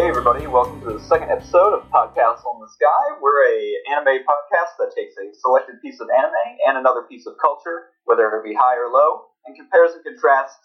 Hey 0.00 0.08
everybody, 0.08 0.48
welcome 0.48 0.80
to 0.88 0.96
the 0.96 1.04
second 1.12 1.28
episode 1.28 1.76
of 1.76 1.84
Podcast 1.92 2.40
on 2.48 2.56
the 2.56 2.72
Sky. 2.72 3.20
We're 3.20 3.44
a 3.44 3.60
anime 3.92 4.24
podcast 4.24 4.80
that 4.80 4.96
takes 4.96 5.12
a 5.20 5.28
selected 5.36 5.76
piece 5.84 6.00
of 6.00 6.08
anime 6.08 6.56
and 6.64 6.80
another 6.80 7.04
piece 7.04 7.28
of 7.28 7.36
culture, 7.36 7.92
whether 8.08 8.24
it 8.32 8.40
be 8.40 8.56
high 8.56 8.80
or 8.80 8.88
low, 8.88 9.28
and 9.44 9.52
compares 9.52 9.92
and 9.92 10.00
contrasts 10.00 10.56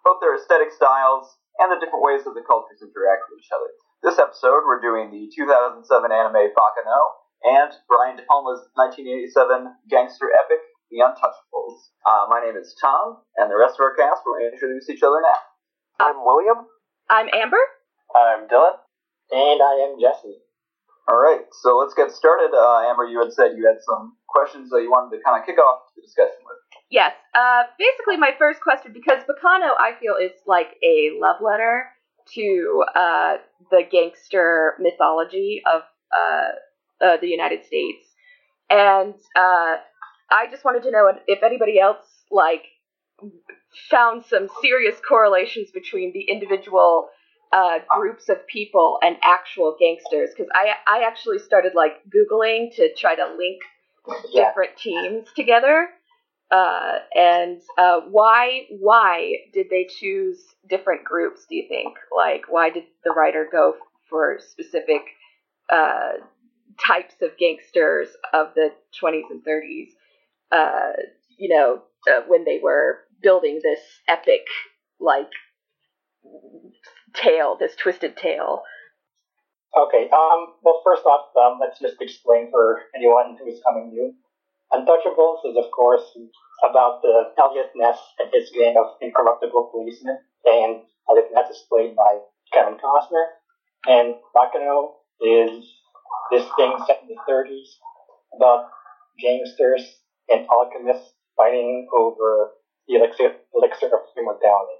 both 0.00 0.24
their 0.24 0.32
aesthetic 0.32 0.72
styles 0.72 1.28
and 1.60 1.68
the 1.68 1.76
different 1.76 2.00
ways 2.00 2.24
that 2.24 2.32
the 2.32 2.40
cultures 2.40 2.80
interact 2.80 3.28
with 3.28 3.44
each 3.44 3.52
other. 3.52 3.68
This 4.00 4.16
episode, 4.16 4.64
we're 4.64 4.80
doing 4.80 5.12
the 5.12 5.28
2007 5.28 5.84
anime 5.84 6.48
Baccano 6.56 7.00
and 7.52 7.76
Brian 7.84 8.16
De 8.16 8.24
Palma's 8.24 8.64
1987 8.80 9.92
gangster 9.92 10.32
epic, 10.32 10.64
The 10.88 11.04
Untouchables. 11.04 11.92
Uh, 12.08 12.32
my 12.32 12.40
name 12.40 12.56
is 12.56 12.72
Tom, 12.80 13.20
and 13.36 13.52
the 13.52 13.60
rest 13.60 13.76
of 13.76 13.84
our 13.84 13.92
cast 13.92 14.24
will 14.24 14.40
introduce 14.40 14.88
each 14.88 15.04
other 15.04 15.20
now. 15.20 15.40
I'm 16.00 16.24
William. 16.24 16.64
I'm 17.12 17.28
Amber. 17.36 17.60
I'm 18.14 18.48
Dylan. 18.48 18.76
And 19.30 19.62
I 19.62 19.88
am 19.88 20.00
Jesse. 20.00 20.38
All 21.08 21.18
right, 21.18 21.42
so 21.62 21.76
let's 21.78 21.94
get 21.94 22.10
started. 22.12 22.54
Uh, 22.54 22.88
Amber, 22.88 23.04
you 23.04 23.18
had 23.18 23.32
said 23.32 23.56
you 23.56 23.66
had 23.66 23.82
some 23.82 24.16
questions 24.28 24.70
that 24.70 24.82
you 24.82 24.90
wanted 24.90 25.16
to 25.16 25.22
kind 25.24 25.40
of 25.40 25.46
kick 25.46 25.58
off 25.58 25.82
the 25.96 26.02
discussion 26.02 26.38
with. 26.44 26.56
Yes. 26.90 27.12
Uh, 27.34 27.64
basically, 27.78 28.16
my 28.16 28.30
first 28.38 28.60
question, 28.60 28.92
because 28.92 29.22
Baccano, 29.24 29.70
I 29.78 29.92
feel, 29.98 30.14
is 30.14 30.32
like 30.46 30.68
a 30.84 31.10
love 31.18 31.36
letter 31.40 31.86
to 32.34 32.84
uh, 32.94 33.36
the 33.70 33.82
gangster 33.90 34.74
mythology 34.78 35.62
of 35.66 35.82
uh, 36.14 37.04
uh, 37.04 37.16
the 37.20 37.26
United 37.26 37.64
States, 37.64 38.06
and 38.68 39.14
uh, 39.34 39.76
I 40.30 40.46
just 40.50 40.64
wanted 40.64 40.84
to 40.84 40.92
know 40.92 41.10
if 41.26 41.42
anybody 41.42 41.80
else 41.80 42.06
like 42.30 42.62
found 43.90 44.24
some 44.24 44.48
serious 44.62 45.00
correlations 45.06 45.70
between 45.72 46.12
the 46.12 46.22
individual 46.22 47.08
uh, 47.52 47.78
groups 47.98 48.28
of 48.28 48.46
people 48.46 48.98
and 49.02 49.16
actual 49.22 49.76
gangsters. 49.78 50.30
Because 50.36 50.50
I 50.54 50.74
I 50.86 51.02
actually 51.06 51.38
started 51.38 51.74
like 51.74 52.02
googling 52.10 52.74
to 52.76 52.94
try 52.94 53.14
to 53.16 53.26
link 53.36 53.60
Yeah. 54.32 54.48
different 54.48 54.76
teams 54.76 55.28
together. 55.34 55.90
Uh, 56.50 56.98
and 57.14 57.62
uh, 57.78 58.00
why 58.10 58.66
why 58.70 59.36
did 59.52 59.68
they 59.70 59.84
choose 59.84 60.54
different 60.68 61.04
groups? 61.04 61.46
Do 61.48 61.56
you 61.56 61.66
think 61.68 61.96
like 62.16 62.42
why 62.48 62.70
did 62.70 62.84
the 63.04 63.12
writer 63.12 63.48
go 63.50 63.76
for 64.08 64.38
specific 64.40 65.02
uh, 65.70 66.12
types 66.84 67.14
of 67.22 67.36
gangsters 67.38 68.08
of 68.32 68.54
the 68.54 68.72
20s 68.98 69.26
and 69.30 69.44
30s? 69.44 69.92
Uh, 70.52 70.92
you 71.38 71.48
know, 71.56 71.82
uh, 72.10 72.22
when 72.28 72.44
they 72.44 72.60
were 72.62 73.00
building 73.22 73.60
this 73.62 73.80
epic 74.08 74.46
like 75.00 75.30
tale, 77.14 77.56
this 77.58 77.76
twisted 77.76 78.16
tale. 78.16 78.62
Okay. 79.76 80.10
Um. 80.10 80.54
Well, 80.62 80.82
first 80.84 81.04
off, 81.04 81.30
um, 81.36 81.58
let's 81.60 81.78
just 81.78 82.00
explain 82.00 82.50
for 82.50 82.82
anyone 82.94 83.36
who 83.38 83.46
is 83.46 83.60
coming 83.64 83.90
new. 83.90 84.14
Untouchables 84.72 85.38
is, 85.46 85.56
of 85.56 85.70
course, 85.70 86.02
about 86.68 87.02
the 87.02 87.32
Eliot 87.38 87.70
Ness 87.74 87.98
and 88.18 88.30
his 88.32 88.50
gang 88.50 88.76
of 88.78 88.96
incorruptible 89.00 89.70
policemen, 89.72 90.18
and 90.44 90.82
Eliot 91.08 91.30
Ness 91.32 91.50
is 91.50 91.64
played 91.68 91.96
by 91.96 92.18
Kevin 92.52 92.78
Costner. 92.78 93.24
And 93.86 94.14
Baccano 94.34 95.00
is 95.20 95.64
this 96.30 96.46
thing 96.56 96.76
set 96.86 97.02
in 97.02 97.08
the 97.08 97.16
30s 97.28 97.78
about 98.36 98.68
gangsters 99.18 100.00
and 100.28 100.46
alchemists 100.50 101.12
fighting 101.36 101.88
over 101.96 102.50
the 102.86 102.96
elixir, 102.96 103.36
elixir 103.54 103.86
of 103.86 104.00
immortality. 104.18 104.78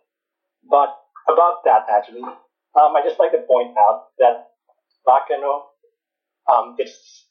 But 0.69 0.94
about 1.28 1.64
that, 1.64 1.86
actually, 1.90 2.22
um, 2.22 2.94
I 2.96 3.02
just 3.04 3.18
like 3.18 3.32
to 3.32 3.42
point 3.46 3.76
out 3.78 4.08
that 4.18 4.48
Baccano, 5.06 5.74
um, 6.50 6.76
it's 6.78 7.26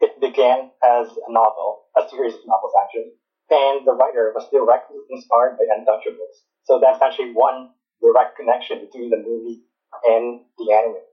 it 0.00 0.20
began 0.20 0.70
as 0.82 1.06
a 1.08 1.32
novel, 1.32 1.86
a 1.96 2.08
series 2.08 2.34
of 2.34 2.40
novels 2.46 2.72
actually, 2.82 3.12
and 3.50 3.86
the 3.86 3.94
writer 3.94 4.32
was 4.34 4.48
directly 4.50 4.98
inspired 5.10 5.56
by 5.58 5.64
Untouchables. 5.70 6.42
So 6.64 6.80
that's 6.82 7.02
actually 7.02 7.32
one 7.32 7.70
direct 8.02 8.36
connection 8.36 8.80
between 8.86 9.10
the 9.10 9.18
movie 9.22 9.62
and 10.04 10.40
the 10.58 10.72
anime. 10.72 11.06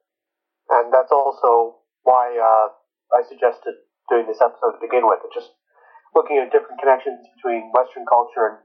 And 0.70 0.94
that's 0.94 1.12
also 1.12 1.82
why 2.04 2.34
uh, 2.38 2.74
I 3.18 3.22
suggested 3.28 3.76
doing 4.10 4.26
this 4.26 4.42
episode 4.42 4.78
to 4.78 4.82
begin 4.82 5.06
with. 5.06 5.20
Just 5.34 5.52
looking 6.16 6.38
at 6.38 6.52
different 6.52 6.80
connections 6.80 7.22
between 7.38 7.72
Western 7.74 8.06
culture 8.06 8.46
and 8.50 8.58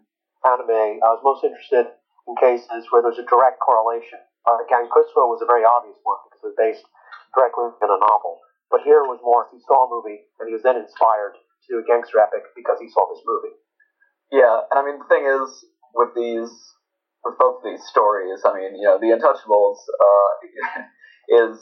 anime, 0.44 1.00
I 1.04 1.08
was 1.12 1.20
most 1.24 1.44
interested 1.44 1.92
in 2.26 2.34
cases 2.40 2.88
where 2.90 3.02
there's 3.02 3.20
a 3.20 3.28
direct 3.28 3.60
correlation. 3.60 4.20
Uh, 4.44 4.60
Gankutsuou 4.68 5.28
was 5.28 5.40
a 5.40 5.48
very 5.48 5.64
obvious 5.64 5.96
one 6.04 6.20
because 6.28 6.40
it 6.44 6.48
was 6.52 6.58
based 6.60 6.86
directly 7.32 7.72
in 7.80 7.90
a 7.90 8.00
novel. 8.00 8.40
But 8.70 8.84
here 8.84 9.04
it 9.04 9.10
was 9.10 9.20
more 9.24 9.48
he 9.52 9.60
saw 9.64 9.86
a 9.86 9.92
movie 9.92 10.24
and 10.40 10.48
he 10.48 10.54
was 10.54 10.64
then 10.64 10.76
inspired 10.76 11.36
to 11.36 11.66
do 11.68 11.80
a 11.80 11.86
gangster 11.86 12.20
epic 12.20 12.44
because 12.56 12.80
he 12.80 12.88
saw 12.88 13.08
this 13.12 13.24
movie. 13.24 13.56
Yeah, 14.32 14.64
and 14.72 14.76
I 14.76 14.82
mean 14.84 14.98
the 15.00 15.08
thing 15.08 15.24
is 15.24 15.64
with 15.94 16.12
these 16.16 16.52
with 17.24 17.38
both 17.40 17.64
these 17.64 17.80
stories, 17.88 18.44
I 18.44 18.52
mean 18.52 18.76
you 18.76 18.84
know 18.84 18.98
the 19.00 19.12
Untouchables 19.12 19.80
uh, 19.80 20.30
is 21.48 21.60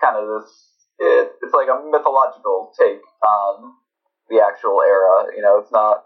kind 0.00 0.16
of 0.16 0.24
this 0.28 0.48
it, 0.98 1.32
it's 1.42 1.54
like 1.54 1.68
a 1.68 1.78
mythological 1.90 2.72
take 2.78 3.02
on 3.22 3.72
the 4.28 4.42
actual 4.42 4.82
era. 4.82 5.30
You 5.34 5.42
know, 5.42 5.58
it's 5.58 5.72
not 5.72 6.04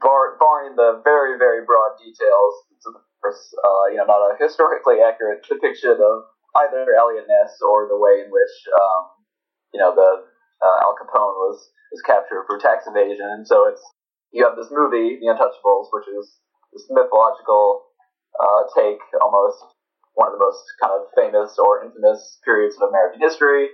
bar, 0.00 0.36
barring 0.38 0.76
the 0.76 1.00
very 1.04 1.38
very 1.38 1.64
broad 1.64 1.96
details. 1.98 2.54
It's 2.76 2.86
of 2.86 2.94
course 3.20 3.42
uh, 3.64 3.84
you 3.92 3.96
know 3.96 4.06
not 4.06 4.22
a 4.22 4.36
historically 4.36 5.00
accurate 5.00 5.44
depiction 5.48 5.96
of 5.96 6.16
either 6.66 6.84
Eliot 6.92 7.24
Ness 7.28 7.56
or 7.64 7.88
the 7.88 7.96
way 7.96 8.20
in 8.24 8.28
which 8.28 8.54
um, 8.76 9.02
you 9.72 9.80
know 9.80 9.94
the 9.94 10.28
uh, 10.60 10.78
Al 10.84 10.94
Capone 11.00 11.36
was 11.40 11.72
was 11.90 12.02
captured 12.04 12.44
for 12.46 12.58
tax 12.58 12.84
evasion, 12.86 13.26
and 13.26 13.46
so 13.46 13.68
it's 13.68 13.82
you 14.32 14.44
have 14.48 14.56
this 14.56 14.72
movie, 14.72 15.20
The 15.20 15.28
Untouchables, 15.28 15.92
which 15.92 16.08
is 16.08 16.40
this 16.72 16.88
mythological 16.88 17.84
uh, 18.40 18.64
take, 18.72 19.00
almost 19.20 19.60
one 20.16 20.32
of 20.32 20.34
the 20.36 20.40
most 20.40 20.64
kind 20.80 20.92
of 20.96 21.08
famous 21.12 21.56
or 21.60 21.84
infamous 21.84 22.40
periods 22.44 22.76
of 22.80 22.88
American 22.88 23.20
history. 23.20 23.68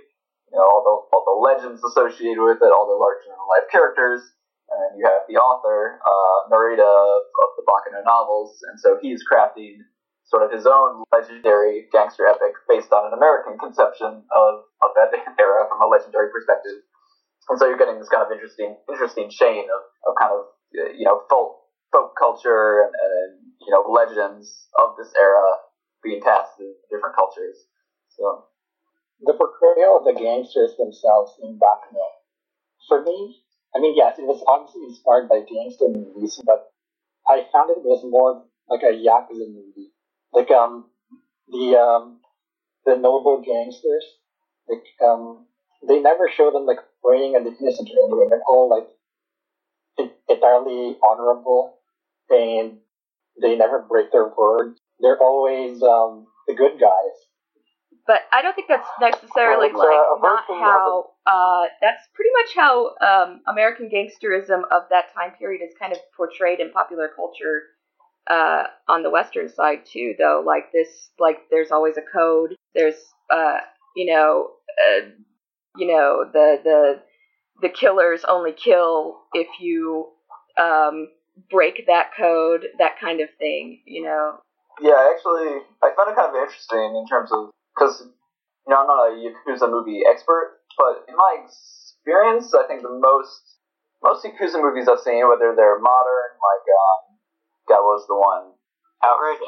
You 0.51 0.57
know, 0.57 0.67
all 0.67 0.83
the 0.83 0.95
all 1.15 1.23
the 1.23 1.37
legends 1.39 1.83
associated 1.83 2.43
with 2.43 2.59
it, 2.59 2.71
all 2.71 2.87
the 2.87 2.99
larger 2.99 3.31
than 3.31 3.39
life 3.47 3.71
characters, 3.71 4.23
and 4.71 4.77
then 4.81 4.91
you 4.97 5.05
have 5.05 5.25
the 5.27 5.37
author, 5.37 5.99
uh, 6.01 6.39
of, 6.49 7.49
the 7.57 7.63
Baccano 7.67 8.03
novels, 8.05 8.59
and 8.69 8.79
so 8.79 8.97
he's 9.01 9.21
crafting 9.25 9.81
sort 10.25 10.43
of 10.45 10.53
his 10.53 10.65
own 10.65 11.03
legendary 11.11 11.89
gangster 11.91 12.25
epic 12.27 12.53
based 12.69 12.93
on 12.93 13.09
an 13.09 13.13
American 13.17 13.57
conception 13.57 14.23
of, 14.29 14.53
of 14.81 14.89
that 14.95 15.09
era 15.39 15.65
from 15.67 15.81
a 15.81 15.87
legendary 15.89 16.29
perspective. 16.31 16.85
And 17.49 17.57
so 17.57 17.65
you're 17.65 17.81
getting 17.81 17.97
this 17.97 18.09
kind 18.09 18.21
of 18.21 18.31
interesting 18.31 18.77
interesting 18.85 19.29
chain 19.29 19.65
of, 19.65 19.81
of 20.05 20.13
kind 20.21 20.33
of 20.37 20.41
uh, 20.77 20.93
you 20.93 21.05
know 21.05 21.25
folk 21.29 21.65
folk 21.91 22.13
culture 22.13 22.85
and, 22.85 22.93
and 22.93 23.31
you 23.57 23.73
know 23.73 23.81
legends 23.89 24.69
of 24.77 24.93
this 25.01 25.09
era 25.17 25.57
being 26.03 26.21
passed 26.21 26.53
to 26.61 26.73
different 26.93 27.17
cultures. 27.17 27.65
So 28.13 28.45
The 29.25 29.33
portrayal 29.33 29.97
of 29.97 30.05
the 30.05 30.13
gangsters 30.13 30.77
themselves 30.77 31.33
in 31.41 31.57
Baccano, 31.57 32.05
for 32.87 33.01
me, 33.01 33.41
I 33.75 33.79
mean, 33.79 33.95
yes, 33.95 34.17
it 34.19 34.25
was 34.25 34.43
obviously 34.47 34.83
inspired 34.85 35.29
by 35.29 35.41
gangster 35.41 35.87
movies, 35.89 36.41
but 36.45 36.71
I 37.27 37.45
found 37.53 37.71
it 37.71 37.83
was 37.83 38.03
more 38.05 38.43
like 38.69 38.83
a 38.83 38.93
yakuza 38.93 39.47
movie. 39.47 39.91
Like 40.33 40.51
um, 40.51 40.85
the 41.49 41.77
um, 41.77 42.21
the 42.85 42.95
noble 42.97 43.41
gangsters, 43.41 44.05
like 44.69 44.83
um, 45.05 45.47
they 45.87 45.99
never 45.99 46.29
show 46.29 46.51
them 46.51 46.65
like 46.65 46.79
praying 47.03 47.35
and 47.35 47.45
the 47.45 47.55
innocent 47.59 47.89
or 47.91 48.03
anything. 48.05 48.29
They're 48.29 48.43
all 48.47 48.69
like 48.69 48.89
entirely 50.29 50.97
honorable, 51.03 51.79
and 52.29 52.77
they 53.41 53.55
never 53.55 53.79
break 53.81 54.11
their 54.11 54.27
word. 54.27 54.75
They're 54.99 55.21
always 55.21 55.81
um 55.83 56.27
the 56.47 56.53
good 56.55 56.79
guys. 56.79 57.28
But 58.09 58.21
I 58.33 58.41
don't 58.41 58.55
think 58.55 58.67
that's 58.67 58.89
necessarily 58.99 59.71
Well, 59.71 59.85
like 59.85 59.99
uh, 59.99 60.27
not 60.27 60.43
how. 60.47 61.11
Uh, 61.27 61.67
that's 61.79 62.07
pretty 62.15 62.31
much 62.41 62.55
how 62.55 62.95
um, 63.05 63.41
American 63.47 63.87
gangsterism 63.87 64.63
of 64.71 64.81
that 64.89 65.13
time 65.13 65.33
period 65.37 65.61
is 65.63 65.75
kind 65.79 65.93
of 65.93 65.99
portrayed 66.17 66.59
in 66.59 66.71
popular 66.71 67.07
culture 67.15 67.65
uh, 68.27 68.63
on 68.87 69.03
the 69.03 69.11
Western 69.11 69.47
side 69.47 69.85
too. 69.85 70.15
Though, 70.17 70.41
like 70.43 70.71
this, 70.73 71.11
like 71.19 71.37
there's 71.51 71.69
always 71.69 71.97
a 71.97 72.01
code. 72.01 72.55
There's, 72.73 72.95
uh, 73.31 73.59
you 73.95 74.11
know, 74.11 74.53
uh, 74.89 75.09
you 75.77 75.85
know 75.85 76.25
the 76.33 76.61
the 76.63 77.01
the 77.61 77.69
killers 77.69 78.25
only 78.27 78.53
kill 78.53 79.19
if 79.35 79.47
you 79.59 80.07
um, 80.59 81.09
break 81.51 81.85
that 81.85 82.09
code. 82.17 82.65
That 82.79 82.99
kind 82.99 83.21
of 83.21 83.29
thing. 83.37 83.81
You 83.85 84.05
know. 84.05 84.39
yeah, 84.81 85.11
actually, 85.13 85.61
I 85.83 85.91
found 85.95 86.09
it 86.09 86.15
kind 86.15 86.35
of 86.35 86.41
interesting 86.41 86.95
in 86.95 87.05
terms 87.07 87.31
of 87.31 87.51
because 87.79 88.03
you 88.03 88.69
know 88.73 88.81
I'm 88.83 88.87
not 88.87 89.07
a 89.07 89.15
Yakuza 89.15 89.71
movie 89.71 90.03
expert, 90.03 90.59
but 90.77 91.07
in 91.07 91.15
my 91.15 91.39
experience, 91.39 92.51
I 92.53 92.67
think 92.67 92.83
the 92.83 92.91
most 92.91 93.59
most 94.03 94.25
Yakuza 94.27 94.59
movies 94.59 94.87
I've 94.91 94.99
seen, 94.99 95.23
whether 95.27 95.55
they're 95.55 95.79
modern, 95.79 96.31
like 96.35 96.65
um, 96.67 97.15
that 97.71 97.81
was 97.81 98.03
the 98.07 98.15
one 98.19 98.59
Outrage. 99.03 99.39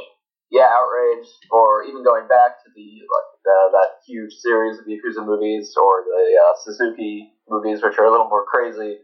yeah, 0.49 0.71
outrage, 0.71 1.27
or 1.51 1.83
even 1.83 2.03
going 2.03 2.27
back 2.27 2.63
to 2.63 2.71
the 2.71 2.87
like 3.03 3.29
the, 3.43 3.57
that 3.75 3.89
huge 4.07 4.31
series 4.39 4.79
of 4.79 4.85
Yakuza 4.87 5.25
movies 5.25 5.75
or 5.75 6.03
the 6.07 6.39
uh, 6.39 6.53
Suzuki 6.63 7.35
movies, 7.49 7.83
which 7.83 7.99
are 7.99 8.05
a 8.05 8.11
little 8.11 8.29
more 8.29 8.45
crazy. 8.47 8.99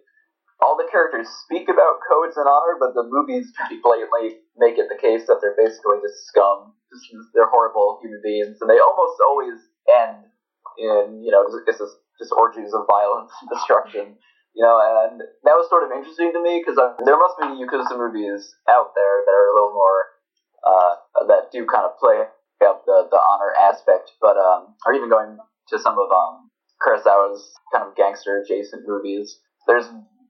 All 0.62 0.75
the 0.77 0.88
characters 0.89 1.27
speak 1.45 1.69
about 1.69 2.00
codes 2.09 2.38
and 2.38 2.47
honor, 2.47 2.80
but 2.80 2.95
the 2.95 3.03
movies 3.06 3.51
pretty 3.59 3.81
blatantly 3.83 4.39
make 4.57 4.77
it 4.77 4.89
the 4.89 5.00
case 5.00 5.25
that 5.27 5.39
they're 5.42 5.57
basically 5.57 6.01
just 6.01 6.27
scum. 6.27 6.74
Just, 6.92 7.09
they're 7.33 7.51
horrible 7.51 8.00
human 8.01 8.21
beings, 8.24 8.57
and 8.62 8.69
they 8.69 8.80
almost 8.80 9.19
always 9.21 9.59
end 9.88 10.25
in 10.77 11.24
you 11.24 11.31
know 11.31 11.45
it's 11.45 11.77
just, 11.77 11.98
just 12.19 12.31
orgies 12.31 12.74
of 12.74 12.86
violence 12.88 13.31
and 13.42 13.50
destruction. 13.54 14.18
You 14.56 14.65
know, 14.65 14.81
and 14.81 15.21
that 15.45 15.54
was 15.54 15.69
sort 15.69 15.86
of 15.86 15.94
interesting 15.94 16.33
to 16.33 16.42
me 16.42 16.57
because 16.57 16.81
there 17.06 17.19
must 17.19 17.38
be 17.38 17.45
Yakuza 17.62 17.94
movies 17.94 18.57
out 18.65 18.89
there 18.98 19.21
that 19.21 19.36
are 19.38 19.50
a 19.51 19.54
little 19.54 19.75
more 19.77 20.00
uh, 20.65 20.94
that 21.30 21.54
do 21.54 21.62
kind 21.69 21.86
of 21.86 21.94
play 22.01 22.25
up 22.65 22.81
the, 22.86 23.06
the 23.12 23.21
honor 23.21 23.54
aspect, 23.54 24.18
but 24.19 24.33
um, 24.33 24.74
or 24.86 24.94
even 24.94 25.09
going 25.09 25.38
to 25.69 25.77
some 25.77 26.00
of 26.00 26.09
um, 26.09 26.50
Kurosawa's 26.81 27.54
kind 27.71 27.86
of 27.86 27.95
gangster 27.95 28.42
adjacent 28.42 28.81
movies. 28.88 29.38
There's 29.68 29.86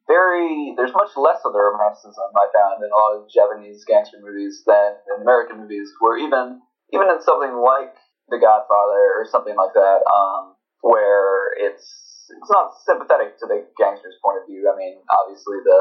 very 0.08 0.74
there's 0.80 0.96
much 0.96 1.12
less 1.20 1.44
of 1.44 1.52
the 1.52 1.60
romanticism 1.60 2.32
I 2.34 2.48
found 2.56 2.82
in 2.82 2.90
a 2.90 2.98
lot 2.98 3.20
of 3.20 3.30
Japanese 3.30 3.84
gangster 3.84 4.18
movies 4.24 4.64
than 4.66 4.96
in 5.12 5.22
American 5.22 5.60
movies, 5.60 5.92
where 6.00 6.18
even 6.18 6.64
even 6.96 7.12
in 7.12 7.22
something 7.22 7.54
like 7.60 7.94
The 8.32 8.40
Godfather 8.40 9.20
or 9.20 9.28
something 9.28 9.56
like 9.56 9.76
that, 9.76 10.00
um, 10.08 10.56
where 10.82 11.52
it's 11.60 11.86
it's 12.32 12.52
not 12.52 12.76
sympathetic 12.84 13.40
to 13.40 13.46
the 13.48 13.68
gangster's 13.78 14.20
point 14.24 14.40
of 14.40 14.48
view. 14.48 14.72
I 14.72 14.76
mean, 14.76 15.00
obviously 15.12 15.60
the 15.64 15.80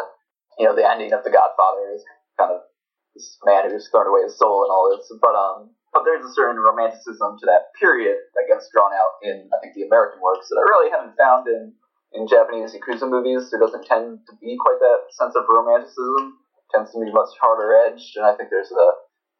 you 0.58 0.66
know 0.66 0.74
the 0.74 0.86
ending 0.86 1.14
of 1.14 1.22
The 1.22 1.30
Godfather 1.30 1.94
is 1.94 2.02
kind 2.38 2.50
of 2.50 2.66
this 3.14 3.38
man 3.46 3.70
who's 3.70 3.88
thrown 3.88 4.10
away 4.10 4.26
his 4.26 4.36
soul 4.36 4.66
and 4.66 4.70
all 4.74 4.90
this, 4.90 5.06
but 5.22 5.34
um, 5.38 5.70
but 5.94 6.02
there's 6.04 6.26
a 6.26 6.34
certain 6.34 6.58
romanticism 6.60 7.38
to 7.38 7.46
that 7.46 7.72
period 7.78 8.18
that 8.34 8.50
gets 8.50 8.68
drawn 8.74 8.92
out 8.92 9.22
in 9.22 9.46
I 9.54 9.62
think 9.62 9.78
the 9.78 9.86
American 9.86 10.18
works 10.20 10.50
that 10.50 10.58
I 10.58 10.66
really 10.66 10.90
haven't 10.90 11.16
found 11.16 11.46
in 11.46 11.72
in 12.16 12.26
Japanese 12.26 12.72
Yakuza 12.72 13.08
movies, 13.08 13.50
there 13.50 13.60
doesn't 13.60 13.84
tend 13.84 14.18
to 14.26 14.32
be 14.40 14.56
quite 14.56 14.80
that 14.80 15.12
sense 15.12 15.36
of 15.36 15.44
romanticism. 15.48 16.40
It 16.56 16.66
tends 16.72 16.92
to 16.92 16.98
be 16.98 17.12
much 17.12 17.36
harder 17.40 17.76
edged, 17.86 18.16
and 18.16 18.24
I 18.24 18.34
think 18.34 18.48
there's 18.50 18.72
a 18.72 18.88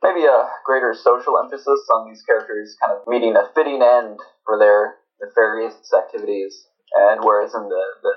maybe 0.04 0.28
a 0.28 0.48
greater 0.64 0.92
social 0.92 1.40
emphasis 1.40 1.80
on 1.94 2.06
these 2.06 2.22
characters 2.22 2.76
kind 2.80 2.92
of 2.92 3.02
meeting 3.08 3.34
a 3.34 3.48
fitting 3.54 3.80
end 3.82 4.20
for 4.44 4.58
their 4.58 5.00
nefarious 5.20 5.80
activities. 5.96 6.68
And 6.94 7.24
whereas 7.24 7.54
in 7.54 7.66
the, 7.66 7.82
the 8.02 8.14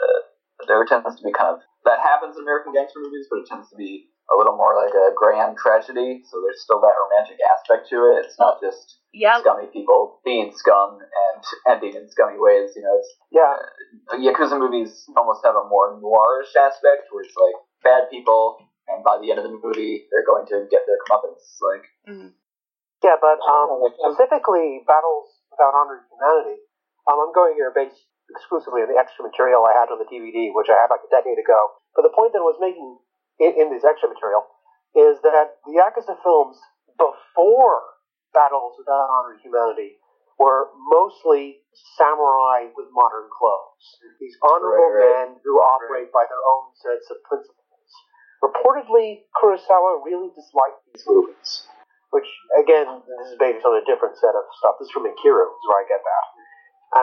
there 0.67 0.83
tends 0.85 1.15
to 1.15 1.23
be 1.23 1.31
kind 1.31 1.55
of 1.55 1.59
that 1.85 1.99
happens 1.99 2.35
in 2.35 2.43
American 2.43 2.73
gangster 2.73 2.99
movies, 2.99 3.27
but 3.31 3.39
it 3.39 3.47
tends 3.47 3.69
to 3.69 3.75
be 3.75 4.11
a 4.29 4.35
little 4.37 4.55
more 4.55 4.77
like 4.77 4.93
a 4.93 5.09
grand 5.17 5.57
tragedy. 5.57 6.21
So 6.29 6.37
there's 6.41 6.61
still 6.61 6.79
that 6.81 6.93
romantic 6.93 7.41
aspect 7.49 7.89
to 7.89 8.13
it. 8.13 8.25
It's 8.29 8.37
not 8.37 8.61
just 8.61 9.01
yeah. 9.13 9.41
scummy 9.41 9.67
people 9.73 10.21
being 10.23 10.53
scum 10.53 11.01
and 11.01 11.41
ending 11.69 11.97
in 11.97 12.09
scummy 12.09 12.37
ways. 12.37 12.77
You 12.77 12.83
know, 12.85 12.95
it's 12.97 13.11
Yeah, 13.33 13.57
Yakuza 14.13 14.57
movies 14.57 15.05
almost 15.17 15.41
have 15.45 15.57
a 15.57 15.65
more 15.67 15.97
noirish 15.97 16.53
aspect 16.57 17.09
where 17.09 17.25
it's 17.25 17.35
like 17.35 17.57
bad 17.81 18.09
people, 18.13 18.61
and 18.87 19.03
by 19.03 19.17
the 19.21 19.29
end 19.33 19.39
of 19.41 19.45
the 19.45 19.53
movie, 19.53 20.05
they're 20.13 20.25
going 20.25 20.45
to 20.53 20.67
get 20.69 20.85
their 20.85 20.99
comeuppance. 21.09 21.45
Like, 21.61 21.85
Mhm. 22.05 22.33
yeah, 23.03 23.17
but 23.21 23.41
um, 23.41 23.81
um, 23.81 24.13
specifically 24.13 24.83
Battles 24.85 25.41
Without 25.49 25.73
Honor 25.73 26.05
and 26.05 26.07
Humanity. 26.13 26.61
Um, 27.09 27.17
I'm 27.17 27.33
going 27.33 27.55
here 27.57 27.71
based 27.73 28.05
exclusively 28.29 28.85
on 28.85 28.89
the 28.93 28.99
extra 28.99 29.25
material 29.25 29.65
I 29.65 29.73
had 29.73 29.89
on 29.89 29.97
the 29.97 30.05
DVD, 30.05 30.53
which 30.53 30.69
I 30.69 30.77
had 30.77 30.93
like 30.93 31.01
a 31.01 31.09
decade 31.09 31.41
ago. 31.41 31.81
But 31.97 32.05
the 32.05 32.13
point 32.13 32.33
that 32.37 32.45
I 32.45 32.47
was 32.47 32.61
making 32.61 33.01
in, 33.39 33.55
in 33.57 33.67
this 33.73 33.83
extra 33.87 34.09
material 34.11 34.43
is 34.95 35.21
that 35.23 35.59
the 35.65 35.79
Yakuza 35.79 36.17
films 36.21 36.59
before 36.97 37.79
Battles 38.33 38.75
Without 38.77 39.09
Honor 39.09 39.37
and 39.37 39.41
Humanity 39.41 39.97
were 40.37 40.71
mostly 40.91 41.59
samurai 41.99 42.71
with 42.75 42.87
modern 42.95 43.27
clothes. 43.27 43.85
These 44.19 44.35
honorable 44.39 44.91
Right, 44.91 45.03
right. 45.03 45.27
men 45.27 45.41
who 45.43 45.59
operate 45.59 46.11
by 46.15 46.23
their 46.29 46.39
own 46.39 46.71
sets 46.79 47.11
of 47.11 47.19
principles. 47.27 47.55
Reportedly, 48.39 49.27
Kurosawa 49.35 49.99
really 50.03 50.31
disliked 50.31 50.79
these 50.95 51.03
movies, 51.03 51.67
which, 52.15 52.27
again, 52.55 53.03
this 53.03 53.35
is 53.35 53.37
based 53.37 53.67
on 53.67 53.75
a 53.75 53.83
different 53.83 54.15
set 54.15 54.31
of 54.31 54.47
stuff. 54.63 54.79
This 54.79 54.87
is 54.87 54.95
from 54.95 55.03
Ikiru, 55.11 55.43
is 55.43 55.65
where 55.67 55.83
I 55.83 55.87
get 55.91 55.99
that. 55.99 56.25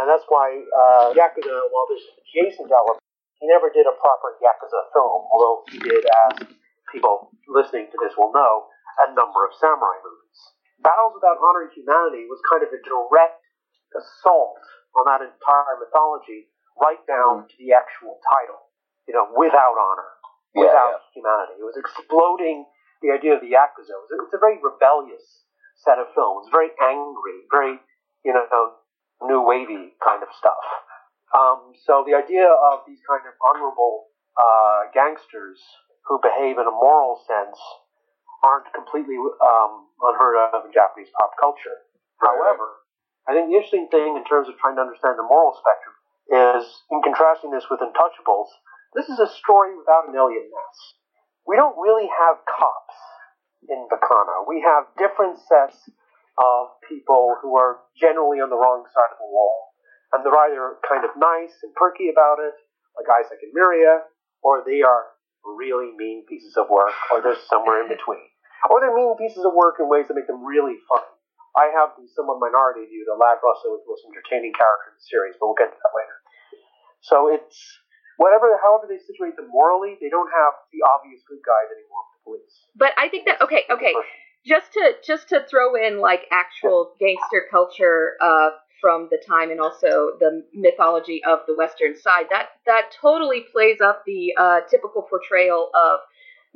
And 0.00 0.04
that's 0.08 0.24
why 0.32 0.48
uh, 0.56 1.12
Yakuza, 1.12 1.68
while 1.70 1.86
there's 1.92 2.08
adjacent 2.24 2.72
elements, 2.72 3.04
he 3.40 3.44
never 3.46 3.68
did 3.68 3.84
a 3.84 3.94
proper 4.00 4.36
Yakuza 4.40 4.92
film, 4.96 5.28
although 5.28 5.64
he 5.68 5.78
did, 5.78 6.04
as 6.04 6.48
people 6.88 7.32
listening 7.48 7.92
to 7.92 7.98
this 8.00 8.16
will 8.16 8.32
know, 8.32 8.68
a 9.04 9.12
number 9.12 9.44
of 9.44 9.52
samurai 9.60 10.00
movies. 10.00 10.40
Battles 10.80 11.16
Without 11.16 11.36
Honor 11.40 11.68
and 11.68 11.74
Humanity 11.76 12.24
was 12.28 12.40
kind 12.48 12.64
of 12.64 12.72
a 12.72 12.80
direct 12.80 13.44
assault 13.92 14.60
on 14.96 15.04
that 15.08 15.20
entire 15.24 15.76
mythology, 15.76 16.48
right 16.80 17.00
down 17.04 17.44
hmm. 17.44 17.48
to 17.48 17.54
the 17.60 17.76
actual 17.76 18.20
title. 18.32 18.60
You 19.04 19.14
know, 19.14 19.30
without 19.38 19.78
honor, 19.78 20.10
Yeah, 20.56 20.66
without 20.66 21.06
humanity. 21.14 21.62
It 21.62 21.66
was 21.68 21.78
exploding 21.78 22.66
the 23.04 23.14
idea 23.14 23.38
of 23.38 23.40
the 23.44 23.54
Yakuza. 23.54 23.94
It 23.94 24.02
was 24.02 24.10
a, 24.10 24.18
it's 24.26 24.34
a 24.34 24.42
very 24.42 24.58
rebellious 24.58 25.46
set 25.78 26.02
of 26.02 26.10
films, 26.16 26.50
very 26.50 26.74
angry, 26.82 27.46
very, 27.52 27.78
you 28.26 28.34
know, 28.34 28.42
new 29.22 29.46
wavy 29.46 29.94
kind 30.02 30.26
of 30.26 30.30
stuff. 30.34 30.58
Um, 31.34 31.74
so 31.86 32.06
the 32.06 32.14
idea 32.14 32.46
of 32.46 32.86
these 32.86 33.02
kind 33.02 33.26
of 33.26 33.34
honorable 33.42 34.10
uh, 34.36 34.92
gangsters 34.94 35.58
who 36.06 36.22
behave 36.22 36.58
in 36.58 36.66
a 36.66 36.76
moral 36.76 37.18
sense 37.26 37.58
aren't 38.44 38.70
completely 38.70 39.18
um, 39.18 39.90
unheard 40.06 40.38
of 40.54 40.64
in 40.66 40.70
Japanese 40.70 41.10
pop 41.18 41.34
culture. 41.40 41.88
However, 42.22 42.86
I 43.26 43.34
think 43.34 43.50
the 43.50 43.58
interesting 43.58 43.90
thing 43.90 44.14
in 44.14 44.22
terms 44.22 44.46
of 44.46 44.54
trying 44.62 44.78
to 44.78 44.86
understand 44.86 45.18
the 45.18 45.26
moral 45.26 45.50
spectrum 45.58 45.96
is, 46.30 46.62
in 46.94 47.02
contrasting 47.02 47.50
this 47.50 47.66
with 47.66 47.82
Untouchables, 47.82 48.50
this 48.94 49.10
is 49.10 49.18
a 49.18 49.26
story 49.26 49.74
without 49.74 50.06
an 50.06 50.14
Eliot 50.14 50.46
Ness. 50.46 50.78
We 51.42 51.58
don't 51.58 51.74
really 51.74 52.06
have 52.06 52.38
cops 52.46 52.98
in 53.66 53.90
Baccano. 53.90 54.46
We 54.46 54.62
have 54.62 54.94
different 54.94 55.42
sets 55.42 55.90
of 56.38 56.78
people 56.86 57.34
who 57.42 57.56
are 57.56 57.82
generally 57.98 58.38
on 58.38 58.50
the 58.50 58.58
wrong 58.58 58.86
side 58.86 59.10
of 59.10 59.18
the 59.18 59.30
wall. 59.30 59.65
And 60.12 60.22
they're 60.22 60.38
either 60.50 60.78
kind 60.86 61.02
of 61.02 61.12
nice 61.18 61.54
and 61.62 61.74
perky 61.74 62.08
about 62.08 62.38
it, 62.38 62.54
like 62.94 63.10
Isaac 63.10 63.42
and 63.42 63.52
Miria, 63.52 64.06
or 64.42 64.62
they 64.62 64.82
are 64.82 65.16
really 65.42 65.94
mean 65.94 66.26
pieces 66.26 66.54
of 66.56 66.70
work, 66.70 66.94
or 67.10 67.22
they're 67.22 67.38
somewhere 67.50 67.82
in 67.82 67.88
between. 67.88 68.22
Or 68.70 68.80
they're 68.82 68.94
mean 68.94 69.14
pieces 69.18 69.44
of 69.46 69.54
work 69.54 69.78
in 69.78 69.86
ways 69.86 70.08
that 70.08 70.18
make 70.18 70.26
them 70.26 70.42
really 70.42 70.78
funny. 70.90 71.10
I 71.56 71.72
have 71.72 71.96
the 71.96 72.04
somewhat 72.12 72.36
minority 72.36 72.84
view 72.84 73.08
that 73.08 73.16
Ladd 73.16 73.40
Russo 73.40 73.80
is 73.80 73.82
the 73.86 73.90
most 73.90 74.04
entertaining 74.04 74.52
character 74.52 74.92
in 74.92 75.00
the 75.00 75.06
series, 75.08 75.34
but 75.40 75.48
we'll 75.48 75.56
get 75.58 75.72
to 75.72 75.78
that 75.80 75.94
later. 75.96 76.16
So 77.00 77.32
it's 77.32 77.56
whatever, 78.20 78.60
however 78.60 78.84
they 78.84 79.00
situate 79.00 79.40
them 79.40 79.48
morally, 79.48 79.96
they 79.96 80.12
don't 80.12 80.28
have 80.28 80.52
the 80.68 80.84
obvious 80.84 81.24
good 81.24 81.40
guys 81.40 81.72
anymore 81.72 82.02
with 82.04 82.12
the 82.12 82.22
police. 82.28 82.54
But 82.76 82.92
I 83.00 83.08
think 83.08 83.24
that 83.24 83.40
okay, 83.40 83.64
okay. 83.72 83.96
Just 84.44 84.76
to 84.76 85.00
just 85.00 85.32
to 85.32 85.48
throw 85.48 85.74
in 85.74 85.98
like 85.98 86.28
actual 86.30 86.92
gangster 87.00 87.48
culture 87.50 88.20
uh, 88.20 88.52
from 88.80 89.08
the 89.10 89.18
time 89.26 89.50
and 89.50 89.60
also 89.60 90.12
the 90.20 90.44
mythology 90.54 91.22
of 91.24 91.40
the 91.46 91.54
Western 91.56 91.96
side, 91.96 92.26
that 92.30 92.48
that 92.66 92.90
totally 93.00 93.44
plays 93.52 93.80
up 93.80 94.02
the 94.06 94.34
uh, 94.38 94.60
typical 94.70 95.02
portrayal 95.02 95.70
of 95.74 96.00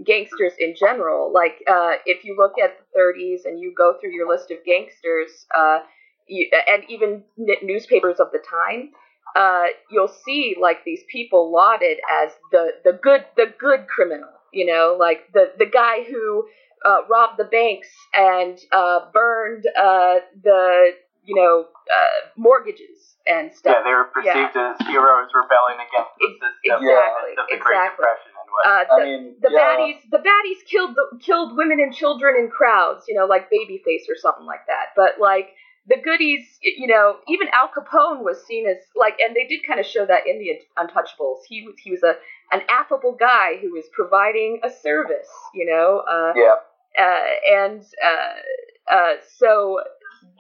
gangsters 0.05 0.53
in 0.59 0.75
general. 0.79 1.33
Like 1.33 1.63
uh, 1.69 1.95
if 2.07 2.25
you 2.25 2.37
look 2.37 2.53
at 2.63 2.79
the 2.79 2.99
30s 2.99 3.45
and 3.45 3.61
you 3.61 3.75
go 3.77 3.95
through 4.01 4.13
your 4.13 4.29
list 4.29 4.51
of 4.51 4.59
gangsters, 4.65 5.47
uh, 5.55 5.81
you, 6.27 6.49
and 6.69 6.85
even 6.89 7.23
newspapers 7.63 8.21
of 8.21 8.29
the 8.33 8.39
time, 8.39 8.91
uh, 9.37 9.67
you'll 9.91 10.09
see 10.25 10.57
like 10.61 10.85
these 10.85 11.03
people 11.11 11.53
lauded 11.53 11.99
as 12.23 12.33
the 12.53 12.73
the 12.85 12.93
good 12.93 13.25
the 13.37 13.53
good 13.59 13.87
criminal. 13.89 14.31
You 14.53 14.67
know, 14.67 14.97
like 14.99 15.33
the 15.33 15.53
the 15.59 15.67
guy 15.67 16.03
who 16.05 16.47
uh, 16.85 17.07
robbed 17.09 17.39
the 17.39 17.45
banks 17.45 17.89
and 18.15 18.59
uh, 18.73 19.01
burned 19.13 19.65
the 19.65 20.93
you 21.31 21.37
know 21.39 21.71
uh, 21.71 22.19
mortgages 22.37 23.15
and 23.27 23.55
stuff. 23.55 23.77
Yeah, 23.79 23.85
they 23.87 23.95
were 23.95 24.11
perceived 24.11 24.57
as 24.59 24.75
heroes 24.91 25.31
rebelling 25.31 25.79
against 25.79 26.11
the 26.19 26.27
Ex- 26.27 26.43
system 26.43 26.83
exactly, 26.83 27.33
of 27.39 27.47
the 27.47 27.59
Great. 27.63 27.95
Depression 27.95 28.33
and 28.35 28.49
what. 28.51 28.63
Uh, 28.67 28.83
I 28.83 28.85
the, 28.91 29.05
mean, 29.07 29.23
the 29.39 29.51
yeah, 29.55 29.63
baddies, 29.63 30.01
the 30.11 30.19
baddies 30.19 30.61
killed 30.67 30.99
the, 30.99 31.07
killed 31.23 31.55
women 31.55 31.79
and 31.79 31.95
children 31.95 32.35
in 32.35 32.51
crowds, 32.51 33.07
you 33.07 33.15
know, 33.15 33.27
like 33.27 33.47
Babyface 33.47 34.11
or 34.11 34.19
something 34.19 34.45
like 34.45 34.67
that. 34.67 34.91
But 34.99 35.23
like 35.23 35.55
the 35.87 36.03
goodies, 36.03 36.59
you 36.63 36.87
know, 36.91 37.23
even 37.29 37.47
Al 37.55 37.71
Capone 37.71 38.27
was 38.27 38.43
seen 38.45 38.67
as 38.67 38.83
like, 38.97 39.15
and 39.23 39.37
they 39.37 39.47
did 39.47 39.63
kind 39.67 39.79
of 39.79 39.87
show 39.87 40.05
that 40.07 40.27
in 40.27 40.43
the 40.43 40.59
Untouchables. 40.75 41.47
He 41.47 41.63
was 41.63 41.79
he 41.79 41.91
was 41.95 42.03
a 42.03 42.19
an 42.51 42.63
affable 42.69 43.15
guy 43.15 43.57
who 43.63 43.71
was 43.71 43.85
providing 43.93 44.61
a 44.65 44.71
service, 44.71 45.31
you 45.55 45.67
know. 45.71 46.03
Uh, 46.11 46.33
yeah, 46.35 46.57
uh, 46.99 47.63
and 47.63 47.85
uh, 48.05 48.93
uh, 48.93 49.15
so 49.39 49.81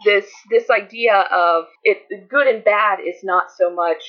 this 0.04 0.26
this 0.50 0.70
idea 0.70 1.24
of 1.32 1.64
it 1.84 2.28
good 2.28 2.46
and 2.46 2.64
bad 2.64 2.98
is 3.00 3.22
not 3.22 3.46
so 3.56 3.74
much 3.74 4.02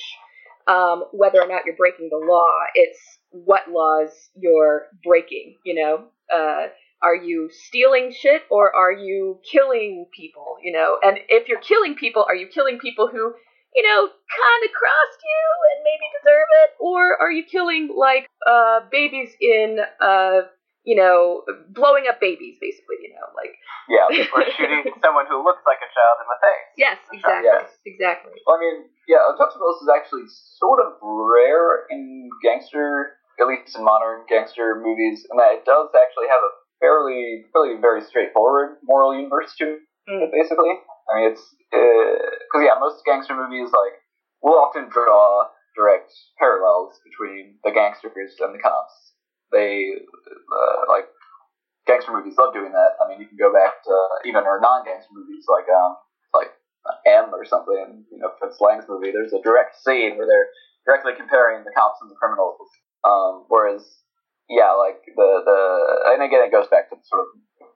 um, 0.66 1.04
whether 1.12 1.40
or 1.40 1.48
not 1.48 1.62
you're 1.66 1.76
breaking 1.76 2.08
the 2.10 2.24
law; 2.24 2.46
it's 2.74 3.00
what 3.30 3.70
laws 3.70 4.10
you're 4.36 4.86
breaking. 5.04 5.56
You 5.64 5.74
know, 5.74 6.04
uh, 6.34 6.68
are 7.02 7.16
you 7.16 7.50
stealing 7.50 8.12
shit 8.16 8.42
or 8.50 8.74
are 8.74 8.92
you 8.92 9.40
killing 9.50 10.06
people? 10.14 10.56
You 10.62 10.72
know, 10.72 10.98
and 11.02 11.18
if 11.28 11.48
you're 11.48 11.60
killing 11.60 11.94
people, 11.94 12.24
are 12.28 12.36
you 12.36 12.48
killing 12.48 12.78
people 12.78 13.08
who 13.08 13.34
you 13.74 13.82
know, 13.82 14.00
kind 14.06 14.64
of 14.64 14.70
crossed 14.72 15.22
you 15.24 15.44
and 15.72 15.84
maybe 15.84 16.06
deserve 16.20 16.48
it, 16.64 16.70
or 16.78 17.16
are 17.20 17.30
you 17.30 17.44
killing 17.44 17.88
like 17.96 18.28
uh 18.46 18.80
babies 18.90 19.30
in 19.40 19.78
uh 20.00 20.42
you 20.84 20.96
know 20.96 21.42
blowing 21.70 22.04
up 22.10 22.20
babies 22.20 22.58
basically, 22.60 22.98
you 23.02 23.10
know, 23.14 23.26
like 23.36 23.54
Yeah. 23.88 24.06
or 24.34 24.42
shooting 24.56 24.90
someone 25.02 25.26
who 25.30 25.42
looks 25.42 25.62
like 25.66 25.78
a 25.82 25.90
child 25.90 26.16
in 26.22 26.26
the 26.28 26.38
face. 26.42 26.68
yes, 26.76 26.98
exactly, 27.12 27.48
Yes. 27.50 27.66
exactly. 27.86 28.32
Well, 28.46 28.56
I 28.56 28.60
mean, 28.60 28.76
yeah, 29.08 29.22
Untouchables 29.30 29.82
is 29.82 29.90
actually 29.94 30.26
sort 30.58 30.80
of 30.80 30.98
rare 31.02 31.86
in 31.90 32.30
gangster, 32.42 33.18
at 33.40 33.46
least 33.46 33.76
in 33.76 33.84
modern 33.84 34.26
gangster 34.28 34.80
movies, 34.82 35.26
in 35.30 35.36
that 35.38 35.62
it 35.62 35.64
does 35.64 35.90
actually 35.94 36.28
have 36.28 36.42
a 36.42 36.50
fairly, 36.80 37.46
fairly 37.52 37.78
very 37.80 38.02
straightforward 38.02 38.78
moral 38.82 39.14
universe 39.14 39.54
to 39.58 39.78
it, 40.06 40.30
basically. 40.34 40.74
I 41.10 41.10
mean, 41.18 41.32
it's, 41.32 41.42
uh, 41.72 42.14
because, 42.46 42.62
yeah, 42.66 42.74
most 42.78 43.04
gangster 43.06 43.34
movies, 43.34 43.70
like, 43.70 43.94
will 44.42 44.58
often 44.58 44.88
draw 44.90 45.46
direct 45.76 46.12
parallels 46.38 46.98
between 47.06 47.58
the 47.64 47.70
gangsters 47.70 48.34
and 48.40 48.54
the 48.54 48.58
cops. 48.58 49.14
They, 49.52 49.92
uh, 50.00 50.80
like, 50.88 51.06
gangster 51.86 52.12
movies 52.12 52.34
love 52.38 52.54
doing 52.54 52.72
that. 52.72 52.96
I 53.04 53.08
mean, 53.08 53.20
you 53.20 53.28
can 53.28 53.36
go 53.36 53.52
back 53.52 53.84
to 53.84 53.94
even 54.24 54.44
our 54.44 54.60
non-gangster 54.60 55.12
movies, 55.12 55.44
like, 55.48 55.68
um, 55.68 55.96
like 56.32 56.50
M 57.06 57.30
or 57.32 57.44
something, 57.44 58.04
you 58.10 58.18
know, 58.18 58.30
Fritz 58.38 58.60
Lang's 58.60 58.84
movie, 58.88 59.12
there's 59.12 59.32
a 59.32 59.42
direct 59.42 59.78
scene 59.78 60.16
where 60.16 60.26
they're 60.26 60.50
directly 60.86 61.12
comparing 61.14 61.64
the 61.64 61.72
cops 61.76 61.98
and 62.02 62.10
the 62.10 62.18
criminals. 62.18 62.66
Um, 63.04 63.46
whereas, 63.48 63.82
yeah, 64.48 64.74
like 64.74 65.02
the 65.06 65.42
the 65.44 65.58
and 66.14 66.22
again 66.22 66.42
it 66.42 66.52
goes 66.52 66.68
back 66.68 66.90
to 66.90 66.96
sort 67.02 67.22
of 67.22 67.26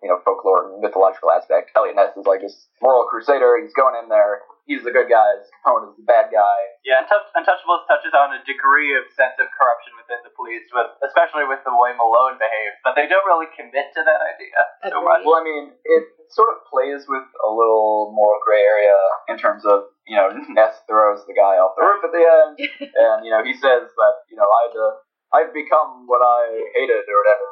you 0.02 0.08
know 0.10 0.18
folklore 0.24 0.70
and 0.70 0.82
mythological 0.82 1.30
aspect. 1.30 1.70
Eliot 1.76 1.96
Ness 1.96 2.16
is 2.16 2.26
like 2.26 2.40
this 2.40 2.68
moral 2.82 3.06
crusader. 3.06 3.58
He's 3.62 3.74
going 3.74 3.94
in 4.02 4.08
there. 4.08 4.42
He's 4.66 4.82
the 4.82 4.90
good 4.90 5.06
guy. 5.06 5.30
Capone 5.62 5.86
is 5.90 5.94
the 5.94 6.02
bad 6.02 6.26
guy. 6.34 6.58
Yeah, 6.82 6.98
Untouch- 7.06 7.30
Untouchables 7.38 7.86
touches 7.86 8.10
on 8.18 8.34
a 8.34 8.42
degree 8.42 8.98
of 8.98 9.06
sense 9.14 9.38
of 9.38 9.46
corruption 9.54 9.94
within 9.94 10.18
the 10.26 10.34
police, 10.34 10.66
with 10.74 10.90
especially 11.06 11.46
with 11.46 11.62
the 11.62 11.70
way 11.70 11.94
Malone 11.94 12.34
behaves, 12.34 12.74
but 12.82 12.98
they 12.98 13.06
don't 13.06 13.22
really 13.30 13.46
commit 13.54 13.94
to 13.94 14.02
that 14.02 14.20
idea 14.26 14.58
so 14.90 14.98
much. 15.06 15.22
Well, 15.22 15.38
I 15.38 15.44
mean, 15.46 15.70
it 15.86 16.04
sort 16.34 16.50
of 16.50 16.66
plays 16.66 17.06
with 17.06 17.22
a 17.46 17.50
little 17.50 18.10
moral 18.10 18.42
gray 18.42 18.58
area 18.66 18.98
in 19.30 19.38
terms 19.38 19.62
of 19.62 19.86
you 20.10 20.18
know 20.18 20.34
Ness 20.50 20.82
throws 20.90 21.22
the 21.30 21.34
guy 21.38 21.62
off 21.62 21.78
the 21.78 21.86
roof 21.86 22.02
at 22.02 22.10
the 22.10 22.24
end. 22.26 22.52
and 23.06 23.18
you 23.22 23.30
know 23.30 23.46
he 23.46 23.54
says 23.54 23.86
that 23.86 24.14
you 24.26 24.34
know 24.34 24.50
I'd 24.50 24.74
uh, 24.74 24.92
I've 25.30 25.54
become 25.54 26.10
what 26.10 26.26
I 26.26 26.58
hated 26.74 27.06
or 27.06 27.16
whatever. 27.22 27.46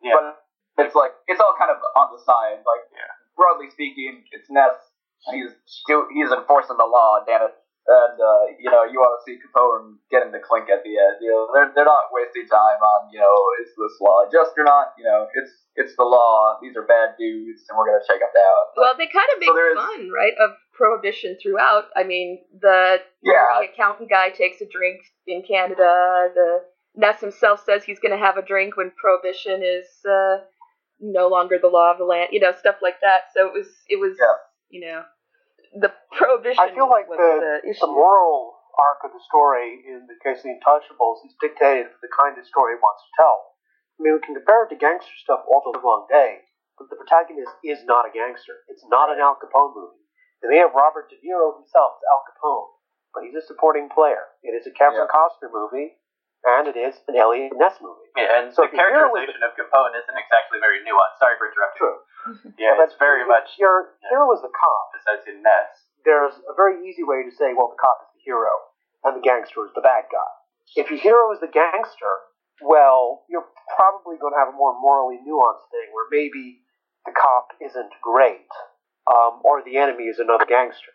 Yeah. 0.00 0.16
But 0.16 0.24
it's 0.88 0.96
like 0.96 1.12
it's 1.28 1.40
all 1.44 1.52
kind 1.60 1.68
of 1.68 1.76
on 1.92 2.08
the 2.16 2.20
side. 2.24 2.64
Like 2.64 2.84
Yeah. 2.88 3.12
broadly 3.36 3.68
speaking, 3.68 4.24
it's 4.32 4.48
Ness. 4.48 4.76
He's 5.32 5.52
still 5.64 6.04
he's 6.12 6.30
enforcing 6.30 6.76
the 6.76 6.84
law. 6.88 7.24
Damn 7.26 7.48
it. 7.48 7.54
And 7.86 8.16
uh, 8.16 8.44
you 8.58 8.70
know 8.72 8.84
you 8.84 8.96
want 9.00 9.20
to 9.20 9.22
see 9.28 9.36
Capone 9.40 10.00
getting 10.10 10.32
the 10.32 10.40
clink 10.40 10.68
at 10.72 10.80
the 10.84 10.96
end. 10.96 11.20
You 11.20 11.30
know 11.32 11.48
they're 11.52 11.72
they're 11.76 11.84
not 11.88 12.08
wasting 12.12 12.48
time 12.48 12.80
on 12.80 13.12
you 13.12 13.20
know 13.20 13.36
is 13.60 13.68
this 13.76 13.96
law 14.00 14.24
just 14.32 14.56
or 14.56 14.64
not. 14.64 14.96
You 14.96 15.04
know 15.04 15.28
it's 15.36 15.52
it's 15.76 15.94
the 15.96 16.04
law. 16.04 16.56
These 16.62 16.76
are 16.76 16.86
bad 16.88 17.16
dudes, 17.18 17.64
and 17.68 17.76
we're 17.76 17.84
gonna 17.92 18.04
take 18.08 18.20
them 18.20 18.32
down. 18.32 18.62
Well, 18.76 18.94
they 18.96 19.08
kind 19.08 19.28
of 19.32 19.40
make 19.40 19.48
So 19.48 19.54
there 19.54 19.72
is- 19.72 19.80
fun, 19.84 20.08
right, 20.16 20.32
of 20.40 20.56
prohibition 20.72 21.36
throughout. 21.42 21.92
I 21.96 22.04
mean, 22.04 22.40
the 22.60 23.00
Yeah. 23.22 23.60
the 23.60 23.68
accountant 23.72 24.08
guy 24.08 24.30
takes 24.30 24.60
a 24.60 24.66
drink 24.66 25.00
in 25.26 25.42
Canada. 25.42 26.32
The 26.34 26.64
Ness 26.96 27.20
himself 27.20 27.64
says 27.66 27.84
he's 27.84 27.98
going 27.98 28.12
to 28.16 28.24
have 28.24 28.36
a 28.36 28.42
drink 28.42 28.76
when 28.76 28.92
prohibition 28.96 29.62
is 29.64 29.86
uh, 30.08 30.38
no 31.00 31.26
longer 31.28 31.58
the 31.60 31.68
law 31.68 31.90
of 31.92 31.98
the 31.98 32.04
land. 32.04 32.28
You 32.32 32.40
know, 32.40 32.52
stuff 32.56 32.76
like 32.80 33.00
that. 33.02 33.32
So 33.34 33.46
it 33.48 33.52
was, 33.52 33.66
it 33.88 33.98
was, 33.98 34.16
Yeah. 34.18 34.34
you 34.70 34.86
know, 34.86 35.02
the 35.74 35.90
prohibition. 36.14 36.62
I 36.62 36.70
feel 36.74 36.88
like 36.88 37.10
was 37.10 37.18
the, 37.18 37.32
the 37.42 37.54
issue. 37.70 37.82
the 37.82 37.90
moral 37.92 38.54
arc 38.78 39.06
of 39.06 39.12
the 39.14 39.22
story 39.26 39.82
in 39.86 40.06
the 40.10 40.18
case 40.22 40.42
of 40.42 40.50
the 40.50 40.58
Untouchables 40.58 41.22
is 41.26 41.34
dictated 41.38 41.90
for 41.94 42.00
the 42.02 42.10
kind 42.10 42.34
of 42.38 42.42
story 42.46 42.74
it 42.74 42.82
wants 42.82 43.02
to 43.06 43.10
tell. 43.18 43.54
I 43.94 44.02
mean, 44.02 44.18
we 44.18 44.22
can 44.22 44.34
compare 44.34 44.66
it 44.66 44.70
to 44.74 44.78
gangster 44.78 45.14
stuff 45.22 45.46
all 45.46 45.62
the 45.62 45.78
long 45.78 46.10
day, 46.10 46.42
but 46.74 46.90
the 46.90 46.98
protagonist 46.98 47.54
is 47.62 47.86
not 47.86 48.06
a 48.06 48.10
gangster. 48.10 48.66
It's 48.66 48.82
not 48.90 49.10
an 49.14 49.22
Al 49.22 49.38
Capone 49.38 49.74
movie. 49.78 50.02
They 50.42 50.50
may 50.50 50.58
have 50.58 50.74
Robert 50.74 51.06
De 51.10 51.16
Niro 51.22 51.54
himself 51.54 51.94
as 52.02 52.04
Al 52.10 52.22
Capone, 52.26 52.70
but 53.14 53.22
he's 53.22 53.38
a 53.38 53.46
supporting 53.46 53.86
player. 53.86 54.34
It 54.42 54.58
is 54.58 54.66
a 54.66 54.74
Kevin 54.74 55.06
Yeah. 55.06 55.14
Costner 55.14 55.54
movie, 55.54 55.94
and 56.44 56.68
it 56.68 56.76
is 56.76 56.94
an 57.08 57.16
Eliot 57.16 57.52
Ness 57.56 57.80
movie. 57.80 58.08
Yeah, 58.16 58.44
and 58.44 58.54
So 58.54 58.68
the 58.68 58.76
characterization 58.76 59.40
of 59.42 59.56
Capone 59.56 59.96
isn't 59.96 60.18
exactly 60.18 60.60
very 60.60 60.84
nuanced. 60.84 61.18
Sorry 61.18 61.34
for 61.40 61.48
interrupting. 61.50 61.80
True. 61.80 61.98
Yeah, 62.60 62.72
But 62.80 62.88
it's 62.88 62.96
very 62.96 63.24
much 63.28 63.52
Your 63.60 63.96
hero 64.08 64.32
is 64.32 64.40
the 64.40 64.48
cop. 64.52 64.84
besides 64.96 65.24
in 65.28 65.42
Ness. 65.44 65.84
there's 66.08 66.32
a 66.48 66.54
very 66.56 66.80
easy 66.88 67.04
way 67.04 67.20
to 67.24 67.32
say, 67.32 67.52
well, 67.52 67.68
the 67.72 67.80
cop 67.80 68.08
is 68.08 68.16
the 68.16 68.22
hero 68.24 68.52
and 69.04 69.12
the 69.16 69.24
gangster 69.24 69.64
is 69.68 69.72
the 69.76 69.84
bad 69.84 70.08
guy. 70.08 70.32
If 70.76 70.88
your 70.88 71.00
hero 71.00 71.28
is 71.36 71.40
the 71.44 71.52
gangster, 71.52 72.12
well, 72.64 73.28
you're 73.28 73.44
probably 73.76 74.16
going 74.16 74.32
to 74.32 74.40
have 74.40 74.48
a 74.52 74.56
more 74.56 74.72
morally 74.80 75.20
nuanced 75.20 75.68
thing 75.68 75.92
where 75.92 76.08
maybe 76.08 76.64
the 77.04 77.12
cop 77.12 77.52
isn't 77.60 77.92
great, 78.00 78.48
um, 79.04 79.44
or 79.44 79.60
the 79.60 79.76
enemy 79.76 80.08
is 80.08 80.16
another 80.16 80.48
gangster. 80.48 80.94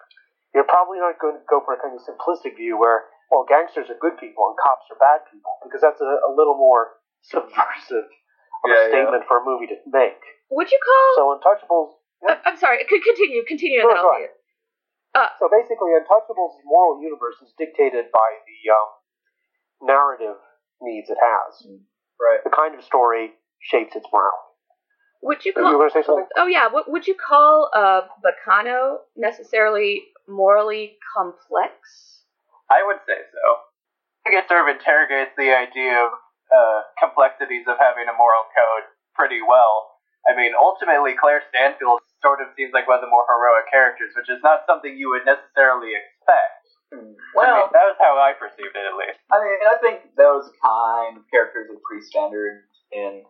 You're 0.58 0.65
probably 0.65 0.98
not 0.98 1.22
going 1.22 1.38
to 1.38 1.46
go 1.46 1.62
for 1.62 1.77
a 1.77 1.82
kind 1.82 1.94
of 1.94 2.01
simplistic 2.01 2.58
view 2.58 2.79
where, 2.82 3.06
well, 3.31 3.45
gangsters 3.48 3.89
are 3.89 3.98
good 4.01 4.17
people 4.17 4.50
and 4.50 4.55
cops 4.57 4.89
are 4.89 4.98
bad 5.00 5.25
people, 5.31 5.53
because 5.63 5.81
that's 5.81 6.01
a, 6.01 6.12
a 6.25 6.31
little 6.33 6.57
more 6.57 6.98
subversive 7.21 8.09
of 8.09 8.67
Yeah, 8.67 8.74
a 8.74 8.81
yeah. 8.83 8.89
statement 8.89 9.24
for 9.29 9.39
a 9.41 9.45
movie 9.45 9.67
to 9.71 9.77
make. 9.89 10.19
Would 10.51 10.69
you 10.71 10.79
call? 10.81 11.09
So 11.15 11.24
Untouchables 11.38 11.89
I- 12.27 12.41
I'm 12.51 12.57
sorry. 12.57 12.83
Could 12.89 13.03
continue. 13.03 13.45
Continue, 13.48 13.79
and 13.79 13.88
Sure, 13.88 13.95
then 13.95 14.03
I'll 14.03 14.13
say 14.19 14.24
it. 14.27 14.36
Uh, 15.15 15.29
So 15.39 15.48
basically, 15.50 15.91
Untouchables' 15.95 16.59
moral 16.65 17.01
universe 17.01 17.39
is 17.41 17.53
dictated 17.57 18.12
by 18.12 18.29
the 18.43 18.59
um, 18.75 18.89
narrative 19.88 20.36
needs 20.81 21.09
it 21.09 21.17
has. 21.21 21.65
Right. 22.19 22.43
The 22.43 22.50
kind 22.51 22.75
of 22.75 22.83
story 22.83 23.31
shapes 23.62 23.95
its 23.95 24.05
morality. 24.12 24.36
Would 25.24 25.45
you 25.45 25.53
You 25.55 25.62
call? 25.63 25.71
were 25.74 25.77
going 25.79 25.89
to 25.89 25.93
say 25.93 26.03
something? 26.05 26.27
Oh 26.38 26.48
yeah. 26.48 26.67
What 26.67 26.89
would 26.91 27.07
you 27.07 27.15
call 27.15 27.69
uh, 27.74 28.01
Baccano 28.24 28.98
necessarily 29.15 30.03
morally 30.27 30.98
complex? 31.15 32.19
I 32.70 32.86
would 32.86 33.02
say 33.06 33.18
so. 33.18 33.44
I 34.22 34.30
think 34.30 34.36
it 34.42 34.48
sort 34.48 34.62
of 34.66 34.70
interrogates 34.70 35.34
the 35.38 35.50
idea 35.54 36.06
of 36.06 36.14
uh, 36.54 36.80
complexities 37.02 37.66
of 37.66 37.78
having 37.82 38.06
a 38.10 38.16
moral 38.16 38.46
code 38.54 38.86
pretty 39.18 39.42
well. 39.42 39.98
I 40.30 40.36
mean, 40.36 40.54
ultimately, 40.54 41.16
Claire 41.18 41.42
Stanfield 41.50 42.04
sort 42.22 42.44
of 42.44 42.52
seems 42.54 42.76
like 42.76 42.86
one 42.86 43.00
of 43.00 43.04
the 43.06 43.10
more 43.10 43.26
heroic 43.26 43.72
characters, 43.72 44.12
which 44.14 44.30
is 44.30 44.44
not 44.44 44.68
something 44.68 44.94
you 44.94 45.10
would 45.10 45.24
necessarily 45.26 45.96
expect. 45.96 46.60
I 46.92 47.00
mean, 47.00 47.16
Well, 47.34 47.70
that 47.72 47.86
was 47.90 47.98
how 48.02 48.20
I 48.20 48.36
perceived 48.36 48.76
it, 48.76 48.86
at 48.86 48.96
least. 48.98 49.18
I 49.32 49.38
mean, 49.40 49.58
I 49.64 49.76
think 49.80 50.14
those 50.18 50.50
kind 50.62 51.18
of 51.18 51.24
characters 51.32 51.70
are 51.72 51.80
pretty 51.86 52.04
standard 52.06 52.66
in 52.92 53.24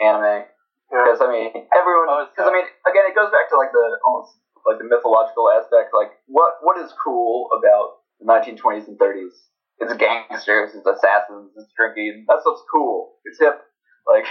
anime. 0.00 0.46
Because 0.88 1.20
I 1.20 1.28
mean, 1.28 1.52
everyone. 1.76 2.08
Oh, 2.08 2.24
Because 2.30 2.48
I 2.48 2.52
mean, 2.52 2.64
again, 2.88 3.04
it 3.04 3.12
goes 3.12 3.28
back 3.28 3.52
to 3.52 3.60
like 3.60 3.72
the 3.72 4.00
almost 4.08 4.40
like 4.64 4.80
the 4.80 4.88
mythological 4.88 5.52
aspect. 5.52 5.92
Like, 5.92 6.16
what 6.24 6.64
what 6.64 6.80
is 6.80 6.88
cool 6.96 7.52
about 7.52 7.97
the 8.20 8.26
1920s 8.26 8.88
and 8.88 8.98
30s? 8.98 9.34
It's 9.78 9.94
gangsters, 9.94 10.74
it's 10.74 10.86
assassins, 10.86 11.54
it's 11.56 11.70
drinking. 11.76 12.26
That 12.26 12.42
stuff's 12.42 12.62
cool. 12.72 13.14
It's 13.24 13.38
hip. 13.38 13.60
Like, 14.08 14.24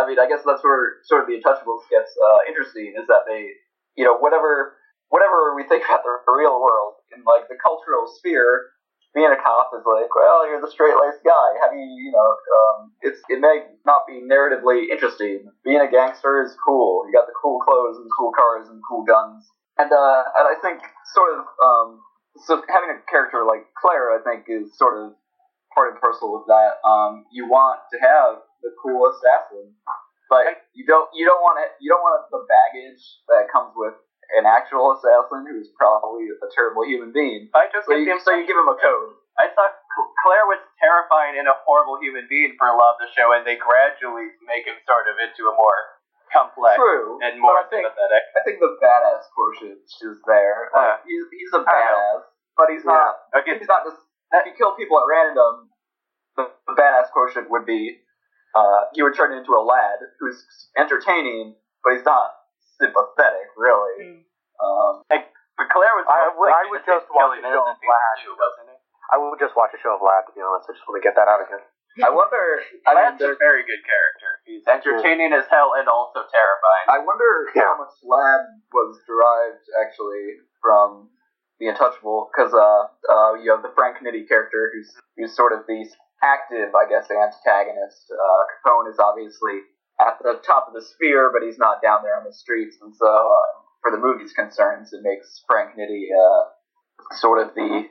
I 0.00 0.08
mean, 0.08 0.16
I 0.16 0.24
guess 0.24 0.40
that's 0.48 0.64
where 0.64 1.04
sort 1.04 1.20
of 1.20 1.26
the 1.28 1.36
Untouchables 1.36 1.84
gets 1.92 2.08
uh, 2.16 2.40
interesting. 2.48 2.96
Is 2.96 3.04
that 3.12 3.28
they, 3.28 3.52
you 4.00 4.04
know, 4.08 4.16
whatever 4.16 4.80
whatever 5.12 5.54
we 5.54 5.62
think 5.68 5.84
about 5.84 6.00
the 6.02 6.32
real 6.32 6.56
world 6.56 7.04
in 7.12 7.22
like 7.28 7.44
the 7.52 7.60
cultural 7.60 8.08
sphere, 8.08 8.72
being 9.14 9.30
a 9.30 9.38
cop 9.38 9.70
is 9.78 9.86
like, 9.86 10.10
well, 10.10 10.42
you're 10.50 10.60
the 10.60 10.70
straight 10.70 10.98
laced 10.98 11.22
guy. 11.22 11.48
How 11.62 11.70
do 11.70 11.78
you, 11.78 11.86
you 11.86 12.10
know, 12.10 12.30
um, 12.34 12.90
it's 13.06 13.22
it 13.30 13.38
may 13.38 13.62
not 13.86 14.10
be 14.10 14.18
narratively 14.26 14.90
interesting. 14.90 15.46
Being 15.62 15.80
a 15.80 15.90
gangster 15.90 16.42
is 16.42 16.56
cool. 16.66 17.06
You 17.06 17.14
got 17.14 17.30
the 17.30 17.36
cool 17.38 17.62
clothes 17.62 18.02
and 18.02 18.10
cool 18.18 18.32
cars 18.34 18.66
and 18.68 18.82
cool 18.82 19.06
guns. 19.06 19.46
And 19.78 19.90
uh, 19.90 20.22
and 20.34 20.46
I 20.50 20.58
think 20.58 20.82
sort 21.14 21.38
of 21.38 21.46
um, 21.62 22.02
so 22.42 22.58
having 22.66 22.90
a 22.90 22.98
character 23.06 23.46
like 23.46 23.70
Claire, 23.78 24.10
I 24.10 24.20
think, 24.26 24.50
is 24.50 24.74
sort 24.74 24.98
of 24.98 25.14
part 25.74 25.94
and 25.94 26.00
parcel 26.02 26.34
with 26.34 26.46
that. 26.50 26.82
Um, 26.82 27.26
you 27.30 27.46
want 27.46 27.82
to 27.94 27.96
have 28.02 28.42
the 28.62 28.74
cool 28.82 29.06
assassin, 29.06 29.70
but 30.30 30.66
you 30.74 30.86
don't 30.86 31.10
you 31.14 31.26
don't 31.26 31.42
want 31.42 31.62
it 31.62 31.78
you 31.78 31.90
don't 31.90 32.02
want 32.02 32.26
the 32.30 32.42
baggage 32.46 33.02
that 33.30 33.46
comes 33.50 33.74
with 33.76 33.94
an 34.38 34.48
actual 34.48 34.96
assassin 34.96 35.46
who's 35.46 35.70
probably 35.76 36.26
a 36.32 36.48
terrible 36.56 36.82
human 36.82 37.12
being. 37.12 37.52
I 37.54 37.68
just 37.70 37.86
So 37.86 37.94
you, 37.94 38.08
so 38.24 38.32
you 38.34 38.48
give 38.48 38.56
him 38.56 38.70
a 38.70 38.78
code. 38.78 39.20
I 39.36 39.50
thought 39.50 39.74
Claire 40.22 40.46
was 40.46 40.62
terrifying 40.78 41.38
and 41.38 41.50
a 41.50 41.58
horrible 41.66 41.98
human 41.98 42.26
being 42.30 42.54
for 42.54 42.70
a 42.70 42.76
lot 42.78 42.96
of 42.96 43.02
the 43.02 43.10
show, 43.12 43.34
and 43.34 43.42
they 43.42 43.58
gradually 43.58 44.30
make 44.46 44.64
him 44.64 44.78
sort 44.86 45.10
of 45.10 45.18
into 45.18 45.50
a 45.50 45.54
more 45.54 45.93
complex 46.34 46.74
True, 46.74 47.22
and 47.22 47.38
more 47.38 47.54
but 47.54 47.64
I 47.64 47.64
think 47.70 47.86
sympathetic. 47.86 48.22
I 48.34 48.40
think 48.42 48.56
the 48.58 48.74
badass 48.82 49.24
quotient 49.30 49.78
is 49.86 50.18
there. 50.26 50.74
Uh, 50.74 50.98
he's 51.06 51.24
he's 51.30 51.52
a 51.54 51.62
badass, 51.62 52.26
but 52.58 52.66
he's 52.74 52.82
not. 52.84 53.30
Okay, 53.38 53.54
He's 53.56 53.70
not 53.70 53.86
just. 53.86 54.02
If 54.34 54.50
you 54.50 54.54
kill 54.58 54.74
people 54.74 54.98
at 54.98 55.06
random, 55.06 55.70
the, 56.34 56.50
the 56.66 56.74
badass 56.74 57.14
quotient 57.14 57.46
would 57.54 57.62
be 57.64 58.02
uh, 58.58 58.90
he 58.94 59.02
would 59.06 59.14
turn 59.14 59.30
into 59.30 59.54
a 59.54 59.62
Ladd 59.62 60.02
who's 60.18 60.42
entertaining, 60.74 61.54
but 61.86 61.94
he's 61.94 62.04
not 62.06 62.34
sympathetic, 62.78 63.50
really. 63.54 64.02
Mm. 64.02 64.20
Um, 64.58 64.94
But 65.54 65.70
Claire 65.70 65.94
was 65.94 66.06
I 66.10 66.34
most 66.34 66.38
would- 66.42 66.50
I 66.50 66.62
would 66.70 66.82
just 66.82 67.06
watch 67.14 67.38
a 67.38 67.42
show 67.42 67.62
of 67.62 67.78
Ladd. 67.78 67.78
people 67.78 68.26
too, 68.26 68.34
wasn't? 68.34 68.74
I 69.12 69.16
would 69.22 69.38
just 69.38 69.54
watch 69.54 69.70
a 69.70 69.78
show 69.78 69.94
of 69.94 70.02
Ladd, 70.02 70.26
to 70.26 70.32
be 70.34 70.42
honest. 70.42 70.66
I 70.66 70.74
just 70.74 70.82
want 70.90 70.98
to 70.98 71.04
get 71.06 71.14
that 71.14 71.30
out 71.30 71.42
of 71.42 71.46
again. 71.46 71.62
I 72.02 72.10
wonder. 72.10 72.58
I 72.86 72.94
mean, 72.94 73.04
Ladd's 73.04 73.22
a 73.22 73.36
very 73.38 73.62
good 73.62 73.82
character. 73.86 74.30
He's 74.46 74.66
entertaining 74.66 75.32
as 75.32 75.46
hell 75.46 75.72
and 75.78 75.86
also 75.86 76.26
terrifying. 76.26 76.86
I 76.90 76.98
wonder 76.98 77.46
Yeah. 77.54 77.70
how 77.70 77.78
much 77.78 77.94
Ladd 78.02 78.46
was 78.72 78.98
derived 79.06 79.62
actually 79.78 80.42
from 80.60 81.10
the 81.60 81.68
Untouchable, 81.70 82.30
because 82.34 82.52
uh, 82.52 82.90
uh, 83.06 83.34
you 83.38 83.52
have 83.54 83.62
the 83.62 83.70
Frank 83.76 83.98
Nitti 84.02 84.26
character, 84.26 84.72
who's 84.74 84.90
who's 85.16 85.36
sort 85.36 85.52
of 85.52 85.66
the 85.68 85.86
active, 86.22 86.74
I 86.74 86.88
guess, 86.90 87.06
antagonist. 87.10 88.10
Uh, 88.10 88.42
Capone 88.58 88.90
is 88.90 88.98
obviously 88.98 89.62
at 90.00 90.18
the 90.18 90.40
top 90.44 90.66
of 90.66 90.74
the 90.74 90.82
sphere, 90.82 91.30
but 91.32 91.46
he's 91.46 91.58
not 91.58 91.80
down 91.80 92.02
there 92.02 92.16
on 92.18 92.24
the 92.24 92.32
streets, 92.34 92.76
and 92.82 92.90
so 92.96 93.06
uh, 93.06 93.46
for 93.82 93.92
the 93.92 93.98
movie's 93.98 94.32
concerns, 94.32 94.92
it 94.92 95.02
makes 95.02 95.44
Frank 95.46 95.78
Nitti 95.78 96.10
uh, 96.10 96.50
sort 97.14 97.38
of 97.38 97.54
the 97.54 97.86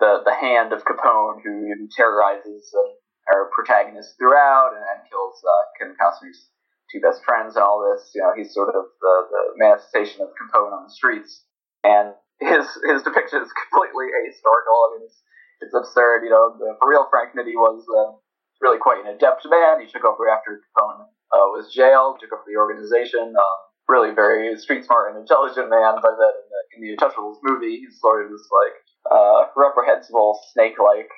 the 0.00 0.22
the 0.24 0.34
hand 0.34 0.72
of 0.72 0.84
Capone, 0.86 1.42
who, 1.44 1.68
who 1.68 1.88
terrorizes 1.94 2.72
uh, 2.72 2.92
our 3.30 3.50
protagonist 3.54 4.18
throughout 4.18 4.74
and, 4.74 4.82
and 4.82 5.06
kills 5.10 5.38
uh, 5.44 5.62
Kim 5.78 5.94
Costner's 5.94 6.50
two 6.90 7.00
best 7.00 7.24
friends 7.24 7.56
and 7.56 7.64
all 7.64 7.80
this. 7.80 8.10
You 8.14 8.22
know, 8.22 8.32
he's 8.36 8.52
sort 8.52 8.68
of 8.68 8.84
the, 9.00 9.14
the 9.30 9.42
manifestation 9.56 10.22
of 10.22 10.34
Capone 10.34 10.72
on 10.74 10.84
the 10.84 10.94
streets, 10.94 11.44
and 11.84 12.14
his 12.40 12.66
his 12.84 13.02
depiction 13.02 13.42
is 13.42 13.52
completely 13.62 14.10
ahistorical. 14.12 14.76
I 14.76 14.88
mean, 14.98 15.02
it's, 15.06 15.20
it's 15.62 15.74
absurd. 15.74 16.24
You 16.24 16.30
know, 16.30 16.56
the 16.58 16.74
real 16.84 17.06
Frank 17.10 17.34
Nitti 17.34 17.54
was 17.54 17.86
uh, 17.86 18.18
really 18.60 18.78
quite 18.78 19.04
an 19.04 19.14
adept 19.14 19.46
man. 19.48 19.80
He 19.80 19.86
took 19.86 20.04
over 20.04 20.28
after 20.28 20.60
Capone 20.74 21.06
uh, 21.32 21.48
was 21.54 21.72
jailed, 21.72 22.20
took 22.20 22.32
over 22.32 22.44
the 22.46 22.58
organization. 22.58 23.32
Um, 23.32 23.58
really 23.88 24.14
very 24.14 24.56
street 24.56 24.84
smart 24.84 25.10
and 25.12 25.20
intelligent 25.20 25.68
man. 25.68 25.98
But 26.00 26.16
then 26.16 26.32
in 26.32 26.46
the, 26.48 26.60
in 26.76 26.78
the 26.80 26.90
Untouchables 26.96 27.38
movie, 27.42 27.82
he's 27.82 27.98
sort 28.00 28.24
of 28.24 28.30
this 28.30 28.46
like 28.48 28.76
uh, 29.10 29.52
reprehensible 29.56 30.38
snake-like 30.52 31.10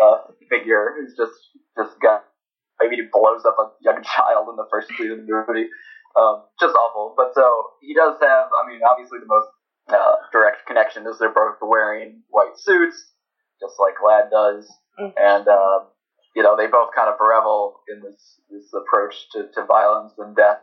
uh, 0.00 0.18
figure 0.48 0.94
who's 0.96 1.16
just 1.16 1.34
just 1.76 2.00
got 2.00 2.24
maybe 2.80 2.96
he 2.96 3.02
blows 3.12 3.44
up 3.44 3.56
a 3.58 3.70
young 3.82 4.02
child 4.16 4.48
in 4.50 4.56
the 4.56 4.66
first 4.70 4.88
scene 4.96 5.10
of 5.10 5.18
the 5.18 5.26
movie. 5.26 5.68
Um, 6.18 6.44
just 6.60 6.74
awful. 6.76 7.14
But 7.16 7.32
so 7.34 7.44
he 7.80 7.94
does 7.94 8.16
have. 8.20 8.46
I 8.52 8.68
mean, 8.68 8.80
obviously 8.88 9.18
the 9.18 9.26
most 9.26 9.48
uh, 9.88 10.16
direct 10.32 10.66
connection 10.66 11.06
is 11.06 11.18
they're 11.18 11.32
both 11.32 11.56
wearing 11.62 12.22
white 12.28 12.56
suits, 12.56 13.12
just 13.60 13.74
like 13.80 13.94
Ladd 14.06 14.30
does, 14.30 14.68
Mhm. 15.00 15.12
and 15.16 15.48
uh, 15.48 15.80
you 16.36 16.42
know 16.42 16.56
they 16.56 16.66
both 16.66 16.90
kind 16.94 17.08
of 17.08 17.16
revel 17.20 17.80
in 17.88 18.02
this 18.02 18.40
this 18.50 18.72
approach 18.74 19.14
to, 19.32 19.48
to 19.54 19.64
violence 19.64 20.12
and 20.18 20.36
death. 20.36 20.60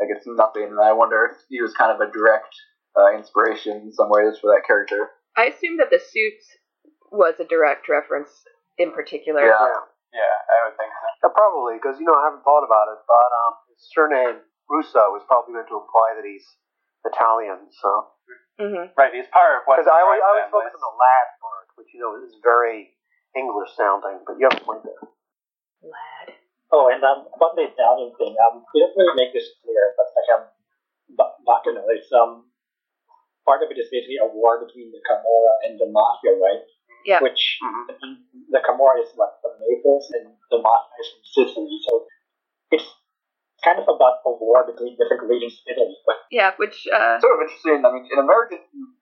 Like 0.00 0.08
it's 0.16 0.26
nothing. 0.26 0.64
And 0.64 0.80
I 0.80 0.92
wonder 0.92 1.24
if 1.30 1.36
he 1.48 1.60
was 1.60 1.74
kind 1.74 1.92
of 1.92 2.00
a 2.00 2.10
direct 2.10 2.54
uh, 2.98 3.12
inspiration 3.16 3.76
in 3.84 3.92
some 3.92 4.08
ways 4.08 4.38
for 4.40 4.48
that 4.48 4.62
character. 4.66 5.10
I 5.36 5.44
assume 5.46 5.76
that 5.76 5.90
the 5.90 5.98
suits 6.00 6.46
was 7.12 7.34
a 7.38 7.44
direct 7.44 7.88
reference 7.88 8.30
in 8.78 8.92
particular. 8.92 9.40
Yeah. 9.42 9.56
Yeah. 9.60 9.82
Yeah, 10.16 10.36
I 10.48 10.56
would 10.64 10.76
think 10.80 10.88
so. 10.88 11.28
Yeah, 11.28 11.32
probably, 11.36 11.76
because, 11.76 12.00
you 12.00 12.08
know, 12.08 12.16
I 12.16 12.32
haven't 12.32 12.40
thought 12.40 12.64
about 12.64 12.88
it, 12.88 13.04
but 13.04 13.28
um, 13.36 13.52
his 13.68 13.84
surname, 13.92 14.40
Russo, 14.64 15.12
is 15.18 15.24
probably 15.28 15.52
meant 15.52 15.68
to 15.68 15.76
imply 15.76 16.16
that 16.16 16.24
he's 16.24 16.46
Italian, 17.04 17.68
so. 17.68 18.16
hmm 18.56 18.88
Right, 18.96 19.12
he's 19.12 19.28
part 19.28 19.60
of 19.60 19.68
what 19.68 19.76
Because 19.76 19.92
I 19.92 20.00
always, 20.00 20.22
I 20.24 20.28
always 20.32 20.48
focus 20.48 20.72
on 20.72 20.80
the 20.80 20.96
lad 20.96 21.26
part, 21.36 21.68
which, 21.76 21.92
you 21.92 22.00
know, 22.00 22.16
is 22.24 22.32
very 22.40 22.96
English 23.36 23.76
sounding, 23.76 24.24
but 24.24 24.40
you 24.40 24.48
have 24.48 24.56
a 24.56 24.64
point 24.64 24.88
there. 24.88 25.02
Lad. 25.84 26.32
Oh, 26.72 26.88
and 26.88 27.02
um, 27.04 27.28
about 27.36 27.52
the 27.54 27.68
Italian 27.68 28.16
thing, 28.16 28.34
um, 28.40 28.64
we 28.72 28.80
didn't 28.80 28.96
really 28.96 29.20
make 29.20 29.36
this 29.36 29.52
clear, 29.60 29.92
but 30.00 30.08
like 30.16 30.30
um, 30.32 30.44
Ba- 31.12 31.36
Bacano 31.44 31.84
is 31.92 32.08
um, 32.10 32.48
part 33.44 33.60
of 33.62 33.70
it 33.70 33.78
is 33.78 33.86
basically 33.92 34.18
a 34.18 34.26
war 34.26 34.64
between 34.64 34.90
the 34.90 34.98
Camorra 35.04 35.54
and 35.68 35.78
the 35.78 35.86
Mafia, 35.92 36.34
right? 36.40 36.64
Yeah. 37.06 37.20
Which 37.22 37.58
Mhm. 37.62 38.18
the 38.50 38.60
Camorra 38.66 39.00
is 39.00 39.12
what 39.14 39.38
from 39.40 39.52
Naples 39.62 40.10
and 40.12 40.34
the 40.50 40.58
Mafia 40.58 40.96
is 41.00 41.08
from 41.14 41.22
Sicily, 41.46 41.78
so 41.86 42.06
it's 42.72 42.86
kind 43.64 43.78
of 43.78 43.86
about 43.88 44.20
a 44.26 44.30
war 44.30 44.66
between 44.66 44.96
different 44.98 45.22
regions 45.30 45.54
of 45.62 45.72
Italy. 45.72 45.96
But 46.04 46.16
Yeah, 46.30 46.52
which 46.56 46.86
uh, 46.92 47.18
sort 47.20 47.34
of 47.38 47.40
interesting. 47.46 47.84
I 47.86 47.90
mean, 47.92 48.08
in 48.10 48.18
American 48.18 48.58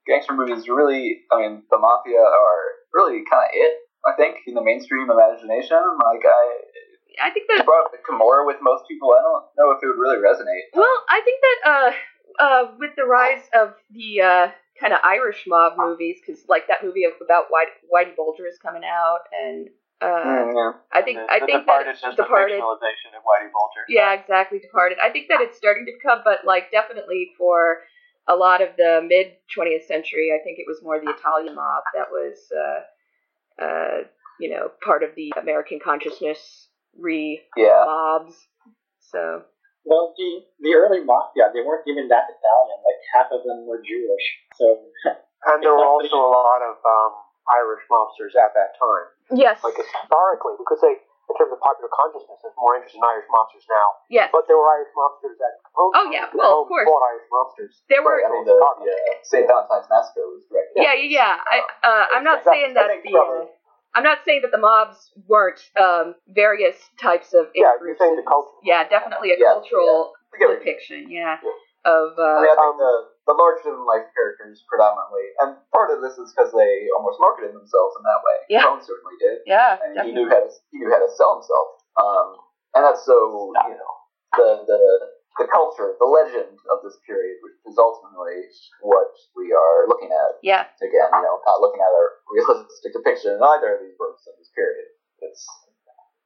gangster 0.07 0.35
movies, 0.35 0.69
really, 0.69 1.25
I 1.33 1.41
mean, 1.41 1.65
the 1.71 1.79
mafia 1.79 2.21
are 2.21 2.63
really 2.93 3.25
kind 3.25 3.49
of 3.49 3.51
it. 3.57 3.75
I 4.05 4.13
think 4.21 4.37
in 4.47 4.53
the 4.55 4.61
mainstream 4.63 5.11
imagination, 5.11 5.81
like 6.05 6.25
I 6.29 6.45
I 7.25 7.31
think 7.31 7.49
that 7.49 7.65
brought 7.65 7.87
up 7.87 7.93
the 7.93 7.99
Camorra 8.05 8.45
with 8.45 8.59
most 8.61 8.85
people. 8.89 9.09
I 9.17 9.23
don't 9.23 9.45
know 9.57 9.71
if 9.73 9.83
it 9.83 9.87
would 9.87 9.97
really 9.99 10.19
resonate. 10.19 10.69
well, 10.75 10.97
I 11.09 11.21
think 11.25 11.41
that 11.41 11.59
uh, 11.73 11.91
uh, 12.45 12.63
with 12.79 12.91
the 12.97 13.05
rise 13.05 13.49
of 13.55 13.75
the 13.91 14.21
uh, 14.21 14.49
kind 14.85 14.93
of 14.93 15.01
Irish 15.03 15.45
mob 15.49 15.75
movies, 15.79 16.21
because 16.21 16.45
like 16.49 16.69
that 16.69 16.85
movie 16.85 17.05
about 17.05 17.45
White 17.49 17.73
Whitey 17.89 18.15
Bulger 18.15 18.47
is 18.47 18.59
coming 18.59 18.85
out, 18.85 19.21
and 19.33 19.69
uh, 20.03 20.05
Mm, 20.05 20.55
yeah. 20.55 20.73
I 20.93 21.01
think 21.01 21.19
the, 21.19 21.33
I 21.33 21.41
the 21.41 21.47
think 21.47 21.61
Departed 21.65 21.87
that 21.89 21.95
is 21.97 22.01
just 22.03 22.17
Departed, 22.19 22.59
a 22.59 22.61
fictionalization 22.61 23.17
of 23.17 23.23
Whitey 23.25 23.49
Bulger. 23.51 23.85
yeah, 23.89 24.13
exactly, 24.13 24.59
Departed. 24.59 24.99
I 25.03 25.09
think 25.11 25.29
that 25.29 25.41
it's 25.41 25.57
starting 25.57 25.87
to 25.87 25.93
come, 26.07 26.21
but 26.25 26.45
like 26.45 26.71
definitely 26.71 27.31
for 27.39 27.79
a 28.29 28.37
lot 28.37 28.61
of 28.61 28.69
the 28.77 29.01
mid 29.09 29.33
20th 29.57 29.87
century, 29.87 30.33
I 30.39 30.43
think 30.45 30.59
it 30.59 30.67
was 30.69 30.83
more 30.83 31.01
the 31.01 31.11
Italian 31.17 31.55
mob 31.55 31.83
that 31.95 32.09
was, 32.11 32.37
uh, 32.53 33.65
uh, 33.65 33.99
you 34.41 34.51
know, 34.51 34.71
part 34.85 35.03
of 35.03 35.11
the 35.17 35.33
American 35.41 35.79
consciousness 35.83 36.69
re 36.99 37.41
Yeah. 37.57 37.85
mobs. 37.87 38.37
So 39.01 39.45
well, 39.85 40.13
the 40.17 40.45
the 40.61 40.73
early 40.75 41.05
Mafia 41.05 41.49
they 41.53 41.61
weren't 41.63 41.85
even 41.87 42.09
that 42.09 42.27
Italian. 42.29 42.79
Like 42.85 43.01
half 43.15 43.29
of 43.33 43.45
them 43.45 43.65
were 43.69 43.81
Jewish. 43.85 44.27
So 44.57 44.89
And 45.45 45.61
there 45.61 45.77
were 45.77 45.85
also 45.85 46.17
a 46.17 46.31
lot 46.33 46.65
of 46.65 46.81
um, 46.81 47.13
Irish 47.53 47.85
mobsters 47.93 48.33
at 48.33 48.57
that 48.57 48.73
time. 48.81 49.07
yes, 49.37 49.61
Like 49.61 49.77
historically, 49.77 50.57
because 50.57 50.81
they, 50.81 50.97
in 50.97 51.33
terms 51.37 51.53
of 51.53 51.61
popular 51.61 51.93
consciousness, 51.93 52.41
there's 52.41 52.57
more 52.57 52.73
interest 52.81 52.97
in 52.97 53.05
Irish 53.05 53.29
mobsters 53.29 53.69
now. 53.69 53.89
yes, 54.09 54.33
But 54.33 54.49
there 54.49 54.57
were 54.57 54.65
Irish 54.73 54.89
mobsters 54.97 55.37
at 55.37 55.61
Capone. 55.69 55.93
Oh, 56.01 56.09
yeah, 56.09 56.33
well, 56.33 56.65
of 56.65 56.73
course. 56.73 56.89
fought 56.89 57.05
Irish 57.13 57.29
mobsters. 57.29 57.73
there 57.93 58.01
were. 58.01 58.17
Right, 58.17 58.25
I 58.25 58.33
mean, 58.33 58.49
the, 58.49 58.57
the 58.57 58.89
uh, 58.89 59.21
St. 59.21 59.45
Valentine's 59.45 59.85
Massacre 59.93 60.25
was 60.33 60.49
directed. 60.49 60.81
Yeah, 60.81 60.97
yeah, 60.97 61.13
yeah. 61.13 61.35
I, 61.45 61.57
uh, 61.85 62.05
I'm 62.17 62.25
not 62.25 62.41
That's- 62.41 62.49
saying 62.49 62.73
that 62.81 62.89
think 62.89 63.05
the. 63.05 63.45
Probably- 63.95 63.99
I'm 63.99 64.05
not 64.05 64.19
saying 64.27 64.43
that 64.43 64.51
the 64.51 64.59
mobs 64.59 65.13
weren't 65.27 65.61
um, 65.81 66.15
various 66.29 66.77
types 67.01 67.33
of 67.35 67.47
Yeah, 67.55 67.73
in-groups 67.79 67.87
you're 67.87 68.07
saying 68.07 68.17
the 68.17 68.23
and- 68.23 68.29
culture. 68.29 68.59
Yeah, 68.63 68.89
definitely 68.89 69.33
a 69.33 69.39
Yeah, 69.39 69.55
cultural 69.55 70.13
I 70.35 70.39
get 70.39 70.49
what 70.49 70.53
you 70.53 70.59
mean. 70.59 70.59
depiction. 70.59 71.11
Yeah, 71.11 71.37
of 71.85 72.19
I 72.19 72.23
uh, 72.23 72.41
mean, 72.43 72.51
I 72.51 72.57
think 72.59 72.75
Um, 72.75 72.79
the, 72.79 72.95
the 73.29 73.35
larger 73.39 73.63
than 73.71 73.87
life 73.87 74.07
characters 74.15 74.65
predominantly, 74.69 75.25
and 75.41 75.57
part 75.71 75.91
of 75.95 76.03
this 76.03 76.19
is 76.19 76.33
because 76.35 76.51
they 76.53 76.89
almost 76.97 77.21
marketed 77.21 77.55
themselves 77.55 77.95
in 77.97 78.03
that 78.03 78.21
way. 78.25 78.39
Yeah. 78.51 78.63
Capone 78.67 78.83
certainly 78.83 79.17
did, 79.21 79.39
yeah, 79.47 79.79
and 79.81 80.01
he 80.03 80.13
knew 80.13 80.29
how 80.29 80.41
to 80.43 80.51
he 80.73 80.79
knew 80.83 80.91
how 80.91 80.99
to 80.99 81.11
sell 81.15 81.35
himself. 81.39 81.69
Um, 81.97 82.29
and 82.75 82.83
that's 82.85 83.05
so 83.07 83.53
you 83.55 83.77
know 83.79 83.95
the 84.37 84.49
the 84.67 84.81
the 85.39 85.51
culture, 85.51 85.99
the 85.99 86.07
legend 86.07 86.55
of 86.71 86.79
this 86.87 86.95
period, 87.03 87.43
which 87.43 87.59
is 87.67 87.75
ultimately 87.79 88.47
what 88.83 89.11
we 89.35 89.51
are 89.51 89.91
looking 89.91 90.15
at. 90.15 90.39
Yeah, 90.43 90.71
Again, 90.79 91.11
you 91.11 91.23
know, 91.27 91.43
not 91.43 91.59
looking 91.59 91.83
at 91.83 91.91
a 91.91 92.05
realistic 92.35 92.95
depiction 92.95 93.35
in 93.35 93.43
either 93.43 93.79
of 93.79 93.81
these 93.83 93.99
books 93.99 94.27
of 94.31 94.39
this 94.39 94.51
period. 94.55 94.95
It's, 95.23 95.43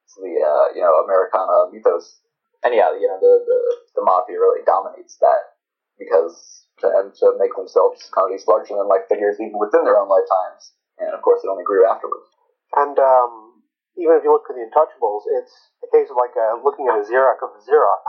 it's 0.05 0.16
the 0.16 0.35
uh, 0.40 0.66
you 0.77 0.83
know 0.85 1.05
Americana 1.05 1.73
mythos, 1.73 2.21
and 2.64 2.75
yeah, 2.77 2.92
you 2.92 3.09
know 3.09 3.21
the 3.21 3.44
the, 3.49 3.59
the 3.97 4.03
mafia 4.05 4.37
really 4.37 4.64
dominates 4.64 5.16
that 5.25 5.57
because 5.97 6.66
to, 6.81 6.87
and 6.87 7.14
to 7.18 7.35
make 7.40 7.55
themselves 7.57 8.07
kind 8.14 8.29
of 8.29 8.33
these 8.33 8.47
larger 8.47 8.77
than 8.77 8.88
life 8.88 9.09
figures 9.09 9.40
even 9.40 9.59
within 9.59 9.85
their 9.85 9.97
own 9.97 10.09
lifetimes, 10.09 10.77
and 10.99 11.14
of 11.16 11.23
course 11.23 11.40
it 11.44 11.51
only 11.51 11.64
grew 11.64 11.88
afterwards. 11.88 12.29
And 12.77 12.97
um, 12.99 13.64
even 13.99 14.14
if 14.14 14.23
you 14.23 14.31
look 14.31 14.47
at 14.47 14.55
the 14.55 14.62
Untouchables, 14.68 15.27
it's 15.40 15.55
a 15.83 15.88
case 15.90 16.07
of 16.11 16.16
like 16.16 16.35
uh, 16.38 16.61
looking 16.62 16.87
at 16.87 17.01
a 17.01 17.05
Xerox 17.05 17.42
of 17.42 17.57
a 17.57 17.62
Xerox. 17.64 18.05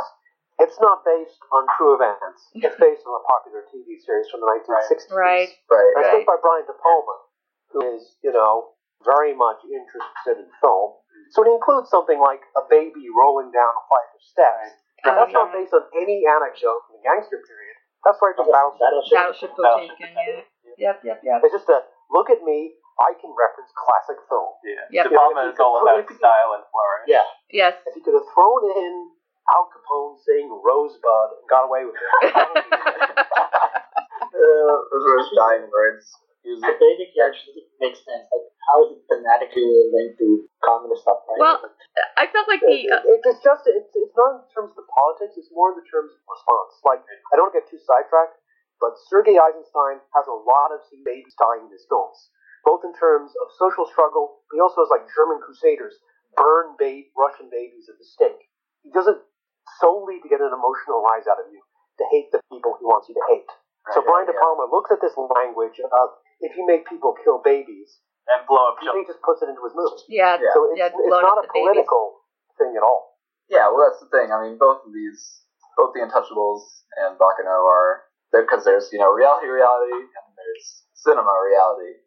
It's 0.59 0.75
not 0.83 1.01
based 1.07 1.39
on 1.55 1.63
true 1.79 1.95
events. 1.95 2.51
It's 2.53 2.75
based 2.75 3.03
on 3.07 3.13
a 3.15 3.23
popular 3.23 3.63
TV 3.71 3.95
series 3.99 4.27
from 4.27 4.43
the 4.43 4.49
1960s. 4.59 5.07
Right. 5.15 5.47
Right. 5.71 5.93
And 5.95 6.03
Right. 6.05 6.15
it's 6.19 6.27
by 6.27 6.35
Brian 6.43 6.67
De 6.67 6.75
Palma, 6.75 7.15
who 7.71 7.79
is, 7.95 8.19
you 8.21 8.31
know, 8.35 8.75
very 9.07 9.31
much 9.33 9.63
interested 9.63 10.43
in 10.43 10.51
film. 10.59 10.99
So 11.31 11.43
it 11.47 11.49
includes 11.55 11.87
something 11.89 12.19
like 12.19 12.41
a 12.59 12.63
baby 12.67 13.07
rolling 13.07 13.51
down 13.55 13.71
a 13.71 13.83
flight 13.87 14.09
of 14.13 14.21
steps. 14.21 14.75
Now, 15.05 15.15
Oh, 15.15 15.15
that's 15.23 15.31
not 15.31 15.47
um, 15.47 15.55
based 15.55 15.71
on 15.71 15.87
any 15.95 16.27
anecdote 16.27 16.83
from 16.87 16.99
the 16.99 17.03
gangster 17.07 17.39
period. 17.39 17.75
That's 18.03 18.19
right 18.19 18.35
from 18.35 18.51
Battleship. 18.51 18.79
Battleship. 18.83 19.15
Battleship 19.15 19.51
Potemkin. 19.55 20.11
Yeah. 20.11 20.43
Yep, 20.79 20.97
yep, 21.03 21.19
yep. 21.23 21.39
It's 21.43 21.55
just 21.55 21.67
a 21.71 21.83
look 22.11 22.29
at 22.29 22.43
me. 22.43 22.75
I 22.99 23.15
can 23.15 23.31
reference 23.31 23.71
classic 23.79 24.19
film. 24.27 24.59
Yeah. 24.63 24.83
Yep. 24.91 25.03
De 25.07 25.15
Palma 25.15 25.47
is 25.47 25.59
all 25.59 25.79
about 25.79 26.03
style 26.11 26.51
and 26.59 26.63
flourish. 26.67 27.07
Yeah. 27.07 27.23
Yes. 27.51 27.79
If 27.87 27.95
you 27.95 28.03
could 28.03 28.15
have 28.15 28.27
thrown 28.35 28.59
in 28.75 28.91
Al 29.55 29.65
Capone 29.73 30.17
saying 30.25 30.49
Rosebud 30.49 31.29
and 31.39 31.45
got 31.49 31.65
away 31.65 31.85
with 31.85 31.95
it. 31.97 32.05
Uh, 34.39 34.71
those 34.91 35.03
were 35.03 35.19
his 35.19 35.31
dying 35.35 35.67
words. 35.67 36.05
He 36.43 36.51
was 36.55 36.63
the 36.63 36.71
baby 36.79 37.11
actually 37.19 37.67
makes 37.83 37.99
sense. 38.07 38.23
Like 38.31 38.47
how 38.71 38.77
is 38.87 38.95
it 38.95 39.01
fanatically 39.11 39.67
linked 39.91 40.15
to 40.23 40.47
communist 40.63 41.03
stuff, 41.03 41.19
right? 41.27 41.39
Well, 41.43 41.59
I 42.15 42.27
felt 42.31 42.47
like 42.47 42.63
the. 42.63 42.87
Uh, 42.87 43.03
It- 43.03 43.19
it's 43.27 43.43
just 43.43 43.67
it's 43.67 43.91
it's 43.91 44.15
not 44.15 44.39
in 44.39 44.47
terms 44.55 44.71
of 44.71 44.79
the 44.79 44.87
politics, 44.87 45.35
it's 45.35 45.51
more 45.51 45.75
in 45.75 45.77
the 45.81 45.87
terms 45.87 46.15
of 46.15 46.19
response. 46.23 46.71
Like, 46.87 47.03
I 47.31 47.35
don't 47.35 47.51
want 47.51 47.55
to 47.59 47.59
get 47.63 47.67
too 47.67 47.81
sidetracked, 47.83 48.39
but 48.79 48.95
Sergei 49.11 49.35
Eisenstein 49.35 49.99
has 50.15 50.25
a 50.31 50.37
lot 50.47 50.71
of 50.71 50.79
babies 51.03 51.35
dying 51.35 51.67
in 51.67 51.71
his 51.75 51.83
films, 51.91 52.31
both 52.63 52.87
in 52.87 52.95
terms 52.95 53.35
of 53.43 53.51
social 53.59 53.83
struggle, 53.91 54.39
but 54.47 54.55
he 54.55 54.61
also 54.63 54.87
has 54.87 54.91
like 54.93 55.03
German 55.11 55.43
crusaders 55.43 55.99
burn 56.39 56.79
ba- 56.79 57.07
Russian 57.19 57.51
babies 57.51 57.91
at 57.91 57.99
the 57.99 58.07
stake. 58.07 58.39
He 58.87 58.91
does 58.95 59.11
it 59.11 59.19
solely 59.77 60.17
to 60.23 60.27
get 60.27 60.41
an 60.41 60.49
emotional 60.49 61.05
rise 61.05 61.29
out 61.29 61.37
of 61.37 61.47
you, 61.53 61.61
to 62.01 62.03
hate 62.09 62.33
the 62.33 62.41
people 62.49 62.73
he 62.81 62.85
wants 62.85 63.05
you 63.07 63.15
to 63.15 63.25
hate. 63.29 63.49
so 63.93 64.01
Brian 64.01 64.25
De 64.25 64.33
yeah. 64.33 64.41
Palma 64.41 64.65
looks 64.71 64.89
at 64.89 64.99
this 65.01 65.13
language 65.15 65.77
of 65.77 66.07
if 66.41 66.55
you 66.57 66.65
make 66.65 66.87
people 66.89 67.13
kill 67.23 67.43
babies, 67.43 67.99
and 68.29 68.45
blow 68.45 68.71
up 68.73 68.77
he 68.79 68.87
just 69.05 69.21
puts 69.25 69.41
it 69.41 69.49
into 69.49 69.63
his 69.65 69.73
movie. 69.73 70.05
Yeah, 70.07 70.37
Yeah. 70.37 70.53
So 70.53 70.59
it's, 70.69 70.77
Yeah, 70.79 70.89
it's 70.93 71.09
not 71.09 71.41
a 71.41 71.45
the 71.45 71.49
babies. 71.49 71.83
political 71.83 72.21
thing 72.57 72.73
at 72.77 72.83
all. 72.85 73.17
Yeah, 73.49 73.67
well, 73.73 73.89
that's 73.89 73.99
the 73.99 74.11
thing. 74.13 74.29
I 74.29 74.45
mean, 74.45 74.61
both 74.61 74.85
of 74.85 74.93
these, 74.93 75.41
both 75.73 75.97
the 75.97 76.05
Untouchables 76.05 76.85
and 77.01 77.17
Baccano 77.17 77.65
are 77.65 78.05
because 78.29 78.61
there's 78.63 78.93
you 78.93 78.99
know 79.01 79.09
reality, 79.09 79.49
reality, 79.49 79.97
and 80.05 80.27
there's 80.37 80.85
cinema 80.93 81.33
reality, 81.33 81.97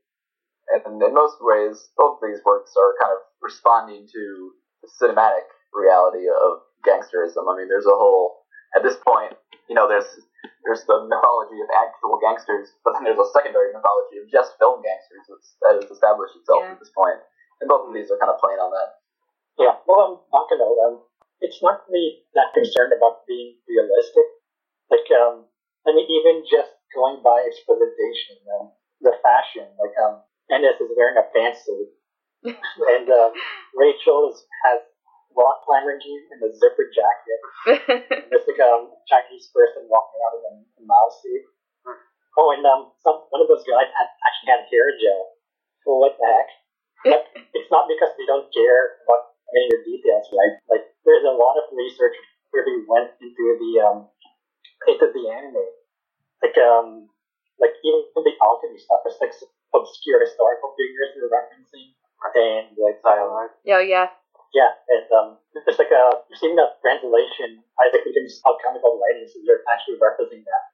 and 0.70 1.03
in 1.03 1.14
most 1.14 1.42
ways, 1.42 1.90
both 1.98 2.22
of 2.22 2.29
these 2.31 2.38
works 2.46 2.70
are 2.79 2.94
kind 3.03 3.12
of 3.12 3.20
responding 3.42 4.07
to 4.07 4.22
the 4.83 4.88
cinematic 5.03 5.51
reality 5.75 6.31
of 6.31 6.62
gangsterism. 6.87 7.47
I 7.49 7.57
mean, 7.57 7.68
there's 7.68 7.87
a 7.87 7.95
whole 7.97 8.42
at 8.75 8.83
this 8.83 8.97
point, 9.05 9.37
you 9.68 9.75
know, 9.75 9.87
there's 9.88 10.09
there's 10.64 10.85
the 10.87 11.05
mythology 11.07 11.59
of 11.61 11.68
actual 11.75 12.18
gangsters, 12.23 12.73
but 12.87 12.95
then 12.95 13.05
there's 13.05 13.18
a 13.21 13.31
secondary 13.35 13.75
mythology 13.75 14.23
of 14.23 14.31
just 14.31 14.55
film 14.62 14.79
gangsters 14.83 15.27
that's, 15.29 15.49
that 15.62 15.75
has 15.83 15.88
established 15.90 16.35
itself 16.38 16.62
Yeah. 16.62 16.73
at 16.75 16.79
this 16.81 16.90
point, 16.95 17.18
and 17.61 17.66
both 17.68 17.88
of 17.90 17.92
these 17.95 18.11
are 18.11 18.18
kind 18.18 18.31
of 18.31 18.38
playing 18.38 18.62
on 18.62 18.71
that. 18.71 19.03
Yeah, 19.59 19.75
well, 19.85 20.01
um, 20.01 20.14
Baccano, 20.33 20.71
um, 20.87 20.95
it's 21.42 21.61
not 21.61 21.85
me 21.90 22.25
that 22.35 22.55
concerned 22.55 22.95
about 22.97 23.27
being 23.27 23.59
realistic. 23.68 24.25
Like, 24.88 25.07
um, 25.18 25.45
I 25.87 25.92
mean, 25.92 26.07
even 26.09 26.47
just 26.47 26.73
going 26.95 27.21
by 27.21 27.42
its 27.45 27.61
presentation, 27.66 28.38
um, 28.57 28.73
the 29.03 29.18
fashion, 29.21 29.66
like, 29.83 29.95
um, 29.99 30.23
Ennis 30.51 30.79
is 30.81 30.90
wearing 30.97 31.18
a 31.18 31.27
pantsuit, 31.35 31.90
and 32.95 33.07
um, 33.11 33.33
Rachel 33.75 34.31
is, 34.31 34.47
has 34.64 34.81
rock 35.37 35.64
climbing 35.64 35.99
jeans 36.01 36.29
and 36.33 36.40
a 36.45 36.51
zipper 36.53 36.88
jacket. 36.92 37.40
And 38.12 38.29
there's 38.31 38.47
like 38.49 38.62
a 38.62 38.73
Chinese 39.09 39.49
person 39.55 39.87
walking 39.88 40.18
around 40.18 40.35
in 40.38 40.45
a, 40.49 40.55
a 40.81 40.83
mouse 40.85 41.21
suit. 41.23 41.45
Oh, 42.38 42.49
and 42.57 42.64
um, 42.64 42.97
some 43.05 43.29
one 43.29 43.45
of 43.45 43.49
those 43.49 43.64
guys 43.68 43.92
had 43.92 44.09
actually 44.25 44.49
had 44.49 44.62
hair 44.73 44.88
gel. 44.97 45.37
Well, 45.85 46.01
what 46.01 46.16
the 46.16 46.25
heck? 46.25 46.49
But 47.05 47.23
it's 47.57 47.71
not 47.71 47.90
because 47.90 48.14
they 48.16 48.25
don't 48.25 48.49
care 48.49 49.05
about 49.05 49.37
any 49.53 49.68
of 49.68 49.85
the 49.85 49.85
details, 49.85 50.27
right? 50.33 50.55
Like 50.73 50.85
there's 51.05 51.29
a 51.29 51.37
lot 51.37 51.61
of 51.61 51.68
research 51.77 52.16
where 52.51 52.64
we 52.64 52.85
went 52.88 53.12
into 53.21 53.45
the 53.61 53.73
um 53.85 53.99
into 54.88 55.12
the 55.12 55.25
anime. 55.29 55.66
Like 56.40 56.57
um 56.57 57.12
like 57.61 57.77
even 57.85 58.09
the 58.16 58.35
alchemy 58.40 58.81
stuff, 58.81 59.05
it's 59.05 59.21
like 59.21 59.37
obscure 59.77 60.25
historical 60.25 60.73
figures 60.75 61.12
they're 61.14 61.29
referencing. 61.29 61.92
And 62.33 62.73
like 62.79 63.03
um, 63.05 63.51
oh 63.68 63.83
yeah. 63.85 64.09
Yeah, 64.53 64.71
and 64.88 65.07
um 65.12 65.29
it's 65.53 65.79
like 65.81 65.93
a 65.93 66.05
you're 66.29 66.41
seeing 66.41 66.57
that 66.57 66.81
translation 66.85 67.61
Isaac 67.81 68.03
Newton's 68.05 68.41
alchemical 68.45 68.97
writings 69.01 69.33
and 69.37 69.45
you're 69.45 69.61
actually 69.73 69.97
referencing 70.01 70.45
that. 70.45 70.65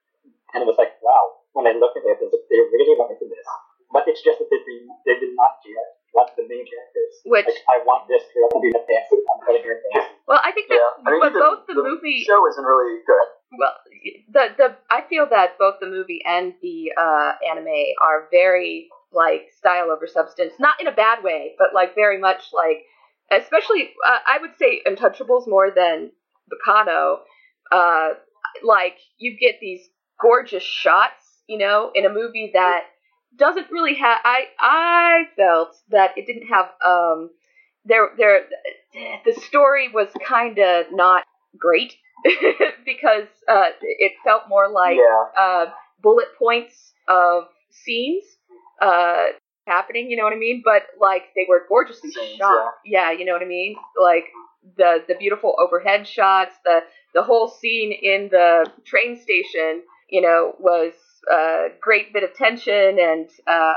And 0.55 0.65
it 0.65 0.69
was 0.69 0.81
like, 0.81 0.97
wow, 1.05 1.45
when 1.53 1.69
I 1.69 1.77
look 1.77 1.93
at 1.93 2.03
it, 2.07 2.19
it's 2.25 2.33
like 2.33 2.47
they 2.49 2.57
really 2.57 2.97
went 2.97 3.13
into 3.13 3.29
this. 3.29 3.45
But 3.93 4.09
it's 4.09 4.21
just 4.25 4.41
that 4.41 4.49
they, 4.49 4.61
did- 4.65 4.89
they 5.05 5.17
did 5.21 5.33
not 5.37 5.61
care 5.61 5.85
what 6.17 6.33
the 6.37 6.45
main 6.49 6.65
characters. 6.65 7.13
Which 7.29 7.45
Like, 7.47 7.61
I 7.69 7.77
want 7.85 8.09
this 8.09 8.25
girl 8.33 8.49
to 8.53 8.61
be 8.65 8.73
the 8.73 8.81
dancer. 8.89 9.17
I'm 9.29 9.41
putting 9.45 9.61
her 9.65 9.77
in 9.77 9.81
dance. 9.93 10.09
well, 10.25 10.41
I 10.41 10.53
think 10.57 10.69
that 10.73 10.81
Yeah, 10.81 11.05
I 11.05 11.11
mean, 11.13 11.21
but 11.21 11.31
even 11.37 11.41
both 11.41 11.67
the, 11.69 11.77
movie 11.77 12.25
show 12.25 12.41
isn't 12.49 12.65
really 12.65 13.01
good. 13.05 13.27
well 13.61 13.77
the 14.33 14.45
the 14.57 14.69
I 14.91 15.03
feel 15.09 15.27
that 15.31 15.59
both 15.59 15.77
the 15.81 15.89
movie 15.89 16.21
and 16.25 16.55
the 16.63 16.93
uh, 16.97 17.33
anime 17.45 17.93
are 18.01 18.29
very 18.31 18.89
like 19.13 19.53
style 19.57 19.91
over 19.91 20.07
substance, 20.07 20.53
not 20.61 20.81
in 20.81 20.87
a 20.87 20.93
bad 20.93 21.25
way, 21.25 21.55
but 21.59 21.73
like 21.75 21.95
very 21.95 22.19
much 22.19 22.53
like 22.53 22.85
especially 23.31 23.91
uh, 24.07 24.19
I 24.27 24.39
would 24.41 24.53
say 24.59 24.83
Untouchables 24.87 25.47
more 25.49 25.71
than 25.75 26.11
Baccano. 26.51 27.19
Uh, 27.71 28.11
like 28.63 28.97
you 29.19 29.37
get 29.39 29.57
these 29.61 29.89
gorgeous 30.21 30.63
shots, 30.63 31.43
you 31.47 31.59
know, 31.59 31.91
in 31.95 32.07
a 32.07 32.09
movie 32.13 32.51
that 32.55 32.85
doesn't 33.37 33.71
really 33.71 33.95
have. 33.95 34.19
I 34.25 34.45
I 34.59 35.25
felt 35.37 35.77
that 35.91 36.17
it 36.17 36.27
didn't 36.27 36.49
have 36.49 36.67
um 36.85 37.31
there 37.85 38.11
there 38.17 38.41
the 39.25 39.33
story 39.43 39.89
was 39.93 40.09
kind 40.27 40.59
of 40.59 40.87
not 40.93 41.25
great 41.59 41.95
because 42.85 43.29
uh, 43.49 43.71
it 43.81 44.13
felt 44.25 44.43
more 44.49 44.69
like 44.69 44.97
yeah, 44.97 45.43
uh, 45.43 45.67
bullet 46.03 46.29
points 46.39 46.93
of 47.09 47.45
scenes 47.71 48.25
uh, 48.81 49.27
happening. 49.69 50.11
You 50.11 50.17
know 50.17 50.25
what 50.25 50.33
I 50.33 50.39
mean? 50.39 50.63
But 50.65 50.83
like 51.01 51.25
they 51.35 51.47
were 51.49 51.63
gorgeously 51.69 52.11
Scenes, 52.11 52.39
shot. 52.39 52.75
Yeah. 52.85 53.13
you 53.13 53.25
know 53.25 53.33
what 53.33 53.43
I 53.43 53.47
mean. 53.47 53.77
Like 54.01 54.25
the 54.77 55.05
the 55.07 55.15
beautiful 55.15 55.55
overhead 55.59 56.07
shots, 56.07 56.55
the 56.65 56.81
the 57.15 57.23
whole 57.23 57.49
scene 57.49 57.93
in 57.93 58.29
the 58.31 58.67
train 58.85 59.21
station. 59.21 59.83
You 60.09 60.23
know, 60.23 60.55
was 60.59 60.95
a 61.31 61.69
great 61.81 62.13
bit 62.13 62.25
of 62.25 62.35
tension 62.35 62.99
and. 62.99 63.29
Uh, 63.47 63.75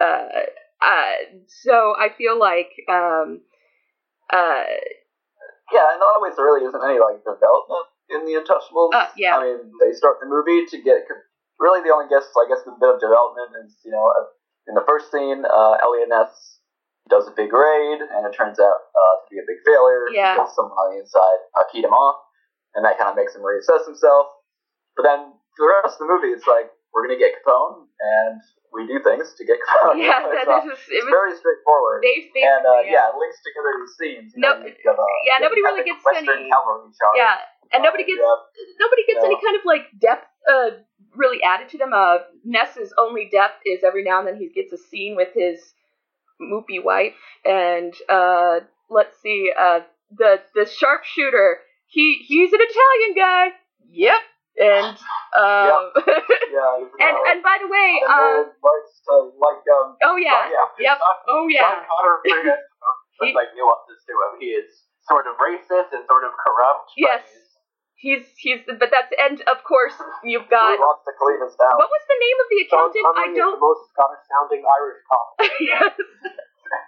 uh, 0.00 0.48
uh, 0.80 1.12
so 1.46 1.92
I 1.98 2.08
feel 2.16 2.38
like 2.38 2.72
um, 2.88 3.44
uh, 4.32 4.64
yeah. 5.72 5.86
In 5.92 6.00
a 6.00 6.04
lot 6.04 6.16
of 6.16 6.22
ways, 6.22 6.34
there 6.36 6.46
really 6.46 6.64
isn't 6.64 6.80
any 6.80 6.96
like 6.96 7.20
development 7.20 7.86
in 8.08 8.24
the 8.24 8.40
Untouchables. 8.40 8.96
Uh, 8.96 9.12
yeah. 9.16 9.36
I 9.36 9.44
mean, 9.44 9.72
they 9.84 9.92
start 9.92 10.18
the 10.20 10.26
movie 10.26 10.64
to 10.72 10.76
get 10.80 11.04
really 11.60 11.84
the 11.84 11.92
only 11.92 12.08
guess, 12.08 12.24
I 12.32 12.48
guess, 12.48 12.64
the 12.64 12.72
bit 12.80 12.96
of 12.96 12.98
development 12.98 13.52
is 13.60 13.76
you 13.84 13.92
know 13.92 14.08
uh, 14.08 14.24
in 14.68 14.74
the 14.74 14.84
first 14.86 15.10
scene, 15.12 15.44
uh, 15.44 15.74
Eliot 15.82 16.08
Ness 16.10 16.58
does 17.08 17.26
a 17.26 17.34
big 17.34 17.50
raid, 17.52 17.98
and 18.02 18.22
it 18.26 18.32
turns 18.36 18.60
out 18.60 18.78
uh, 18.94 19.14
to 19.22 19.26
be 19.30 19.38
a 19.40 19.46
big 19.48 19.58
failure 19.66 20.06
Yeah. 20.12 20.34
because 20.36 20.54
someone 20.54 20.76
on 20.76 20.94
the 20.94 21.00
inside 21.02 21.40
uh, 21.58 21.64
keyed 21.72 21.84
him 21.84 21.94
off, 21.96 22.20
and 22.76 22.84
that 22.84 22.98
kind 22.98 23.10
of 23.10 23.16
makes 23.16 23.34
him 23.34 23.42
reassess 23.42 23.82
himself. 23.86 24.26
But 24.94 25.02
then 25.08 25.20
for 25.56 25.66
the 25.66 25.70
rest 25.82 25.98
of 25.98 26.06
the 26.06 26.10
movie, 26.12 26.30
it's 26.30 26.46
like 26.46 26.70
we're 26.94 27.06
gonna 27.06 27.18
get 27.18 27.34
Capone, 27.42 27.86
and 27.98 28.38
we 28.70 28.86
do 28.86 29.02
things 29.02 29.34
to 29.38 29.42
get 29.42 29.58
Capone. 29.66 29.98
yeah, 29.98 30.22
it's, 30.22 30.46
that 30.46 30.46
is 30.70 30.78
it 30.86 31.02
was 31.02 31.10
very 31.10 31.34
straightforward. 31.34 32.02
bas- 32.06 32.30
basically 32.30 32.46
and 32.46 32.62
uh, 32.62 32.82
yeah. 32.86 33.10
yeah, 33.10 33.10
it 33.10 33.16
links 33.18 33.38
together 33.42 33.70
these 33.82 33.94
scenes. 33.98 34.28
No- 34.38 34.54
know, 34.62 34.70
have, 34.70 34.98
uh, 34.98 35.18
yeah, 35.26 35.36
nobody 35.42 35.62
really 35.66 35.82
gets 35.82 36.02
Western 36.06 36.30
any- 36.30 36.46
cavalry 36.52 36.94
charge. 36.94 37.16
Yeah, 37.18 37.42
and 37.74 37.82
nobody 37.82 38.06
Uh, 38.06 38.10
gets 38.14 38.22
have- 38.22 38.46
nobody 38.78 39.02
gets 39.10 39.22
any 39.26 39.38
kind 39.42 39.56
of 39.58 39.62
like 39.66 39.84
depth 39.98 40.30
uh 40.46 40.70
really 41.16 41.42
added 41.42 41.68
to 41.70 41.78
them. 41.78 41.92
Uh 41.92 42.18
Ness's 42.44 42.92
only 42.98 43.28
depth 43.30 43.60
is 43.66 43.82
every 43.84 44.04
now 44.04 44.18
and 44.20 44.28
then 44.28 44.36
he 44.36 44.48
gets 44.48 44.72
a 44.72 44.78
scene 44.78 45.16
with 45.16 45.28
his 45.34 45.60
moopy 46.40 46.82
wife 46.82 47.14
and 47.44 47.94
uh 48.08 48.60
let's 48.88 49.20
see, 49.22 49.52
uh 49.58 49.80
the 50.16 50.40
the 50.54 50.66
sharpshooter, 50.66 51.58
he 51.86 52.24
he's 52.26 52.52
an 52.52 52.60
Italian 52.62 53.14
guy. 53.16 53.46
Yep. 53.90 54.20
And 54.60 54.96
um 55.38 55.92
yeah, 56.06 56.74
and 57.00 57.16
and 57.30 57.42
by 57.42 57.56
the 57.62 57.68
way, 57.68 58.00
uh 58.08 58.42
likes 58.44 58.94
to 59.06 59.30
like 59.38 59.62
um 59.78 59.96
oh 60.04 60.16
yeah. 60.16 60.50
yeah, 60.50 60.90
Yep. 60.90 60.98
Oh 61.28 61.46
yeah. 61.48 61.80
Has 61.86 62.58
He- 63.20 63.34
like 63.34 63.52
nuances 63.54 64.00
to 64.08 64.12
him. 64.12 64.40
He 64.40 64.46
is 64.56 64.70
sort 65.08 65.26
of 65.26 65.36
racist 65.36 65.92
and 65.92 66.04
sort 66.08 66.24
of 66.24 66.32
corrupt. 66.40 66.90
but 66.96 67.20
Yes. 67.20 67.49
He's- 68.00 68.32
He's 68.36 68.60
but 68.66 68.88
that's 68.90 69.12
and 69.20 69.40
of 69.46 69.62
course 69.64 69.94
you've 70.24 70.48
got 70.48 70.78
wants 70.80 71.04
to 71.04 71.12
clean 71.20 71.40
us 71.44 71.54
down. 71.60 71.76
what 71.76 71.88
was 71.92 72.04
the 72.08 72.18
name 72.18 72.38
of 72.40 72.46
the 72.48 72.58
accountant? 72.64 73.04
I 73.16 73.26
don't 73.36 73.56
the 73.56 73.60
most 73.60 73.84
Scottish 73.92 74.24
sounding 74.28 74.62
Irish 74.64 75.00
cop. 75.08 75.28
yes. 75.60 75.92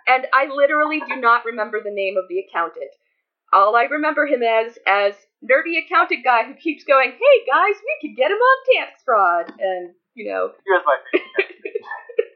And 0.06 0.26
I 0.32 0.46
literally 0.46 1.00
do 1.06 1.16
not 1.16 1.44
remember 1.44 1.80
the 1.82 1.90
name 1.92 2.16
of 2.16 2.24
the 2.28 2.38
accountant. 2.40 2.90
All 3.52 3.76
I 3.76 3.84
remember 3.84 4.26
him 4.26 4.42
as 4.42 4.78
as 4.86 5.12
nerdy 5.44 5.76
accountant 5.84 6.24
guy 6.24 6.44
who 6.44 6.54
keeps 6.54 6.84
going, 6.84 7.12
"Hey 7.12 7.36
guys, 7.46 7.76
we 7.84 7.92
could 8.08 8.16
get 8.16 8.30
him 8.30 8.38
on 8.40 8.56
tax 8.72 9.02
fraud," 9.04 9.52
and 9.60 9.92
you 10.14 10.32
know, 10.32 10.52
He 10.64 10.70
was 10.72 10.82
my 10.86 10.96
favorite. 11.12 11.84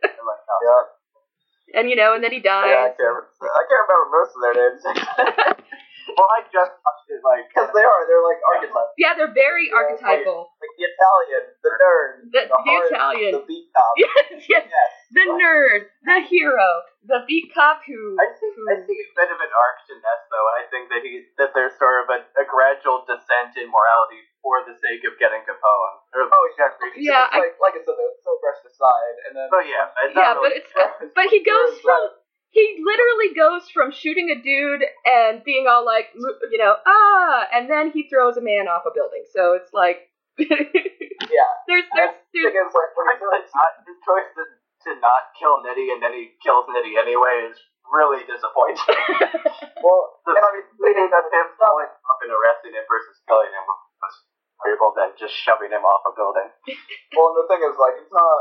like 0.04 0.44
how- 0.44 0.60
Yeah, 0.64 1.80
and 1.80 1.88
you 1.90 1.96
know, 1.96 2.12
and 2.14 2.22
then 2.22 2.32
he 2.32 2.40
yeah, 2.44 2.52
I 2.52 2.92
can't, 2.92 3.16
I 3.24 3.62
can't 3.64 3.84
remember 3.88 4.06
most 4.12 4.32
of 4.36 4.40
their 4.44 4.54
names 4.60 4.82
Well, 6.14 6.30
I 6.30 6.46
just 6.46 6.72
watched 6.86 7.08
it 7.10 7.18
like 7.26 7.50
because 7.50 7.70
they 7.74 7.82
are 7.82 8.00
they're 8.06 8.22
like 8.22 8.40
archetypes. 8.46 8.94
yeah, 9.00 9.12
they're 9.18 9.34
very 9.34 9.66
Yeah, 9.72 9.90
it's 9.90 9.98
archetypal. 10.02 10.54
Like 10.62 10.72
the 10.78 10.86
Italian, 10.86 11.42
the 11.66 11.72
nerd, 11.82 12.12
The, 12.30 12.42
the, 12.46 12.58
hard- 12.62 12.90
Italian, 12.94 13.30
the 13.34 13.44
beat 13.48 13.66
cop. 13.74 13.94
yes, 14.02 14.26
yes, 14.46 14.64
Yes. 14.70 14.90
the 15.10 15.26
nerd, 15.34 15.90
the 16.06 16.18
hero, 16.26 16.68
the 17.06 17.26
beat 17.26 17.50
cop 17.50 17.82
who. 17.86 18.14
I 18.22 18.26
see, 18.38 18.50
who 18.54 18.62
I 18.70 18.76
see 18.86 18.94
a 19.02 19.08
bit 19.18 19.30
of 19.34 19.38
an 19.42 19.50
arc 19.50 19.76
to 19.90 19.94
Ness, 19.98 20.22
though. 20.30 20.48
I 20.58 20.62
think 20.70 20.84
that 20.94 21.02
he 21.02 21.26
that 21.42 21.50
there's 21.58 21.74
sort 21.78 22.02
of 22.02 22.06
a, 22.14 22.18
a 22.38 22.44
gradual 22.46 23.02
descent 23.06 23.58
in 23.58 23.66
morality 23.70 24.22
for 24.46 24.62
the 24.62 24.78
sake 24.78 25.02
of 25.06 25.18
getting 25.18 25.42
Capone. 25.42 25.94
Or, 26.14 26.30
Oh 26.30 26.44
yeah, 26.54 26.70
Yeah, 26.94 27.26
It's 27.34 27.58
like 27.58 27.58
like 27.58 27.74
I 27.78 27.82
said, 27.82 27.98
they're 27.98 28.18
so 28.22 28.38
brushed 28.38 28.62
aside, 28.66 29.16
and 29.26 29.32
then 29.34 29.48
Oh 29.50 29.62
yeah, 29.64 29.90
it's 30.06 30.14
yeah, 30.14 30.34
not 30.34 30.42
but 30.42 30.54
really, 30.54 30.62
it's 30.62 30.70
but 31.18 31.26
he 31.34 31.42
goes 31.42 31.78
from 31.82 32.14
he 32.50 32.80
literally 32.80 33.34
goes 33.36 33.68
from 33.68 33.92
shooting 33.92 34.30
a 34.32 34.40
dude 34.40 34.82
and 35.04 35.44
being 35.44 35.66
all 35.68 35.84
like, 35.84 36.08
you 36.50 36.58
know, 36.58 36.74
ah, 36.86 37.46
and 37.52 37.68
then 37.68 37.90
he 37.92 38.08
throws 38.08 38.36
a 38.36 38.44
man 38.44 38.68
off 38.68 38.82
a 38.88 38.92
building. 38.94 39.24
So 39.32 39.52
it's 39.54 39.72
like, 39.72 40.08
Yeah. 40.40 41.48
there's 41.66 41.88
there's 41.96 42.12
I 42.12 42.20
there's 42.32 42.52
think 42.52 42.60
it's 42.60 42.76
like 42.76 42.92
when 42.96 43.06
His 43.08 43.18
he 43.18 43.24
choice 43.24 43.50
not- 43.56 43.76
his 43.88 43.98
choice 44.04 44.28
to, 44.36 44.42
to 44.86 44.90
not 45.00 45.32
kill 45.40 45.60
Nitti 45.64 45.90
and 45.92 46.00
then 46.04 46.12
he 46.12 46.36
kills 46.44 46.68
Nitti 46.68 46.96
anyway 47.00 47.48
is 47.50 47.56
really 47.88 48.20
disappointing. 48.28 48.84
well, 49.84 50.00
the 50.28 50.32
and 50.36 50.44
I 50.44 50.50
mean, 50.56 50.66
thinking 50.76 51.12
of 51.12 51.24
him 51.32 51.46
falling 51.60 51.88
up 51.88 52.18
and 52.20 52.30
arresting 52.32 52.72
him 52.76 52.84
versus 52.88 53.16
killing 53.28 53.48
him 53.52 53.64
was 53.66 54.14
valuable 54.60 54.92
than 54.96 55.12
just 55.16 55.34
shoving 55.34 55.72
him 55.72 55.82
off 55.86 56.04
a 56.08 56.12
building. 56.12 56.48
well, 57.16 57.32
and 57.32 57.36
the 57.40 57.46
thing 57.48 57.62
is, 57.64 57.76
like, 57.80 57.96
it's 58.00 58.12
not 58.12 58.38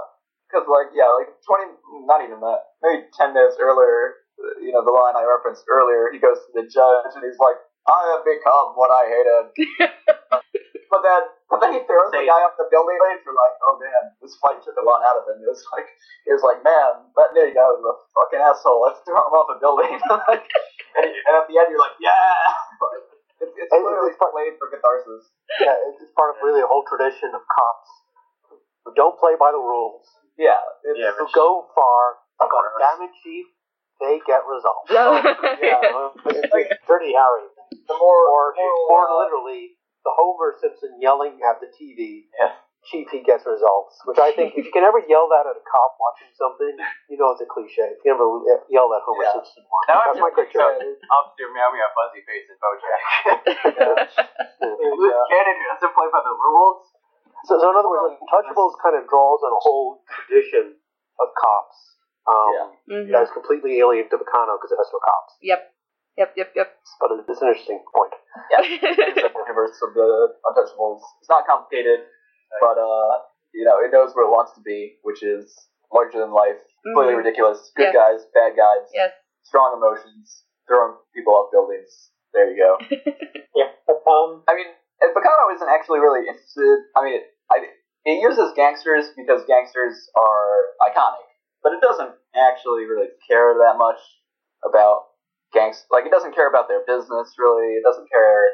because, 0.48 0.66
like, 0.70 0.94
yeah, 0.94 1.10
like 1.18 1.34
twenty, 1.46 1.74
not 2.06 2.22
even 2.24 2.40
that, 2.42 2.74
maybe 2.82 3.10
ten 3.18 3.34
minutes 3.34 3.58
earlier, 3.60 4.22
uh, 4.40 4.62
you 4.62 4.72
know, 4.72 4.84
the 4.86 4.94
line 4.94 5.18
I 5.18 5.26
referenced 5.26 5.66
earlier, 5.70 6.10
he 6.14 6.20
goes 6.22 6.38
to 6.46 6.52
the 6.54 6.66
judge 6.70 7.12
and 7.18 7.24
he's 7.26 7.40
like, 7.42 7.58
"I 7.90 8.00
have 8.16 8.24
become 8.24 8.78
what 8.78 8.90
I 8.94 9.04
hated," 9.10 9.46
but 10.92 11.02
then, 11.02 11.22
but 11.50 11.60
then 11.62 11.72
he 11.76 11.82
throws 11.88 12.12
the 12.14 12.24
guy 12.26 12.42
off 12.46 12.56
the 12.60 12.70
building. 12.70 12.98
And 13.00 13.20
you're 13.26 13.36
like, 13.36 13.56
"Oh 13.66 13.76
man, 13.82 14.04
this 14.22 14.38
fight 14.40 14.62
took 14.62 14.78
a 14.78 14.86
lot 14.86 15.02
out 15.04 15.22
of 15.22 15.30
him." 15.30 15.42
It 15.42 15.50
was 15.50 15.64
like, 15.74 15.90
it 16.30 16.34
was 16.34 16.46
like, 16.46 16.62
man, 16.66 17.10
that 17.18 17.34
Nitti 17.34 17.54
guy 17.54 17.66
was 17.66 17.84
a 17.84 17.96
fucking 18.18 18.42
asshole. 18.42 18.82
Let's 18.86 19.02
throw 19.06 19.18
him 19.18 19.34
off 19.36 19.50
the 19.50 19.58
building. 19.62 19.98
like, 20.30 20.46
and, 21.00 21.08
and 21.10 21.34
at 21.38 21.46
the 21.50 21.56
end, 21.58 21.70
you're 21.74 21.82
like, 21.82 21.98
yeah. 22.00 22.54
It's, 23.36 23.52
it's 23.52 23.68
And 23.68 23.84
literally 23.84 24.16
it's 24.16 24.18
part- 24.18 24.32
played 24.32 24.56
for 24.56 24.72
catharsis. 24.72 25.28
Yeah, 25.60 25.76
it's 25.92 26.00
it's 26.08 26.16
part 26.16 26.32
of 26.32 26.40
really 26.40 26.64
a 26.64 26.70
whole 26.72 26.88
tradition 26.88 27.36
of 27.36 27.44
cops 27.44 27.92
who 28.88 28.96
don't 28.96 29.20
play 29.20 29.36
by 29.36 29.52
the 29.52 29.60
rules, 29.60 30.08
Yeah, 30.38 30.60
it's, 30.84 31.00
Yeah, 31.00 31.12
who 31.18 31.28
go 31.34 31.68
far, 31.76 32.20
but 32.40 32.50
Course. 32.52 32.76
damn 32.80 33.08
chief, 33.24 33.46
they 34.00 34.20
get 34.28 34.44
results. 34.48 34.92
Yeah. 34.92 35.16
yeah, 35.24 36.36
it's 36.36 36.52
like 36.54 36.70
Dirty 36.88 37.14
Harry. 37.16 37.48
the 37.72 37.96
more, 37.96 38.22
Or, 38.28 38.54
more, 38.56 38.76
more 38.92 39.08
uh, 39.10 39.24
literally, 39.24 39.80
the 40.04 40.12
Homer 40.16 40.54
Simpson 40.60 41.00
yelling 41.00 41.40
at 41.42 41.58
the 41.64 41.68
TV, 41.72 42.28
Yeah. 42.36 42.52
chief, 42.86 43.08
he 43.10 43.24
gets 43.24 43.48
results. 43.48 43.98
Which 44.06 44.20
I 44.20 44.36
think, 44.36 44.54
if 44.60 44.68
you 44.68 44.74
can 44.76 44.84
ever 44.84 45.00
yell 45.08 45.26
that 45.32 45.48
at 45.50 45.56
a 45.58 45.64
cop 45.66 45.96
watching 45.98 46.30
something, 46.36 46.76
you 47.10 47.16
know 47.18 47.32
it's 47.34 47.42
a 47.42 47.50
cliche. 47.50 47.96
If 47.96 48.04
you 48.06 48.12
ever 48.14 48.28
yell 48.70 48.92
at 48.94 49.02
Homer 49.08 49.24
Yeah. 49.24 49.34
Simpson 49.40 49.64
once, 49.72 49.88
Now 49.88 50.04
I'm 50.04 50.14
that's 50.14 50.22
my 50.22 50.30
just 50.36 50.52
criteria. 50.54 50.94
Officer 51.10 51.48
Meow 51.56 51.70
Meow 51.74 51.90
Fuzzy 51.96 52.22
Face 52.28 52.48
and 52.52 52.60
Bojack. 52.62 53.02
And, 54.62 55.00
Loose 55.00 55.16
uh, 55.16 55.26
cannon 55.32 55.56
who 55.58 55.66
doesn't 55.74 55.94
play 55.96 56.10
by 56.12 56.22
the 56.22 56.36
rules. 56.36 56.84
So, 57.46 57.62
so 57.62 57.70
in 57.70 57.78
other 57.78 57.90
words, 57.90 58.10
like, 58.10 58.18
Untouchables 58.26 58.74
kind 58.82 58.98
of 58.98 59.06
draws 59.06 59.42
on 59.46 59.54
a 59.54 59.62
whole 59.62 60.02
tradition 60.28 60.76
of 61.22 61.28
cops. 61.40 61.78
Um, 62.26 62.54
Yeah. 62.54 62.68
Mhm. 63.06 63.12
That 63.14 63.24
is 63.30 63.32
completely 63.32 63.80
alien 63.80 64.10
to 64.10 64.18
Baccano 64.18 64.58
because 64.58 64.72
it 64.74 64.80
has 64.82 64.90
no 64.92 65.00
cops. 65.06 65.38
Yep. 65.42 65.62
Yep. 66.18 66.34
Yep. 66.36 66.50
Yep. 66.56 66.70
But 67.00 67.10
it's 67.30 67.42
an 67.42 67.48
interesting 67.50 67.84
point. 67.94 68.14
it's 68.58 69.22
the 69.22 69.30
universe 69.46 69.78
of 69.86 69.94
the 69.94 70.10
Untouchables. 70.46 71.02
It's 71.22 71.30
not 71.30 71.46
complicated, 71.46 72.08
but 72.60 72.78
uh, 72.82 73.30
you 73.54 73.64
know, 73.64 73.78
it 73.80 73.92
knows 73.94 74.16
where 74.16 74.26
it 74.26 74.32
wants 74.34 74.54
to 74.58 74.62
be, 74.62 74.98
which 75.04 75.22
is 75.24 75.54
larger 75.94 76.20
than 76.20 76.32
life, 76.32 76.58
completely 76.84 77.14
Mhm. 77.14 77.24
ridiculous. 77.24 77.72
Good 77.76 77.94
Yes. 77.94 77.96
guys, 77.96 78.20
bad 78.34 78.56
guys, 78.58 78.90
yes. 78.94 79.14
strong 79.44 79.78
emotions, 79.78 80.46
throwing 80.68 80.98
people 81.14 81.36
off 81.36 81.52
buildings. 81.52 82.12
There 82.34 82.50
you 82.52 82.58
go. 82.58 82.78
Yeah, 83.56 83.72
um, 83.88 84.44
I 84.50 84.54
mean, 84.56 84.68
and 85.00 85.16
Baccano 85.16 85.54
isn't 85.56 85.70
actually 85.70 86.00
really 86.02 86.28
interested. 86.28 86.84
I 86.94 87.04
mean, 87.06 87.22
I, 87.50 87.72
it 88.06 88.22
uses 88.22 88.54
gangsters 88.56 89.10
because 89.18 89.42
gangsters 89.48 90.10
are 90.16 90.56
iconic, 90.86 91.26
but 91.64 91.74
it 91.74 91.82
doesn't 91.82 92.14
actually 92.36 92.86
really 92.86 93.10
care 93.28 93.56
that 93.66 93.78
much 93.78 94.00
about 94.64 95.10
gangs. 95.54 95.86
Like, 95.92 96.06
it 96.06 96.12
doesn't 96.12 96.36
care 96.36 96.48
about 96.48 96.68
their 96.68 96.86
business 96.86 97.34
really. 97.38 97.76
It 97.76 97.84
doesn't 97.84 98.10
care 98.10 98.46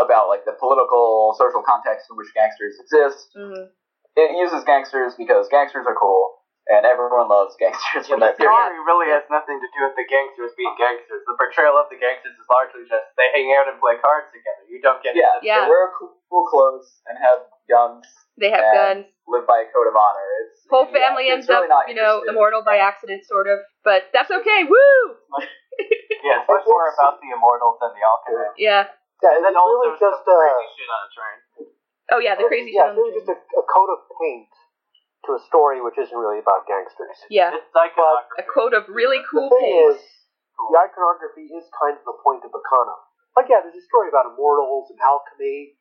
about 0.00 0.28
like 0.28 0.44
the 0.44 0.52
political, 0.58 1.36
social 1.38 1.62
context 1.62 2.08
in 2.10 2.16
which 2.16 2.32
gangsters 2.34 2.76
exist. 2.80 3.32
Mhm. 3.36 3.68
It 4.16 4.36
uses 4.36 4.64
gangsters 4.64 5.14
because 5.16 5.48
gangsters 5.48 5.86
are 5.86 5.94
cool, 5.94 6.40
and 6.66 6.82
everyone 6.82 7.30
loves 7.30 7.54
gangsters 7.60 8.10
from 8.10 8.18
the 8.18 8.34
that 8.34 8.38
story 8.38 8.78
really 8.82 9.10
has 9.14 9.22
nothing 9.30 9.58
to 9.62 9.68
do 9.70 9.80
with 9.86 9.94
the 9.94 10.06
gangsters 10.10 10.50
being 10.58 10.74
gangsters. 10.74 11.22
The 11.26 11.38
portrayal 11.38 11.78
of 11.78 11.86
the 11.90 11.98
gangsters 11.98 12.34
is 12.34 12.46
largely 12.50 12.82
just 12.90 13.06
they 13.14 13.28
hang 13.34 13.54
out 13.54 13.70
and 13.70 13.78
play 13.78 13.94
cards 14.02 14.30
together. 14.34 14.66
You 14.66 14.82
don't 14.82 14.98
get 15.02 15.14
Yeah, 15.14 15.38
into 15.38 15.46
Yeah. 15.46 15.64
they 15.66 15.70
wear 15.70 15.94
cool, 15.94 16.14
cool 16.26 16.44
clothes 16.50 17.02
and 17.06 17.14
have 17.22 17.46
guns, 17.70 18.06
They 18.38 18.50
have 18.50 18.62
and 18.66 19.06
guns. 19.06 19.30
live 19.30 19.46
by 19.46 19.62
a 19.62 19.68
code 19.70 19.86
of 19.90 19.94
honor. 19.94 20.26
It's 20.50 20.66
Whole 20.66 20.90
yeah, 20.90 20.98
family 21.14 21.30
it's 21.30 21.46
ends 21.46 21.48
really 21.48 21.70
up, 21.70 21.86
you 21.86 21.94
know, 21.94 22.26
immortal 22.26 22.62
by 22.66 22.82
accident, 22.82 23.22
sort 23.26 23.46
of. 23.46 23.62
But 23.86 24.10
that's 24.12 24.30
okay. 24.30 24.66
Woo! 24.66 25.02
Yeah, 26.24 26.40
it's 26.42 26.48
much 26.50 26.64
more 26.66 26.90
about 26.90 27.20
the 27.22 27.28
immortals 27.30 27.76
than 27.78 27.92
the 27.94 28.02
alchemists. 28.02 28.56
Yeah. 28.58 28.88
Yeah, 29.22 29.36
And 29.38 29.44
then 29.46 29.52
it's 29.54 29.60
also 29.60 29.76
really 29.78 29.94
just 30.00 30.24
some 30.26 30.34
uh, 30.34 30.42
crazy 30.42 30.74
shit 30.74 30.90
on 30.90 31.00
a 31.06 31.10
train. 31.14 31.38
Oh 32.10 32.18
yeah, 32.18 32.34
the 32.34 32.48
crazy 32.50 32.72
yeah, 32.74 32.90
shit 32.90 32.98
on 32.98 32.98
it's 32.98 32.98
the 32.98 33.02
really 33.06 33.14
train. 33.22 33.30
just 33.30 33.54
a, 33.54 33.60
a 33.62 33.64
coat 33.68 33.90
of 33.94 34.00
paint 34.18 34.50
to 35.26 35.34
a 35.36 35.42
story 35.46 35.82
which 35.82 35.98
isn't 35.98 36.16
really 36.16 36.38
about 36.40 36.64
gangsters. 36.66 37.18
Yeah. 37.28 37.50
It's 37.54 37.74
iconography. 37.74 38.38
A 38.40 38.44
quote 38.46 38.74
of 38.74 38.86
really 38.88 39.20
cool 39.26 39.50
the 39.50 39.58
thing 39.58 39.92
is, 39.92 39.98
the 40.56 40.78
iconography 40.78 41.50
is 41.52 41.66
kind 41.76 41.94
of 41.98 42.02
the 42.06 42.16
point 42.24 42.42
of 42.46 42.50
Baccano. 42.50 42.96
Like, 43.36 43.52
yeah, 43.52 43.60
there's 43.60 43.76
a 43.76 43.84
story 43.84 44.08
about 44.08 44.32
immortals 44.32 44.88
and 44.88 44.96
alchemy, 45.04 45.76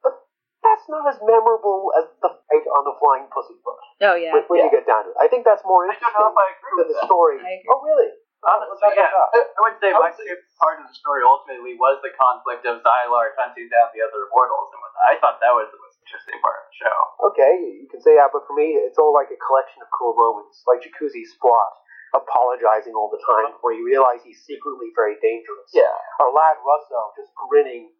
but 0.00 0.16
that's 0.64 0.88
not 0.88 1.04
as 1.12 1.20
memorable 1.20 1.92
as 2.00 2.08
the 2.24 2.32
fight 2.32 2.64
on 2.64 2.82
the 2.88 2.96
flying 2.98 3.28
pussyfoot 3.28 3.76
Oh 4.00 4.16
yeah. 4.16 4.32
when, 4.32 4.42
when 4.48 4.58
you 4.64 4.72
get 4.72 4.88
down 4.88 5.04
to 5.04 5.12
it. 5.12 5.18
I 5.20 5.28
think 5.28 5.44
that's 5.44 5.60
more 5.68 5.84
I 5.84 5.92
interesting 5.92 6.08
don't 6.16 6.24
know 6.24 6.32
if 6.32 6.40
I 6.40 6.48
agree 6.56 6.72
than 6.72 6.78
with 6.80 6.88
the 6.90 6.98
that. 7.04 7.06
story. 7.06 7.36
I 7.44 7.60
agree. 7.60 7.68
Oh, 7.68 7.84
really? 7.84 8.10
Honestly, 8.46 8.94
yeah. 8.96 9.10
I 9.10 9.42
I 9.42 9.60
would 9.66 9.76
say 9.82 9.90
I 9.90 9.98
my 9.98 10.12
favorite 10.12 10.44
part 10.60 10.78
of 10.80 10.86
the 10.88 10.94
story 10.96 11.20
ultimately 11.26 11.74
was 11.76 11.98
the 12.00 12.14
conflict 12.16 12.64
of 12.64 12.78
Szilard 12.84 13.32
hunting 13.36 13.66
down 13.68 13.90
the 13.90 14.00
other 14.04 14.28
immortals, 14.28 14.70
and 14.72 14.80
I 15.08 15.18
thought 15.18 15.40
that 15.42 15.50
was 15.56 15.66
the 15.72 15.80
most 15.80 15.85
interesting 16.06 16.38
part 16.38 16.62
of 16.62 16.64
the 16.70 16.76
show. 16.78 16.98
Okay, 17.34 17.52
you 17.82 17.90
can 17.90 17.98
say 17.98 18.14
that, 18.14 18.30
but 18.30 18.46
for 18.46 18.54
me, 18.54 18.78
it's 18.78 18.96
all 18.96 19.10
like 19.10 19.26
a 19.34 19.38
collection 19.42 19.82
of 19.82 19.90
cool 19.90 20.14
moments, 20.14 20.62
like 20.70 20.78
Jacuzzi 20.86 21.26
Splot, 21.26 21.74
apologizing 22.14 22.94
all 22.94 23.10
the 23.10 23.18
time 23.26 23.50
before 23.58 23.74
you 23.74 23.82
realize 23.82 24.22
he's 24.22 24.38
secretly 24.46 24.94
very 24.94 25.18
dangerous. 25.18 25.68
Yeah, 25.74 25.90
Our 26.22 26.30
Ladd 26.30 26.62
Russo 26.62 27.10
just 27.18 27.34
grinning, 27.34 27.90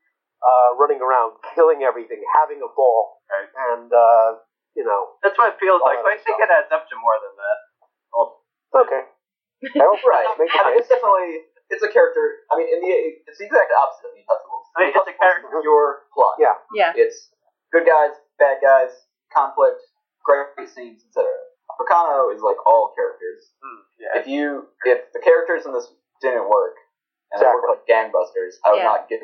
uh, 0.41 0.79
running 0.79 1.03
around, 1.03 1.37
killing 1.59 1.83
everything, 1.83 2.23
having 2.39 2.63
a 2.63 2.71
ball, 2.71 3.19
Right. 3.27 3.51
and, 3.75 3.91
uh, 3.91 4.39
you 4.79 4.87
know, 4.87 5.19
That's 5.27 5.35
what 5.37 5.51
it 5.53 5.59
feels 5.59 5.83
like, 5.83 5.99
but 6.01 6.15
I 6.15 6.19
think 6.23 6.39
stuff. 6.39 6.47
it 6.47 6.51
adds 6.55 6.71
up 6.71 6.87
to 6.87 6.95
more 7.03 7.19
than 7.19 7.35
that. 7.35 7.59
Well, 8.15 8.29
okay. 8.87 9.03
I 9.67 9.83
hope 9.89 9.99
right. 10.07 10.29
Make 10.39 10.53
I 10.55 10.71
mean, 10.71 10.79
it's 10.79 10.87
definitely 10.89 11.49
it's 11.73 11.83
a 11.83 11.91
character. 11.91 12.45
I 12.53 12.61
mean, 12.61 12.69
in 12.71 12.79
the 12.85 12.93
it's 13.27 13.41
the 13.41 13.49
exact 13.51 13.73
opposite 13.75 14.07
of 14.07 14.15
the 14.15 14.23
Untouchables. 14.23 14.67
I 14.77 14.79
mean, 14.85 14.93
it's 14.95 15.01
a 15.01 15.01
Untouchables 15.01 15.11
is 15.11 15.19
character. 15.19 15.61
Pure 15.65 15.89
plot. 16.15 16.35
Yeah. 16.39 16.55
Yeah. 16.77 16.93
It's 16.95 17.33
good 17.77 17.85
guys, 17.85 18.17
bad 18.41 18.57
guys, 18.65 18.93
conflict, 19.29 19.85
great 20.25 20.49
scenes, 20.73 21.05
etc. 21.05 21.29
Baccano 21.77 22.33
is 22.33 22.41
like 22.41 22.57
all 22.65 22.97
characters. 22.97 23.53
hmm, 23.61 23.81
yeah. 24.01 24.17
If 24.17 24.25
you 24.25 24.73
if 24.89 25.13
the 25.13 25.21
characters 25.21 25.69
in 25.69 25.77
this 25.77 25.93
didn't 26.25 26.49
work 26.49 26.81
and 27.33 27.43
they 27.43 27.45
worked 27.45 27.69
Exactly. 27.69 27.77
like 27.77 28.13
gangbusters, 28.13 28.57
I 28.65 28.73
would 28.73 28.81
Yeah. 28.81 28.93
not 28.97 29.09
give 29.13 29.21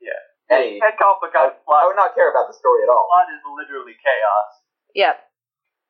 Yeah. 0.00 0.20
any. 0.52 0.76
Head 0.80 0.98
conflict 1.00 1.32
I, 1.36 1.48
on 1.48 1.76
I 1.80 1.86
would 1.88 1.96
not 1.96 2.12
care 2.14 2.28
about 2.28 2.48
the 2.48 2.56
story 2.56 2.82
at 2.84 2.88
all. 2.92 3.08
plot 3.08 3.32
is 3.32 3.40
literally 3.48 3.96
chaos. 3.96 4.52
Yep. 4.94 5.16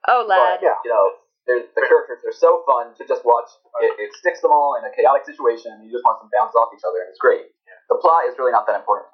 Oh 0.06 0.22
lad. 0.28 0.60
Yeah. 0.62 0.78
You 0.84 0.90
know, 0.92 1.06
the 1.46 1.66
characters 1.74 2.22
are 2.24 2.32
so 2.32 2.62
fun 2.64 2.94
to 2.94 3.02
just 3.08 3.24
watch. 3.24 3.48
It, 3.82 3.92
it 3.98 4.10
sticks 4.14 4.40
them 4.40 4.52
all 4.52 4.76
in 4.78 4.84
a 4.84 4.92
chaotic 4.94 5.24
situation. 5.26 5.72
and 5.72 5.84
You 5.84 5.90
just 5.90 6.04
want 6.04 6.20
them 6.20 6.30
to 6.30 6.32
bounce 6.36 6.54
off 6.54 6.70
each 6.76 6.84
other, 6.86 7.00
and 7.02 7.08
it's 7.10 7.18
great. 7.18 7.50
The 7.88 7.96
plot 8.00 8.24
is 8.28 8.38
really 8.38 8.52
not 8.52 8.66
that 8.66 8.76
important 8.80 9.12
to 9.12 9.13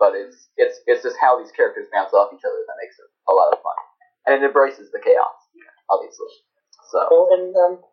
but 0.00 0.16
it's 0.16 0.48
it's 0.56 0.80
it's 0.88 1.04
just 1.04 1.16
how 1.20 1.38
these 1.38 1.52
characters 1.52 1.86
bounce 1.92 2.12
off 2.16 2.32
each 2.32 2.42
other 2.44 2.60
that 2.66 2.80
makes 2.80 2.96
it 2.98 3.08
a 3.28 3.34
lot 3.36 3.52
of 3.52 3.60
fun, 3.62 3.78
and 4.26 4.32
it 4.34 4.42
embraces 4.46 4.90
the 4.90 5.00
chaos, 5.04 5.36
obviously. 5.92 6.32
So 6.90 6.98
well, 7.12 7.28
in 7.36 7.52
um, 7.54 7.84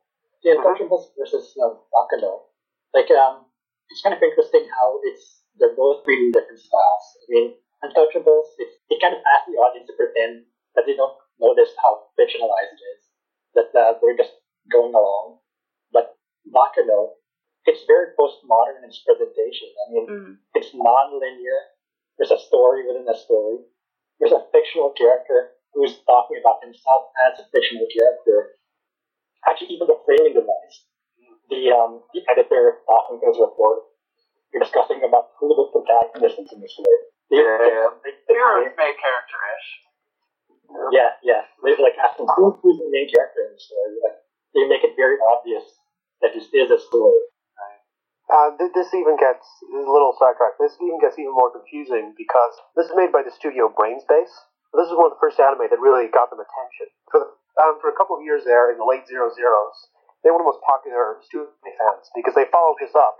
the 0.44 0.56
Untouchables 0.58 1.12
versus 1.20 1.54
um, 1.62 1.78
Baccano, 1.94 2.48
like 2.96 3.12
um, 3.12 3.46
it's 3.92 4.02
kind 4.02 4.16
of 4.16 4.24
interesting 4.24 4.66
how 4.72 5.00
it's 5.04 5.44
they're 5.60 5.76
both 5.76 6.08
really 6.08 6.32
different 6.32 6.60
styles. 6.64 7.06
I 7.20 7.26
mean, 7.30 7.48
Untouchables, 7.84 8.56
it's, 8.58 8.76
it 8.90 9.02
kind 9.04 9.14
of 9.14 9.22
asks 9.28 9.52
the 9.52 9.60
audience 9.60 9.88
to 9.92 9.96
pretend 10.00 10.46
that 10.76 10.86
they 10.88 10.96
don't 10.96 11.18
notice 11.42 11.74
how 11.84 12.10
fictionalized 12.18 12.74
it 12.78 12.84
is, 12.98 13.02
that 13.58 13.70
uh, 13.76 13.94
they're 14.02 14.18
just 14.18 14.34
going 14.72 14.94
along. 14.94 15.40
But 15.92 16.16
Baccano, 16.50 17.18
it's 17.66 17.84
very 17.90 18.14
postmodern 18.18 18.80
in 18.82 18.90
its 18.90 19.02
presentation. 19.06 19.70
I 19.76 19.86
mean, 19.92 20.06
Mhm. 20.10 20.32
it's 20.56 20.74
non-linear. 20.74 21.60
There's 22.18 22.34
a 22.34 22.42
story 22.42 22.86
within 22.86 23.06
a 23.06 23.18
story. 23.18 23.62
There's 24.20 24.34
a 24.34 24.42
fictional 24.50 24.92
character 24.98 25.58
who's 25.74 26.02
talking 26.10 26.42
about 26.42 26.66
himself 26.66 27.14
as 27.30 27.38
a 27.38 27.46
fictional 27.54 27.86
character. 27.94 28.58
Actually, 29.46 29.78
even 29.78 29.88
the 29.88 30.02
framing 30.04 30.34
device, 30.34 30.78
the 31.54 31.70
um, 31.70 32.02
the 32.12 32.26
editor 32.26 32.82
talking 32.90 33.22
to 33.22 33.26
his 33.30 33.38
report, 33.38 33.86
you're 34.50 34.66
discussing 34.66 35.06
about 35.06 35.38
who 35.38 35.54
the 35.54 35.70
protagonist 35.70 36.42
is 36.42 36.50
in 36.52 36.60
the 36.60 36.68
story. 36.68 37.00
Yeah. 37.30 37.94
Heroes 38.26 38.74
main 38.74 38.96
character-ish. 38.98 39.70
yeah, 40.92 41.12
yeah. 41.24 41.44
They're 41.64 41.80
like 41.80 42.00
asking 42.00 42.28
who, 42.36 42.58
who's 42.64 42.80
the 42.80 42.90
main 42.90 43.08
character 43.12 43.46
in 43.46 43.54
the 43.54 43.62
story. 43.62 43.94
Like, 44.02 44.18
they 44.56 44.64
make 44.66 44.84
it 44.84 44.96
very 44.96 45.22
obvious 45.22 45.64
that 46.22 46.34
this 46.34 46.50
is 46.50 46.72
a 46.72 46.80
story. 46.80 47.22
Uh, 48.28 48.52
th- 48.60 48.76
this 48.76 48.92
even 48.92 49.16
gets 49.16 49.48
this 49.72 49.80
is 49.80 49.88
a 49.88 49.94
little 49.94 50.12
sidetrack. 50.20 50.60
This 50.60 50.76
even 50.84 51.00
gets 51.00 51.16
even 51.16 51.32
more 51.32 51.48
confusing 51.52 52.12
because 52.20 52.54
this 52.76 52.92
is 52.92 52.96
made 52.96 53.12
by 53.16 53.24
the 53.24 53.32
studio 53.32 53.72
Brain's 53.72 54.04
Base. 54.04 54.32
This 54.76 54.92
is 54.92 54.96
one 55.00 55.08
of 55.08 55.16
the 55.16 55.24
first 55.24 55.40
anime 55.40 55.72
that 55.72 55.80
really 55.80 56.12
got 56.12 56.28
them 56.28 56.44
attention. 56.44 56.92
For 57.08 57.24
the, 57.24 57.28
um, 57.64 57.80
for 57.80 57.88
a 57.88 57.96
couple 57.96 58.20
of 58.20 58.24
years 58.28 58.44
there 58.44 58.68
in 58.70 58.78
the 58.78 58.86
late 58.86 59.08
zero 59.08 59.32
zeros, 59.32 59.78
they 60.22 60.30
were 60.30 60.38
one 60.38 60.44
of 60.44 60.52
the 60.52 60.60
most 60.60 60.66
popular 60.68 61.24
studio 61.24 61.48
fans 61.64 62.12
because 62.14 62.36
they 62.36 62.52
followed 62.52 62.76
this 62.84 62.92
up 62.94 63.16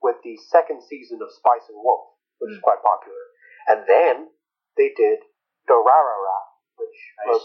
with 0.00 0.16
the 0.24 0.40
second 0.48 0.80
season 0.80 1.20
of 1.20 1.28
Spice 1.28 1.68
and 1.68 1.76
Wolf, 1.76 2.16
which 2.40 2.54
is 2.56 2.62
quite 2.64 2.80
popular, 2.80 3.20
and 3.68 3.84
then 3.84 4.32
they 4.80 4.96
did 4.96 5.20
Durarara, 5.68 6.40
which 6.80 6.96
Nice. 7.20 7.36
was. 7.36 7.42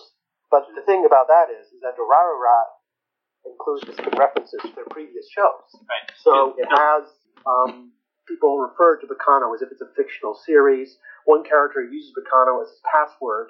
But 0.48 0.70
the 0.72 0.86
thing 0.86 1.04
about 1.04 1.28
that 1.28 1.50
is, 1.50 1.68
is 1.74 1.82
that 1.82 1.98
Durarara 1.98 2.78
includes 3.46 3.84
references 4.18 4.60
to 4.64 4.72
their 4.76 4.88
previous 4.90 5.28
shows. 5.30 5.68
Right. 5.88 6.08
So 6.24 6.56
it 6.58 6.68
has 6.72 7.04
um, 7.46 7.92
people 8.28 8.58
refer 8.60 8.98
to 9.00 9.06
Baccano 9.08 9.54
as 9.56 9.62
if 9.62 9.70
it's 9.72 9.82
a 9.84 9.90
fictional 9.96 10.36
series. 10.46 10.98
One 11.26 11.44
character 11.44 11.84
uses 11.84 12.12
Baccano 12.16 12.62
as 12.64 12.70
his 12.70 12.82
password. 12.88 13.48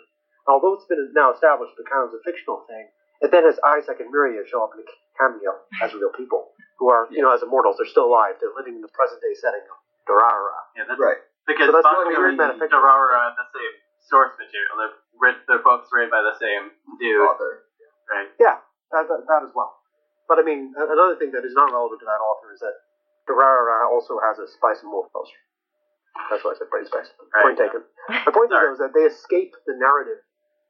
Although 0.48 0.74
it's 0.76 0.86
been 0.90 1.00
now 1.16 1.32
established 1.32 1.74
Baccano 1.80 2.10
is 2.12 2.16
a 2.20 2.24
fictional 2.26 2.66
thing, 2.68 2.90
it 3.22 3.32
then 3.32 3.46
has 3.48 3.56
Isaac 3.64 4.02
and 4.04 4.12
Miria 4.12 4.44
show 4.44 4.64
up 4.66 4.76
in 4.76 4.84
a 4.84 4.88
cameo 5.16 5.56
as 5.80 5.94
real 5.96 6.12
people 6.12 6.52
who 6.82 6.90
are, 6.92 7.08
you 7.14 7.22
know, 7.24 7.32
as 7.32 7.40
immortals. 7.46 7.78
They're 7.80 7.88
still 7.88 8.10
alive. 8.12 8.36
They're 8.44 8.52
living 8.58 8.76
in 8.76 8.84
the 8.84 8.92
present 8.92 9.22
day 9.24 9.32
setting 9.40 9.64
of 9.72 9.78
Durarara. 10.10 10.68
Yeah, 10.76 10.84
that's 10.90 11.00
Right. 11.00 11.22
because 11.48 11.72
So 11.72 11.78
that's 11.80 11.86
Baccano 11.88 12.04
really 12.12 12.18
weird 12.20 12.36
and 12.36 12.42
metafiction. 12.60 12.76
Durarara 12.76 13.32
the 13.40 13.48
same 13.56 13.76
source 14.10 14.36
material. 14.36 14.74
They're 14.76 15.38
they're 15.48 15.64
both 15.64 15.88
written 15.96 16.12
by 16.12 16.20
the 16.20 16.36
same 16.36 16.76
dude, 17.00 17.24
Author. 17.24 17.64
right? 18.12 18.28
Yeah, 18.36 18.60
that, 18.92 19.08
that, 19.08 19.24
that 19.24 19.42
as 19.48 19.54
well. 19.56 19.80
But 20.28 20.40
I 20.40 20.44
mean, 20.44 20.72
another 20.78 21.16
thing 21.20 21.32
that 21.36 21.44
is 21.44 21.54
not 21.54 21.72
relevant 21.72 22.00
to 22.00 22.08
that 22.08 22.22
author 22.24 22.54
is 22.56 22.60
that 22.64 22.76
Durarara 23.28 23.88
also 23.88 24.20
has 24.24 24.40
a 24.40 24.48
Spice 24.48 24.80
and 24.84 24.92
Wolf 24.92 25.12
poster. 25.12 25.40
That's 26.30 26.44
why 26.46 26.54
I 26.54 26.58
said 26.60 26.70
brain. 26.70 26.86
Right. 26.88 27.44
Point 27.44 27.58
taken. 27.58 27.82
The 28.26 28.32
point 28.32 28.54
Sorry. 28.54 28.70
is, 28.72 28.78
though, 28.78 28.78
is 28.78 28.82
that 28.86 28.94
they 28.94 29.06
escape 29.10 29.52
the 29.66 29.74
narrative, 29.76 30.22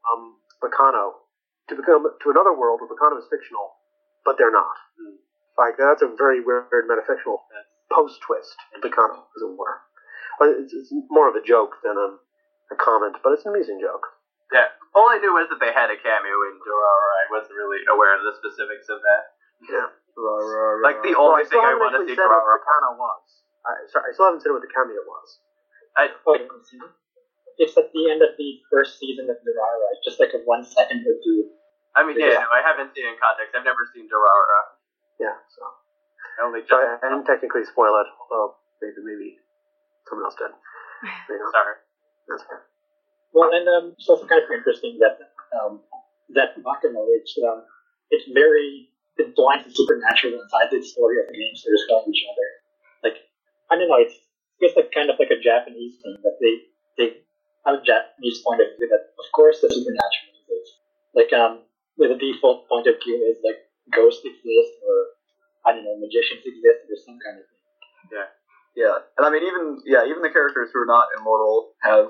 um, 0.08 0.40
Baccano, 0.64 1.20
to 1.70 1.76
become 1.76 2.08
to 2.08 2.28
another 2.32 2.56
world 2.56 2.80
where 2.80 2.88
Baccano 2.90 3.20
is 3.20 3.28
fictional, 3.28 3.76
but 4.24 4.40
they're 4.40 4.54
not. 4.54 4.76
Hmm. 4.96 5.20
Like 5.60 5.76
that's 5.78 6.02
a 6.02 6.10
very 6.18 6.42
weird 6.42 6.88
metafictional 6.90 7.44
That's- 7.52 7.70
post 7.92 8.22
twist, 8.26 8.56
Baccano, 8.82 9.28
as 9.36 9.42
it 9.44 9.54
were. 9.54 9.84
It's, 10.42 10.74
it's 10.74 10.90
more 11.14 11.30
of 11.30 11.36
a 11.38 11.46
joke 11.46 11.78
than 11.86 11.94
a, 11.94 12.18
a 12.74 12.78
comment, 12.80 13.22
but 13.22 13.38
it's 13.38 13.46
an 13.46 13.54
amusing 13.54 13.78
joke. 13.78 14.08
Yeah. 14.50 14.74
All 14.98 15.10
I 15.10 15.22
knew 15.22 15.34
was 15.34 15.46
that 15.54 15.62
they 15.62 15.74
had 15.74 15.94
a 15.94 15.98
cameo 15.98 16.38
in 16.50 16.58
Durarara. 16.58 17.14
I 17.22 17.26
wasn't 17.38 17.58
really 17.58 17.86
aware 17.86 18.18
of 18.18 18.26
the 18.26 18.34
specifics 18.38 18.90
of 18.90 19.02
that. 19.02 19.24
Yeah. 19.70 19.88
Like 20.84 21.02
the 21.02 21.16
only 21.18 21.42
I 21.42 21.48
still 21.48 21.60
thing 21.60 21.66
I 21.66 21.74
haven't 21.74 21.84
want 21.84 21.96
to 21.98 22.06
see 22.06 22.14
said 22.14 22.30
what 22.30 22.38
Durarara. 22.38 22.98
Was. 23.00 23.26
I, 23.66 23.72
sorry, 23.90 24.06
I 24.08 24.12
still 24.14 24.28
haven't 24.30 24.42
said 24.46 24.52
what 24.54 24.62
the 24.62 24.70
cameo 24.70 25.02
was. 25.08 25.28
I, 25.98 26.10
Oh, 26.28 26.36
you 26.38 26.46
haven't 26.46 26.66
seen 26.68 26.82
it? 26.84 26.94
It's 27.58 27.78
at 27.78 27.90
the 27.94 28.04
end 28.10 28.22
of 28.26 28.34
the 28.38 28.50
first 28.70 28.98
season 29.02 29.30
of 29.30 29.38
Durarara. 29.42 29.88
It's 29.98 30.06
just 30.06 30.20
like 30.22 30.34
a 30.38 30.42
one 30.46 30.62
second 30.66 31.06
or 31.06 31.18
two. 31.22 31.50
I 31.96 32.02
mean, 32.06 32.18
yeah, 32.18 32.42
no, 32.42 32.50
I 32.50 32.62
haven't 32.66 32.94
seen 32.98 33.06
it 33.06 33.14
in 33.14 33.18
context. 33.22 33.54
I've 33.54 33.66
never 33.66 33.86
seen 33.94 34.10
Durarara. 34.10 34.62
Yeah, 35.22 35.38
so. 35.54 35.62
I 36.42 36.46
only 36.50 36.66
So 36.66 36.74
just. 36.78 36.82
I, 36.82 37.06
I 37.06 37.10
didn't 37.14 37.26
technically 37.30 37.66
spoil 37.66 37.94
it, 38.02 38.10
although 38.26 38.58
maybe 38.82 38.98
maybe 39.06 39.30
someone 40.10 40.26
else 40.30 40.38
did. 40.38 40.50
You 41.30 41.36
know, 41.38 41.52
Sorry. 41.52 41.76
that's 42.32 42.44
fair. 42.48 42.64
Well, 43.34 43.50
and 43.52 43.66
um, 43.68 43.86
it's 43.98 44.08
also 44.08 44.26
kind 44.26 44.40
of 44.42 44.50
interesting 44.50 44.98
that 45.04 45.20
um, 45.58 45.82
that 46.34 46.56
Baccano, 46.64 47.06
it's 47.18 47.34
um, 47.44 47.66
it's 48.10 48.26
very 48.34 48.93
it 49.18 49.36
blinds 49.36 49.66
the 49.66 49.74
supernatural 49.74 50.42
inside 50.42 50.74
the 50.74 50.82
story 50.82 51.22
of 51.22 51.30
the 51.30 51.38
games 51.38 51.62
that 51.62 51.70
are 51.70 51.76
just 51.78 51.88
killing 51.90 52.10
each 52.10 52.26
other. 52.26 52.48
Like 53.06 53.18
I 53.70 53.78
don't 53.78 53.90
know, 53.90 54.02
it's 54.02 54.18
just 54.62 54.76
like 54.78 54.90
kind 54.94 55.10
of 55.10 55.18
like 55.20 55.30
a 55.30 55.40
Japanese 55.40 56.02
thing 56.02 56.18
that 56.24 56.38
they 56.42 56.54
they 56.98 57.08
have 57.66 57.80
a 57.80 57.84
Japanese 57.84 58.42
point 58.42 58.62
of 58.62 58.74
view 58.78 58.90
that 58.90 59.14
of 59.18 59.28
course 59.34 59.62
the 59.62 59.70
supernatural 59.70 60.34
exists. 60.34 60.74
Like 61.14 61.32
um, 61.34 61.66
the 61.98 62.18
default 62.18 62.70
point 62.70 62.88
of 62.90 62.98
view 63.04 63.22
is 63.22 63.38
like 63.46 63.62
ghosts 63.94 64.26
exist 64.26 64.74
or 64.82 64.98
I 65.66 65.78
don't 65.78 65.86
know 65.86 65.98
magicians 66.02 66.44
exist 66.44 66.90
or 66.90 66.98
some 66.98 67.20
kind 67.22 67.38
of 67.38 67.46
thing. 67.46 67.64
Yeah. 68.12 68.30
Yeah, 68.76 68.98
and 69.18 69.26
I 69.26 69.30
mean, 69.30 69.44
even 69.44 69.78
yeah, 69.86 70.06
even 70.10 70.24
the 70.24 70.34
characters 70.34 70.72
who 70.74 70.82
are 70.82 70.90
not 70.90 71.06
immortal 71.20 71.74
have 71.84 72.10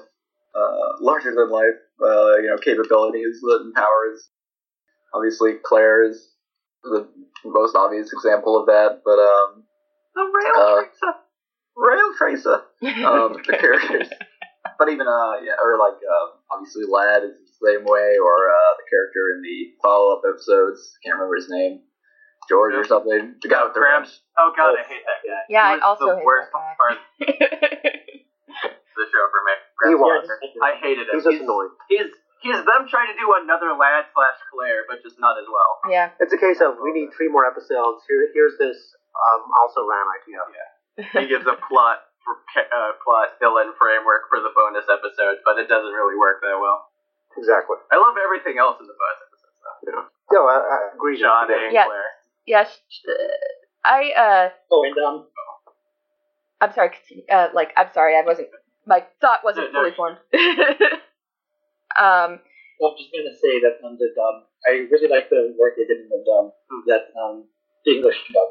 uh, 0.56 0.96
larger 1.02 1.36
than 1.36 1.52
life, 1.52 1.76
uh, 2.02 2.38
you 2.38 2.48
know, 2.48 2.58
capabilities 2.58 3.42
and 3.44 3.74
powers. 3.74 4.30
Obviously, 5.14 5.56
Claire 5.62 6.10
is 6.10 6.33
the 6.84 7.08
most 7.46 7.76
obvious 7.76 8.12
example 8.14 8.60
of 8.60 8.66
that, 8.68 9.02
but 9.06 9.20
um, 9.20 9.64
The 10.16 10.24
rail 10.24 10.54
Uh, 10.56 10.76
tracer. 10.82 11.14
Rail 11.76 12.10
Tracer, 12.18 12.62
um, 13.08 13.34
the 13.34 13.58
characters, 13.58 14.08
but 14.78 14.90
even 14.90 15.08
uh, 15.08 15.34
yeah, 15.42 15.58
or 15.58 15.74
like 15.80 15.98
um, 16.06 16.30
obviously 16.52 16.84
Ladd 16.86 17.24
is 17.24 17.34
the 17.34 17.66
same 17.66 17.82
way, 17.84 18.14
or 18.22 18.36
uh, 18.54 18.72
the 18.78 18.86
character 18.94 19.34
in 19.34 19.42
the 19.42 19.74
follow-up 19.82 20.22
episodes, 20.30 20.94
can't 21.04 21.16
remember 21.18 21.36
his 21.36 21.50
name, 21.50 21.82
George 22.48 22.76
or 22.76 22.86
something, 22.86 23.36
the 23.42 23.50
guy 23.50 23.64
with 23.66 23.74
the 23.74 23.80
Graham. 23.80 24.04
wrench. 24.04 24.14
Oh 24.38 24.54
god, 24.56 24.76
I 24.78 24.84
hate 24.86 25.02
that 25.02 25.26
guy. 25.26 25.42
Yeah, 25.50 25.74
He 25.76 25.82
I 25.82 25.84
also 25.84 26.06
the 26.06 26.16
hate 26.18 26.26
worst 26.26 26.52
that 26.54 26.62
guy. 26.62 26.76
part 26.78 26.94
of 26.94 27.00
the 29.02 29.06
show 29.10 29.26
for 29.34 29.42
me. 29.50 29.90
He 29.90 29.96
was. 29.96 30.30
I 30.62 30.78
hated 30.80 31.10
him. 31.10 31.16
He's 31.16 31.24
just 31.26 31.42
annoying. 31.42 31.70
He's 32.44 32.52
he's 32.52 32.66
them 32.68 32.84
trying 32.92 33.08
to 33.08 33.18
do 33.18 33.32
another 33.40 33.72
Ladd 33.72 34.12
slash 34.12 34.38
Claire, 34.52 34.84
but 34.92 35.00
just 35.02 35.16
not 35.18 35.40
as 35.40 35.48
well. 35.48 35.80
yeah. 35.88 36.12
It's 36.20 36.36
a 36.36 36.38
case 36.38 36.60
of 36.60 36.76
we 36.84 36.92
need 36.92 37.16
three 37.16 37.32
more 37.32 37.48
episodes. 37.48 38.04
Here, 38.08 38.28
here's 38.36 38.60
this 38.60 38.76
um, 39.16 39.42
also 39.64 39.88
ran 39.88 40.04
idea. 40.20 40.40
Yeah. 40.52 41.24
He 41.24 41.28
gives 41.32 41.48
a 41.48 41.56
plot 41.56 42.04
for 42.28 42.36
uh, 42.60 43.00
plot 43.02 43.40
villain 43.40 43.72
framework 43.80 44.28
for 44.30 44.44
the 44.44 44.52
bonus 44.54 44.86
episodes, 44.92 45.40
but 45.48 45.56
it 45.58 45.72
doesn't 45.72 45.96
really 45.96 46.20
work 46.20 46.44
that 46.44 46.60
well. 46.60 46.92
Exactly. 47.40 47.80
I 47.92 47.98
love 47.98 48.14
everything 48.20 48.60
else 48.60 48.78
in 48.78 48.86
the 48.86 48.94
bonus 48.94 49.20
episodes 49.26 49.58
though. 49.64 50.06
No, 50.36 50.42
I, 50.52 50.58
I 50.60 50.78
agree. 50.94 51.18
John 51.20 51.48
with 51.48 51.58
you. 51.58 51.66
and 51.66 51.74
Yeah. 51.74 51.86
Claire. 51.88 52.12
Yes. 52.46 52.70
I 53.84 54.12
uh 54.12 54.50
Oh, 54.72 54.84
and 54.84 54.98
um, 55.00 55.28
I'm 56.62 56.72
sorry. 56.74 56.92
Uh, 57.32 57.48
like 57.54 57.72
I'm 57.78 57.90
sorry, 57.94 58.16
I 58.16 58.22
wasn't 58.22 58.50
my 58.86 59.04
thought 59.22 59.40
wasn't 59.44 59.74
No, 59.74 59.82
no. 59.82 59.90
fully 59.90 59.96
formed. 59.96 60.18
um 61.98 62.40
Well, 62.80 62.94
I'm 62.94 62.98
just 62.98 63.12
gonna 63.14 63.36
say 63.38 63.62
that 63.64 63.80
um, 63.86 63.98
the 64.00 64.12
dub. 64.16 64.50
I 64.66 64.88
really 64.88 65.12
like 65.12 65.30
the 65.30 65.54
work 65.60 65.76
they 65.76 65.86
did 65.86 66.04
in 66.04 66.10
the 66.10 66.24
dub. 66.24 66.54
That 66.88 67.12
um, 67.20 67.48
the 67.86 68.00
English 68.00 68.20
dub. 68.34 68.50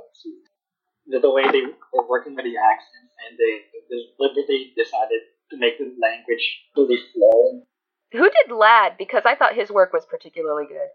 The, 1.08 1.18
the 1.18 1.30
way 1.34 1.42
they 1.50 1.66
were 1.66 2.06
working 2.06 2.38
with 2.38 2.46
the 2.46 2.54
accents, 2.54 3.10
and 3.26 3.34
they 3.34 3.66
deliberately 3.90 4.70
decided 4.78 5.34
to 5.50 5.58
make 5.58 5.76
the 5.76 5.90
language 5.98 6.46
really 6.78 6.96
flowing. 7.10 7.66
who 8.14 8.30
did 8.30 8.54
Ladd? 8.54 8.96
Because 8.96 9.26
I 9.26 9.34
thought 9.34 9.58
his 9.58 9.68
work 9.68 9.92
was 9.92 10.06
particularly 10.06 10.64
good. 10.70 10.88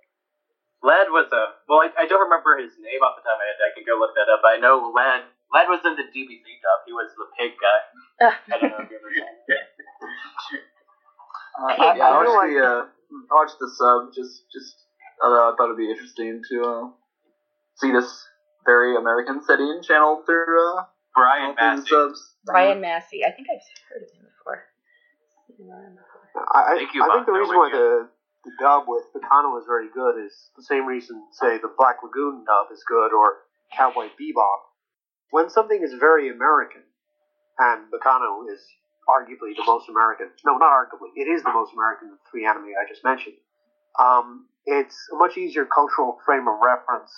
Ladd 0.82 1.10
was 1.12 1.28
a 1.34 1.60
well, 1.68 1.84
I, 1.84 1.90
I 2.00 2.06
don't 2.08 2.24
remember 2.24 2.56
his 2.58 2.72
name 2.80 3.02
off 3.04 3.20
the 3.20 3.26
top 3.26 3.36
of 3.36 3.44
my 3.44 3.50
head. 3.50 3.60
I 3.60 3.74
can 3.76 3.84
go 3.84 4.00
look 4.00 4.16
that 4.16 4.32
up. 4.32 4.42
I 4.46 4.58
know 4.62 4.94
Ladd. 4.96 5.28
Ladd 5.52 5.68
was 5.68 5.82
in 5.84 5.98
the 6.00 6.08
DBC 6.08 6.46
dub. 6.64 6.80
He 6.86 6.94
was 6.94 7.12
the 7.18 7.28
pig 7.36 7.58
guy. 7.60 7.80
I 8.32 8.56
don't 8.62 8.72
know 8.72 8.82
if 8.86 8.90
you 8.90 8.98
ever 8.98 9.12
saw 9.12 9.28
him. 9.28 10.62
Uh, 11.58 11.68
Hey, 11.76 11.98
yeah, 11.98 12.06
I 12.06 12.20
I 12.20 12.24
feel 12.24 12.34
watched 12.34 12.54
the 12.54 12.62
uh, 12.62 12.86
I 13.32 13.34
watched 13.34 13.60
the 13.60 13.70
sub. 13.70 14.14
Just 14.14 14.44
just 14.54 14.76
I 15.24 15.30
know. 15.30 15.52
I 15.52 15.56
thought 15.58 15.66
it'd 15.66 15.78
be 15.78 15.90
interesting 15.90 16.42
to 16.52 16.62
uh, 16.64 16.84
see 17.76 17.92
this 17.92 18.28
very 18.66 18.96
American 18.96 19.42
setting 19.44 19.82
channeled 19.82 20.26
through 20.26 20.78
uh, 20.78 20.84
Brian 21.16 21.56
through 21.56 21.66
the 21.66 21.76
Massey. 21.76 21.90
subs. 21.90 22.36
Ryan 22.48 22.82
Massey. 22.82 23.26
I 23.26 23.32
think 23.32 23.48
I've 23.50 23.64
heard 23.90 24.04
of 24.04 24.12
him 24.14 24.28
before. 24.30 24.64
I, 26.54 26.74
I, 26.74 26.76
Thank 26.78 26.94
you, 26.94 27.04
I 27.04 27.14
think 27.14 27.26
the 27.26 27.32
reason 27.34 27.56
why 27.58 27.70
the, 27.72 28.10
the 28.46 28.52
dub 28.60 28.84
with 28.88 29.04
Baccano 29.16 29.58
is 29.58 29.66
very 29.66 29.90
good 29.90 30.24
is 30.24 30.52
the 30.56 30.62
same 30.62 30.86
reason, 30.86 31.24
say, 31.32 31.58
the 31.58 31.72
Black 31.78 31.98
Lagoon 32.04 32.46
dub 32.46 32.68
is 32.72 32.84
good 32.88 33.12
or 33.12 33.38
Cowboy 33.76 34.06
Bebop. 34.14 34.62
When 35.32 35.50
something 35.50 35.82
is 35.82 35.94
very 36.00 36.30
American, 36.30 36.84
and 37.58 37.92
Baccano 37.92 38.46
is 38.54 38.62
arguably 39.08 39.56
the 39.56 39.64
most 39.66 39.90
American, 39.90 40.30
no, 40.46 40.58
not 40.58 40.72
arguably, 40.72 41.16
it 41.16 41.28
is 41.28 41.44
the 41.44 41.52
most 41.52 41.74
American 41.74 42.10
of 42.12 42.20
the 42.20 42.26
three 42.30 42.46
anime 42.46 42.72
I 42.76 42.88
just 42.88 43.04
mentioned, 43.04 43.36
um, 44.00 44.46
it's 44.66 44.96
a 45.14 45.16
much 45.16 45.38
easier 45.38 45.66
cultural 45.66 46.20
frame 46.26 46.48
of 46.48 46.60
reference 46.62 47.12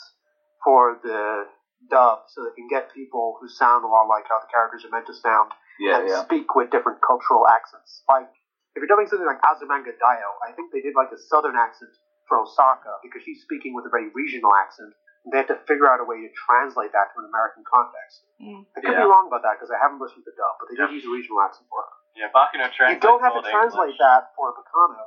for 0.63 0.99
the 1.03 1.45
dub 1.89 2.27
so 2.27 2.43
they 2.43 2.53
can 2.55 2.67
get 2.67 2.93
people 2.93 3.37
who 3.39 3.47
sound 3.47 3.83
a 3.83 3.87
lot 3.87 4.05
like 4.07 4.25
how 4.29 4.39
the 4.39 4.51
characters 4.51 4.83
are 4.85 4.91
meant 4.91 5.07
to 5.07 5.15
sound 5.15 5.51
Yeah, 5.79 5.99
and 5.99 6.09
yeah. 6.09 6.21
speak 6.23 6.55
with 6.55 6.69
different 6.69 6.99
cultural 7.01 7.47
accents. 7.47 8.03
Like, 8.07 8.29
if 8.75 8.83
you're 8.83 8.87
dubbing 8.91 9.07
something 9.07 9.25
like 9.25 9.41
Azumanga 9.41 9.95
Daioh, 9.95 10.35
I 10.45 10.51
think 10.53 10.71
they 10.71 10.81
did 10.81 10.93
like 10.95 11.09
a 11.11 11.17
southern 11.17 11.55
accent 11.55 11.91
for 12.27 12.37
Osaka 12.37 13.01
because 13.01 13.23
she's 13.25 13.41
speaking 13.41 13.73
with 13.73 13.85
a 13.87 13.89
very 13.89 14.09
regional 14.13 14.51
accent. 14.55 14.93
And 15.29 15.37
they 15.37 15.45
had 15.45 15.53
to 15.53 15.61
figure 15.69 15.85
out 15.85 16.01
a 16.01 16.07
way 16.09 16.25
to 16.25 16.29
translate 16.33 16.89
that 16.97 17.13
to 17.13 17.21
an 17.21 17.29
American 17.29 17.61
context. 17.61 18.25
Mm. 18.41 18.65
I 18.73 18.81
could 18.81 18.97
Yeah. 18.97 19.05
be 19.05 19.09
wrong 19.13 19.29
about 19.29 19.45
that 19.45 19.61
because 19.61 19.69
I 19.69 19.77
haven't 19.77 20.01
listened 20.01 20.25
to 20.25 20.31
the 20.33 20.37
dub, 20.41 20.57
but 20.57 20.65
they 20.73 20.75
did 20.75 20.89
Yeah. 20.89 20.97
use 20.97 21.05
a 21.05 21.09
regional 21.13 21.37
accent 21.45 21.69
for 21.69 21.85
her. 21.85 21.93
Yeah, 22.17 22.33
Baccano 22.33 22.65
You 22.89 22.97
don't 22.97 23.21
have 23.21 23.37
to 23.37 23.45
translate 23.45 23.93
English. 23.93 23.99
that 24.01 24.33
for 24.33 24.49
a 24.49 24.53
Baccano 24.57 25.05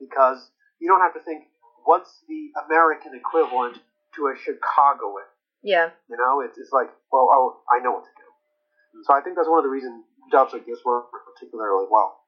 because 0.00 0.50
you 0.80 0.88
don't 0.88 1.02
have 1.04 1.12
to 1.12 1.20
think 1.20 1.52
what's 1.84 2.24
the 2.24 2.50
American 2.64 3.12
equivalent 3.14 3.84
to 4.14 4.28
a 4.28 4.34
Chicagoan. 4.34 5.28
Yeah. 5.60 5.90
You 6.08 6.16
know, 6.16 6.40
it's, 6.40 6.56
it's 6.56 6.72
like, 6.72 6.88
well, 7.12 7.28
oh, 7.30 7.62
I 7.68 7.78
know 7.80 7.92
what 7.92 8.04
to 8.04 8.14
do. 8.16 9.02
So 9.04 9.12
I 9.12 9.20
think 9.20 9.36
that's 9.36 9.48
one 9.48 9.58
of 9.58 9.64
the 9.64 9.70
reasons 9.70 10.06
jobs 10.32 10.54
like 10.54 10.64
this 10.64 10.82
work 10.82 11.12
particularly 11.12 11.86
well. 11.90 12.24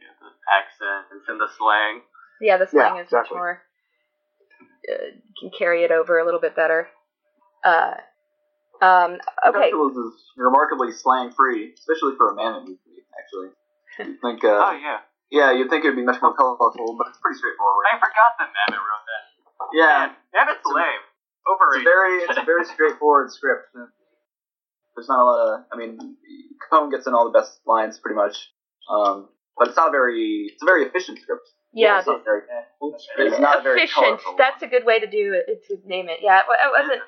Yeah, 0.00 0.08
the 0.18 0.30
accents 0.50 1.28
and 1.28 1.40
the 1.40 1.46
slang. 1.46 2.02
Yeah, 2.40 2.56
the 2.56 2.66
slang 2.66 2.96
Yeah, 2.96 3.02
is 3.02 3.12
much 3.12 3.30
more. 3.30 3.62
Uh, 4.90 5.16
can 5.40 5.50
carry 5.56 5.82
it 5.84 5.90
over 5.90 6.18
a 6.18 6.24
little 6.24 6.40
bit 6.40 6.54
better. 6.54 6.88
Uh, 7.64 7.94
um, 8.82 9.16
okay. 9.46 9.70
Untouchables 9.72 9.96
is 9.96 10.14
remarkably 10.36 10.92
slang 10.92 11.32
free, 11.32 11.72
especially 11.72 12.16
for 12.16 12.32
a 12.32 12.34
man 12.34 12.60
movie. 12.64 12.78
Actually, 13.18 13.48
you 14.12 14.18
think, 14.20 14.44
uh, 14.44 14.48
Oh 14.50 14.76
yeah, 14.80 14.98
yeah, 15.30 15.52
you'd 15.52 15.70
think 15.70 15.84
it'd 15.84 15.96
be 15.96 16.04
much 16.04 16.20
more 16.20 16.34
colorful, 16.34 16.96
but 16.98 17.08
it's 17.08 17.18
pretty 17.22 17.38
straightforward. 17.38 17.86
I 17.92 17.96
forgot 17.98 18.34
that 18.38 18.48
Mamet 18.50 18.76
wrote 18.76 19.06
that. 19.08 19.24
Yeah, 19.72 20.12
Man, 20.34 20.48
Mamet's 20.48 20.66
lame. 20.66 20.84
it's 20.84 21.46
a 21.46 21.50
Overrated. 21.50 21.84
very, 21.84 22.16
it's 22.28 22.36
a 22.38 22.44
very 22.46 22.64
straightforward 22.66 23.30
script. 23.32 23.68
There's 23.74 25.08
not 25.08 25.20
a 25.20 25.24
lot 25.24 25.38
of, 25.54 25.64
I 25.72 25.76
mean, 25.76 25.98
Cohn 26.70 26.90
gets 26.90 27.06
in 27.06 27.14
all 27.14 27.24
the 27.24 27.36
best 27.38 27.60
lines 27.66 27.98
pretty 27.98 28.16
much, 28.16 28.50
um, 28.90 29.28
but 29.56 29.68
it's 29.68 29.76
not 29.76 29.90
very, 29.92 30.50
it's 30.52 30.62
a 30.62 30.66
very 30.66 30.84
efficient 30.84 31.18
script. 31.20 31.48
Yeah, 31.74 31.98
it's 31.98 32.06
not 32.06 32.24
very, 32.24 32.42
it's 33.18 33.38
not 33.40 33.60
a 33.60 33.62
very 33.62 33.82
efficient. 33.82 34.20
That's 34.38 34.62
a 34.62 34.66
good 34.66 34.84
way 34.84 35.00
to 35.00 35.06
do 35.06 35.34
it. 35.34 35.64
To 35.68 35.76
name 35.88 36.08
it. 36.08 36.20
Yeah, 36.22 36.38
it 36.40 36.44
it 36.48 36.72
wasn't. 36.82 37.02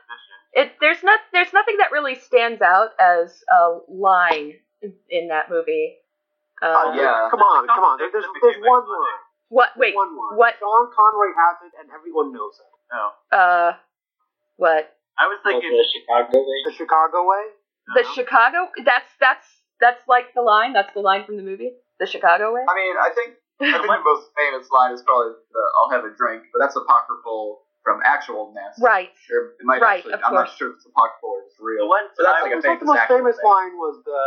It 0.54 0.72
there's 0.80 1.02
not 1.02 1.20
there's 1.32 1.52
nothing 1.52 1.76
that 1.78 1.92
really 1.92 2.14
stands 2.16 2.60
out 2.62 2.90
as 2.98 3.42
a 3.50 3.78
line 3.88 4.54
in, 4.82 4.92
in 5.08 5.28
that 5.28 5.50
movie. 5.50 5.96
Uh, 6.62 6.66
Uh, 6.66 6.94
yeah. 6.96 7.28
Come 7.30 7.40
on, 7.40 7.66
come 7.68 7.84
on. 7.84 7.98
There- 7.98 8.10
There's, 8.10 8.24
there's 8.42 8.56
one 8.64 8.82
line. 8.88 9.20
What? 9.48 9.70
Wait. 9.76 9.94
One 9.94 10.08
line. 10.16 10.36
What? 10.38 10.54
Sean 10.58 10.90
Connery 10.96 11.32
has 11.36 11.56
it, 11.68 11.72
and 11.78 11.88
everyone 11.94 12.32
knows 12.32 12.58
it. 12.58 12.72
No. 12.90 13.38
Uh, 13.38 13.72
what? 14.56 14.96
I 15.18 15.26
was 15.28 15.38
thinking. 15.44 15.70
the 15.70 15.84
Chicago 15.92 16.38
way. 16.40 16.58
The 16.66 16.72
Chicago 16.72 17.28
way. 17.28 17.44
The. 17.94 18.04
Chicago. 18.14 18.68
That's 18.84 19.10
that's 19.20 19.46
that's 19.80 20.02
like 20.08 20.34
the 20.34 20.42
line. 20.42 20.72
That's 20.72 20.92
the 20.94 21.00
line 21.00 21.24
from 21.24 21.36
the 21.36 21.42
movie. 21.42 21.72
The 22.00 22.06
Chicago 22.06 22.52
way. 22.54 22.62
I 22.66 22.74
mean, 22.74 22.96
I 22.98 23.10
think 23.14 23.36
I 23.60 23.72
think 23.78 23.86
the 23.88 24.04
most 24.04 24.30
famous 24.36 24.68
line 24.70 24.92
is 24.92 25.02
probably 25.02 25.32
the 25.52 25.62
"I'll 25.80 25.90
have 25.90 26.04
a 26.04 26.12
drink," 26.16 26.44
but 26.52 26.58
that's 26.60 26.76
apocryphal 26.76 27.62
from 27.82 28.00
actual 28.04 28.52
Ness. 28.52 28.76
Right. 28.82 29.10
Or 29.30 29.54
it 29.58 29.64
might 29.64 29.80
Right, 29.80 29.98
actually. 30.00 30.14
of 30.14 30.20
I'm 30.24 30.34
not 30.34 30.50
sure 30.58 30.70
if 30.70 30.76
it's 30.76 30.86
apocryphal 30.86 31.30
or 31.30 31.40
it's 31.46 31.56
real. 31.60 31.76
The 31.78 31.82
real. 31.84 31.88
one 31.88 32.04
So 32.14 32.22
that's 32.24 32.40
I 32.40 32.42
like 32.42 32.52
a 32.52 32.56
was- 32.56 32.64
think 32.64 32.80
the 32.80 32.86
most 32.86 33.06
famous 33.08 33.36
thing. 33.36 33.46
line 33.50 33.74
was 33.78 34.02
the, 34.04 34.22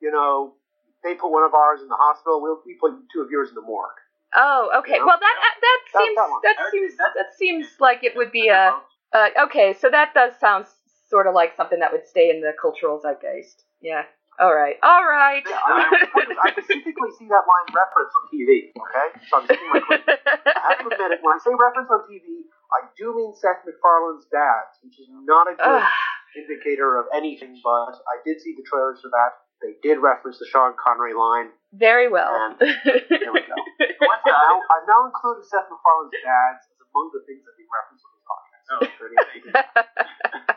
you 0.00 0.10
know, 0.12 0.54
they 1.02 1.14
put 1.14 1.30
one 1.30 1.42
of 1.42 1.52
ours 1.52 1.82
in 1.82 1.88
the 1.88 1.96
hospital. 1.98 2.40
We'll, 2.40 2.62
we 2.64 2.74
put 2.80 2.92
two 3.12 3.20
of 3.20 3.30
yours 3.30 3.48
in 3.50 3.56
the 3.56 3.60
morgue. 3.66 3.90
Oh, 4.34 4.70
okay. 4.78 4.96
Yeah. 4.96 5.04
Well, 5.04 5.18
that 5.18 5.36
that, 5.42 5.54
that 5.60 5.78
That- 5.92 6.00
seems 6.04 6.16
that 6.16 6.30
one. 6.30 6.40
that 6.44 6.56
I 6.58 6.62
would 6.62 6.70
seems 6.72 6.96
that- 6.96 7.14
that 7.16 7.34
seems 7.36 7.66
like 7.80 8.04
it 8.04 8.14
would 8.16 8.30
be 8.32 8.48
a. 8.48 8.78
Uh, 9.12 9.28
okay, 9.44 9.74
so 9.74 9.90
that 9.90 10.14
does 10.14 10.32
sound 10.40 10.64
sort 11.10 11.26
of 11.26 11.34
like 11.34 11.54
something 11.56 11.80
that 11.80 11.92
would 11.92 12.06
stay 12.06 12.30
in 12.30 12.40
the 12.40 12.52
cultural 12.58 12.98
zeitgeist. 12.98 13.64
Yeah. 13.82 14.04
All 14.42 14.50
right. 14.50 14.74
All 14.82 15.06
right. 15.06 15.46
Yeah, 15.46 15.54
I, 15.54 16.26
I 16.34 16.50
specifically 16.50 17.14
see 17.14 17.30
that 17.30 17.46
line 17.46 17.68
referenced 17.70 18.10
on 18.18 18.26
TV. 18.26 18.74
Okay, 18.74 19.06
so 19.30 19.38
I'm 19.38 19.46
sitting 19.46 19.70
my 19.70 19.78
clip. 19.86 20.02
I 20.02 20.74
have 20.74 20.82
to 20.82 20.90
admit 20.90 21.14
it. 21.14 21.22
When 21.22 21.30
I 21.30 21.40
say 21.46 21.54
reference 21.54 21.86
on 21.86 22.02
TV, 22.10 22.50
I 22.74 22.90
do 22.98 23.14
mean 23.14 23.38
Seth 23.38 23.62
MacFarlane's 23.62 24.26
dad, 24.34 24.66
which 24.82 24.98
is 24.98 25.06
not 25.22 25.46
a 25.46 25.54
good 25.54 25.86
indicator 26.34 26.98
of 26.98 27.06
anything. 27.14 27.54
But 27.62 28.02
I 28.02 28.18
did 28.26 28.42
see 28.42 28.58
the 28.58 28.66
trailers 28.66 28.98
for 28.98 29.14
that. 29.14 29.46
They 29.62 29.78
did 29.78 30.02
reference 30.02 30.42
the 30.42 30.48
Sean 30.50 30.74
Connery 30.74 31.14
line. 31.14 31.54
Very 31.70 32.10
well. 32.10 32.34
And 32.34 32.58
there 32.58 33.30
we 33.30 33.46
go. 33.46 33.54
What's 33.54 34.26
now, 34.26 34.58
I've 34.58 34.86
now 34.90 35.06
included 35.06 35.46
Seth 35.46 35.70
MacFarlane's 35.70 36.18
dad 36.18 36.58
as 36.58 36.82
among 36.82 37.14
the 37.14 37.22
things 37.30 37.46
that 37.46 37.54
we 37.54 37.62
reference 37.70 38.02
on 38.02 38.10
this 38.10 38.26
podcast. 38.26 38.50
Oh, 38.72 40.51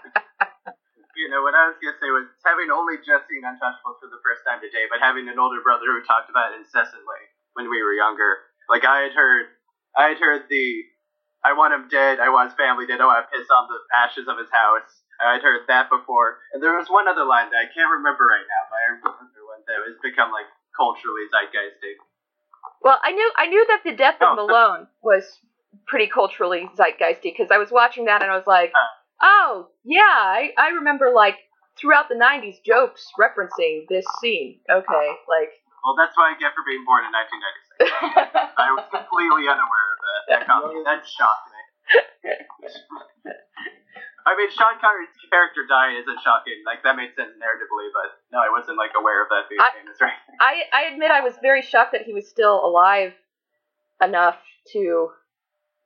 You 1.16 1.32
know, 1.32 1.42
what 1.42 1.56
I 1.56 1.72
was 1.72 1.80
gonna 1.80 1.96
say 1.98 2.12
was 2.12 2.28
having 2.44 2.70
only 2.72 3.00
just 3.00 3.28
seen 3.32 3.44
Untouchables 3.48 3.98
for 4.04 4.12
the 4.12 4.20
first 4.20 4.44
time 4.44 4.60
today, 4.60 4.84
but 4.92 5.00
having 5.00 5.28
an 5.32 5.40
older 5.40 5.64
brother 5.64 5.88
who 5.88 6.04
talked 6.04 6.30
about 6.30 6.52
it 6.52 6.60
incessantly 6.60 7.32
when 7.56 7.70
we 7.72 7.80
were 7.84 7.96
younger. 7.96 8.44
Like 8.68 8.84
I 8.84 9.08
had 9.08 9.14
heard, 9.16 9.48
I 9.96 10.12
had 10.12 10.20
heard 10.20 10.44
the, 10.52 10.84
I 11.44 11.54
want 11.56 11.72
him 11.74 11.88
dead, 11.88 12.20
I 12.20 12.28
want 12.30 12.52
his 12.52 12.58
family 12.60 12.84
dead, 12.86 13.00
I 13.00 13.08
want 13.08 13.24
to 13.24 13.32
piss 13.32 13.48
on 13.48 13.68
the 13.72 13.80
ashes 13.96 14.28
of 14.28 14.36
his 14.38 14.52
house. 14.52 15.04
I'd 15.24 15.40
heard 15.42 15.64
that 15.72 15.88
before, 15.90 16.44
and 16.52 16.60
there 16.62 16.76
was 16.76 16.90
one 16.92 17.08
other 17.08 17.24
line 17.24 17.48
that 17.56 17.64
I 17.64 17.72
can't 17.72 17.88
remember 17.88 18.28
right 18.28 18.44
now, 18.44 18.62
but 18.68 18.76
I 18.76 18.86
remember 19.00 19.40
one 19.48 19.64
that 19.72 19.80
has 19.88 19.96
become 20.04 20.32
like 20.36 20.52
culturally 20.76 21.24
zeitgeistic. 21.32 21.96
well, 22.84 23.00
I 23.02 23.12
knew 23.16 23.32
I 23.38 23.48
knew 23.48 23.64
that 23.72 23.82
the 23.88 23.96
death 23.96 24.20
of 24.20 24.36
Oh. 24.36 24.36
Malone 24.36 24.88
was 25.02 25.40
pretty 25.88 26.08
culturally 26.08 26.68
zeitgeisty 26.76 27.32
because 27.32 27.48
I 27.52 27.58
was 27.58 27.72
watching 27.72 28.06
that 28.06 28.22
and 28.22 28.30
I 28.32 28.36
was 28.36 28.48
like, 28.48 28.72
Huh. 28.76 28.95
Oh 29.22 29.70
yeah, 29.84 30.02
I 30.02 30.52
I 30.58 30.70
remember 30.80 31.12
like 31.14 31.36
throughout 31.80 32.10
the 32.10 32.16
'90s 32.16 32.64
jokes 32.66 33.08
referencing 33.20 33.88
this 33.90 34.06
scene. 34.22 34.60
Okay, 34.70 35.08
like. 35.30 35.52
Well, 35.86 35.94
that's 35.94 36.18
what 36.18 36.34
I 36.34 36.40
get 36.42 36.50
for 36.58 36.66
being 36.66 36.82
born 36.82 37.06
in 37.06 37.14
1996. 37.14 38.58
I 38.58 38.74
was 38.74 38.90
completely 38.90 39.46
unaware 39.46 39.90
of 39.94 40.00
that. 40.02 40.22
That, 40.26 40.42
got 40.50 40.66
me, 40.66 40.82
that 40.82 41.06
shocked 41.06 41.54
me. 41.54 41.62
I 44.26 44.34
mean, 44.34 44.50
Sean 44.50 44.82
Connery's 44.82 45.14
character 45.30 45.70
dying 45.70 46.02
isn't 46.02 46.20
shocking. 46.26 46.66
Like 46.66 46.82
that 46.82 46.98
made 46.98 47.14
sense 47.14 47.38
narratively, 47.38 47.94
but 47.94 48.18
no, 48.34 48.42
I 48.42 48.50
wasn't 48.50 48.78
like 48.78 48.98
aware 48.98 49.22
of 49.22 49.30
that 49.30 49.46
being 49.46 49.62
I- 49.62 49.78
famous, 49.78 50.02
right? 50.02 50.18
I, 50.42 50.66
I 50.74 50.82
admit 50.92 51.12
I 51.12 51.22
was 51.22 51.36
very 51.42 51.62
shocked 51.62 51.94
that 51.94 52.02
he 52.02 52.14
was 52.14 52.28
still 52.28 52.66
alive 52.66 53.14
enough 54.02 54.38
to 54.74 55.10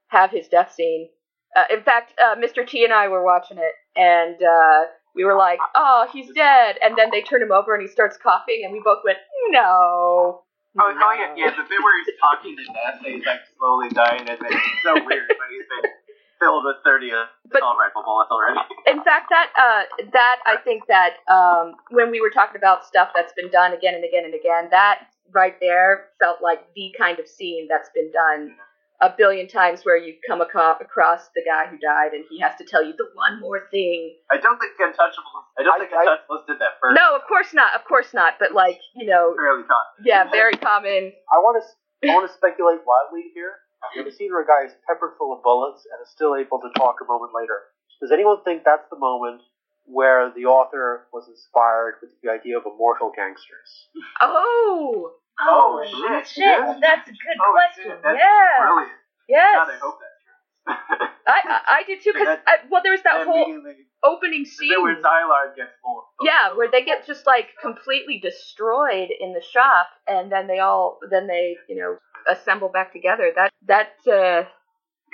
have 0.08 0.32
his 0.32 0.48
death 0.48 0.72
scene. 0.74 1.10
Uh, 1.56 1.64
in 1.74 1.82
fact, 1.84 2.14
uh, 2.22 2.36
Mr. 2.36 2.68
T 2.68 2.84
and 2.84 2.94
I 2.94 3.08
were 3.08 3.24
watching 3.24 3.58
it, 3.58 3.74
and 3.96 4.36
uh, 4.36 4.86
we 5.16 5.26
were 5.26 5.36
like, 5.36 5.60
"Oh, 5.76 6.08
he's 6.14 6.32
dead!" 6.34 6.78
And 6.84 6.96
then 6.98 7.10
they 7.12 7.22
turn 7.22 7.42
him 7.42 7.52
over, 7.52 7.74
and 7.74 7.82
he 7.82 7.88
starts 7.88 8.18
coughing, 8.22 8.62
and 8.64 8.72
we 8.74 8.82
both 8.84 9.00
went, 9.04 9.18
"No." 9.50 9.62
Oh, 9.66 10.44
oh 10.78 11.14
yeah, 11.18 11.34
no." 11.34 11.36
yeah, 11.36 11.50
the 11.50 11.64
bit 11.64 11.80
where 11.82 11.98
he's 12.06 12.14
talking 12.22 12.56
to 12.56 12.64
Ness 12.72 13.02
and 13.04 13.16
he's 13.16 13.26
like 13.26 13.42
slowly 13.58 13.90
dying, 13.90 14.22
and 14.30 14.38
it's 14.40 14.84
so 14.84 14.94
weird, 14.94 15.28
but 15.28 15.50
he's 15.50 15.66
been 15.66 15.92
filled 16.40 16.64
with 16.64 16.78
30 16.86 17.12
But- 17.52 17.60
assault 17.60 17.78
rifle 17.82 18.04
bullets 18.06 18.32
already. 18.32 18.60
In 18.88 19.04
fact, 19.04 19.30
that 19.30 19.50
uh, 19.58 20.06
that 20.14 20.38
I 20.46 20.58
think 20.64 20.84
that 20.88 21.18
um, 21.28 21.74
when 21.92 22.12
we 22.12 22.22
were 22.22 22.30
talking 22.30 22.58
about 22.58 22.86
stuff 22.86 23.10
that's 23.16 23.34
been 23.34 23.50
done 23.50 23.74
again 23.74 23.96
and 23.96 24.06
again 24.06 24.24
and 24.26 24.34
again, 24.34 24.70
that 24.72 25.10
right 25.34 25.56
there 25.60 26.08
felt 26.20 26.42
like 26.42 26.62
the 26.76 26.94
kind 26.98 27.20
of 27.20 27.28
scene 27.28 27.68
that's 27.70 27.90
been 27.94 28.12
done 28.12 28.56
a 29.02 29.14
billion 29.18 29.48
times, 29.48 29.82
where 29.86 29.96
you 29.98 30.16
come 30.28 30.42
aco- 30.42 30.76
across 30.82 31.30
the 31.36 31.42
guy 31.46 31.68
who 31.68 31.78
died 31.78 32.12
and 32.14 32.26
he 32.30 32.40
has 32.40 32.52
to 32.58 32.66
tell 32.66 32.84
you 32.84 32.94
the 32.98 33.08
one 33.14 33.40
more 33.40 33.62
thing. 33.72 34.16
I 34.32 34.38
don't 34.38 34.60
think 34.60 34.74
Untouchables. 34.80 35.46
I 35.58 35.64
don't 35.64 35.76
I- 35.76 35.86
think 35.86 35.94
I- 35.94 36.06
Untouchables 36.06 36.46
did 36.48 36.60
that 36.60 36.80
first. 36.82 37.00
No, 37.00 37.16
of 37.16 37.22
course 37.28 37.54
not, 37.54 37.74
of 37.76 37.86
course 37.86 38.14
not. 38.14 38.36
But 38.40 38.54
like 38.54 38.80
you 38.96 39.08
know, 39.08 39.34
Fairly 39.38 39.64
common. 39.64 40.04
yeah, 40.04 40.30
very 40.30 40.54
common. 40.54 41.14
I 41.32 41.38
want 41.40 41.64
to 41.64 42.10
I 42.10 42.14
want 42.16 42.30
to 42.30 42.34
speculate 42.36 42.80
wildly 42.86 43.32
here. 43.34 43.60
You 43.96 44.04
have 44.04 44.12
a 44.12 44.16
scene 44.16 44.32
where 44.32 44.44
a 44.44 44.48
guy 44.48 44.66
is 44.68 44.74
peppered 44.88 45.12
full 45.18 45.32
of 45.36 45.42
bullets 45.44 45.88
and 45.92 46.02
is 46.04 46.12
still 46.12 46.36
able 46.36 46.60
to 46.60 46.70
talk 46.78 46.98
a 47.02 47.06
moment 47.08 47.32
later. 47.34 47.64
Does 48.02 48.12
anyone 48.12 48.44
think 48.44 48.64
that's 48.66 48.88
the 48.90 48.98
moment 49.00 49.42
where 49.86 50.32
the 50.36 50.46
author 50.46 51.08
was 51.12 51.28
inspired 51.28 51.96
with 52.02 52.12
the 52.22 52.30
idea 52.30 52.58
of 52.58 52.64
immortal 52.66 53.12
gangsters? 53.16 53.88
Oh, 54.22 55.12
Oh, 55.42 55.84
shit. 55.86 56.28
shit! 56.28 56.44
Yeah. 56.46 56.78
That's 56.82 57.08
a 57.10 57.12
good 57.12 57.38
Oh, 57.42 57.52
question. 57.54 57.84
shit, 57.92 58.02
that's 58.04 58.18
yeah, 58.20 58.66
Brilliant. 58.66 58.92
yes. 59.28 59.56
God, 59.56 59.70
I 59.70 59.78
hope 59.82 60.00
that's 60.00 60.20
true. 60.24 61.08
I, 61.28 61.40
I 61.46 61.60
I 61.80 61.84
did 61.88 62.02
too 62.04 62.12
because 62.14 62.38
well, 62.70 62.82
there 62.84 62.92
was 62.92 63.02
that 63.04 63.26
whole 63.26 63.62
opening 64.04 64.46
scene 64.46 64.82
where. 64.82 64.96
Szilard 64.96 65.56
gets 65.56 65.72
full. 65.84 66.04
Yeah, 66.22 66.54
where 66.56 66.70
they 66.72 66.84
get 66.84 67.06
just 67.06 67.26
like 67.28 67.48
completely 67.62 68.20
destroyed 68.20 69.10
in 69.20 69.34
the 69.34 69.42
shop, 69.42 69.88
and 70.08 70.32
then 70.32 70.48
they 70.48 70.60
all 70.60 71.00
then 71.10 71.28
they 71.28 71.56
you 71.68 71.76
know 71.76 71.98
assemble 72.30 72.70
back 72.70 72.92
together. 72.94 73.32
That 73.36 73.52
that 73.68 74.12
uh, 74.12 74.44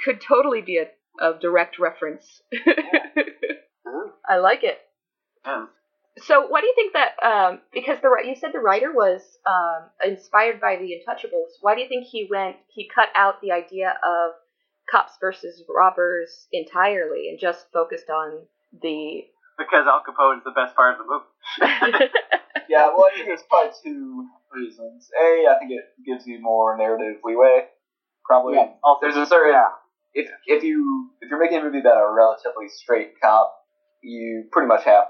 could 0.04 0.22
totally 0.22 0.62
be 0.62 0.78
a, 0.78 0.88
a 1.24 1.38
direct 1.40 1.78
reference. 1.80 2.42
I 4.28 4.38
like 4.38 4.64
it. 4.64 4.80
Yeah. 5.46 5.66
So, 6.20 6.48
what 6.48 6.62
do 6.62 6.68
you 6.68 6.74
think 6.76 6.94
that? 6.94 7.12
Um, 7.22 7.60
because 7.74 7.98
the 8.02 8.10
you 8.26 8.36
said 8.36 8.52
the 8.54 8.60
writer 8.60 8.92
was 8.94 9.22
um, 9.46 9.90
inspired 10.04 10.62
by 10.62 10.78
the 10.78 10.94
Untouchables. 10.96 11.60
Why 11.62 11.76
do 11.76 11.82
you 11.82 11.90
think 11.90 12.06
he 12.06 12.28
went? 12.30 12.56
He 12.74 12.90
cut 12.94 13.10
out 13.16 13.42
the 13.42 13.52
idea 13.52 13.90
of 13.90 14.32
cops 14.90 15.14
versus 15.20 15.64
robbers 15.68 16.48
entirely 16.54 17.28
and 17.30 17.40
just 17.40 17.66
focused 17.74 18.10
on 18.10 18.46
the. 18.82 19.24
Because 19.58 19.88
Al 19.88 20.04
Capone 20.08 20.38
is 20.40 20.44
the 20.44 20.52
best 20.52 20.76
part 20.76 21.00
of 21.00 21.06
the 21.06 21.12
movie. 21.12 22.12
Yeah, 22.70 22.88
well, 22.88 23.06
I 23.12 23.16
think 23.16 23.28
there's 23.28 23.44
probably 23.50 23.72
two 23.84 24.28
reasons. 24.52 25.10
A, 25.22 25.46
I 25.50 25.60
think 25.60 25.72
it 25.72 25.86
gives 26.06 26.26
you 26.26 26.42
more 26.42 26.78
narrative 26.78 27.18
leeway. 27.24 27.66
Probably. 28.26 28.56
Yeah. 28.56 28.72
Also, 28.84 29.02
there's 29.02 29.18
a 29.18 29.26
certain 29.26 29.54
Yeah. 29.54 29.70
if 30.14 30.30
if 30.48 30.64
you 30.64 31.10
if 31.22 31.30
you're 31.30 31.40
making 31.40 31.60
a 31.60 31.64
movie 31.64 31.80
about 31.80 31.98
a 31.98 32.12
relatively 32.12 32.68
straight 32.70 33.20
cop, 33.22 33.54
you 34.02 34.46
pretty 34.52 34.68
much 34.68 34.84
have 34.86 35.06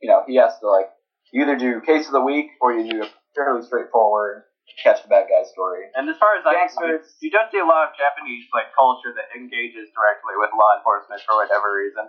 you 0.00 0.08
know 0.08 0.22
he 0.26 0.36
has 0.36 0.58
to 0.60 0.68
like 0.68 0.90
you 1.32 1.42
either 1.42 1.56
do 1.56 1.80
case 1.80 2.06
of 2.06 2.12
the 2.12 2.22
week 2.22 2.50
or 2.60 2.72
you 2.72 2.90
do 2.90 3.02
a 3.02 3.08
fairly 3.34 3.62
straightforward 3.64 4.44
catch 4.76 5.00
the 5.02 5.08
bad 5.08 5.26
guy 5.26 5.42
story. 5.48 5.88
And 5.96 6.06
as 6.06 6.20
far 6.20 6.36
as 6.36 6.44
I 6.44 6.54
Gangsters. 6.54 7.16
you 7.24 7.32
don't 7.32 7.48
see 7.48 7.58
a 7.58 7.66
lot 7.66 7.88
of 7.88 7.96
Japanese 7.96 8.46
like 8.52 8.70
culture 8.76 9.10
that 9.16 9.32
engages 9.32 9.88
directly 9.96 10.36
with 10.36 10.52
law 10.52 10.76
enforcement 10.76 11.24
for 11.24 11.40
whatever 11.40 11.72
reason. 11.72 12.06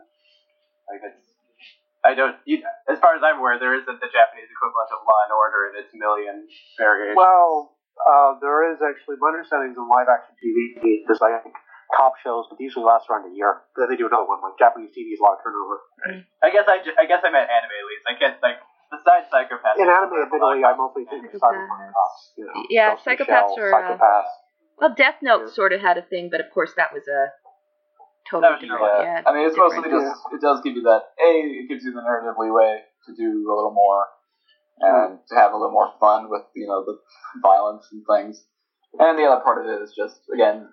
Like 0.92 1.02
it's, 1.08 1.24
I 2.04 2.16
don't. 2.16 2.36
You, 2.48 2.64
as 2.88 3.00
far 3.00 3.16
as 3.16 3.22
I'm 3.24 3.40
aware, 3.40 3.60
there 3.60 3.76
isn't 3.76 4.00
the 4.00 4.12
Japanese 4.12 4.48
equivalent 4.48 4.90
of 4.92 5.04
Law 5.04 5.20
and 5.28 5.34
Order 5.36 5.62
in 5.72 5.74
its 5.84 5.92
million 5.92 6.48
variations. 6.80 7.20
Well, 7.20 7.76
uh, 8.00 8.40
there 8.40 8.72
is 8.72 8.80
actually 8.80 9.20
my 9.20 9.36
understanding 9.36 9.76
is 9.76 9.80
in 9.80 9.88
live 9.88 10.08
action 10.08 10.34
TV. 10.40 11.04
There's 11.04 11.20
like 11.20 11.44
cop 11.96 12.14
shows, 12.24 12.46
but 12.50 12.58
they 12.58 12.66
usually 12.66 12.86
last 12.86 13.10
around 13.10 13.26
a 13.30 13.34
year. 13.34 13.62
Then 13.76 13.90
they 13.90 13.98
do 13.98 14.06
another 14.08 14.26
one. 14.30 14.40
Like 14.46 14.58
Japanese 14.62 14.94
TV 14.94 15.14
is 15.14 15.20
a 15.20 15.24
lot 15.26 15.38
of 15.38 15.44
turnover. 15.44 15.82
I 16.44 16.50
guess 16.54 16.66
I, 16.70 16.84
ju- 16.86 16.96
I 16.98 17.06
guess 17.10 17.22
I 17.26 17.30
meant 17.34 17.50
anime 17.50 17.74
at 17.74 17.86
least. 17.90 18.04
I 18.06 18.14
can't 18.18 18.38
like 18.46 18.58
besides 18.94 19.26
Psycho-Pass. 19.30 19.78
In 19.78 19.90
anime, 19.90 20.18
admittedly, 20.22 20.62
I 20.66 20.74
mostly 20.78 21.06
think 21.06 21.26
of 21.30 21.34
cyberpunk 21.42 21.94
cops. 21.94 22.34
You 22.38 22.46
know, 22.46 22.54
Yeah, 22.70 22.94
Ghost 22.98 23.06
in 23.08 23.18
the 23.18 23.26
psychopaths 23.26 23.54
Shell, 23.58 23.74
are, 23.74 23.94
uh, 23.98 24.24
well, 24.82 24.94
Death 24.96 25.20
Note 25.22 25.50
Yeah. 25.50 25.54
sort 25.54 25.74
of 25.74 25.82
had 25.82 25.98
a 25.98 26.02
thing, 26.06 26.30
but 26.30 26.40
of 26.42 26.50
course 26.54 26.74
that 26.78 26.94
was 26.94 27.06
a 27.10 27.30
That 27.30 28.30
totally 28.30 28.54
was 28.54 28.62
different. 28.62 29.02
Yeah. 29.02 29.22
Yeah, 29.22 29.22
I 29.26 29.34
mean, 29.34 29.46
it's 29.46 29.56
different. 29.58 29.86
mostly 29.86 29.92
just 29.92 30.22
it 30.34 30.42
does 30.42 30.62
give 30.62 30.74
you 30.78 30.84
that 30.90 31.04
a 31.18 31.30
it 31.62 31.68
gives 31.70 31.84
you 31.84 31.94
the 31.94 32.02
narrative 32.02 32.36
leeway 32.38 32.82
to 33.06 33.12
do 33.18 33.46
a 33.50 33.54
little 33.56 33.74
more 33.74 34.06
and 34.82 35.20
to 35.28 35.36
have 35.36 35.52
a 35.54 35.58
little 35.58 35.74
more 35.74 35.92
fun 36.00 36.30
with 36.30 36.44
you 36.56 36.68
know 36.68 36.86
the 36.86 36.98
violence 37.42 37.88
and 37.92 38.06
things. 38.10 38.46
And 38.98 39.20
the 39.20 39.26
other 39.26 39.42
part 39.44 39.62
of 39.62 39.70
it 39.70 39.82
is 39.84 39.94
just 39.94 40.22
again, 40.34 40.70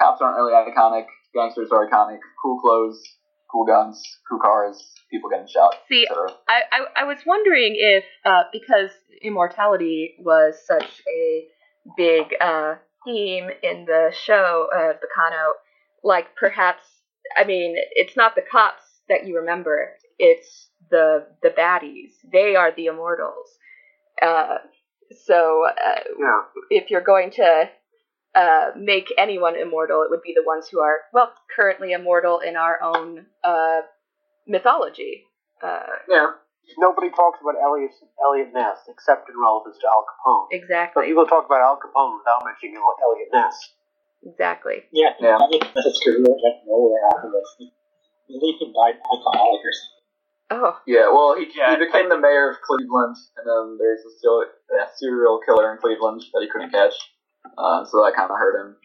cops 0.00 0.20
aren't 0.20 0.36
really 0.36 0.52
iconic. 0.52 1.04
Gangsters 1.34 1.68
are 1.70 1.88
iconic. 1.88 2.18
Cool 2.42 2.58
clothes, 2.60 3.00
cool 3.50 3.66
guns, 3.66 4.02
cool 4.28 4.40
cars, 4.40 4.82
people 5.10 5.30
getting 5.30 5.46
shot, 5.48 5.74
See, 5.88 6.06
etc. 6.08 6.28
I, 6.48 6.62
I, 6.72 7.02
I 7.02 7.04
was 7.04 7.18
wondering 7.26 7.76
if, 7.76 8.04
uh, 8.24 8.44
because 8.52 8.90
immortality 9.22 10.14
was 10.20 10.54
such 10.66 11.02
a 11.08 11.44
big 11.96 12.34
uh, 12.40 12.74
theme 13.04 13.48
in 13.62 13.84
the 13.86 14.12
show, 14.24 14.68
uh, 14.74 14.94
Baccano, 14.94 15.52
like 16.02 16.34
perhaps, 16.36 16.82
I 17.36 17.44
mean, 17.44 17.76
it's 17.92 18.16
not 18.16 18.34
the 18.34 18.42
cops 18.50 18.82
that 19.08 19.26
you 19.26 19.38
remember, 19.38 19.90
it's 20.18 20.68
the 20.90 21.26
the 21.42 21.50
baddies. 21.50 22.10
They 22.32 22.56
are 22.56 22.72
the 22.74 22.86
immortals. 22.86 23.48
Uh, 24.20 24.58
so 25.24 25.66
uh, 25.66 26.00
Yeah. 26.18 26.42
if 26.70 26.90
you're 26.90 27.00
going 27.00 27.30
to 27.32 27.64
uh, 28.34 28.70
make 28.76 29.12
anyone 29.18 29.56
immortal, 29.56 30.02
it 30.02 30.10
would 30.10 30.22
be 30.22 30.34
the 30.34 30.44
ones 30.46 30.68
who 30.70 30.80
are, 30.80 31.00
well, 31.12 31.32
currently 31.54 31.92
immortal 31.92 32.40
in 32.40 32.56
our 32.56 32.78
own 32.82 33.26
uh, 33.44 33.80
mythology. 34.46 35.24
Uh, 35.62 35.86
Yeah. 36.08 36.26
Nobody 36.78 37.10
talks 37.10 37.40
about 37.42 37.58
Eliot 37.58 37.90
Eliot 38.22 38.54
Ness 38.54 38.86
except 38.86 39.28
in 39.28 39.34
relevance 39.34 39.76
to 39.82 39.88
Al 39.90 40.06
Capone. 40.06 40.46
Exactly. 40.52 40.62
But 40.94 41.02
exactly. 41.02 41.06
people 41.10 41.26
talk 41.26 41.46
about 41.46 41.62
Al 41.66 41.80
Capone 41.82 42.18
without 42.22 42.46
mentioning 42.46 42.78
Eliot 42.78 43.28
Ness. 43.32 43.56
Exactly. 44.22 44.84
Yeah, 44.92 45.10
Yeah. 45.18 45.38
I 45.40 45.48
mean, 45.50 45.62
his 45.66 45.98
career 46.04 46.22
went 46.22 46.62
nowhere 46.68 47.00
after 47.10 47.32
this. 47.32 47.48
I 47.58 48.38
believe 48.38 48.54
he 48.60 48.66
died 48.70 49.02
alcoholic 49.02 49.62
or 49.66 49.74
something. 49.74 50.00
Oh, 50.50 50.78
Yeah, 50.86 51.10
well, 51.10 51.34
he, 51.34 51.46
Yeah, 51.54 51.74
he 51.74 51.84
became 51.84 52.08
the 52.08 52.18
mayor 52.18 52.50
of 52.50 52.60
Cleveland, 52.62 53.16
and 53.38 53.46
then 53.46 53.78
there's 53.78 54.04
a 54.06 54.10
still 54.18 54.42
a 54.42 54.86
serial 54.94 55.40
killer 55.46 55.72
in 55.72 55.78
Cleveland 55.78 56.22
that 56.32 56.42
he 56.42 56.48
couldn't 56.50 56.70
catch, 56.70 56.94
uh, 57.58 57.84
so 57.84 58.04
that 58.04 58.14
kind 58.16 58.30
of 58.30 58.36
hurt 58.36 58.56
him. 58.60 58.76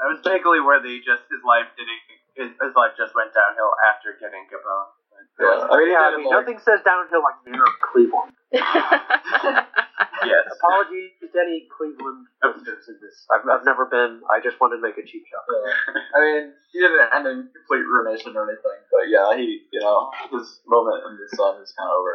I 0.00 0.06
was 0.06 0.22
vaguely 0.22 0.60
where 0.60 0.80
the 0.80 1.02
just 1.02 1.26
his 1.28 1.42
life 1.42 1.66
didn't 1.76 2.00
his, 2.38 2.50
his 2.56 2.74
life 2.78 2.94
just 2.96 3.12
went 3.14 3.34
downhill 3.34 3.74
after 3.90 4.14
getting 4.16 4.46
Capone. 4.48 4.96
Yeah, 5.36 5.66
I 5.66 5.74
mean, 5.76 5.92
Yeah, 5.92 6.08
I 6.08 6.16
mean, 6.16 6.30
nothing 6.30 6.58
says 6.62 6.80
downhill 6.84 7.24
like 7.24 7.38
mayor 7.44 7.64
of 7.64 7.76
Cleveland. 7.80 8.32
Yes. 10.20 10.52
Apologies 10.52 11.16
to 11.24 11.26
any 11.32 11.64
Cleveland 11.72 12.28
listeners 12.44 12.84
in 12.92 13.00
this. 13.00 13.24
I've, 13.32 13.44
I've 13.48 13.64
never 13.64 13.88
been. 13.88 14.20
I 14.28 14.40
just 14.44 14.60
wanted 14.60 14.80
to 14.80 14.84
make 14.84 15.00
a 15.00 15.04
cheap 15.04 15.24
shot. 15.24 15.44
Yeah. 15.48 15.96
I 16.12 16.18
mean, 16.20 16.42
he 16.72 16.76
didn't 16.80 17.08
end 17.08 17.24
in 17.24 17.38
complete 17.48 17.84
ruination 17.88 18.36
or 18.36 18.44
anything, 18.44 18.80
but 18.92 19.08
yeah, 19.08 19.32
he, 19.36 19.64
you 19.72 19.80
know, 19.80 20.12
his 20.28 20.60
moment 20.68 21.08
in 21.08 21.16
the 21.16 21.28
sun 21.36 21.60
is 21.64 21.72
kind 21.72 21.88
of 21.88 21.96
over. 21.96 22.14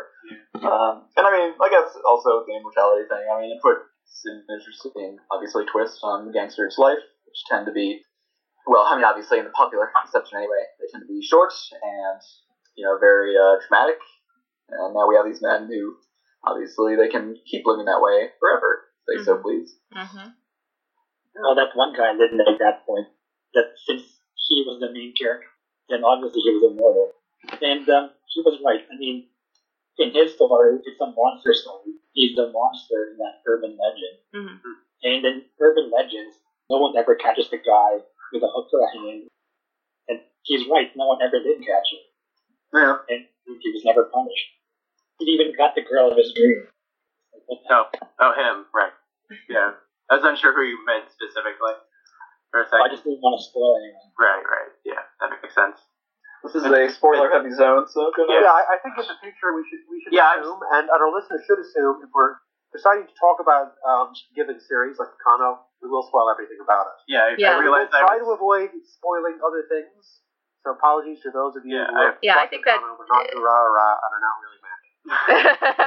Um, 0.70 0.94
and 1.18 1.24
I 1.26 1.32
mean, 1.34 1.50
I 1.58 1.68
guess 1.70 1.98
also 2.06 2.46
the 2.46 2.54
immortality 2.54 3.10
thing. 3.10 3.26
I 3.26 3.42
mean, 3.42 3.58
it 3.58 3.62
puts 3.62 3.90
an 4.26 4.44
interesting, 4.50 5.18
obviously, 5.32 5.66
twist 5.66 6.00
on 6.04 6.26
the 6.26 6.32
gangster's 6.32 6.76
life, 6.78 7.00
which 7.26 7.44
tend 7.50 7.66
to 7.66 7.72
be, 7.72 8.02
well, 8.68 8.84
I 8.86 8.96
mean, 8.96 9.06
obviously 9.06 9.40
in 9.40 9.46
the 9.46 9.52
popular 9.52 9.90
conception 10.02 10.38
anyway, 10.38 10.64
they 10.80 10.88
tend 10.92 11.04
to 11.04 11.08
be 11.08 11.22
short 11.22 11.54
and, 11.72 12.22
you 12.76 12.86
know, 12.86 12.98
very 13.00 13.36
uh, 13.38 13.56
dramatic. 13.68 13.98
And 14.70 14.94
now 14.94 15.08
we 15.08 15.16
have 15.16 15.26
these 15.26 15.42
men 15.42 15.68
who, 15.70 15.96
obviously, 16.44 16.96
they 16.96 17.08
can 17.08 17.36
keep 17.46 17.64
living 17.66 17.86
that 17.86 18.02
way 18.02 18.30
forever, 18.40 18.86
if 19.08 19.18
they 19.20 19.24
so 19.24 19.38
please. 19.38 19.78
hmm 19.94 20.34
Well, 21.36 21.56
that 21.56 21.76
one 21.76 21.94
guy 21.94 22.14
didn't 22.14 22.38
make 22.38 22.60
that 22.60 22.86
point. 22.86 23.08
That 23.54 23.66
since 23.86 24.20
he 24.48 24.64
was 24.66 24.80
the 24.80 24.92
main 24.92 25.14
character, 25.14 25.48
then 25.90 26.04
obviously 26.04 26.42
he 26.42 26.52
was 26.52 26.72
immortal. 26.74 27.12
And 27.62 27.88
um, 27.90 28.10
he 28.34 28.42
was 28.42 28.60
right. 28.66 28.82
I 28.92 28.98
mean, 28.98 29.28
in 29.98 30.12
his 30.14 30.34
story, 30.36 30.80
it's 30.84 31.00
a 31.02 31.08
monster 31.12 31.54
story. 31.54 31.94
He's 32.14 32.36
the 32.36 32.52
monster 32.52 33.12
in 33.12 33.18
that 33.18 33.42
urban 33.48 33.78
legend. 33.78 34.18
Mhm. 34.34 34.60
And 35.04 35.26
in 35.26 35.46
urban 35.60 35.90
legends, 35.92 36.38
no 36.70 36.78
one 36.80 36.96
ever 36.98 37.16
catches 37.16 37.50
the 37.50 37.58
guy 37.58 38.02
with 38.32 38.44
a 38.44 38.48
hook 38.48 38.68
for 38.72 38.80
a 38.80 38.90
hand. 38.92 39.28
And 40.08 40.22
he's 40.44 40.68
right. 40.68 40.92
No 40.96 41.08
one 41.08 41.22
ever 41.22 41.40
did 41.40 41.60
catch 41.66 41.92
him, 41.92 42.00
Yeah. 42.74 42.98
and 43.10 43.28
he 43.62 43.72
was 43.72 43.84
never 43.86 44.06
punished. 44.06 44.52
He 45.20 45.26
even 45.32 45.54
got 45.56 45.76
the 45.76 45.82
girl 45.82 46.12
of 46.12 46.18
his 46.18 46.34
dream. 46.34 46.68
Oh, 47.70 47.90
oh, 48.20 48.32
him, 48.34 48.66
right? 48.74 48.94
Yeah, 49.50 49.74
I 50.10 50.16
was 50.16 50.24
unsure 50.24 50.54
who 50.54 50.62
you 50.64 50.84
meant 50.86 51.10
specifically 51.12 51.74
for 52.52 52.62
a 52.62 52.66
second. 52.66 52.82
I 52.86 52.90
just 52.90 53.04
didn't 53.04 53.22
want 53.22 53.40
to 53.40 53.44
spoil 53.44 53.78
anyone. 53.78 54.12
Right, 54.20 54.44
right. 54.44 54.72
Yeah, 54.84 55.04
that 55.20 55.30
makes 55.42 55.54
sense. 55.56 55.80
This 56.46 56.62
is 56.62 56.64
a 56.70 56.84
spoiler-heavy 56.94 57.52
zone, 57.58 57.90
so 57.90 58.14
go 58.14 58.30
Yeah. 58.30 58.46
Yeah, 58.46 58.54
I, 58.54 58.78
I 58.78 58.78
think 58.86 58.94
in 59.02 59.06
the 59.10 59.18
future 59.20 59.50
we 59.58 59.66
should 59.66 59.82
we 59.90 59.98
should 60.06 60.14
Yeah, 60.14 60.30
I'm- 60.30 60.46
assume, 60.46 60.62
and, 60.78 60.86
and 60.94 61.00
our 61.02 61.10
listeners 61.10 61.42
should 61.50 61.58
assume, 61.60 62.06
if 62.06 62.10
we're 62.14 62.38
deciding 62.70 63.08
to 63.10 63.16
talk 63.18 63.42
about 63.42 63.74
um, 63.88 64.14
given 64.38 64.60
series 64.62 65.00
like 65.02 65.10
Kano, 65.26 65.66
we 65.82 65.90
will 65.90 66.06
spoil 66.06 66.30
everything 66.30 66.62
about 66.62 66.86
it. 66.94 66.98
Yeah, 67.10 67.26
I, 67.26 67.36
Yeah. 67.40 67.58
I 67.58 67.60
We 67.60 67.70
will 67.72 67.88
try 67.90 68.22
was. 68.22 68.28
to 68.28 68.28
avoid 68.38 68.70
spoiling 68.86 69.42
other 69.42 69.66
things. 69.66 70.22
So 70.66 70.74
apologies 70.74 71.22
to 71.26 71.30
those 71.30 71.54
of 71.58 71.66
you 71.66 71.78
Yeah, 71.78 71.86
who 71.90 71.98
I- 71.98 72.06
have 72.14 72.18
Yeah, 72.26 72.38
I 72.42 72.46
think 72.50 72.66
the 72.66 72.74
that- 72.74 72.82
Kano, 72.82 72.98
but 72.98 73.08
not 73.10 73.26
to 73.26 73.38
rah 73.42 73.66
rah 73.66 73.96
and 74.06 74.12
are 74.14 74.24
not 74.24 74.36
really 74.46 74.62
mad. 74.62 74.82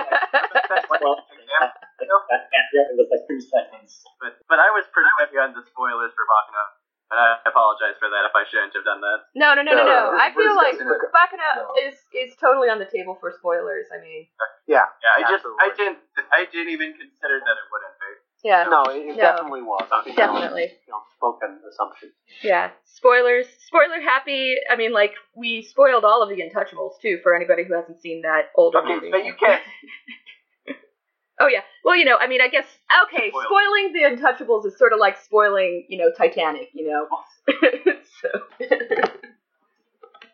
Well, 0.99 1.19
that, 1.59 2.43
that, 2.51 2.65
that, 2.73 2.87
it 2.93 2.97
was 2.97 3.09
like 3.11 3.25
two 3.29 3.41
seconds. 3.43 4.01
but 4.23 4.39
but 4.49 4.59
I 4.63 4.71
was 4.73 4.85
pretty 4.95 5.11
heavy 5.19 5.37
on 5.43 5.51
the 5.53 5.63
spoilers 5.67 6.13
for 6.15 6.25
Baccano, 6.31 6.65
and 7.11 7.17
I 7.19 7.41
apologize 7.49 7.97
for 7.97 8.09
that 8.13 8.29
if 8.29 8.35
I 8.37 8.45
shouldn't 8.49 8.77
have 8.77 8.85
done 8.85 9.01
that. 9.01 9.19
no, 9.35 9.55
no, 9.57 9.63
no, 9.65 9.73
no, 9.73 9.85
no. 9.85 10.01
Yeah, 10.13 10.21
I 10.21 10.29
feel 10.35 10.53
like 10.57 10.77
discussing 10.77 11.41
it. 11.41 11.57
No. 11.57 11.73
is 11.81 11.97
is 12.13 12.37
totally 12.37 12.69
on 12.69 12.79
the 12.79 12.89
table 12.89 13.17
for 13.21 13.33
spoilers. 13.33 13.89
I 13.89 14.01
mean, 14.05 14.29
Yeah, 14.69 14.85
Yeah, 15.01 15.15
I 15.17 15.31
just 15.31 15.45
I 15.47 15.69
didn't 15.77 15.99
I 16.33 16.45
didn't 16.51 16.73
even 16.73 16.93
consider 16.93 17.41
that 17.41 17.57
it 17.57 17.67
wouldn't 17.73 17.97
be. 17.97 18.11
yeah, 18.45 18.69
no, 18.69 18.85
it, 18.93 19.09
it 19.09 19.17
No. 19.17 19.25
definitely 19.25 19.63
was. 19.65 19.89
I 19.91 20.05
think 20.05 20.17
that 20.21 20.29
was, 20.33 20.43
Definitely. 20.43 20.69
you 20.85 20.93
know, 20.93 21.03
spoken 21.17 21.61
assumption. 21.65 22.13
yeah. 22.45 22.71
Spoilers, 22.85 23.47
spoiler 23.67 24.01
happy. 24.01 24.57
I 24.71 24.77
mean, 24.77 24.93
like 24.93 25.15
we 25.35 25.63
spoiled 25.63 26.05
all 26.05 26.23
of 26.23 26.29
the 26.29 26.37
Untouchables 26.45 27.01
too 27.01 27.19
for 27.23 27.35
anybody 27.35 27.65
who 27.65 27.75
hasn't 27.75 28.01
seen 28.01 28.23
that 28.23 28.51
older 28.55 28.79
Okay, 28.85 28.95
movie. 28.95 29.11
but 29.11 29.25
you 29.25 29.35
can't. 29.39 29.63
Oh 31.41 31.47
yeah. 31.47 31.61
Well, 31.85 31.97
you 31.97 32.05
know, 32.05 32.17
I 32.19 32.27
mean, 32.27 32.41
I 32.41 32.49
guess 32.49 32.67
okay. 33.07 33.31
Spoil. 33.31 33.45
Spoiling 33.47 33.93
the 33.93 34.03
Untouchables 34.11 34.67
is 34.67 34.77
sort 34.79 34.93
of 34.93 34.99
like 34.99 35.17
spoiling, 35.23 35.87
you 35.89 35.99
know, 35.99 36.11
Titanic. 36.17 36.69
You 36.75 36.89
know. 36.89 37.07
so. 38.21 38.29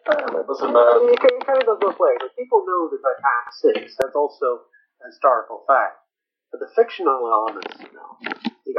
Uh, 0.05 0.45
listen, 0.45 0.69
I 0.69 0.77
uh, 0.77 1.01
mean, 1.01 1.17
it, 1.17 1.21
kind- 1.21 1.33
it 1.41 1.47
kind 1.49 1.57
of 1.57 1.65
goes 1.65 1.81
both 1.81 1.97
ways. 1.97 2.21
Like, 2.21 2.37
people 2.37 2.61
know 2.69 2.93
the 2.93 3.01
Titanic 3.01 3.49
sinks. 3.57 3.97
That's 3.97 4.13
also 4.13 4.69
a 5.01 5.09
historical 5.09 5.65
fact. 5.65 5.97
But 6.53 6.61
the 6.61 6.69
fictional 6.77 7.25
elements, 7.25 7.73
you 7.81 7.89
know, 7.97 8.13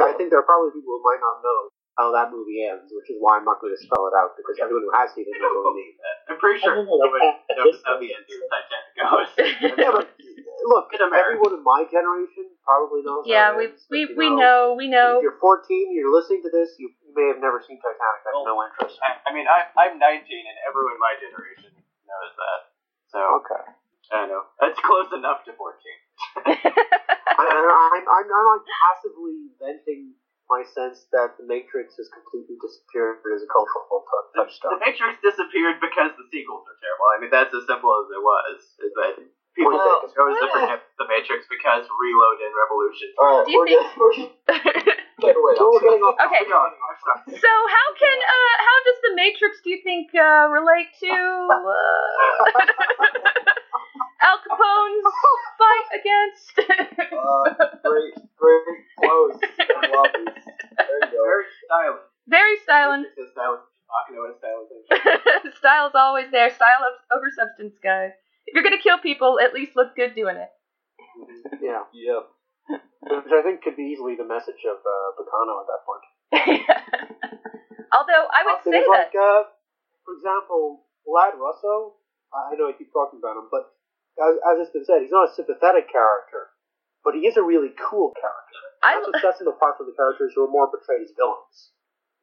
I 0.06 0.14
think 0.14 0.30
there 0.30 0.38
are 0.38 0.46
probably 0.46 0.70
people 0.78 0.94
who 0.96 1.02
might 1.02 1.18
not 1.18 1.42
know 1.42 1.60
how 1.98 2.14
that 2.14 2.30
movie 2.30 2.62
ends, 2.62 2.94
which 2.94 3.10
is 3.10 3.18
why 3.18 3.36
I'm 3.36 3.44
not 3.44 3.58
going 3.58 3.74
to 3.74 3.80
spell 3.82 4.06
it 4.06 4.14
out 4.14 4.38
because 4.38 4.54
everyone 4.62 4.86
who 4.86 4.94
has 4.94 5.10
seen 5.18 5.26
it 5.26 5.34
knows 5.42 5.50
what 5.50 5.66
I 5.66 5.74
mean. 5.74 5.92
I'm 6.30 6.38
pretty 6.38 6.60
sure 6.62 6.72
I 6.72 6.74
don't 6.78 6.86
know, 6.86 6.94
like, 6.94 7.10
everyone 7.10 7.74
knows 7.74 7.82
how 7.82 7.94
the 7.98 8.10
end 8.14 8.22
of 8.22 8.38
Titanic 8.46 8.94
goes. 9.02 9.30
Yeah, 9.82 9.92
but 9.98 10.06
look, 10.66 10.90
In 10.92 11.00
everyone 11.00 11.54
in 11.54 11.62
my 11.62 11.86
generation 11.86 12.50
probably 12.66 13.02
knows. 13.06 13.24
yeah, 13.26 13.54
we 13.54 13.70
it 13.70 13.78
we 13.88 14.04
but, 14.04 14.10
you 14.12 14.18
we 14.18 14.28
know 14.34 14.74
we 14.76 14.86
know. 14.90 15.22
If 15.22 15.30
you're 15.30 15.38
14, 15.38 15.94
you're 15.94 16.10
listening 16.12 16.42
to 16.42 16.50
this, 16.50 16.74
you, 16.78 16.90
you 17.06 17.14
may 17.14 17.30
have 17.30 17.38
never 17.40 17.62
seen 17.62 17.78
Titanic. 17.78 18.22
I 18.26 18.34
have 18.34 18.44
no 18.44 18.58
interest. 18.66 18.98
I, 19.00 19.22
I 19.24 19.30
mean, 19.30 19.46
I, 19.46 19.70
I'm 19.78 19.96
19, 19.98 20.02
and 20.02 20.58
everyone 20.66 20.98
in 20.98 21.02
my 21.02 21.14
generation 21.16 21.70
knows 22.06 22.32
that. 22.34 22.60
So 23.10 23.18
Okay. 23.42 23.62
I 24.14 24.26
know. 24.30 24.46
That's 24.62 24.78
close 24.86 25.10
enough 25.14 25.42
to 25.46 25.52
14. 25.54 25.74
I, 26.46 27.42
I, 27.42 27.42
I'm, 27.42 28.04
I'm, 28.06 28.26
I'm 28.26 28.46
like 28.54 28.66
passively 28.86 29.50
venting 29.58 30.14
my 30.46 30.62
sense 30.62 31.10
that 31.10 31.34
the 31.38 31.42
Matrix 31.42 31.98
has 31.98 32.06
completely 32.14 32.54
disappeared 32.62 33.18
as 33.34 33.42
a 33.42 33.50
cultural 33.50 34.06
touchstone. 34.06 34.30
The 34.30 34.38
touchstone. 34.46 34.78
Matrix 34.78 35.14
disappeared 35.26 35.82
because 35.82 36.14
the 36.14 36.26
sequels 36.30 36.62
are 36.70 36.78
terrible. 36.78 37.06
I 37.10 37.16
mean, 37.18 37.32
that's 37.34 37.50
as 37.50 37.66
simple 37.66 37.90
as 37.98 38.06
it 38.14 38.22
was. 38.22 38.58
Is 38.78 38.92
that 38.94 39.14
people 39.56 39.72
Well, 39.72 40.04
chose 40.06 40.36
to 40.38 40.46
forget 40.52 40.80
the 41.00 41.06
Matrix 41.08 41.48
because 41.48 41.88
Reload 41.88 42.38
and 42.44 42.52
Revolution. 42.52 43.08
all 43.18 43.40
right, 43.40 43.46
Do 43.46 43.50
you 43.52 43.58
we're 43.58 43.72
think- 43.72 43.80
getting, 43.82 44.28
we're, 44.86 44.94
Take 45.16 45.32
it 45.32 45.40
away. 45.40 45.56
We're 45.56 45.80
getting. 45.80 46.04
Okay. 46.04 46.44
So 47.40 47.48
how 47.48 47.88
can 47.96 48.16
uh 48.20 48.54
how 48.60 48.78
does 48.84 48.98
the 49.08 49.12
Matrix 49.16 49.58
do 49.64 49.70
you 49.72 49.80
think 49.82 50.12
uh 50.14 50.44
relate 50.52 50.92
to 51.00 51.08
uh, 51.08 52.60
Al 54.22 54.38
Capone's 54.44 55.04
fight 55.58 55.88
against? 56.00 56.54
Uh, 57.16 57.48
great, 57.84 58.14
great 58.36 58.62
clothes 59.00 59.38
and 59.40 59.92
lobbies. 59.92 60.44
There 60.76 60.98
you 61.00 61.10
go. 61.10 61.22
Very 61.24 61.44
stylish. 61.64 62.02
Very 62.28 62.56
styling. 62.62 63.04
It's 63.16 63.30
stylish. 63.32 63.60
Talking 63.88 64.16
about 64.18 64.34
stylization. 64.40 65.56
Style's 65.56 65.92
always 65.94 66.30
there. 66.30 66.50
Style 66.50 66.82
of, 66.86 67.16
over 67.16 67.28
substance, 67.34 67.78
guys. 67.82 68.10
If 68.46 68.54
you're 68.54 68.62
gonna 68.64 68.82
kill 68.82 68.98
people, 68.98 69.38
at 69.42 69.52
least 69.54 69.72
look 69.76 69.94
good 69.96 70.14
doing 70.14 70.36
it. 70.36 70.50
Yeah, 71.62 71.82
Yep. 71.92 72.24
which 73.24 73.32
I 73.32 73.42
think 73.42 73.62
could 73.62 73.76
be 73.76 73.90
easily 73.94 74.16
the 74.16 74.24
message 74.26 74.62
of 74.68 74.78
uh, 74.78 75.08
Baccano 75.18 75.54
at 75.62 75.68
that 75.70 75.82
point. 75.86 76.04
Although 77.92 78.26
I 78.28 78.40
would 78.44 78.60
say 78.64 78.82
that 78.82 78.88
like, 78.90 79.14
uh, 79.14 79.42
for 80.04 80.12
example, 80.18 80.84
Ladd 81.06 81.34
Russo, 81.38 81.94
I 82.34 82.52
I 82.52 82.56
know 82.58 82.68
I 82.68 82.74
keep 82.76 82.92
talking 82.92 83.18
about 83.22 83.38
him, 83.38 83.48
but 83.50 83.72
as, 84.20 84.34
as 84.52 84.54
it's 84.66 84.72
been 84.74 84.84
said, 84.84 85.02
he's 85.02 85.14
not 85.14 85.30
a 85.30 85.32
sympathetic 85.34 85.88
character, 85.90 86.50
but 87.04 87.14
he 87.14 87.26
is 87.26 87.36
a 87.36 87.42
really 87.42 87.72
cool 87.78 88.12
character. 88.18 88.60
I 88.82 88.98
That's 89.00 89.06
what 89.08 89.22
sets 89.22 89.40
him 89.40 89.48
apart 89.48 89.78
from 89.78 89.86
the 89.86 89.96
characters 89.96 90.32
who 90.34 90.44
are 90.44 90.50
more 90.52 90.68
portrayed 90.68 91.02
as 91.02 91.12
villains. 91.16 91.72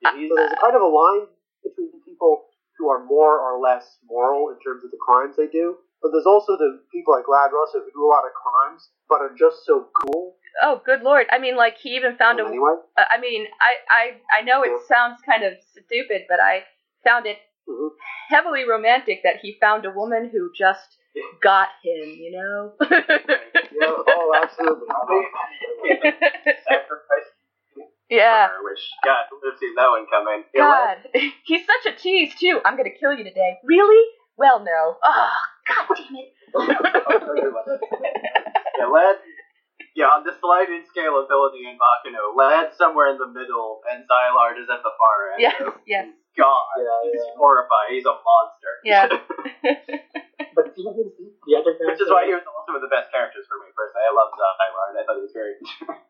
I- 0.05 0.13
So 0.27 0.35
there's 0.35 0.53
a 0.53 0.61
kind 0.61 0.75
of 0.75 0.83
a 0.83 0.91
line 0.91 1.27
between 1.63 1.89
people 2.05 2.45
who 2.77 2.89
are 2.91 2.99
more 3.03 3.39
or 3.39 3.59
less 3.59 3.97
moral 4.05 4.49
in 4.51 4.59
terms 4.59 4.83
of 4.83 4.91
the 4.91 4.99
crimes 4.99 5.35
they 5.39 5.47
do, 5.47 5.77
but 6.03 6.11
there's 6.11 6.27
also 6.27 6.57
the 6.57 6.83
people 6.91 7.15
like 7.15 7.25
Ladd 7.31 7.51
Russo 7.55 7.79
who 7.79 7.89
do 7.95 8.03
a 8.05 8.11
lot 8.11 8.25
of 8.27 8.33
crimes, 8.35 8.89
but 9.09 9.21
are 9.21 9.33
just 9.39 9.65
so 9.65 9.87
cool. 10.03 10.35
oh 10.61 10.81
good 10.85 11.01
lord. 11.01 11.25
I 11.31 11.39
mean 11.39 11.55
like 11.55 11.77
he 11.81 11.95
even 11.95 12.17
found 12.17 12.39
a 12.39 12.45
anyway. 12.45 12.75
Uh, 12.97 13.05
I 13.09 13.19
mean, 13.19 13.47
I, 13.61 13.73
I, 13.89 14.39
I 14.39 14.41
know 14.43 14.61
it 14.63 14.71
sounds 14.87 15.19
kind 15.25 15.43
of 15.43 15.53
stupid, 15.71 16.23
but 16.29 16.39
I 16.39 16.63
found 17.03 17.25
it 17.25 17.37
Mhm. 17.67 17.89
heavily 18.27 18.67
romantic 18.67 19.23
that 19.23 19.37
he 19.41 19.57
found 19.59 19.85
a 19.85 19.91
woman 19.91 20.29
who 20.29 20.51
just 20.53 20.97
got 21.41 21.69
him, 21.81 22.09
you 22.09 22.31
know? 22.35 22.73
Yeah, 22.81 23.87
oh, 23.87 24.33
absolutely. 24.43 24.87
Sacrifice 26.67 27.29
yeah. 28.09 28.47
for 28.47 28.53
her, 28.53 28.63
which 28.63 28.83
God 29.05 29.25
would 29.31 29.51
have 29.51 29.59
seen 29.59 29.75
that 29.75 29.89
one 29.89 30.05
coming. 30.11 30.43
God. 30.55 30.97
He's 31.45 31.65
such 31.65 31.93
a 31.93 31.95
tease, 31.97 32.35
too. 32.35 32.59
I'm 32.65 32.75
gonna 32.77 32.89
kill 32.99 33.13
you 33.13 33.23
today. 33.23 33.57
Really? 33.63 34.03
Well, 34.37 34.59
no. 34.59 34.97
Oh, 35.03 35.31
God 35.87 35.97
damn 35.97 36.15
it. 36.15 36.33
I'll 37.07 37.19
tell 37.19 37.35
you 37.37 37.51
what. 37.53 37.65
yeah, 37.67 38.85
Ladd. 38.87 39.17
Yeah, 39.93 40.09
on 40.09 40.25
the 40.25 40.33
sliding 40.41 40.81
scale 40.89 41.21
ability 41.21 41.69
in 41.69 41.77
Baccano, 41.77 42.33
Ladd's 42.33 42.73
somewhere 42.77 43.13
in 43.13 43.17
the 43.21 43.29
middle, 43.29 43.81
and 43.85 44.01
Szilard 44.09 44.57
is 44.57 44.65
at 44.65 44.81
the 44.81 44.89
far 44.97 45.37
end. 45.37 45.41
Yes, 45.41 45.53
So, 45.59 45.69
yes. 45.85 46.09
God, 46.33 46.65
Yeah, 46.81 46.97
he's 47.13 47.21
yeah. 47.21 47.37
horrifying. 47.37 47.89
He's 47.93 48.05
a 48.09 48.17
monster. 48.17 48.73
Yeah. 48.83 49.05
But 50.53 50.69
you 50.77 50.85
the 50.85 51.53
other 51.57 51.73
Which 51.81 51.97
is 52.01 52.09
why 52.13 52.25
he 52.29 52.33
was 52.33 52.45
also 52.45 52.77
one 52.77 52.81
of 52.81 52.85
the 52.85 52.93
best 52.93 53.09
characters 53.09 53.45
for 53.49 53.57
me 53.57 53.69
personally. 53.73 54.05
I 54.05 54.13
love 54.13 54.29
Szilard. 54.37 54.93
I 54.97 55.01
thought 55.05 55.17
he 55.17 55.25
was 55.25 55.33
very. 55.33 55.57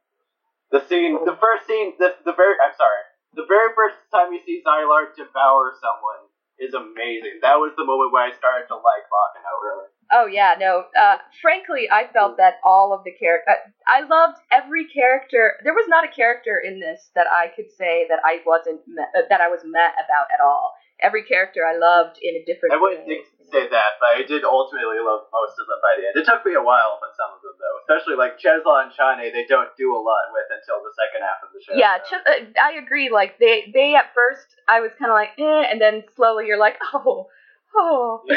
the 0.76 0.82
scene, 0.88 1.16
the 1.24 1.36
first 1.40 1.64
scene, 1.68 1.96
the 2.00 2.16
the 2.28 2.36
very. 2.36 2.56
I'm 2.60 2.76
sorry. 2.76 3.04
The 3.40 3.48
very 3.48 3.72
first 3.76 4.00
time 4.12 4.32
you 4.36 4.40
see 4.44 4.60
Szilard 4.64 5.16
devour 5.16 5.76
someone 5.80 6.23
is 6.60 6.74
amazing. 6.74 7.40
That 7.42 7.58
was 7.58 7.74
the 7.78 7.86
moment 7.86 8.14
where 8.14 8.24
I 8.24 8.32
started 8.36 8.68
to 8.68 8.76
like 8.76 9.06
Baccano. 9.10 9.54
Really. 9.64 9.88
Oh 10.12 10.26
yeah, 10.28 10.56
no. 10.60 10.86
Uh, 10.94 11.18
frankly, 11.42 11.90
I 11.92 12.06
felt 12.12 12.38
that 12.38 12.62
all 12.64 12.94
of 12.94 13.04
the 13.04 13.12
character, 13.12 13.50
uh, 13.50 13.70
I 13.88 14.02
loved 14.02 14.38
every 14.52 14.86
character. 14.86 15.54
There 15.64 15.74
was 15.74 15.88
not 15.88 16.06
a 16.06 16.12
character 16.12 16.62
in 16.64 16.80
this 16.80 17.10
that 17.16 17.28
I 17.28 17.48
could 17.56 17.72
say 17.72 18.06
that 18.10 18.20
I 18.24 18.40
wasn't 18.46 18.82
met, 18.88 19.10
uh, 19.18 19.26
that 19.30 19.42
I 19.42 19.50
was 19.50 19.62
met 19.66 19.94
about 19.98 20.28
at 20.34 20.44
all. 20.44 20.74
Every 21.02 21.24
character 21.26 21.66
I 21.66 21.76
loved 21.76 22.20
in 22.22 22.38
a 22.38 22.44
different. 22.46 22.74
I 22.74 22.80
wouldn't 22.80 23.08
way. 23.08 23.26
say 23.52 23.68
that, 23.68 24.00
but 24.00 24.14
I 24.16 24.24
did 24.24 24.46
ultimately 24.46 25.02
love 25.02 25.28
most 25.34 25.58
of 25.60 25.66
them 25.68 25.82
by 25.82 26.00
the 26.00 26.08
end. 26.08 26.16
It 26.16 26.24
took 26.24 26.46
me 26.46 26.54
a 26.54 26.64
while 26.64 27.02
with 27.02 27.12
some 27.18 27.34
of 27.34 27.42
them, 27.44 27.58
though. 27.60 27.78
Especially 27.84 28.16
like 28.16 28.40
Chesla 28.40 28.88
and 28.88 28.92
Chane, 28.94 29.34
they 29.34 29.44
don't 29.50 29.74
do 29.76 29.92
a 29.92 30.00
lot 30.00 30.32
with 30.32 30.48
until 30.54 30.80
the 30.86 30.94
second 30.96 31.26
half 31.26 31.44
of 31.44 31.52
the 31.52 31.60
show. 31.60 31.76
Yeah, 31.76 32.00
Ch- 32.00 32.24
uh, 32.24 32.46
I 32.56 32.80
agree. 32.80 33.10
Like 33.12 33.38
they, 33.42 33.68
they 33.74 33.96
at 33.96 34.16
first, 34.16 34.48
I 34.70 34.80
was 34.80 34.96
kind 34.96 35.12
of 35.12 35.18
like, 35.18 35.36
eh, 35.36 35.66
and 35.68 35.82
then 35.82 36.08
slowly 36.16 36.48
you're 36.48 36.62
like, 36.62 36.78
oh, 36.94 37.28
oh. 37.76 38.22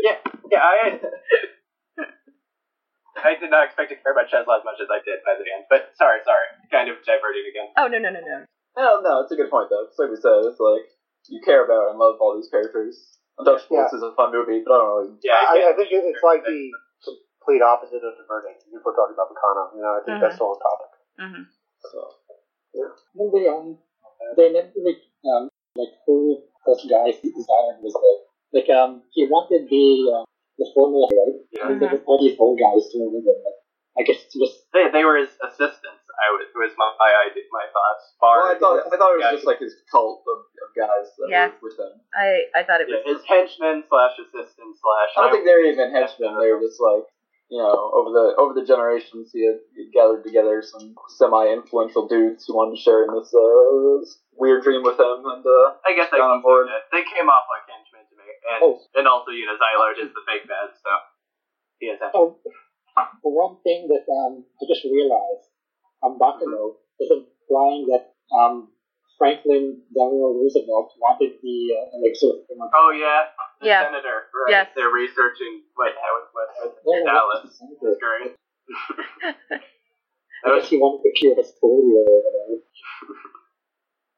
yeah, 0.00 0.18
yeah. 0.50 0.62
I 0.64 0.98
I 3.22 3.38
did 3.38 3.52
not 3.52 3.68
expect 3.68 3.92
to 3.92 3.96
care 4.00 4.12
about 4.12 4.32
Chesla 4.32 4.58
as 4.58 4.64
much 4.64 4.80
as 4.82 4.88
I 4.90 4.98
did 5.04 5.20
by 5.22 5.38
the 5.38 5.46
end. 5.46 5.68
But 5.68 5.94
sorry, 5.94 6.24
sorry, 6.24 6.48
kind 6.72 6.88
of 6.90 6.98
diverting 7.04 7.46
again. 7.46 7.70
Oh 7.76 7.86
no 7.86 8.00
no 8.00 8.10
no 8.10 8.20
no. 8.20 8.48
No, 8.72 9.04
no, 9.04 9.20
it's 9.20 9.32
a 9.32 9.36
good 9.36 9.52
point 9.52 9.68
though. 9.68 9.84
It's 9.86 9.98
like 10.00 10.08
we 10.08 10.16
said, 10.16 10.48
it's 10.48 10.58
like 10.58 10.88
you 11.28 11.40
care 11.44 11.64
about 11.64 11.90
and 11.90 11.98
love 11.98 12.16
all 12.20 12.34
these 12.36 12.50
characters. 12.50 13.18
Untouchables 13.38 13.90
Yeah. 13.90 13.96
is 13.96 14.02
a 14.02 14.12
fun 14.14 14.32
movie, 14.32 14.62
but 14.64 14.74
I 14.74 14.78
don't 14.78 14.90
really. 14.98 15.14
Yeah, 15.22 15.34
I, 15.34 15.42
I 15.42 15.58
can't- 15.58 15.76
think 15.76 15.88
it's 15.92 16.22
like 16.22 16.44
the 16.44 16.60
complete 17.02 17.62
opposite 17.62 18.02
of 18.04 18.14
diverting. 18.18 18.58
If 18.60 18.82
we're 18.84 18.94
talking 18.94 19.14
about 19.14 19.32
Baccano, 19.32 19.74
you 19.74 19.82
know, 19.82 19.94
I 19.98 20.02
think 20.04 20.16
Mhm. 20.18 20.20
that's 20.20 20.38
the 20.38 20.44
whole 20.44 20.58
topic. 20.60 20.90
Mm-hmm. 21.20 21.42
So. 21.90 21.98
When 23.14 23.28
they 23.34 23.48
um 23.48 23.78
they 24.36 24.50
never 24.52 24.72
like 24.80 25.02
um 25.28 25.48
like 25.76 25.92
who 26.06 26.40
those 26.66 26.80
guys 26.88 27.20
desired 27.20 27.84
was 27.84 27.92
the 27.92 28.12
like 28.58 28.68
um 28.70 29.02
he 29.12 29.26
wanted 29.28 29.68
the 29.68 29.86
uh, 30.08 30.24
the 30.58 30.66
formula 30.74 31.08
right. 31.12 31.36
Yeah. 31.52 31.68
And 31.68 31.82
there 31.82 31.90
were 31.92 32.02
all 32.06 32.18
these 32.20 32.36
old 32.38 32.58
guys 32.58 32.88
doing 32.92 33.12
it. 33.12 33.26
Like, 33.28 33.58
I 33.98 34.02
guess 34.08 34.24
it 34.24 34.40
was 34.40 34.56
They, 34.72 34.88
they 34.90 35.04
were 35.04 35.18
his 35.18 35.28
assistants. 35.44 36.00
I 36.20 36.26
was 36.34 36.44
was 36.54 36.72
my 36.76 36.88
my 36.98 37.12
idea, 37.28 37.44
my 37.52 37.66
thoughts. 37.72 38.04
Well, 38.20 38.44
I 38.48 38.54
thought 38.58 38.84
I 38.86 38.96
thought 38.96 39.12
it 39.16 39.20
was 39.20 39.26
Yeah. 39.28 39.36
just 39.36 39.46
like 39.48 39.60
his 39.60 39.74
cult 39.90 40.22
of, 40.28 40.38
of 40.62 40.68
guys 40.76 41.08
that 41.18 41.28
Yeah. 41.28 41.48
were 41.56 41.68
with 41.70 41.78
him. 41.78 41.92
I 42.14 42.48
I 42.54 42.62
thought 42.64 42.80
it 42.80 42.88
was 42.90 43.00
yeah, 43.00 43.06
was. 43.08 43.20
his 43.20 43.22
henchmen 43.28 43.84
slash 43.88 44.14
assistant 44.18 44.72
slash. 44.76 45.10
I 45.16 45.20
don't 45.24 45.32
think 45.32 45.44
they 45.46 45.54
were 45.56 45.68
even 45.68 45.90
henchmen. 45.92 46.36
They 46.40 46.50
were 46.52 46.60
just 46.60 46.80
like 46.80 47.04
you 47.52 47.60
know 47.60 47.72
over 47.92 48.10
the 48.10 48.26
over 48.40 48.52
the 48.56 48.64
generations 48.64 49.28
he 49.32 49.44
had 49.44 49.60
gathered 49.92 50.24
together 50.24 50.62
some 50.64 50.96
semi 51.20 51.52
influential 51.52 52.08
dudes 52.08 52.44
who 52.48 52.56
wanted 52.56 52.76
to 52.76 52.82
share 52.82 53.04
in 53.04 53.12
this 53.12 53.28
uh, 53.28 54.00
this 54.00 54.20
weird 54.32 54.64
dream 54.64 54.80
with 54.82 54.96
him 54.98 55.20
and 55.28 55.44
uh, 55.44 55.76
I 55.84 55.92
guess 55.92 56.08
I 56.12 56.20
on 56.20 56.40
board. 56.40 56.66
say. 56.72 56.80
They 56.96 57.04
came 57.04 57.28
off 57.28 57.44
like 57.52 57.68
henchmen 57.68 58.08
to 58.08 58.14
me, 58.16 58.28
and 58.56 58.60
Oh. 58.64 58.80
and 58.96 59.04
also 59.06 59.30
you 59.36 59.44
know 59.44 59.56
Szilard 59.60 60.00
is 60.00 60.08
the 60.16 60.24
big 60.24 60.48
bad, 60.48 60.72
so 60.80 60.90
he 61.78 61.88
has 61.92 62.00
that. 62.00 62.12
oh 62.16 62.40
the 63.24 63.28
one 63.32 63.56
thing 63.64 63.88
that 63.88 64.04
um 64.08 64.44
I 64.60 64.62
just 64.68 64.84
realized 64.84 65.51
um 66.02 66.18
Baccano 66.18 66.76
is 67.00 67.10
implying 67.10 67.86
that 67.90 68.12
um 68.34 68.68
Franklin 69.18 69.78
Delano 69.94 70.34
Roosevelt 70.34 70.90
wanted 70.98 71.38
the 71.42 71.58
uh, 71.78 71.96
elixir 72.00 72.34
of 72.34 72.42
immortality. 72.50 72.74
Oh 72.74 72.90
yeah, 72.90 73.20
the 73.60 73.66
Yeah. 73.70 73.80
senator. 73.86 74.26
Right. 74.34 74.50
Yes. 74.50 74.66
They're 74.74 74.90
researching 74.90 75.62
what 75.74 75.94
how 75.94 76.12
it 76.18 76.24
what, 76.34 76.48
what 76.82 76.96
Yeah, 76.98 77.12
Dallas. 77.12 77.46
yeah. 77.62 77.78
That's 77.82 78.00
great. 78.02 78.34
I 80.44 80.58
guess 80.58 80.66
he 80.68 80.78
wanted 80.82 81.06
to 81.06 81.12
cure 81.14 81.36
his 81.38 81.54
polio 81.62 82.02
or 82.02 82.18
whatever. 82.26 82.56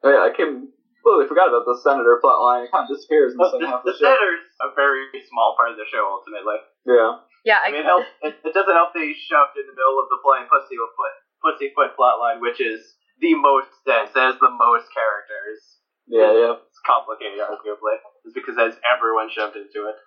oh 0.05 0.09
yeah 0.09 0.23
I 0.25 0.33
came 0.33 0.73
completely 1.05 1.29
forgot 1.29 1.53
about 1.53 1.69
the 1.69 1.77
senator 1.85 2.17
plotline. 2.17 2.65
It 2.65 2.73
kind 2.73 2.89
of 2.89 2.97
disappears 2.97 3.33
in 3.33 3.37
the 3.37 3.45
Well, 3.45 3.53
second 3.53 3.69
the, 3.69 3.69
half 3.69 3.85
of 3.85 3.85
the 3.85 3.93
the 3.93 4.01
show. 4.01 4.09
senator's 4.09 4.41
a 4.57 4.69
very 4.73 5.05
small 5.29 5.53
part 5.53 5.69
of 5.69 5.77
the 5.77 5.85
show 5.85 6.01
ultimately. 6.01 6.57
Yeah. 6.89 7.21
Yeah, 7.45 7.61
I 7.61 7.69
I, 7.69 7.77
mean, 7.77 7.85
it, 7.85 7.85
helps, 7.85 8.09
it, 8.25 8.33
it 8.41 8.53
doesn't 8.57 8.73
help 8.73 8.89
that 8.97 9.05
he's 9.05 9.21
shoved 9.21 9.53
in 9.53 9.69
the 9.69 9.77
middle 9.77 10.01
of 10.01 10.09
the 10.09 10.17
flying 10.25 10.49
pussyfoot 10.49 11.13
pussyfoot 11.45 11.93
plotline, 11.93 12.41
which 12.41 12.57
is 12.59 12.97
the 13.21 13.35
most 13.37 13.69
dense. 13.85 14.09
Has 14.17 14.35
the 14.41 14.49
most 14.49 14.89
characters. 14.89 15.77
Yeah, 16.09 16.33
it's, 16.33 16.37
yeah. 16.41 16.53
It's 16.65 16.81
complicated, 16.85 17.37
arguably. 17.45 18.01
It's 18.25 18.33
because 18.33 18.57
has 18.57 18.73
everyone 18.81 19.29
shoved 19.29 19.55
into 19.55 19.85
it. 19.89 19.97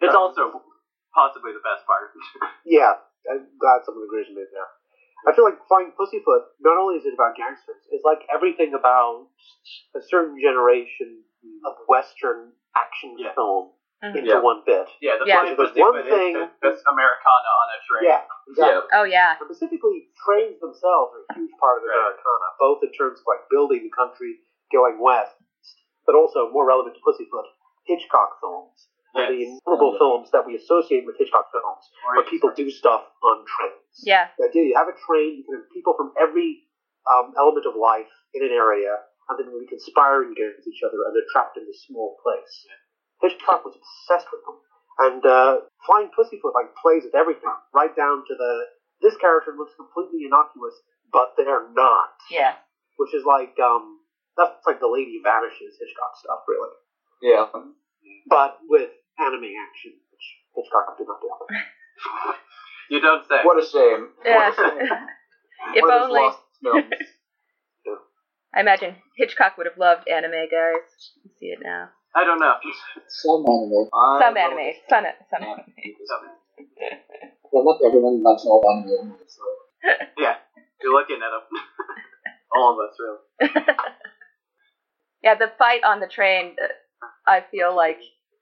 It's 0.00 0.16
also 0.16 0.64
possibly 1.14 1.52
the 1.52 1.64
best 1.64 1.84
part. 1.86 2.10
Yeah, 2.64 2.96
I'm 3.28 3.44
glad 3.60 3.84
someone 3.84 4.08
agrees 4.08 4.26
with 4.32 4.40
me 4.40 4.44
there. 4.48 4.68
I 5.28 5.36
feel 5.36 5.44
like 5.44 5.60
Flying 5.68 5.92
Pussyfoot, 5.96 6.48
not 6.60 6.76
only 6.80 6.96
is 6.96 7.04
it 7.04 7.12
about 7.12 7.36
gangsters, 7.36 7.80
it's 7.92 8.04
like 8.04 8.24
everything 8.32 8.72
about 8.72 9.28
a 9.96 10.00
certain 10.00 10.36
generation 10.40 11.24
of 11.64 11.76
Western 11.88 12.52
action 12.76 13.16
Yeah. 13.20 13.32
film 13.36 13.72
Mhm. 14.04 14.16
into 14.20 14.30
Yeah. 14.30 14.40
one 14.40 14.60
bit. 14.66 14.88
yeah, 15.00 15.16
the 15.16 15.24
Yeah. 15.26 15.40
flying 15.40 15.56
There's 15.56 15.74
one 15.76 16.02
thing- 16.04 16.34
just- 16.36 16.60
just 16.62 16.84
Americana 16.86 17.48
on 17.62 17.68
a 17.72 17.78
train. 17.88 18.04
Yeah, 18.04 18.24
exactly. 18.48 18.88
oh 18.92 19.04
yeah. 19.04 19.30
And 19.40 19.46
specifically, 19.48 20.10
trains 20.24 20.60
themselves 20.60 21.14
are 21.16 21.24
a 21.30 21.34
huge 21.34 21.52
part 21.58 21.78
of 21.82 21.88
Right. 21.88 21.96
Americana, 21.96 22.46
both 22.58 22.82
in 22.84 22.92
terms 22.92 23.20
of 23.20 23.26
like 23.26 23.48
building 23.48 23.82
the 23.82 23.90
country 23.90 24.40
going 24.72 24.98
west, 24.98 25.36
but 26.06 26.14
also 26.14 26.50
more 26.50 26.66
relevant 26.66 26.94
to 26.96 27.00
Pussyfoot, 27.02 27.46
Hitchcock 27.84 28.40
films. 28.40 28.88
Yes. 29.14 29.28
The 29.30 29.42
innumerable 29.44 29.96
films 29.96 30.30
that 30.32 30.44
we 30.44 30.56
associate 30.56 31.06
with 31.06 31.16
Hitchcock 31.18 31.50
films, 31.52 31.88
Or 32.06 32.16
where 32.16 32.24
people 32.24 32.50
do 32.50 32.68
stuff 32.70 33.06
on 33.22 33.44
trains. 33.46 34.02
Yeah. 34.04 34.28
The 34.36 34.46
idea 34.48 34.64
you 34.64 34.74
have 34.76 34.88
a 34.88 34.92
train, 35.06 35.36
you 35.38 35.44
can 35.44 35.54
have 35.54 35.70
people 35.70 35.94
from 35.94 36.12
every 36.18 36.66
um, 37.06 37.32
element 37.36 37.66
of 37.66 37.76
life 37.76 38.10
in 38.32 38.42
an 38.42 38.50
area, 38.50 38.98
and 39.28 39.38
then 39.38 39.52
we 39.52 39.66
conspire 39.66 40.22
against 40.22 40.66
each 40.66 40.82
other, 40.82 41.04
and 41.04 41.14
they're 41.14 41.28
trapped 41.30 41.56
in 41.58 41.66
this 41.66 41.84
small 41.86 42.16
place. 42.22 42.66
Hitchcock 43.22 43.64
was 43.64 43.74
obsessed 43.76 44.28
with 44.32 44.42
them, 44.44 44.58
and 44.98 45.22
uh, 45.26 45.56
Flying 45.86 46.10
Pussyfoot 46.14 46.54
like 46.54 46.74
plays 46.80 47.04
with 47.04 47.14
everything, 47.14 47.50
right 47.74 47.94
down 47.96 48.24
to 48.28 48.34
the 48.36 48.52
this 49.02 49.16
character 49.16 49.52
looks 49.56 49.72
completely 49.76 50.24
innocuous, 50.24 50.74
but 51.12 51.34
they're 51.36 51.68
not. 51.74 52.14
Yeah. 52.30 52.54
which 52.96 53.14
is 53.14 53.24
like 53.24 53.54
um, 53.62 53.98
that's 54.36 54.64
like 54.66 54.80
the 54.80 54.88
Lady 54.88 55.20
Vanishes 55.22 55.76
Hitchcock 55.78 56.14
stuff, 56.18 56.40
really, 56.48 56.70
Yeah. 57.22 57.46
but 58.28 58.58
with 58.68 58.90
anime 59.18 59.50
action, 59.68 59.92
which 60.12 60.26
Hitchcock 60.56 60.96
did 60.98 61.06
not 61.06 61.20
do. 61.20 61.28
You 62.90 63.00
don't 63.00 63.26
say. 63.26 63.40
What 63.42 63.56
a 63.62 63.66
shame. 63.66 64.08
Yeah. 64.26 64.50
What 64.50 64.52
a 64.52 64.56
shame. 64.56 64.88
if 65.74 65.82
One 65.82 65.92
only. 65.92 66.20
lost 66.20 66.38
films. 66.62 66.84
I 68.54 68.60
imagine 68.60 68.96
Hitchcock 69.16 69.56
would 69.56 69.66
have 69.66 69.78
loved 69.78 70.06
anime, 70.06 70.30
guys. 70.50 70.84
You 71.24 71.30
see 71.40 71.46
it 71.46 71.60
now. 71.62 71.88
I 72.16 72.24
don't 72.24 72.38
know. 72.38 72.54
Some 73.08 73.44
anime. 73.46 73.88
Some 74.18 74.36
anime. 74.36 74.58
it. 74.58 74.76
Some, 74.88 75.04
some 75.30 75.42
anime. 75.42 75.64
Well, 77.52 77.64
not 77.64 77.80
everyone 77.86 78.22
loves 78.22 78.44
all 78.46 78.62
anime, 78.68 79.16
so. 79.26 79.42
yeah, 80.18 80.34
you're 80.82 80.92
looking 80.92 81.16
at 81.16 81.30
them. 81.30 81.42
All 82.56 82.72
of 82.72 82.88
us, 82.88 82.96
really. 83.00 83.76
Yeah, 85.24 85.34
the 85.36 85.50
fight 85.58 85.80
on 85.84 86.00
the 86.00 86.06
train, 86.06 86.54
uh, 86.62 87.06
I 87.26 87.42
feel 87.50 87.74
like, 87.74 87.98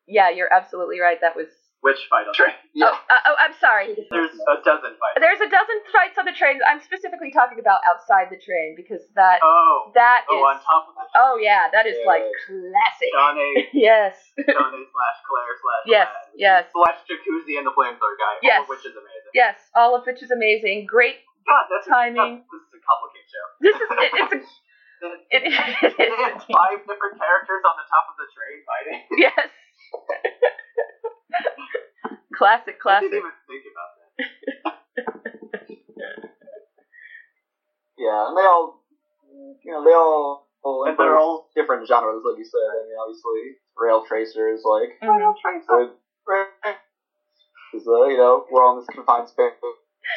yeah, 0.09 0.31
you're 0.31 0.53
absolutely 0.53 0.99
right. 0.99 1.19
That 1.21 1.37
was. 1.37 1.47
Which 1.83 1.99
fight 2.07 2.31
on 2.31 2.33
the 2.33 2.39
train? 2.39 2.55
Yeah. 2.79 2.95
Oh, 2.95 3.11
uh, 3.11 3.29
oh, 3.35 3.37
I'm 3.43 3.59
sorry. 3.59 3.91
There's 3.91 4.31
a 4.39 4.57
dozen 4.63 4.95
fights. 5.03 5.19
There's 5.19 5.43
a 5.43 5.51
dozen 5.51 5.79
fights 5.91 6.15
on 6.15 6.25
the 6.31 6.33
train. 6.33 6.63
I'm 6.63 6.79
specifically 6.79 7.35
talking 7.35 7.59
about 7.59 7.83
outside 7.83 8.31
the 8.31 8.39
train 8.39 8.79
because 8.79 9.03
that 9.19 9.43
Oh, 9.43 9.91
that 9.99 10.23
oh, 10.31 10.39
is. 10.39 10.43
on 10.47 10.57
top 10.63 10.87
of 10.87 10.95
the 10.95 11.03
Oh 11.19 11.35
yeah, 11.43 11.67
that 11.75 11.91
is 11.91 11.99
Yeah. 11.99 12.07
like 12.07 12.23
classic. 12.47 13.11
Johnny, 13.11 13.51
Yes. 13.75 14.15
Johnny 14.39 14.83
slash 14.95 15.19
Claire 15.27 15.55
slash 15.59 15.83
Yes, 15.91 16.07
Ladd. 16.07 16.39
yes. 16.39 16.63
slash 16.71 16.99
Jacuzzi 17.11 17.59
and 17.59 17.67
the 17.67 17.75
flamethrower 17.75 18.15
guy. 18.15 18.35
Yes. 18.47 18.63
All 18.63 18.65
of 18.65 18.71
which 18.71 18.87
is 18.87 18.95
amazing. 18.95 19.33
yes, 19.35 19.57
all 19.75 19.93
of 19.99 20.03
which 20.07 20.21
is 20.23 20.31
amazing. 20.31 20.87
Great 20.87 21.19
God, 21.51 21.67
that's 21.67 21.91
Timing. 21.91 22.47
This 22.47 22.63
is 22.63 22.73
a 22.79 22.83
complicated 22.87 23.27
show. 23.27 23.47
This 23.59 23.75
is 23.75 23.89
it, 23.91 24.11
it's 24.23 24.33
a 24.39 25.11
it, 25.35 25.43
it 25.51 25.95
They 25.99 26.07
is 26.31 26.47
five 26.47 26.79
different 26.87 27.19
characters 27.19 27.63
on 27.67 27.75
the 27.75 27.87
top 27.91 28.07
of 28.07 28.15
the 28.23 28.29
train 28.31 28.59
fighting. 28.63 28.99
Yes. 29.19 29.51
classic, 32.35 32.77
I 32.77 32.83
classic. 32.83 33.11
didn't 33.11 33.19
even 33.19 33.33
think 33.49 33.65
about 33.73 33.91
that. 33.97 34.03
Yeah, 37.99 38.29
and 38.29 38.37
they 38.37 38.43
all, 38.43 38.83
you 39.65 39.73
know, 39.73 39.85
they 39.85 39.93
all, 39.93 40.49
all 40.65 40.85
And 40.87 40.97
they're 40.99 41.17
all 41.19 41.51
different 41.55 41.87
genres, 41.87 42.23
like 42.25 42.39
you 42.39 42.45
said. 42.45 42.59
I 42.59 42.87
mean, 42.89 42.97
obviously, 43.01 43.59
Rail 43.77 44.05
Tracers, 44.07 44.63
like, 44.65 44.99
Mhm. 45.03 45.35
because, 47.73 47.89
uh, 47.89 48.05
you 48.05 48.17
know, 48.17 48.47
we're 48.51 48.65
on 48.67 48.77
this 48.79 48.87
confined 48.87 49.29
space, 49.29 49.55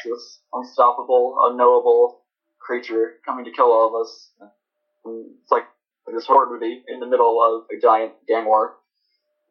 this 0.03 0.41
unstoppable, 0.53 1.37
unknowable 1.45 2.21
creature 2.59 3.19
coming 3.25 3.45
to 3.45 3.51
kill 3.51 3.71
all 3.71 3.87
of 3.95 4.01
us. 4.01 4.31
And 5.05 5.35
it's 5.41 5.51
like 5.51 5.65
this 6.07 6.25
horror 6.25 6.47
movie 6.49 6.83
in 6.87 6.99
the 6.99 7.05
middle 7.07 7.41
of 7.41 7.65
a 7.75 7.79
giant 7.79 8.13
gang 8.27 8.45
war. 8.45 8.77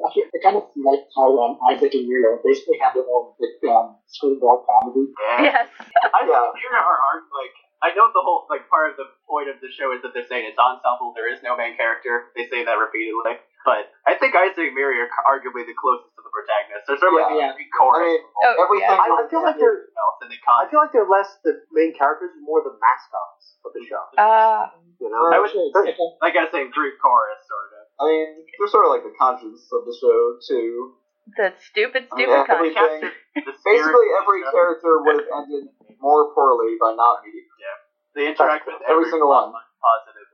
Actually, 0.02 0.26
I 0.34 0.38
kind 0.42 0.56
of 0.58 0.66
like 0.74 1.06
how 1.14 1.30
um, 1.38 1.54
Isaac 1.70 1.94
and 1.94 2.04
Miria 2.10 2.42
basically 2.42 2.82
have 2.82 2.94
their 2.98 3.06
own 3.06 3.38
big 3.38 3.54
um, 3.70 3.94
screwball 4.10 4.66
comedy. 4.66 5.06
Yeah. 5.14 5.54
Yes. 5.54 5.66
I 6.10 6.26
Yeah. 6.26 6.50
think 6.50 6.58
here 6.58 6.74
are 6.74 6.98
art 6.98 7.24
like 7.30 7.54
I 7.84 7.92
know 7.94 8.08
the 8.10 8.24
whole 8.24 8.48
like 8.50 8.66
part 8.72 8.90
of 8.90 8.96
the 8.98 9.06
point 9.28 9.46
of 9.52 9.60
the 9.62 9.68
show 9.70 9.92
is 9.94 10.00
that 10.02 10.10
they're 10.16 10.26
saying 10.26 10.48
it's 10.50 10.58
ensemble. 10.58 11.12
There 11.14 11.28
is 11.30 11.38
no 11.46 11.54
main 11.54 11.76
character. 11.78 12.32
They 12.34 12.48
say 12.50 12.64
that 12.66 12.74
repeatedly, 12.80 13.38
but 13.62 13.92
I 14.08 14.16
think 14.18 14.32
Isaac 14.34 14.72
and 14.72 14.74
Miri 14.74 14.98
are 15.04 15.10
arguably 15.28 15.62
the 15.68 15.76
closest 15.78 16.10
to 16.16 16.20
the 16.26 16.32
protagonist. 16.32 16.84
There's 16.90 16.98
sort 16.98 17.12
of 17.14 17.20
like 17.28 17.38
Yeah. 17.38 17.52
the 17.54 17.66
chorus. 17.76 18.02
I 18.02 18.08
mean, 18.08 18.22
Oh, 18.50 18.64
everything. 18.66 18.88
yeah. 18.88 18.98
I, 18.98 19.08
I 19.20 19.24
feel 19.30 19.42
like 19.46 19.58
they're 19.62 19.84
else 19.94 20.18
and 20.24 20.28
they 20.32 20.40
I 20.42 20.64
feel 20.72 20.80
like 20.82 20.92
they're 20.96 21.06
less 21.08 21.30
the 21.46 21.60
main 21.76 21.92
characters, 21.94 22.32
more 22.42 22.64
the 22.66 22.74
mascots 22.80 23.60
of 23.62 23.70
the 23.76 23.84
show. 23.86 24.00
Ah. 24.18 24.72
You 24.98 25.12
know, 25.12 25.20
I 25.30 25.38
would- 25.38 25.52
Actually, 25.52 25.68
it's- 25.70 25.92
it's- 25.94 26.16
like 26.24 26.34
I 26.40 26.48
was 26.48 26.52
saying 26.56 26.72
Greek 26.72 26.96
chorus 27.02 27.40
sort 27.46 27.68
of. 27.68 27.73
I 28.00 28.04
mean, 28.10 28.26
they're 28.58 28.68
sort 28.72 28.86
of 28.86 28.92
like 28.92 29.04
the 29.06 29.14
conscience 29.18 29.66
of 29.72 29.86
the 29.86 29.94
show 29.94 30.18
too. 30.46 30.98
the 31.36 31.54
stupid, 31.62 32.08
I 32.10 32.16
mean, 32.16 32.26
stupid 32.26 32.50
every- 32.54 32.74
con. 32.74 32.84
Everything- 32.90 33.10
The 33.34 33.50
spirit 33.50 33.82
Basically, 33.82 34.08
every 34.22 34.40
character 34.46 34.92
would 35.02 35.18
have 35.26 35.30
ended 35.42 35.66
more 35.98 36.30
poorly 36.34 36.78
by 36.78 36.94
not 36.94 37.22
meeting. 37.26 37.46
Yeah, 37.58 37.76
they 38.14 38.24
interact 38.30 38.66
with 38.66 38.78
Every 38.86 39.10
single 39.10 39.28
one. 39.30 39.50
positively. 39.82 40.30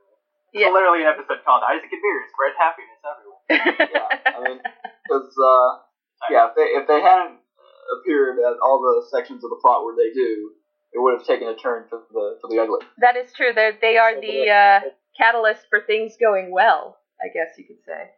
Yeah. 0.53 0.67
It's 0.69 0.73
literally 0.75 1.01
an 1.01 1.09
episode 1.15 1.41
called 1.47 1.63
Isaac 1.65 1.89
and 1.89 2.01
Miri 2.01 2.23
spread 2.29 2.53
happiness 2.61 3.01
everywhere. 3.01 3.39
Yeah, 3.89 4.37
I 4.37 4.39
mean, 4.45 4.59
because 4.61 5.33
uh, 5.33 5.69
yeah, 6.29 6.49
if 6.49 6.55
they 6.55 6.67
if 6.77 6.85
they 6.87 7.01
hadn't 7.01 7.39
appeared 7.97 8.37
at 8.39 8.59
all 8.61 8.79
the 8.85 9.01
sections 9.09 9.43
of 9.43 9.49
the 9.49 9.59
plot 9.61 9.83
where 9.83 9.95
they 9.95 10.13
do, 10.13 10.51
it 10.93 10.99
would 11.01 11.17
have 11.17 11.25
taken 11.25 11.47
a 11.47 11.55
turn 11.55 11.87
for 11.89 12.03
the 12.11 12.37
for 12.39 12.49
the 12.53 12.59
ugly. 12.61 12.85
that 13.01 13.15
is 13.17 13.33
true. 13.33 13.51
They're, 13.55 13.73
they 13.81 13.97
are 13.97 14.19
the 14.19 14.49
uh, 14.49 14.79
catalyst 15.17 15.65
for 15.69 15.81
things 15.87 16.15
going 16.21 16.51
well. 16.51 16.97
I 17.23 17.27
guess 17.29 17.53
you 17.57 17.65
could 17.65 17.81
say. 17.85 18.11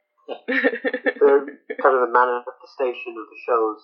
they're 0.47 1.45
kind 1.83 1.95
of 1.99 2.01
the 2.07 2.13
manifestation 2.15 3.11
of 3.19 3.25
the 3.27 3.39
show's 3.43 3.83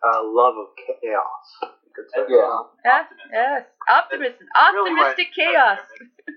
uh, 0.00 0.20
love 0.24 0.56
of 0.56 0.68
chaos. 0.80 1.46
You. 1.94 2.26
Yeah, 2.26 2.66
Yeah, 2.82 3.02
yes, 3.30 3.62
optimism, 3.86 4.42
Really 4.74 4.90
optimistic 4.98 5.30
chaos. 5.36 5.78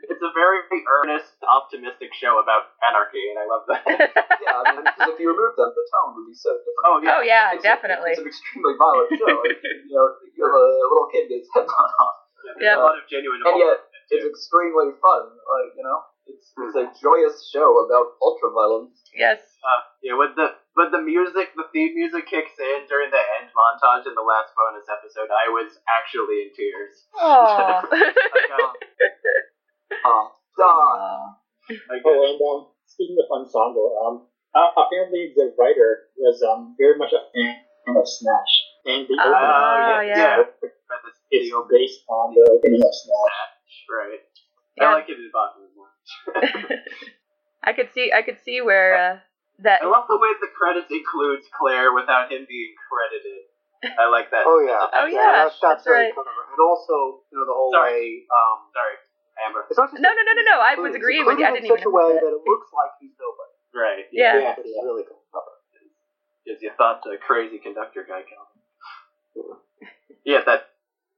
It's 0.08 0.20
a 0.24 0.34
very 0.36 0.60
earnest, 0.84 1.40
optimistic 1.48 2.12
show 2.20 2.42
about 2.44 2.76
anarchy, 2.84 3.24
and 3.32 3.38
I 3.40 3.46
love 3.48 3.64
that. 3.72 3.82
yeah. 4.44 4.60
I 4.60 4.76
mean, 4.76 4.84
'cause 4.84 5.14
if 5.16 5.18
you 5.20 5.32
remove 5.32 5.56
them, 5.56 5.72
the 5.72 5.86
tone 5.94 6.12
would 6.20 6.28
be 6.28 6.36
so 6.36 6.52
different. 6.60 6.84
oh 6.90 6.98
yeah. 7.00 7.16
oh 7.18 7.22
yeah, 7.24 7.54
It's 7.56 7.64
a- 7.64 7.72
definitely. 7.72 8.12
It's 8.14 8.20
an 8.20 8.28
extremely 8.28 8.76
violent 8.76 9.10
show. 9.16 9.30
Like, 9.32 9.62
you 9.64 9.94
know, 9.96 10.08
you 10.28 10.42
have 10.44 10.58
a 10.58 10.66
little 10.92 11.08
kid 11.14 11.26
gets 11.32 11.48
head 11.56 11.66
blown 11.70 11.92
off, 12.04 12.16
Yeah, 12.44 12.54
Yeah. 12.60 12.76
a 12.78 12.84
lot 12.84 12.98
of 13.00 13.06
genuine 13.08 13.40
and 13.46 13.56
yet 13.62 13.78
emotion 13.80 13.88
in 13.88 14.06
it, 14.12 14.14
it's 14.20 14.26
extremely 14.28 14.90
fun. 15.00 15.24
Like 15.38 15.72
you 15.78 15.84
know, 15.88 15.98
it's 16.30 16.52
it's 16.58 16.76
a 16.76 16.86
joyous 17.02 17.50
show 17.52 17.86
about 17.86 18.16
ultra 18.22 18.50
violence. 18.52 19.02
Yes. 19.16 19.40
Uh, 19.64 19.82
yeah, 20.04 20.16
when 20.16 20.36
the 20.36 20.54
when 20.76 20.92
the 20.92 21.02
music, 21.02 21.52
the 21.56 21.66
theme 21.74 21.96
music 21.96 22.28
kicks 22.30 22.54
in 22.60 22.86
during 22.88 23.10
the 23.12 23.24
end 23.40 23.50
montage 23.56 24.06
in 24.08 24.14
the 24.14 24.22
last 24.22 24.54
bonus 24.56 24.86
episode, 24.92 25.30
I 25.34 25.50
was 25.50 25.80
actually 25.90 26.48
in 26.48 26.50
tears. 26.56 27.08
Oh. 27.18 27.82
Like, 27.92 28.52
Uh, 30.58 31.34
like, 31.90 32.02
Oh, 32.06 32.24
and 32.24 32.40
um, 32.42 32.72
speaking 32.88 33.18
of 33.20 33.28
ensemble, 33.30 33.92
um, 34.06 34.16
uh, 34.56 34.70
apparently 34.82 35.34
the 35.36 35.54
writer 35.60 36.10
was 36.18 36.42
um 36.44 36.76
very 36.80 36.98
much 36.98 37.12
a 37.14 37.22
fan 37.34 37.62
of 37.96 38.08
Snatch, 38.08 38.54
and 38.86 39.08
the 39.08 39.16
Oh, 39.20 39.28
opening 39.28 40.10
yeah. 40.16 40.38
but 40.44 40.56
the, 40.62 40.68
is 41.38 41.52
based 41.70 42.02
on 42.10 42.34
the 42.34 42.44
opening 42.52 42.82
of 42.82 42.94
Snatch. 42.96 43.38
right? 43.92 44.22
Yeah. 44.78 44.90
I 44.90 44.94
like 45.04 45.10
it 45.10 45.20
in 45.20 45.30
Boston 45.34 45.67
more. 45.67 45.67
I 47.64 47.74
could 47.74 47.90
see. 47.94 48.12
I 48.16 48.22
could 48.22 48.40
see 48.44 48.62
where 48.62 48.96
uh, 48.96 49.16
that. 49.60 49.82
I 49.84 49.88
love 49.88 50.08
the 50.08 50.18
way 50.18 50.32
the 50.40 50.48
credits 50.54 50.88
includes 50.92 51.46
Claire 51.52 51.92
without 51.94 52.32
him 52.32 52.46
being 52.48 52.74
credited. 52.88 53.48
I 54.00 54.10
like 54.10 54.32
that. 54.32 54.48
Oh 54.48 54.58
yeah. 54.64 54.82
Oh, 54.82 55.06
yeah, 55.06 55.46
that's, 55.46 55.60
that's 55.62 55.62
that's 55.62 55.84
very 55.86 56.10
right. 56.10 56.14
clever. 56.16 56.32
And 56.50 56.58
also, 56.64 57.22
you 57.30 57.38
know, 57.38 57.46
the 57.46 57.54
whole 57.54 57.70
Sorry. 57.70 58.26
way. 58.26 58.34
Um, 58.34 58.58
Sorry, 58.74 58.98
Amber. 59.46 59.62
it's 59.70 59.78
not 59.78 59.92
just 59.94 60.02
No, 60.02 60.10
no, 60.10 60.22
no, 60.26 60.34
no, 60.34 60.44
no. 60.50 60.58
I 60.58 60.74
was 60.82 60.96
agreeing 60.98 61.26
with 61.30 61.38
you. 61.38 61.46
I 61.46 61.54
didn't 61.54 61.70
in 61.70 61.78
even 61.78 61.86
such 61.86 61.86
a 61.86 61.94
way 61.94 62.10
notice 62.10 62.26
that 62.26 62.34
it 62.34 62.44
looks 62.48 62.70
like 62.74 62.92
he's 62.98 63.14
nobody. 63.22 63.54
Right. 63.78 64.06
Yeah. 64.10 64.40
Yeah, 64.42 64.56
It's 64.58 64.66
yeah. 64.66 64.82
really 64.82 65.06
clever. 65.06 65.54
Because 66.42 66.64
you 66.64 66.72
thought 66.80 67.04
the 67.04 67.20
crazy 67.22 67.60
conductor 67.60 68.02
guy 68.08 68.24
killed. 68.26 69.62
yeah, 70.26 70.42
that. 70.48 70.74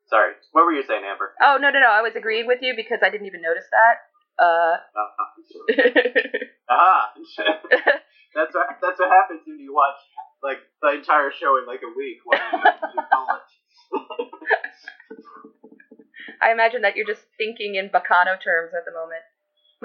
Sorry. 0.09 0.33
What 0.51 0.65
were 0.65 0.73
you 0.73 0.83
saying, 0.83 1.05
Amber? 1.05 1.31
Oh 1.39 1.55
no, 1.61 1.69
no, 1.69 1.79
no. 1.79 1.87
I 1.93 2.01
was 2.01 2.17
agreeing 2.17 2.47
with 2.49 2.59
you 2.65 2.73
because 2.75 2.99
I 3.05 3.09
didn't 3.13 3.27
even 3.27 3.45
notice 3.45 3.69
that. 3.71 4.08
Uh. 4.39 4.77
Uh, 4.95 5.09
aha! 6.69 7.11
that's 8.35 8.53
what 8.55 8.67
that's 8.81 8.99
what 8.99 9.09
happens 9.11 9.41
when 9.45 9.59
you 9.59 9.73
watch 9.73 9.99
like 10.41 10.59
the 10.81 10.95
entire 10.95 11.31
show 11.31 11.57
in 11.59 11.67
like 11.67 11.81
a 11.83 11.91
week. 11.91 12.19
When 12.25 12.39
you 12.39 13.03
call. 13.11 13.39
I 16.41 16.51
imagine 16.55 16.83
that 16.87 16.95
you're 16.95 17.07
just 17.09 17.27
thinking 17.37 17.75
in 17.75 17.91
Baccano 17.91 18.39
terms 18.39 18.71
at 18.71 18.87
the 18.87 18.95
moment. 18.95 19.23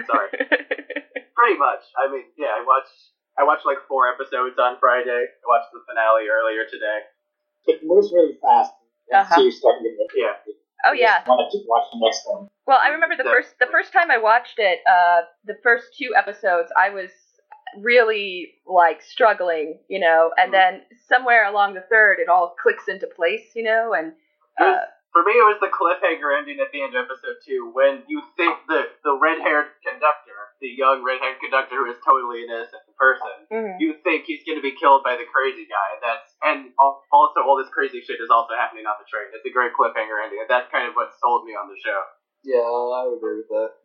Sorry. 0.06 0.30
Pretty 1.34 1.58
much. 1.58 1.82
I 1.98 2.06
mean, 2.06 2.30
yeah, 2.38 2.54
I 2.54 2.62
watched 2.62 2.94
I 3.34 3.42
watched 3.42 3.66
like 3.66 3.82
four 3.90 4.06
episodes 4.06 4.54
on 4.58 4.78
Friday. 4.78 5.26
I 5.26 5.44
watched 5.50 5.74
the 5.74 5.82
finale 5.82 6.30
earlier 6.30 6.62
today. 6.70 7.10
It 7.66 7.82
moves 7.82 8.12
really 8.14 8.38
fast. 8.38 8.70
Uh-huh. 9.12 9.40
you 9.42 9.50
start 9.50 9.82
getting 9.82 9.98
it, 9.98 10.10
Yeah. 10.16 10.34
Oh 10.86 10.92
yeah. 10.92 11.22
Want 11.26 11.50
to 11.50 11.58
watch 11.66 11.86
the 11.92 12.00
next 12.00 12.22
one? 12.26 12.48
Well, 12.66 12.78
I 12.82 12.88
remember 12.88 13.16
the 13.16 13.24
first 13.24 13.58
the 13.60 13.66
first 13.70 13.92
time 13.92 14.10
I 14.10 14.18
watched 14.18 14.58
it, 14.58 14.80
uh, 14.88 15.22
the 15.44 15.56
first 15.62 15.96
two 15.98 16.14
episodes, 16.16 16.70
I 16.76 16.90
was 16.90 17.10
really 17.80 18.54
like 18.66 19.02
struggling, 19.02 19.78
you 19.88 19.98
know, 19.98 20.30
and 20.36 20.52
then 20.54 20.82
somewhere 21.08 21.44
along 21.46 21.74
the 21.74 21.84
third, 21.90 22.18
it 22.20 22.28
all 22.28 22.54
clicks 22.62 22.88
into 22.88 23.06
place, 23.06 23.50
you 23.54 23.64
know, 23.64 23.94
and 23.96 24.12
uh, 24.60 24.86
For 25.12 25.22
me, 25.24 25.32
it 25.32 25.46
was 25.46 25.58
the 25.60 25.66
cliffhanger 25.70 26.36
ending 26.38 26.58
at 26.60 26.70
the 26.72 26.82
end 26.82 26.94
of 26.94 27.04
episode 27.06 27.36
two 27.44 27.70
when 27.74 28.02
you 28.06 28.22
think 28.36 28.58
the 28.68 28.82
the 29.02 29.18
red 29.20 29.38
haired 29.40 29.66
conductor, 29.82 30.38
the 30.64 30.72
young 30.72 31.04
red 31.04 31.20
haired 31.20 31.36
conductor 31.44 31.76
who 31.76 31.92
is 31.92 32.00
totally 32.00 32.48
an 32.48 32.56
innocent 32.56 32.80
person, 32.96 33.36
mhm. 33.52 33.76
you 33.76 34.00
think 34.00 34.24
he's 34.24 34.40
going 34.48 34.56
to 34.56 34.64
be 34.64 34.72
killed 34.72 35.04
by 35.04 35.12
the 35.12 35.28
crazy 35.28 35.68
guy. 35.68 36.00
That's 36.00 36.32
and 36.40 36.72
also 36.80 37.44
all 37.44 37.60
this 37.60 37.68
crazy 37.68 38.00
shit 38.00 38.16
is 38.24 38.32
also 38.32 38.56
happening 38.56 38.88
on 38.88 38.96
the 38.96 39.04
train. 39.04 39.28
It's 39.36 39.44
a 39.44 39.52
great 39.52 39.76
cliffhanger 39.76 40.16
ending. 40.24 40.40
That's 40.48 40.72
kind 40.72 40.88
of 40.88 40.96
what 40.96 41.12
sold 41.20 41.44
me 41.44 41.52
on 41.52 41.68
the 41.68 41.76
show. 41.76 42.00
Yeah, 42.48 42.64
I 42.64 43.04
would 43.04 43.20
agree 43.20 43.44
with 43.44 43.52
that. 43.52 43.76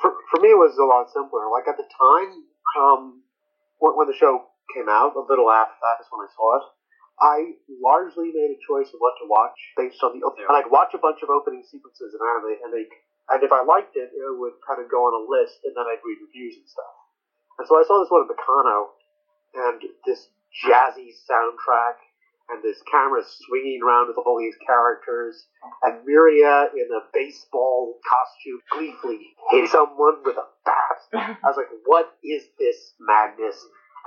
for, 0.00 0.16
for 0.32 0.38
me, 0.40 0.52
it 0.52 0.60
was 0.60 0.76
a 0.80 0.88
lot 0.88 1.12
simpler. 1.12 1.52
Like 1.52 1.68
at 1.68 1.76
the 1.76 1.88
time, 1.88 2.44
um, 2.80 3.24
when, 3.80 3.92
when 3.96 4.08
the 4.08 4.16
show 4.16 4.48
came 4.72 4.88
out, 4.88 5.12
a 5.16 5.24
little 5.24 5.52
after 5.52 5.76
that 5.84 6.00
is 6.00 6.08
when 6.08 6.24
I 6.24 6.30
saw 6.32 6.48
it. 6.60 6.64
I 7.20 7.36
largely 7.68 8.32
made 8.32 8.56
a 8.56 8.60
choice 8.64 8.88
of 8.92 9.00
what 9.00 9.14
to 9.20 9.28
watch 9.28 9.56
based 9.76 10.00
on 10.00 10.16
the, 10.16 10.20
and 10.24 10.56
I'd 10.56 10.72
watch 10.72 10.96
a 10.96 11.00
bunch 11.00 11.20
of 11.20 11.28
opening 11.28 11.60
sequences 11.64 12.16
in 12.16 12.20
anime, 12.20 12.56
and 12.64 12.72
they, 12.72 12.88
and 13.30 13.42
if 13.42 13.52
I 13.52 13.62
liked 13.62 13.94
it, 13.94 14.10
it 14.10 14.32
would 14.38 14.58
kind 14.66 14.82
of 14.82 14.90
go 14.90 15.06
on 15.06 15.14
a 15.14 15.22
list, 15.28 15.62
and 15.64 15.74
then 15.76 15.86
I'd 15.86 16.02
read 16.02 16.18
reviews 16.22 16.56
and 16.58 16.68
stuff. 16.68 16.94
And 17.58 17.68
so 17.68 17.78
I 17.78 17.84
saw 17.86 18.00
this 18.02 18.10
one 18.10 18.26
at 18.26 18.30
Meccano, 18.30 18.96
and 19.54 19.78
this 20.06 20.28
jazzy 20.64 21.14
soundtrack, 21.28 22.02
and 22.50 22.62
this 22.62 22.82
camera 22.90 23.22
swinging 23.22 23.80
around 23.82 24.08
with 24.08 24.18
all 24.26 24.38
these 24.38 24.56
characters, 24.66 25.46
and 25.82 26.04
Miria 26.06 26.68
in 26.74 26.88
a 26.90 27.06
baseball 27.12 28.00
costume 28.02 28.60
gleefully 28.70 29.32
hit 29.50 29.70
someone 29.70 30.20
with 30.24 30.36
a 30.36 30.46
bat. 30.66 31.38
I 31.42 31.46
was 31.46 31.56
like, 31.56 31.70
what 31.86 32.12
is 32.24 32.44
this 32.58 32.94
madness, 32.98 33.56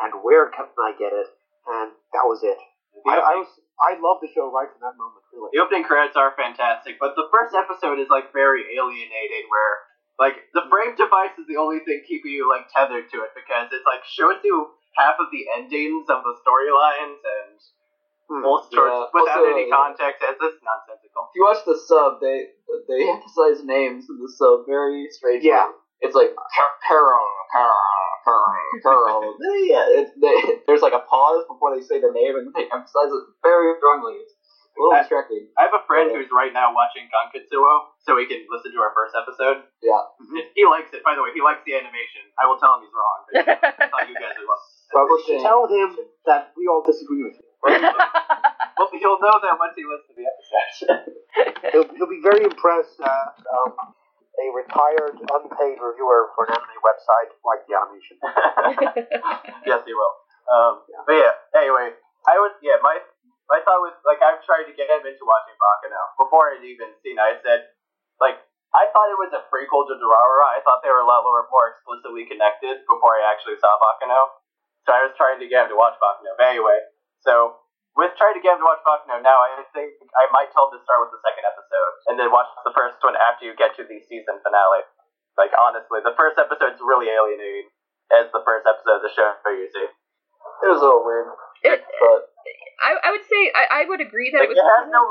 and 0.03 0.22
where 0.24 0.49
can 0.49 0.66
I 0.78 0.91
get 0.99 1.13
it? 1.13 1.28
And 1.68 1.91
that 2.13 2.26
was 2.26 2.43
it. 2.43 2.57
I, 3.07 3.18
I 3.18 3.36
was 3.36 3.47
I 3.82 3.99
love 3.99 4.23
the 4.23 4.32
show 4.32 4.47
right 4.51 4.71
from 4.71 4.82
that 4.88 4.95
moment, 4.95 5.23
really. 5.36 5.51
The 5.51 5.59
opening 5.59 5.84
credits 5.84 6.15
are 6.15 6.32
fantastic, 6.39 6.95
but 6.99 7.15
the 7.19 7.28
first 7.32 7.51
episode 7.51 7.99
is 7.99 8.07
like 8.07 8.32
very 8.32 8.63
alienating, 8.76 9.51
where 9.51 9.73
like 10.15 10.47
the 10.55 10.63
frame 10.71 10.95
device 10.95 11.36
is 11.36 11.43
the 11.47 11.59
only 11.59 11.84
thing 11.84 11.99
keeping 12.07 12.32
you 12.32 12.47
like 12.47 12.71
tethered 12.71 13.11
to 13.11 13.17
it 13.28 13.36
because 13.36 13.67
it's 13.76 13.84
like 13.84 14.03
shows 14.07 14.39
you 14.47 14.71
half 14.95 15.19
of 15.19 15.28
the 15.28 15.43
endings 15.59 16.07
of 16.07 16.23
the 16.23 16.36
storylines 16.39 17.19
and 17.19 17.59
Hmm. 18.26 18.41
most 18.41 18.73
Yeah. 18.73 19.05
without 19.13 19.38
Also, 19.38 19.45
any 19.53 19.69
context. 19.69 20.23
It's 20.23 20.41
just 20.41 20.57
nonsensical. 20.63 21.30
If 21.30 21.36
you 21.36 21.43
watch 21.45 21.63
the 21.65 21.78
sub, 21.78 22.19
they 22.21 22.49
they 22.88 23.09
emphasize 23.09 23.63
names 23.63 24.09
in 24.09 24.17
the 24.17 24.30
sub 24.30 24.65
very 24.65 25.07
strangely. 25.11 25.49
Yeah. 25.49 25.69
It's 26.01 26.15
like 26.15 26.34
Carol, 26.88 27.30
Carol, 27.51 27.78
Carol, 28.26 28.57
Carol. 28.82 29.38
Yeah, 29.69 29.86
it's, 30.01 30.11
they, 30.17 30.65
there's 30.65 30.82
like 30.82 30.97
a 30.97 31.05
pause 31.05 31.45
before 31.45 31.78
they 31.78 31.86
say 31.86 32.01
the 32.01 32.09
name, 32.09 32.34
and 32.41 32.49
they 32.57 32.65
emphasize 32.73 33.13
it 33.13 33.23
very 33.45 33.78
strongly. 33.78 34.17
It's 34.26 34.34
a 34.34 34.82
little 34.82 34.97
I- 34.97 35.05
distracting. 35.05 35.45
I 35.55 35.69
have 35.69 35.78
a 35.78 35.86
friend 35.86 36.09
who's 36.09 36.28
right 36.34 36.49
now 36.51 36.73
watching 36.73 37.05
Gankutsuou, 37.13 37.93
so 38.01 38.17
he 38.17 38.26
can 38.26 38.43
listen 38.49 38.73
to 38.73 38.80
our 38.82 38.91
first 38.97 39.13
episode. 39.13 39.69
Yeah. 39.86 40.01
He 40.57 40.65
likes 40.65 40.89
it, 40.91 41.05
by 41.05 41.13
the 41.13 41.21
way. 41.21 41.32
He 41.38 41.45
likes 41.45 41.61
the 41.69 41.78
animation. 41.78 42.26
I 42.41 42.49
will 42.49 42.57
tell 42.57 42.76
him 42.76 42.89
he's 42.89 42.95
wrong. 42.97 43.19
but 43.30 43.61
I 43.61 43.88
thought 43.93 44.09
you 44.09 44.17
guys 44.17 44.34
would 44.36 44.49
love 44.49 44.63
Well, 44.91 45.05
For 45.13 45.19
shame. 45.30 45.45
tell 45.45 45.69
him 45.69 45.93
that 46.26 46.51
we 46.57 46.65
all 46.67 46.82
disagree 46.84 47.21
with 47.23 47.38
you. 47.38 47.45
Well, 47.65 48.89
he'll 48.91 49.19
know 49.23 49.39
that 49.39 49.55
once 49.59 49.73
he 49.78 49.84
listens 49.88 50.11
to 50.11 50.15
the 50.19 50.28
episode. 50.28 51.71
He'll, 51.71 51.88
he'll 51.95 52.11
be 52.11 52.19
very 52.21 52.43
impressed 52.43 52.97
that 52.99 53.39
um, 53.47 53.95
a 54.36 54.46
retired, 54.52 55.16
unpaid 55.16 55.80
reviewer 55.80 56.32
for 56.36 56.46
an 56.48 56.60
anime 56.60 56.80
website 56.84 57.32
like 57.44 57.64
the 57.68 57.74
animation. 57.76 58.16
yes, 59.70 59.82
he 59.88 59.94
will. 59.96 60.16
Um, 60.46 60.86
but 61.08 61.16
yeah, 61.16 61.36
anyway, 61.56 61.96
I 62.28 62.36
was 62.38 62.54
yeah 62.62 62.78
my 62.84 63.00
my 63.50 63.62
thought 63.64 63.82
was 63.82 63.96
like 64.04 64.20
I've 64.22 64.44
tried 64.46 64.68
to 64.70 64.76
get 64.76 64.92
him 64.92 65.06
into 65.06 65.24
watching 65.26 65.58
Baccano 65.58 66.02
before 66.20 66.52
I'd 66.54 66.66
even 66.66 66.94
seen. 67.02 67.18
it, 67.18 67.26
I 67.26 67.40
said 67.42 67.72
like 68.22 68.38
I 68.76 68.92
thought 68.92 69.08
it 69.08 69.20
was 69.20 69.32
a 69.32 69.48
prequel 69.48 69.88
to 69.88 69.96
Durarara. 69.96 70.52
I 70.52 70.60
thought 70.68 70.84
they 70.84 70.92
were 70.92 71.00
a 71.00 71.08
lot 71.08 71.24
more, 71.24 71.48
more 71.48 71.72
explicitly 71.72 72.28
connected 72.28 72.84
before 72.84 73.16
I 73.16 73.32
actually 73.32 73.56
saw 73.64 73.72
Baccano. 73.80 74.36
So 74.84 74.92
I 74.92 75.08
was 75.08 75.16
trying 75.16 75.40
to 75.40 75.48
get 75.48 75.66
him 75.66 75.74
to 75.74 75.80
watch 75.80 75.96
Baccano. 75.96 76.36
But 76.36 76.52
anyway, 76.52 76.84
so 77.24 77.64
with 77.96 78.12
trying 78.20 78.36
to 78.36 78.43
get 78.43 78.60
him 78.60 78.64
to 78.64 78.68
watch 78.68 78.84
Baccano 78.84 79.24
now, 79.24 79.39
I 79.39 79.64
think 79.72 79.96
I 80.16 80.28
might 80.36 80.52
tell 80.52 80.68
him 80.68 80.76
to 80.76 80.82
start 80.84 81.08
with 81.08 81.16
the 81.16 81.22
second 81.24 81.48
episode 81.48 81.91
and 82.12 82.16
then 82.20 82.28
watch 82.32 82.52
the 82.68 82.76
first 82.76 83.00
one 83.00 83.16
after 83.16 83.48
you 83.48 83.56
get 83.56 83.72
to 83.80 83.88
the 83.88 84.00
season 84.04 84.39
finale. 84.43 84.84
Like 85.39 85.52
honestly, 85.56 86.04
the 86.04 86.16
first 86.16 86.36
episode's 86.39 86.80
really 86.84 87.12
alienating 87.12 87.72
as 88.12 88.28
the 88.36 88.43
first 88.43 88.68
episode 88.68 89.00
of 89.00 89.04
the 89.04 89.12
show 89.16 89.36
for 89.43 89.52
you 89.56 89.68
see. 89.72 89.88
It 89.88 90.70
was 90.70 90.80
a 90.80 90.86
little 90.86 91.04
weird, 91.04 91.28
It, 91.66 91.82
but 92.00 92.20
I, 92.84 93.00
I 93.02 93.10
would 93.12 93.26
say 93.26 93.50
I, 93.52 93.82
I 93.82 93.89
would 93.89 94.00
agree 94.00 94.30
that 94.32 94.46
Like, 94.46 94.54
it 94.54 94.56
was. 94.56 94.62
it 94.62 94.70
has 94.78 94.88
no 94.93 95.04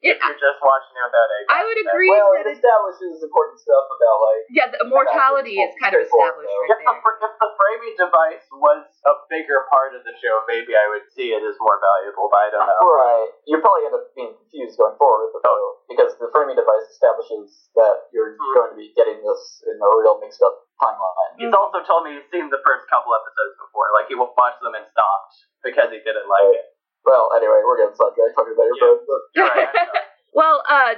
meaning 0.00 0.14
It- 0.14 0.22
if 0.22 0.22
you're 0.30 0.38
just 0.38 0.60
watching 0.62 0.94
it 0.94 1.04
without 1.04 1.28
a. 1.28 1.38
I 1.50 1.60
would 1.66 1.78
agree 1.82 2.10
well, 2.10 2.32
it 2.38 2.46
it, 2.46 2.54
establishes 2.58 3.22
important 3.22 3.58
stuff 3.58 3.86
about 3.90 4.16
like 4.22 4.42
yeah, 4.54 4.66
the 4.70 4.78
immortality 4.82 5.58
is 5.58 5.74
kind 5.82 5.94
of 5.94 6.02
established 6.06 6.48
right 6.48 6.70
If 6.70 6.78
there. 6.86 7.00
fr- 7.02 7.18
if 7.18 7.34
the 7.38 7.50
framing 7.58 7.94
device 7.98 8.46
was 8.54 8.82
a 9.04 9.14
bigger 9.28 9.66
part 9.74 9.94
of 9.98 10.06
the 10.06 10.14
show, 10.22 10.42
maybe 10.46 10.74
I 10.78 10.86
would 10.94 11.06
see 11.12 11.34
it 11.34 11.42
as 11.42 11.58
more 11.58 11.78
valuable, 11.82 12.30
but 12.30 12.40
I 12.46 12.48
don't 12.54 12.66
know. 12.66 12.80
Right. 12.88 13.30
You 13.50 13.58
probably 13.58 13.84
end 13.90 13.96
up 13.98 14.06
being 14.14 14.32
confused 14.38 14.78
going 14.78 14.94
forward 14.96 15.28
with 15.28 15.40
the 15.40 15.44
photo 15.44 15.66
because 15.90 16.10
the 16.22 16.30
framing 16.30 16.56
device 16.56 16.86
establishes 16.94 17.68
that 17.74 18.06
you're 18.14 18.38
Mhm. 18.38 18.54
going 18.54 18.70
to 18.72 18.78
be 18.78 18.94
getting 18.94 19.18
this 19.22 19.42
in 19.66 19.76
a 19.80 19.88
real 19.98 20.18
mixed 20.22 20.42
up 20.42 20.54
timeline. 20.80 21.34
He's 21.38 21.54
also 21.54 21.82
told 21.82 22.04
me 22.06 22.14
he's 22.18 22.28
seen 22.30 22.50
the 22.50 22.62
first 22.66 22.86
couple 22.90 23.14
episodes 23.14 23.54
before. 23.58 23.90
Like, 23.94 24.06
he 24.08 24.14
watched 24.14 24.62
them 24.62 24.74
and 24.74 24.86
stopped 24.90 25.34
because 25.62 25.90
he 25.90 25.98
didn't 26.02 26.26
like 26.28 26.54
it. 26.54 26.66
Well, 27.04 27.30
anyway, 27.36 27.62
we're 27.66 27.78
getting 27.78 27.94
sidetracked 27.94 28.34
talking 28.34 28.54
about 28.54 28.66
your 28.66 28.76
Yeah. 28.76 28.96
phone, 29.06 29.56
right, 29.56 29.68
well, 30.32 30.62
uh, 30.68 30.94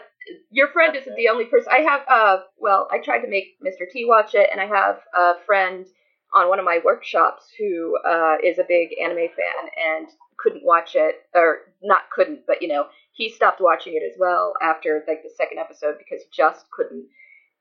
your 0.50 0.68
friend 0.68 0.94
isn't 0.96 1.14
the 1.16 1.28
only 1.28 1.44
person. 1.46 1.72
I 1.72 1.80
have, 1.80 2.02
uh, 2.08 2.42
well, 2.58 2.88
I 2.90 2.98
tried 2.98 3.20
to 3.20 3.28
make 3.28 3.56
Mr. 3.62 3.86
T 3.90 4.04
watch 4.04 4.34
it, 4.34 4.48
and 4.50 4.60
I 4.60 4.66
have 4.66 5.00
a 5.16 5.34
friend 5.46 5.86
on 6.32 6.48
one 6.48 6.58
of 6.58 6.64
my 6.64 6.80
workshops 6.84 7.50
who 7.58 7.96
uh, 8.06 8.36
is 8.42 8.58
a 8.58 8.64
big 8.64 8.90
anime 9.02 9.28
fan 9.28 9.70
and 9.96 10.08
couldn't 10.38 10.64
watch 10.64 10.94
it, 10.94 11.16
or 11.34 11.72
not 11.82 12.10
couldn't, 12.10 12.46
but 12.46 12.62
you 12.62 12.68
know, 12.68 12.86
he 13.12 13.28
stopped 13.28 13.60
watching 13.60 13.94
it 13.94 14.02
as 14.08 14.16
well 14.18 14.54
after 14.62 15.04
like 15.08 15.22
the 15.22 15.30
second 15.36 15.58
episode 15.58 15.96
because 15.98 16.22
he 16.22 16.28
just 16.32 16.70
couldn't. 16.70 17.06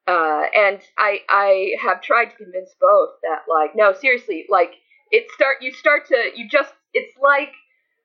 Uh, 0.08 0.44
and 0.56 0.80
I 0.98 1.20
I 1.30 1.76
have 1.84 2.02
tried 2.02 2.26
to 2.32 2.36
convince 2.36 2.74
both 2.80 3.10
that 3.24 3.42
like 3.48 3.76
no 3.76 3.94
seriously 3.94 4.46
like 4.50 4.72
it 5.12 5.30
start 5.32 5.58
you 5.62 5.72
start 5.72 6.08
to 6.08 6.32
you 6.36 6.48
just 6.50 6.74
it's 6.94 7.16
like 7.22 7.52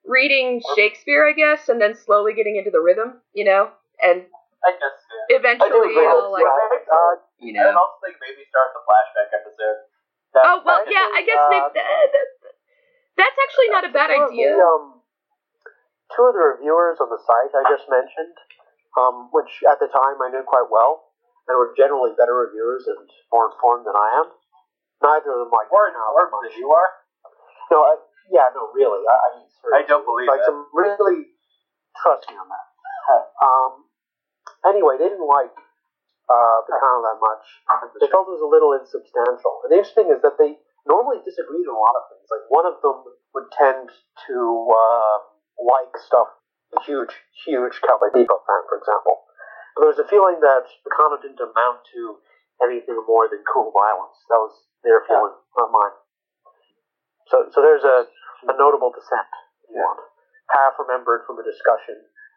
reading 0.06 0.60
Shakespeare 0.76 1.26
I 1.26 1.32
guess 1.32 1.68
and 1.68 1.80
then 1.80 1.94
slowly 1.94 2.34
getting 2.34 2.56
into 2.56 2.70
the 2.70 2.80
rhythm 2.80 3.20
you 3.32 3.44
know 3.44 3.70
and 4.02 4.24
I 4.64 4.72
guess, 4.80 4.96
yeah. 5.28 5.36
eventually 5.40 5.92
agree. 5.92 6.04
it'll 6.08 6.32
like 6.32 6.44
Uh, 6.44 7.20
you 7.40 7.52
I 7.52 7.68
know 7.68 7.76
also 7.76 8.00
think 8.04 8.16
maybe 8.20 8.44
start 8.48 8.72
the 8.72 8.80
flashback 8.84 9.28
episode. 9.36 9.78
That- 10.32 10.44
oh 10.48 10.58
well 10.64 10.80
that- 10.84 10.92
yeah 10.92 11.06
I 11.12 11.20
guess 11.24 11.42
maybe 11.52 11.68
that, 11.76 12.08
that, 12.12 12.28
that's 13.16 13.38
actually 13.44 13.70
not 13.70 13.84
a 13.88 13.92
bad 13.92 14.08
two 14.12 14.24
idea 14.28 14.56
The, 14.56 14.64
um, 14.64 15.00
two 16.16 16.24
of 16.28 16.34
the 16.34 16.44
reviewers 16.58 16.98
on 17.00 17.08
the 17.12 17.20
site 17.22 17.52
I 17.54 17.62
just 17.70 17.86
mentioned, 17.88 18.36
um, 18.98 19.28
which 19.32 19.50
at 19.68 19.78
the 19.80 19.86
time 19.88 20.16
I 20.20 20.28
knew 20.34 20.42
quite 20.46 20.66
well, 20.70 21.12
and 21.46 21.54
were 21.58 21.72
generally 21.78 22.12
better 22.18 22.34
reviewers 22.48 22.88
and 22.90 23.04
more 23.32 23.52
informed 23.52 23.86
than 23.86 23.94
I 23.94 24.08
am. 24.24 24.28
Neither 25.02 25.30
of 25.30 25.38
them 25.46 25.52
like 25.54 25.68
More 25.70 25.90
Baccano 25.92 26.24
informed 26.24 26.48
much. 26.48 26.52
than 26.52 26.58
you 26.58 26.70
are? 26.72 26.90
No, 27.70 27.78
I, 27.84 27.94
yeah, 28.30 28.48
no, 28.54 28.72
really. 28.72 29.02
I, 29.04 29.14
I 29.14 29.28
mean, 29.36 29.48
I 29.74 29.82
don't 29.84 30.04
believe 30.04 30.28
like 30.28 30.40
that. 30.40 30.52
some 30.52 30.68
really 30.72 31.32
trust 31.98 32.28
me 32.30 32.36
on 32.36 32.48
that. 32.48 32.66
Um, 33.44 33.84
anyway, 34.64 34.96
they 34.96 35.12
didn't 35.12 35.28
like 35.28 35.52
uh, 35.52 36.58
Baccano 36.64 37.04
that 37.04 37.20
much. 37.20 37.44
They 38.00 38.08
felt 38.08 38.24
it 38.28 38.40
was 38.40 38.44
a 38.44 38.48
little 38.48 38.72
insubstantial. 38.72 39.60
And 39.64 39.68
the 39.68 39.84
interesting 39.84 40.08
is 40.08 40.24
that 40.24 40.40
they 40.40 40.56
normally 40.88 41.20
disagreed 41.20 41.68
on 41.68 41.76
a 41.76 41.82
lot 41.84 42.00
of 42.00 42.08
things. 42.08 42.24
Like 42.32 42.48
one 42.48 42.64
of 42.64 42.80
them 42.80 43.04
would 43.36 43.48
tend 43.52 43.92
to 43.92 44.36
uh, 44.72 45.16
like 45.60 45.92
stuff. 46.00 46.32
A 46.74 46.82
huge, 46.82 47.14
huge 47.46 47.78
Cowboy 47.86 48.10
Bebop 48.10 48.42
fan, 48.50 48.62
for 48.66 48.82
example. 48.82 49.22
But 49.76 49.86
there 49.86 49.92
was 49.94 50.02
a 50.02 50.10
feeling 50.10 50.42
that 50.42 50.66
Baccano 50.82 51.22
didn't 51.22 51.38
amount 51.38 51.86
to 51.94 52.18
anything 52.66 52.98
more 53.06 53.30
than 53.30 53.46
cool 53.46 53.70
violence. 53.70 54.18
That 54.26 54.42
was 54.42 54.54
their 54.82 55.06
feeling, 55.06 55.38
not 55.54 55.70
mine. 55.70 55.94
So, 57.30 57.48
so 57.52 57.58
there's 57.64 57.84
a, 57.84 58.06
a 58.50 58.54
notable 58.56 58.92
dissent, 58.92 59.28
if 59.64 59.72
you 59.72 59.80
want. 59.80 60.00
Half 60.52 60.76
remembered 60.78 61.24
from 61.24 61.40
a 61.40 61.44
discussion 61.46 61.96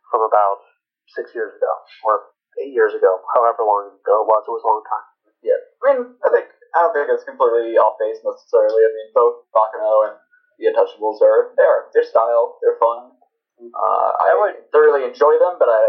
from 0.09 0.23
about 0.23 0.63
six 1.11 1.31
years 1.35 1.51
ago, 1.55 1.71
or 2.07 2.31
eight 2.63 2.71
years 2.71 2.95
ago, 2.95 3.19
however 3.35 3.67
long 3.67 3.91
ago 3.99 4.15
it 4.23 4.27
was. 4.31 4.41
It 4.47 4.53
was 4.55 4.63
a 4.63 4.69
long 4.71 4.83
time. 4.87 5.07
yeah. 5.43 5.59
I 5.59 5.83
mean, 5.91 5.99
I 6.23 6.27
think 6.31 6.47
I 6.75 6.77
don't 6.87 6.93
think 6.95 7.07
it's 7.11 7.27
completely 7.27 7.75
off 7.79 7.99
base 7.99 8.19
necessarily. 8.23 8.81
I 8.83 8.91
mean, 8.95 9.09
both 9.11 9.43
Baccano 9.51 10.07
and 10.11 10.15
the 10.59 10.71
Untouchables 10.71 11.19
are 11.21 11.51
they 11.59 11.67
are 11.67 11.91
their 11.91 12.07
style, 12.07 12.57
they're 12.63 12.79
fun. 12.79 13.11
Uh, 13.57 14.11
I, 14.21 14.31
I 14.31 14.35
would- 14.39 14.69
thoroughly 14.71 15.03
enjoy 15.03 15.35
them, 15.41 15.57
but 15.59 15.67
I 15.67 15.83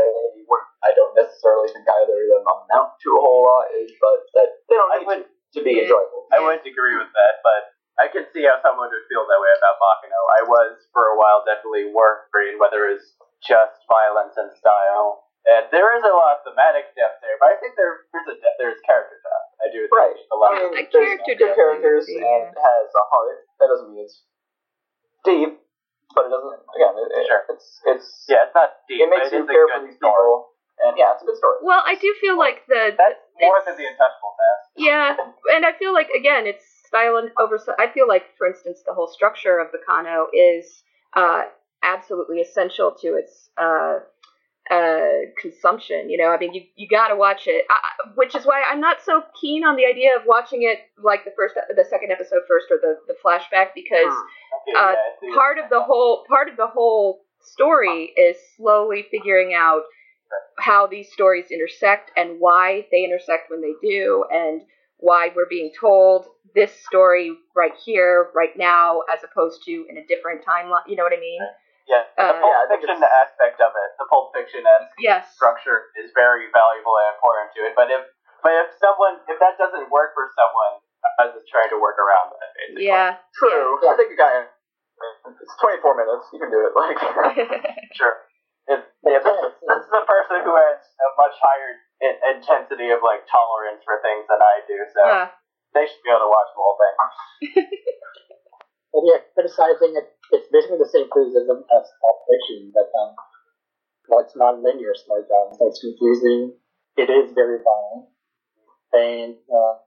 I 0.82 0.90
don't 0.94 1.14
necessarily 1.18 1.68
think 1.74 1.86
either 1.86 2.14
of 2.14 2.26
them 2.30 2.44
amount 2.46 2.98
to 3.02 3.08
a 3.14 3.20
whole 3.22 3.42
lot. 3.46 3.66
But 4.02 4.18
that 4.38 4.48
they 4.70 4.74
don't 4.78 4.90
I 4.92 4.98
need 5.02 5.06
would- 5.06 5.26
to, 5.54 5.58
to 5.58 5.64
be 5.64 5.78
Yeah. 5.78 5.86
enjoyable. 5.86 6.26
I 6.34 6.42
wouldn't 6.42 6.66
agree 6.66 6.98
with 6.98 7.10
that, 7.14 7.34
but 7.46 7.62
I 7.98 8.06
can 8.08 8.24
see 8.30 8.46
how 8.46 8.62
someone 8.62 8.88
would 8.94 9.06
feel 9.10 9.26
that 9.26 9.40
way 9.42 9.52
about 9.58 9.76
Baccano. 9.82 10.20
I 10.38 10.40
was, 10.46 10.72
for 10.94 11.10
a 11.10 11.16
while, 11.18 11.42
definitely 11.42 11.90
worried 11.90 12.56
whether 12.62 12.86
it's 12.94 13.18
just 13.42 13.82
violence 13.90 14.38
and 14.38 14.50
style. 14.54 15.26
And 15.48 15.66
there 15.74 15.90
is 15.98 16.02
a 16.06 16.12
lot 16.12 16.38
of 16.38 16.46
thematic 16.46 16.92
depth 16.94 17.18
there, 17.24 17.34
but 17.42 17.50
I 17.50 17.56
think 17.58 17.74
there's 17.74 18.04
a 18.12 18.36
de- 18.36 18.56
there's 18.60 18.78
character 18.84 19.16
depth. 19.18 19.48
I 19.64 19.66
do 19.72 19.78
think 19.88 19.96
Right. 19.96 20.18
a 20.30 20.36
lot. 20.36 20.54
I 20.54 20.70
mean, 20.70 20.76
A 20.78 20.84
character 20.86 21.24
good 21.34 21.38
depth, 21.40 21.56
characters 21.56 22.04
yeah. 22.06 22.20
and 22.22 22.54
has 22.54 22.86
a 22.94 23.04
heart. 23.10 23.38
That 23.58 23.68
doesn't 23.72 23.90
mean 23.90 24.04
it's 24.04 24.22
deep, 25.24 25.58
but 26.14 26.26
it 26.26 26.30
doesn't. 26.30 26.54
Again, 26.76 26.94
it, 27.02 27.08
it- 27.18 27.26
Sure. 27.26 27.42
it's 27.50 27.68
it's 27.86 28.08
yeah, 28.28 28.44
it's 28.46 28.54
not 28.54 28.76
deep, 28.86 29.00
it 29.02 29.08
makes 29.10 29.30
but 29.30 29.40
you 29.40 29.42
it 29.42 29.44
is 29.46 29.50
a 29.50 29.52
care 29.56 29.66
for 29.72 29.80
these 29.86 29.96
story. 29.96 30.12
people, 30.12 30.52
and 30.84 30.92
yeah, 30.98 31.12
it's 31.16 31.22
a 31.22 31.26
good 31.26 31.38
story. 31.38 31.58
well 31.62 31.82
I 31.86 31.94
do 31.96 32.08
feel 32.20 32.36
like 32.38 32.62
the 32.68 32.92
That's 32.98 33.18
more 33.40 33.58
than 33.66 33.74
the 33.76 33.86
Untouchables 33.88 34.36
has. 34.38 34.58
Yeah, 34.76 35.16
and 35.54 35.64
I 35.66 35.72
feel 35.78 35.92
like 35.92 36.10
again, 36.14 36.46
it's 36.46 36.66
style 36.88 37.16
and 37.16 37.30
over. 37.38 37.58
I 37.78 37.88
feel 37.92 38.08
like, 38.08 38.24
for 38.36 38.46
instance, 38.46 38.82
the 38.86 38.94
whole 38.94 39.06
structure 39.06 39.58
of 39.58 39.70
the 39.72 39.78
Kano 39.86 40.26
is 40.32 40.82
uh, 41.14 41.42
absolutely 41.82 42.40
essential 42.40 42.92
to 43.02 43.14
its 43.14 43.50
uh, 43.58 43.98
uh, 44.70 45.30
consumption. 45.40 46.10
You 46.10 46.18
know, 46.18 46.30
I 46.30 46.38
mean, 46.38 46.54
you 46.54 46.62
you 46.76 46.88
got 46.88 47.08
to 47.08 47.16
watch 47.16 47.42
it, 47.46 47.64
I, 47.70 48.10
which 48.14 48.34
is 48.34 48.44
why 48.44 48.62
I'm 48.70 48.80
not 48.80 48.98
so 49.04 49.22
keen 49.40 49.64
on 49.64 49.76
the 49.76 49.84
idea 49.84 50.16
of 50.16 50.22
watching 50.26 50.62
it 50.62 50.80
like 51.02 51.24
the 51.24 51.32
first, 51.36 51.54
the 51.54 51.84
second 51.84 52.10
episode 52.10 52.42
first, 52.48 52.66
or 52.70 52.78
the 52.80 52.96
the 53.06 53.14
flashback 53.24 53.68
because 53.74 54.12
uh, 54.76 54.80
I 54.80 54.94
see. 55.20 55.32
part 55.34 55.58
of 55.58 55.70
the 55.70 55.82
whole 55.82 56.24
part 56.28 56.48
of 56.48 56.56
the 56.56 56.66
whole 56.66 57.20
story 57.40 58.12
is 58.16 58.36
slowly 58.56 59.06
figuring 59.10 59.54
out 59.54 59.82
how 60.58 60.86
these 60.86 61.10
stories 61.12 61.46
intersect 61.50 62.10
and 62.16 62.38
why 62.38 62.86
they 62.90 63.04
intersect 63.04 63.50
when 63.50 63.62
they 63.62 63.72
do 63.80 64.24
and 64.30 64.62
why 64.98 65.30
we're 65.34 65.48
being 65.48 65.70
told 65.78 66.26
this 66.58 66.74
story 66.90 67.30
right 67.54 67.78
here 67.78 68.28
right 68.34 68.58
now 68.58 69.06
as 69.06 69.22
opposed 69.22 69.62
to 69.62 69.86
in 69.86 69.94
a 69.96 70.04
different 70.10 70.42
timeline 70.42 70.82
you 70.90 70.98
know 70.98 71.06
what 71.06 71.14
i 71.14 71.20
mean 71.22 71.38
yeah, 71.88 72.04
the 72.20 72.20
uh, 72.20 72.36
Pulp 72.36 72.52
yeah, 72.52 72.68
Fiction 72.68 73.00
it's- 73.00 73.16
aspect 73.24 73.64
of 73.64 73.72
it, 73.72 73.90
the 73.96 74.04
Pulp 74.12 74.28
Fiction 74.36 74.60
esque 74.60 74.92
yes 75.00 75.24
structure 75.32 75.88
is 75.96 76.12
very 76.12 76.44
valuable 76.52 76.92
and 77.00 77.16
important 77.16 77.48
to 77.56 77.64
it. 77.64 77.72
But 77.72 77.88
if 77.88 78.04
but 78.44 78.52
if 78.60 78.68
someone 78.76 79.24
if 79.24 79.40
that 79.40 79.56
doesn't 79.56 79.88
work 79.88 80.12
for 80.12 80.28
someone, 80.36 80.84
I 81.16 81.32
was 81.32 81.40
just 81.40 81.48
trying 81.48 81.72
to 81.72 81.80
work 81.80 81.96
around 81.96 82.36
that 82.36 82.50
basically. 82.60 82.92
yeah 82.92 83.16
True. 83.40 83.80
I 83.88 83.96
think 83.96 84.12
you 84.12 84.20
got 84.20 84.36
it. 84.36 84.52
It's 85.40 85.56
24 85.64 85.96
minutes. 85.96 86.28
You 86.28 86.38
can 86.44 86.52
do 86.52 86.60
it. 86.68 86.76
Like, 86.76 87.00
Sure. 87.96 88.20
If, 88.68 88.84
if 88.84 89.22
this, 89.24 89.40
this 89.56 89.82
is 89.88 89.94
a 89.96 90.04
person 90.04 90.44
who 90.44 90.52
has 90.60 90.78
a 90.84 91.08
much 91.16 91.36
higher 91.40 91.70
in- 92.04 92.20
intensity 92.36 92.92
of 92.92 93.00
like 93.00 93.24
tolerance 93.32 93.80
for 93.88 93.96
things 94.04 94.28
than 94.28 94.44
I 94.44 94.60
do, 94.68 94.76
so 94.92 95.00
uh, 95.08 95.26
they 95.74 95.84
should 95.86 96.02
be 96.04 96.10
able 96.10 96.26
to 96.26 96.32
watch 96.32 96.50
the 96.52 96.60
whole 96.62 96.78
thing. 96.80 96.96
But 98.88 99.04
yeah, 99.04 99.20
criticizing 99.36 99.94
it, 100.00 100.16
it's 100.32 100.48
basically 100.48 100.80
the 100.80 100.88
same 100.88 101.12
criticism 101.12 101.60
as 101.70 101.84
Pulp 102.00 102.18
Fiction, 102.24 102.72
but 102.72 102.88
um, 102.96 103.12
well, 104.08 104.24
it's 104.24 104.32
non-linear 104.32 104.96
storytelling, 104.96 105.54
so 105.60 105.68
it's 105.68 105.84
confusing. 105.84 106.56
It 106.96 107.12
is 107.12 107.30
very 107.36 107.60
violent, 107.60 108.08
and 108.96 109.36
uh, 109.52 109.84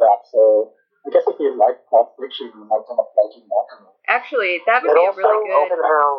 yeah. 0.00 0.16
So 0.32 0.72
I 1.04 1.12
guess 1.12 1.28
if 1.28 1.36
you 1.36 1.52
like 1.60 1.84
Pulp 1.92 2.16
Fiction, 2.16 2.50
you 2.56 2.64
might 2.64 2.88
end 2.88 2.98
up 2.98 3.12
liking 3.14 3.44
Malcolm. 3.52 3.92
actually 4.08 4.64
that 4.64 4.80
would 4.80 4.96
It 4.96 4.98
be 4.98 5.04
a 5.04 5.14
really 5.14 5.44
good 5.44 5.76
can 5.76 5.84
have 5.84 6.18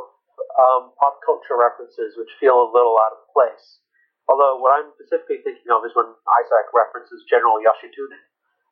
um, 0.62 0.94
pop 1.02 1.18
culture 1.26 1.58
references 1.58 2.14
which 2.16 2.30
feel 2.40 2.56
a 2.62 2.70
little 2.70 2.96
out 3.02 3.20
of 3.20 3.26
place. 3.34 3.82
Although 4.30 4.62
what 4.62 4.74
I'm 4.78 4.94
specifically 4.96 5.42
thinking 5.42 5.70
of 5.74 5.82
is 5.86 5.94
when 5.98 6.08
Isaac 6.08 6.68
references 6.74 7.26
General 7.30 7.58
Yoshitsune, 7.62 8.16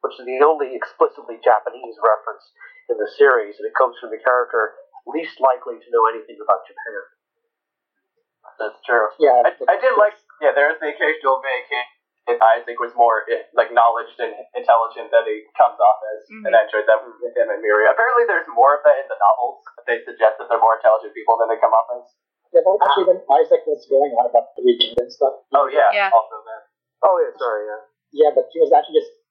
which 0.04 0.20
is 0.20 0.28
the 0.28 0.44
only 0.44 0.76
explicitly 0.76 1.40
Japanese 1.40 1.96
reference 2.04 2.44
in 2.92 3.00
the 3.00 3.08
series, 3.16 3.56
and 3.58 3.66
it 3.66 3.74
comes 3.74 3.96
from 3.98 4.12
the 4.12 4.20
character 4.20 4.76
least 5.08 5.40
likely 5.40 5.80
to 5.80 5.88
know 5.92 6.04
anything 6.12 6.38
about 6.44 6.64
Japan. 6.68 7.02
That's 8.60 8.80
true. 8.86 9.08
Yeah, 9.18 9.42
I, 9.44 9.52
I 9.72 9.76
did 9.80 9.96
like 9.98 10.14
yeah. 10.44 10.52
There's 10.54 10.78
the 10.84 10.92
occasional 10.92 11.40
vacation. 11.42 11.88
And 12.24 12.40
Isaac 12.56 12.80
was 12.80 12.96
more 12.96 13.28
eh, 13.28 13.44
like 13.52 13.76
knowledge 13.76 14.08
and 14.16 14.32
intelligent 14.56 15.12
than 15.12 15.28
he 15.28 15.44
comes 15.60 15.76
off 15.76 16.00
as, 16.16 16.24
and 16.32 16.56
I 16.56 16.64
enjoyed 16.64 16.88
that 16.88 17.04
with 17.04 17.20
him 17.36 17.52
and 17.52 17.60
Miri. 17.60 17.84
Apparently, 17.92 18.24
there's 18.24 18.48
more 18.48 18.80
of 18.80 18.82
that 18.88 18.96
in 19.04 19.12
the 19.12 19.20
novels. 19.20 19.60
They 19.84 20.00
suggest 20.08 20.40
that 20.40 20.48
they're 20.48 20.64
more 20.64 20.80
intelligent 20.80 21.12
people 21.12 21.36
than 21.36 21.52
they 21.52 21.60
come 21.60 21.76
off 21.76 21.92
as. 22.00 22.08
Yeah, 22.56 22.64
well, 22.64 22.80
actually, 22.80 23.12
when 23.12 23.20
Isaac 23.28 23.68
was 23.68 23.84
going 23.92 24.16
on 24.16 24.32
about 24.32 24.56
the 24.56 24.64
weekend 24.64 24.96
and 25.04 25.12
stuff, 25.12 25.44
Oh 25.52 25.68
yeah, 25.68 25.92
Yeah. 25.92 26.16
also 26.16 26.40
that. 26.48 26.64
Oh 27.04 27.20
yeah, 27.20 27.36
sorry, 27.36 27.68
yeah. 27.68 27.82
yeah, 28.16 28.32
but 28.32 28.48
he 28.56 28.64
was 28.64 28.72
actually 28.72 29.04
just 29.04 29.12
like 29.12 29.23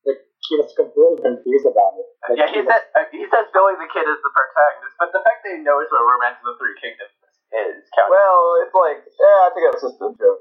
he 0.48 0.58
was 0.58 0.70
completely 0.74 1.22
confused 1.22 1.66
about 1.68 1.94
it. 2.02 2.06
Like, 2.28 2.38
Yeah, 2.38 2.48
he 2.50 2.60
was- 2.62 2.70
said 2.70 2.82
uh, 2.98 3.06
he 3.14 3.22
says 3.30 3.46
Billy 3.54 3.74
the 3.78 3.88
Kid 3.90 4.06
is 4.06 4.18
the 4.22 4.32
protagonist, 4.34 4.94
but 4.98 5.10
the 5.14 5.22
fact 5.22 5.46
that 5.46 5.52
he 5.54 5.60
knows 5.62 5.86
what 5.90 6.02
Romance 6.02 6.38
of 6.42 6.52
the 6.52 6.56
Three 6.58 6.76
Kingdoms 6.82 7.14
is 7.52 7.84
counting. 7.94 8.10
well, 8.16 8.42
it's 8.64 8.74
like, 8.74 9.00
yeah, 9.06 9.38
I 9.46 9.48
think 9.54 9.62
that's 9.70 9.84
just 9.84 10.00
a 10.02 10.08
joke. 10.18 10.40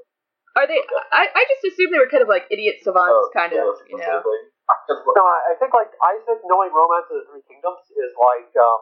are 0.58 0.66
they 0.68 0.80
I, 1.12 1.28
I 1.32 1.42
just 1.48 1.64
assumed 1.72 1.92
they 1.94 2.00
were 2.02 2.10
kind 2.12 2.24
of 2.24 2.28
like 2.32 2.48
idiot 2.52 2.80
savants 2.84 3.12
Oh, 3.14 3.30
kind 3.36 3.52
yeah, 3.54 3.64
of 3.68 3.78
you 3.88 3.96
know 4.00 4.20
specifically. 4.22 4.40
Just 4.88 5.04
like- 5.04 5.16
No, 5.20 5.24
I 5.26 5.38
I 5.52 5.54
think 5.60 5.70
like 5.76 5.92
Isaac 6.00 6.40
knowing 6.48 6.72
Romance 6.72 7.06
of 7.12 7.16
the 7.22 7.26
Three 7.30 7.44
Kingdoms 7.46 7.84
is 7.92 8.12
like 8.16 8.48
um, 8.58 8.80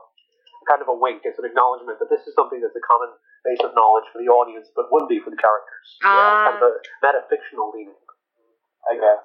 kind 0.68 0.80
of 0.84 0.88
a 0.88 0.96
wink. 0.96 1.24
It's 1.26 1.36
an 1.40 1.46
acknowledgement 1.48 1.98
that 2.00 2.08
this 2.12 2.22
is 2.28 2.32
something 2.38 2.60
that's 2.62 2.76
a 2.76 2.84
common 2.86 3.10
base 3.44 3.60
of 3.64 3.72
knowledge 3.74 4.06
for 4.12 4.20
the 4.22 4.28
audience, 4.30 4.68
but 4.76 4.92
wouldn't 4.92 5.08
be 5.10 5.18
for 5.24 5.30
the 5.34 5.40
characters. 5.40 5.86
Ah. 6.04 6.52
Kind 6.52 6.60
of 6.60 6.64
a 6.68 6.72
metafictional 7.02 7.72
leaning. 7.74 7.96
I 8.86 8.94
guess. 9.00 9.24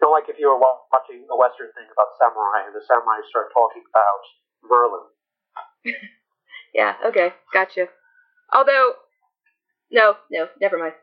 You 0.00 0.08
know, 0.08 0.12
like 0.16 0.28
if 0.32 0.40
you 0.40 0.48
were 0.48 0.56
watching 0.56 1.28
a 1.28 1.36
Western 1.36 1.68
thing 1.76 1.84
about 1.92 2.16
samurai, 2.16 2.64
and 2.64 2.72
the 2.74 2.80
samurai 2.88 3.20
start 3.28 3.52
talking 3.52 3.84
about 3.84 4.22
Merlin. 4.64 5.06
Yeah, 6.72 6.94
okay, 7.04 7.34
gotcha. 7.52 7.88
Although, 8.54 8.92
no, 9.90 10.14
no, 10.30 10.46
never 10.60 10.78
mind. 10.78 10.94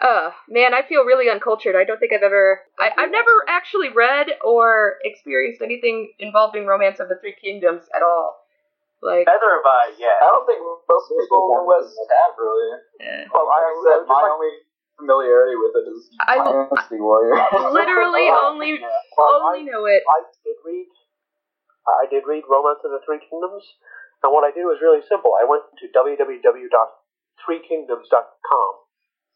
Uh, 0.00 0.30
man, 0.48 0.74
I 0.74 0.82
feel 0.86 1.02
really 1.02 1.26
uncultured. 1.28 1.74
I 1.74 1.82
don't 1.82 1.98
think 1.98 2.12
I've 2.12 2.22
ever, 2.22 2.60
I, 2.78 2.90
I've 2.96 3.10
never 3.10 3.32
actually 3.48 3.88
read 3.88 4.28
or 4.44 5.02
experienced 5.02 5.62
anything 5.62 6.12
involving 6.20 6.66
Romance 6.66 7.00
of 7.00 7.08
the 7.08 7.16
Three 7.18 7.34
Kingdoms 7.34 7.82
at 7.96 8.02
all. 8.04 8.36
Like, 9.02 9.26
Neither 9.26 9.50
have 9.58 9.66
I 9.66 9.92
yet. 9.98 10.22
I 10.22 10.30
don't 10.30 10.46
think 10.46 10.60
most 10.62 11.08
people 11.10 11.48
in 11.50 11.58
the 11.58 11.66
West 11.66 11.96
have 11.96 12.36
really. 12.38 12.78
eh. 13.00 13.24
Well, 13.32 13.48
I, 13.48 13.58
said, 13.90 14.04
I, 14.04 14.06
my 14.06 14.28
only 14.36 14.52
familiarity 14.98 15.56
with 15.60 15.74
it 15.76 15.86
is 15.92 16.08
I- 16.24 16.38
Dynasty 16.40 16.96
Warrior. 17.00 17.36
literally 17.72 18.28
oh, 18.32 18.48
only, 18.52 18.80
Yeah. 18.80 18.88
well, 19.16 19.40
only 19.44 19.62
know 19.64 19.84
it. 19.86 20.02
I 20.08 20.20
did 20.44 20.56
read. 20.64 20.88
I 21.86 22.06
did 22.10 22.26
read 22.26 22.42
Romance 22.50 22.82
of 22.82 22.90
the 22.90 22.98
Three 23.06 23.22
Kingdoms, 23.22 23.62
and 24.26 24.34
what 24.34 24.42
I 24.42 24.50
did 24.50 24.66
was 24.66 24.82
really 24.82 25.06
simple. 25.06 25.38
I 25.38 25.46
went 25.46 25.62
to 25.70 25.86
www.threekingdoms.com, 25.94 28.70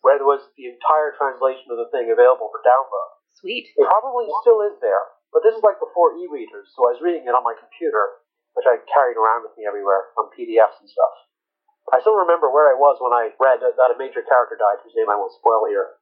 where 0.02 0.18
there 0.18 0.26
was 0.26 0.42
the 0.58 0.66
entire 0.66 1.14
translation 1.14 1.70
of 1.70 1.78
the 1.78 1.86
thing 1.94 2.10
available 2.10 2.50
for 2.50 2.58
download. 2.66 3.22
Sweet. 3.38 3.70
It 3.78 3.86
probably 3.86 4.26
still 4.42 4.66
is 4.66 4.74
there, 4.82 5.14
but 5.30 5.46
this 5.46 5.54
is 5.54 5.62
like 5.62 5.78
before 5.78 6.18
e-readers, 6.18 6.74
so 6.74 6.90
I 6.90 6.98
was 6.98 7.02
reading 7.06 7.22
it 7.30 7.38
on 7.38 7.46
my 7.46 7.54
computer, 7.54 8.18
which 8.58 8.66
I 8.66 8.82
carried 8.90 9.14
around 9.14 9.46
with 9.46 9.54
me 9.54 9.62
everywhere 9.70 10.10
on 10.18 10.26
PDFs 10.34 10.82
and 10.82 10.90
stuff. 10.90 11.29
I 11.90 11.98
still 12.00 12.16
remember 12.18 12.48
where 12.50 12.70
I 12.70 12.76
was 12.78 12.96
when 13.02 13.12
I 13.14 13.34
read 13.38 13.60
that, 13.62 13.74
that 13.76 13.90
a 13.94 13.98
major 13.98 14.22
character 14.22 14.54
died, 14.58 14.78
whose 14.86 14.94
name 14.94 15.10
I 15.10 15.18
won't 15.18 15.34
spoil 15.34 15.66
here. 15.66 15.98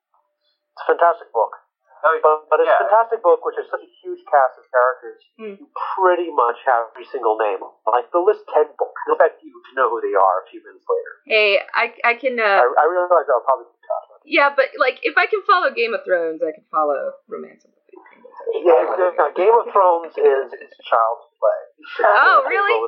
It's 0.76 0.84
a 0.84 0.88
fantastic 0.94 1.32
book. 1.32 1.52
Oh, 1.98 2.14
But, 2.22 2.46
but 2.46 2.62
it's 2.62 2.70
yeah. 2.70 2.78
a 2.78 2.82
fantastic 2.86 3.26
book, 3.26 3.42
which 3.42 3.58
has 3.58 3.66
such 3.66 3.82
a 3.82 3.90
huge 4.04 4.22
cast 4.30 4.54
of 4.54 4.64
characters. 4.70 5.18
Hmm. 5.34 5.54
You 5.58 5.66
pretty 5.98 6.30
much 6.30 6.62
have 6.62 6.94
every 6.94 7.02
single 7.10 7.34
name. 7.34 7.58
Like 7.90 8.06
the 8.14 8.22
list 8.22 8.46
ten 8.54 8.70
book. 8.78 8.94
I 8.94 9.18
expect 9.18 9.42
you 9.42 9.50
to 9.50 9.70
know 9.74 9.90
who 9.90 9.98
they 9.98 10.14
are 10.14 10.36
a 10.42 10.46
few 10.46 10.62
minutes 10.62 10.86
later. 10.86 11.12
Hey, 11.26 11.58
I, 11.74 11.90
I 12.06 12.14
can, 12.14 12.38
I, 12.38 12.62
uh, 12.62 12.70
I 12.70 12.84
realize 12.86 13.26
I'll 13.26 13.42
probably 13.42 13.66
be 13.74 13.82
caught. 13.82 14.22
yeah, 14.22 14.48
but 14.54 14.70
like, 14.78 15.02
if 15.02 15.18
I 15.18 15.26
can 15.26 15.42
follow 15.42 15.74
Game 15.74 15.90
of 15.90 16.06
Thrones, 16.06 16.38
I 16.38 16.54
can 16.54 16.62
follow 16.70 17.18
Romance 17.26 17.66
of 17.66 17.74
the 17.74 17.82
Three 17.90 17.98
Kingdoms. 18.14 18.62
Yeah, 18.62 19.10
yeah, 19.18 19.34
Game 19.34 19.56
of 19.58 19.66
Thrones 19.74 20.14
is 20.14 20.54
is 20.54 20.70
child's 20.86 21.26
play. 21.34 21.60
Oh, 22.06 22.46
really? 22.46 22.78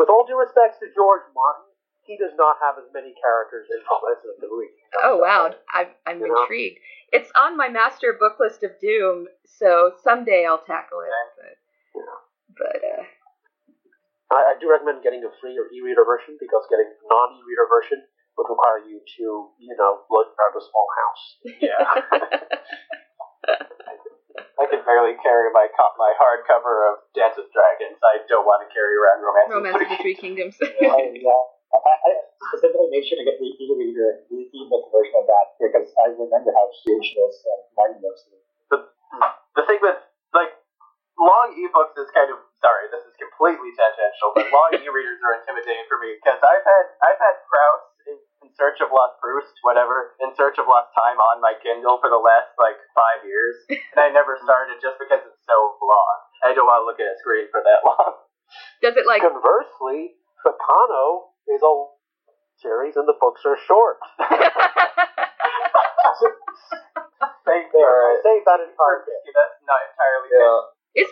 With 0.00 0.08
all 0.08 0.24
due 0.24 0.40
respects 0.40 0.80
to 0.80 0.88
George 0.96 1.28
Martin, 1.36 1.68
he 2.06 2.16
does 2.16 2.32
not 2.36 2.56
have 2.60 2.76
as 2.78 2.88
many 2.92 3.14
characters 3.20 3.66
in 3.72 3.80
Romance 3.84 4.22
of 4.28 4.36
the 4.40 4.48
Three 4.48 4.70
Kingdoms. 4.72 5.00
Oh 5.02 5.16
wow, 5.18 5.50
I'm 5.72 5.88
I'm 6.06 6.20
You 6.20 6.28
know? 6.28 6.42
intrigued. 6.44 6.78
It's 7.12 7.30
on 7.36 7.56
my 7.56 7.68
master 7.68 8.12
book 8.18 8.36
list 8.40 8.62
of 8.62 8.72
doom, 8.80 9.28
so 9.46 9.92
someday 10.02 10.44
I'll 10.46 10.62
tackle 10.64 11.00
it. 11.00 11.10
But, 11.38 11.56
Yeah. 11.94 12.18
but 12.58 12.80
uh, 12.82 13.04
I, 14.34 14.54
I 14.54 14.54
do 14.58 14.66
recommend 14.70 15.02
getting 15.02 15.22
a 15.22 15.30
free 15.40 15.54
or 15.58 15.70
e-reader 15.70 16.04
version 16.04 16.36
because 16.40 16.66
getting 16.70 16.90
a 16.90 16.96
non-e-reader 17.06 17.66
version 17.70 18.02
would 18.36 18.50
require 18.50 18.82
you 18.82 18.98
to, 18.98 19.24
you 19.62 19.74
know, 19.78 20.02
look 20.10 20.34
around 20.34 20.54
a 20.58 20.62
small 20.64 20.88
house. 20.98 21.22
Yeah. 21.62 21.86
I 24.54 24.66
can 24.70 24.82
barely 24.86 25.14
carry 25.22 25.50
my 25.52 25.66
co- 25.74 25.94
my 25.98 26.14
hardcover 26.18 26.94
of 26.94 27.04
Dance 27.14 27.34
with 27.38 27.50
Dragons. 27.54 27.98
I 28.02 28.22
don't 28.26 28.46
want 28.46 28.66
to 28.66 28.68
carry 28.74 28.94
around 28.98 29.22
Romance, 29.22 29.50
Romance 29.50 29.78
of 29.82 29.88
the 29.90 30.02
Three 30.02 30.14
Kingdoms. 30.18 30.56
I, 30.62 30.66
yeah, 31.14 31.42
I, 31.82 31.92
I 32.06 32.10
specifically 32.54 32.90
made 32.94 33.04
sure 33.06 33.18
to 33.18 33.26
get 33.26 33.38
the 33.42 33.50
e-reader, 33.50 34.22
the 34.30 34.46
e-book 34.46 34.90
version 34.94 35.16
of 35.18 35.26
that 35.26 35.58
because 35.58 35.90
I 35.98 36.14
remember 36.14 36.54
how 36.54 36.66
huge 36.86 37.14
those 37.18 37.38
uh, 37.42 37.60
Martin 37.74 37.98
books 37.98 38.22
were. 38.30 38.42
the 39.58 39.64
thing 39.66 39.80
with 39.82 39.98
like 40.30 40.54
long 41.18 41.54
e-books 41.58 41.98
is 41.98 42.10
kind 42.14 42.30
of 42.30 42.38
sorry, 42.62 42.88
this 42.88 43.04
is 43.04 43.14
completely 43.20 43.70
tangential, 43.76 44.32
but 44.32 44.48
long 44.54 44.70
e-readers 44.80 45.20
are 45.20 45.42
intimidating 45.42 45.84
for 45.90 45.98
me 46.00 46.16
because 46.16 46.40
I've 46.40 46.64
had 46.64 46.84
I've 47.04 47.20
had 47.20 47.36
Kraus 47.44 47.84
in, 48.08 48.16
in 48.44 48.48
Search 48.56 48.80
of 48.80 48.88
Lost 48.94 49.20
Proust, 49.20 49.56
whatever, 49.66 50.16
in 50.22 50.32
Search 50.32 50.56
of 50.56 50.70
Lost 50.70 50.94
Time 50.94 51.18
on 51.20 51.42
my 51.42 51.58
Kindle 51.60 51.98
for 52.00 52.08
the 52.08 52.20
last 52.20 52.54
like 52.56 52.78
five 52.94 53.26
years, 53.26 53.56
and 53.68 53.98
I 54.00 54.08
never 54.14 54.38
started 54.40 54.78
just 54.80 54.96
because 54.96 55.20
it's 55.26 55.42
so 55.44 55.58
long. 55.82 56.16
I 56.44 56.52
don't 56.52 56.68
want 56.68 56.84
to 56.84 56.86
look 56.88 57.00
at 57.00 57.08
a 57.08 57.16
screen 57.20 57.48
for 57.50 57.64
that 57.64 57.82
long. 57.88 58.20
Does 58.84 58.96
it 58.96 59.08
like? 59.08 59.24
Conversely, 59.24 60.20
Baccano 60.44 61.33
is 61.48 61.62
a 61.62 61.72
series 62.60 62.96
and 62.96 63.06
the 63.08 63.16
books 63.20 63.42
are 63.44 63.58
short. 63.66 63.98
Thank 67.44 67.68
There, 67.76 67.84
All 67.84 67.92
I 67.92 68.16
right. 68.16 68.24
saved 68.24 68.46
that 68.48 68.60
entire 68.64 69.00
bit. 69.04 69.20
That's 69.34 69.60
not 69.68 69.80
entirely 69.84 70.28
Yeah. 70.32 71.04
Is 71.04 71.10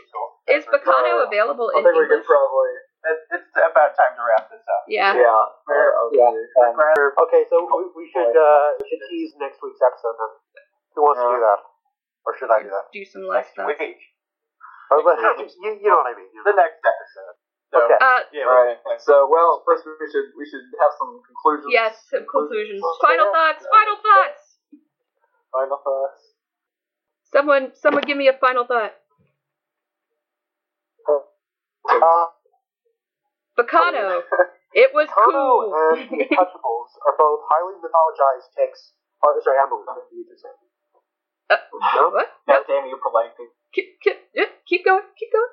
is 0.48 0.64
Baccano 0.66 1.26
available 1.26 1.68
in 1.70 1.76
I 1.76 1.78
in 1.82 1.84
think 1.92 1.98
we 1.98 2.06
could 2.08 2.24
probably. 2.24 2.72
It- 3.02 3.26
It's 3.34 3.50
about 3.58 3.92
time 3.98 4.14
to 4.16 4.22
wrap 4.22 4.46
this 4.50 4.62
up. 4.62 4.82
Yeah. 4.88 5.12
Yeah. 5.14 5.42
Fair, 5.66 5.92
Yeah. 6.14 6.30
okay. 6.30 6.46
Um, 6.62 6.78
Okay, 7.26 7.42
so 7.50 7.66
we, 7.66 7.84
we 7.94 8.04
should 8.10 8.32
uh, 8.34 8.78
we 8.80 8.84
should 8.88 9.02
tease 9.10 9.34
next 9.38 9.58
week's 9.62 9.82
episode 9.82 10.16
then. 10.18 10.32
Who 10.96 11.02
wants 11.02 11.20
to 11.20 11.28
do 11.28 11.40
that? 11.42 11.60
Or 12.24 12.32
should 12.38 12.50
I 12.50 12.62
do 12.62 12.70
that? 12.70 12.86
Do 12.94 13.02
some 13.04 13.26
less 13.26 13.50
Next 13.50 13.52
stuff. 13.58 13.68
week. 13.78 13.98
Or 14.90 15.02
let, 15.02 15.18
you, 15.40 15.48
you 15.82 15.88
know 15.90 15.98
what 16.00 16.10
I 16.12 16.16
mean. 16.16 16.30
You 16.32 16.42
The 16.46 16.54
next 16.56 16.78
episode. 16.80 17.36
So, 17.72 17.80
Okay. 17.80 17.96
Uh, 18.00 18.20
Yeah, 18.32 18.44
All 18.44 18.64
right. 18.68 18.78
let's- 18.84 19.04
So, 19.04 19.26
well, 19.32 19.62
first 19.64 19.86
we 19.88 19.96
should 20.12 20.28
we 20.36 20.44
should 20.44 20.64
have 20.80 20.92
some 20.98 21.22
conclusions. 21.24 21.72
yes. 21.72 21.96
Some 22.12 22.26
conclusions. 22.28 22.82
Final 23.00 23.32
thoughts. 23.32 23.64
Final 23.66 23.96
thoughts. 23.96 24.42
Final 25.52 25.78
thoughts. 25.78 26.22
Someone, 27.32 27.72
someone, 27.74 28.02
give 28.04 28.16
me 28.18 28.28
a 28.28 28.36
final 28.36 28.64
thought. 28.66 28.92
Uh, 31.88 32.26
Baccano. 33.58 34.22
It 34.74 34.88
was 34.96 35.04
Kano 35.12 35.28
cool. 35.36 35.68
and 35.68 36.08
the 36.08 36.24
Untouchables 36.32 36.92
are 37.04 37.12
both 37.20 37.44
highly 37.44 37.76
mythologized 37.84 38.48
takes. 38.56 38.96
Or, 39.20 39.36
sorry, 39.44 39.58
Emily, 39.60 39.84
you 40.16 40.24
just 40.24 40.40
said. 40.40 40.56
Uh, 41.52 41.60
No? 41.94 42.08
what? 42.08 42.32
God 42.48 42.64
damn 42.66 42.86
you, 42.88 42.96
politely. 42.96 43.52
Keep, 43.76 44.00
keep, 44.00 44.16
yeah, 44.32 44.48
keep 44.64 44.82
going. 44.86 45.04
Keep 45.20 45.28
going. 45.32 45.52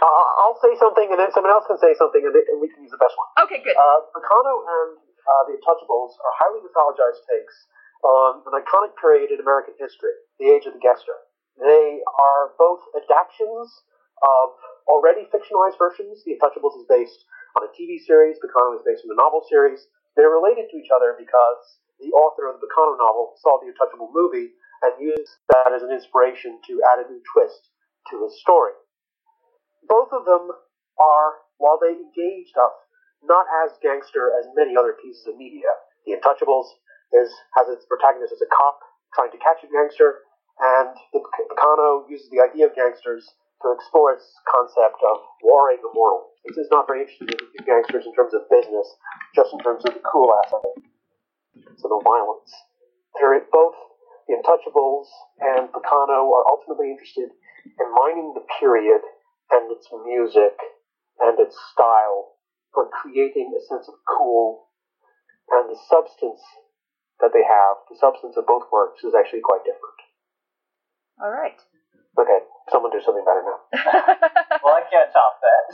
I'll 0.00 0.56
say 0.62 0.72
something 0.80 1.12
and 1.12 1.18
then 1.20 1.28
someone 1.36 1.52
else 1.52 1.68
can 1.68 1.76
say 1.76 1.92
something 2.00 2.24
and, 2.24 2.32
we 2.60 2.68
can 2.72 2.80
use 2.80 2.94
the 2.94 3.02
best 3.02 3.12
one. 3.20 3.28
Okay, 3.44 3.60
good. 3.60 3.76
Uh, 3.76 4.00
and 4.08 4.90
uh, 4.96 5.42
the 5.46 5.54
Untouchables 5.60 6.16
are 6.16 6.34
highly 6.40 6.64
mythologized 6.64 7.20
takes 7.28 7.56
on 8.02 8.42
an 8.48 8.54
iconic 8.56 8.96
period 8.98 9.30
in 9.30 9.38
American 9.38 9.74
history, 9.78 10.16
the 10.40 10.50
Age 10.50 10.66
of 10.66 10.74
the 10.74 10.82
Gangster. 10.82 11.14
They 11.60 12.00
are 12.02 12.56
both 12.58 12.82
adaptations 12.96 13.70
of 14.22 14.56
already 14.88 15.28
fictionalized 15.30 15.78
versions. 15.78 16.24
The 16.24 16.40
Untouchables 16.40 16.80
is 16.80 16.86
based 16.88 17.20
on 17.58 17.68
a 17.68 17.70
TV 17.76 18.00
series. 18.02 18.40
Baccano 18.40 18.74
is 18.74 18.82
based 18.82 19.04
on 19.06 19.12
a 19.14 19.18
novel 19.20 19.44
series. 19.46 19.86
They're 20.16 20.32
related 20.32 20.72
to 20.72 20.76
each 20.80 20.90
other 20.90 21.14
because 21.14 21.78
the 22.00 22.10
author 22.16 22.50
of 22.50 22.58
the 22.58 22.66
Baccano 22.66 22.98
novel 22.98 23.38
saw 23.38 23.60
the 23.62 23.70
Untouchable 23.70 24.10
movie 24.10 24.56
and 24.82 24.98
used 24.98 25.38
that 25.54 25.70
as 25.70 25.82
an 25.86 25.94
inspiration 25.94 26.58
to 26.66 26.82
add 26.90 27.04
a 27.04 27.06
new 27.06 27.22
twist 27.30 27.70
to 28.10 28.26
his 28.26 28.34
story. 28.42 28.74
Both 29.88 30.12
of 30.12 30.24
them 30.24 30.50
are, 30.98 31.28
while 31.58 31.78
they 31.80 31.94
engage 31.94 32.52
us, 32.54 32.76
not 33.22 33.46
as 33.64 33.78
gangster 33.82 34.34
as 34.38 34.50
many 34.54 34.74
other 34.76 34.98
pieces 34.98 35.26
of 35.26 35.36
media. 35.38 35.70
The 36.06 36.18
Untouchables 36.18 36.66
is 37.14 37.30
has 37.54 37.68
its 37.70 37.86
protagonist 37.86 38.32
as 38.32 38.42
a 38.42 38.50
cop 38.50 38.80
trying 39.14 39.30
to 39.30 39.38
catch 39.38 39.62
a 39.62 39.68
gangster, 39.70 40.24
and 40.58 40.96
the 41.12 41.20
Baccano 41.20 42.08
uses 42.08 42.30
the 42.30 42.40
idea 42.40 42.66
of 42.66 42.74
gangsters 42.74 43.28
to 43.62 43.70
explore 43.70 44.12
its 44.16 44.26
concept 44.50 44.98
of 45.06 45.22
warring 45.44 45.78
immortals. 45.84 46.34
This 46.44 46.58
is 46.58 46.68
not 46.72 46.88
very 46.90 47.06
interested 47.06 47.30
in 47.30 47.62
gangsters 47.62 48.02
in 48.06 48.14
terms 48.14 48.34
of 48.34 48.48
business, 48.50 48.88
just 49.36 49.52
in 49.54 49.60
terms 49.62 49.84
of 49.86 49.94
the 49.94 50.02
cool 50.02 50.34
aspect, 50.42 50.82
so 51.78 51.86
the 51.86 52.02
violence. 52.02 52.50
They're 53.14 53.38
both 53.52 53.76
the 54.26 54.34
Untouchables 54.40 55.06
and 55.38 55.68
Baccano 55.70 56.26
are 56.32 56.46
ultimately 56.50 56.90
interested 56.90 57.30
in 57.30 57.86
mining 57.94 58.34
the 58.34 58.42
period 58.58 59.02
and 59.52 59.70
its 59.72 59.88
music 60.04 60.56
and 61.20 61.38
its 61.38 61.56
style 61.72 62.36
for 62.72 62.88
creating 62.88 63.52
a 63.52 63.60
sense 63.68 63.86
of 63.88 63.94
cool 64.08 64.68
and 65.52 65.68
the 65.68 65.76
substance 65.88 66.40
that 67.20 67.30
they 67.36 67.44
have, 67.44 67.76
the 67.90 67.96
substance 68.00 68.34
of 68.36 68.46
both 68.46 68.64
works 68.72 69.04
is 69.04 69.12
actually 69.14 69.44
quite 69.44 69.62
different. 69.62 69.98
All 71.20 71.30
right. 71.30 71.60
Okay, 72.18 72.40
someone 72.72 72.90
do 72.92 73.00
something 73.04 73.24
better 73.24 73.44
now. 73.44 73.60
Well, 74.62 74.74
I 74.78 74.84
can't 74.90 75.10
top 75.12 75.40
that. 75.42 75.66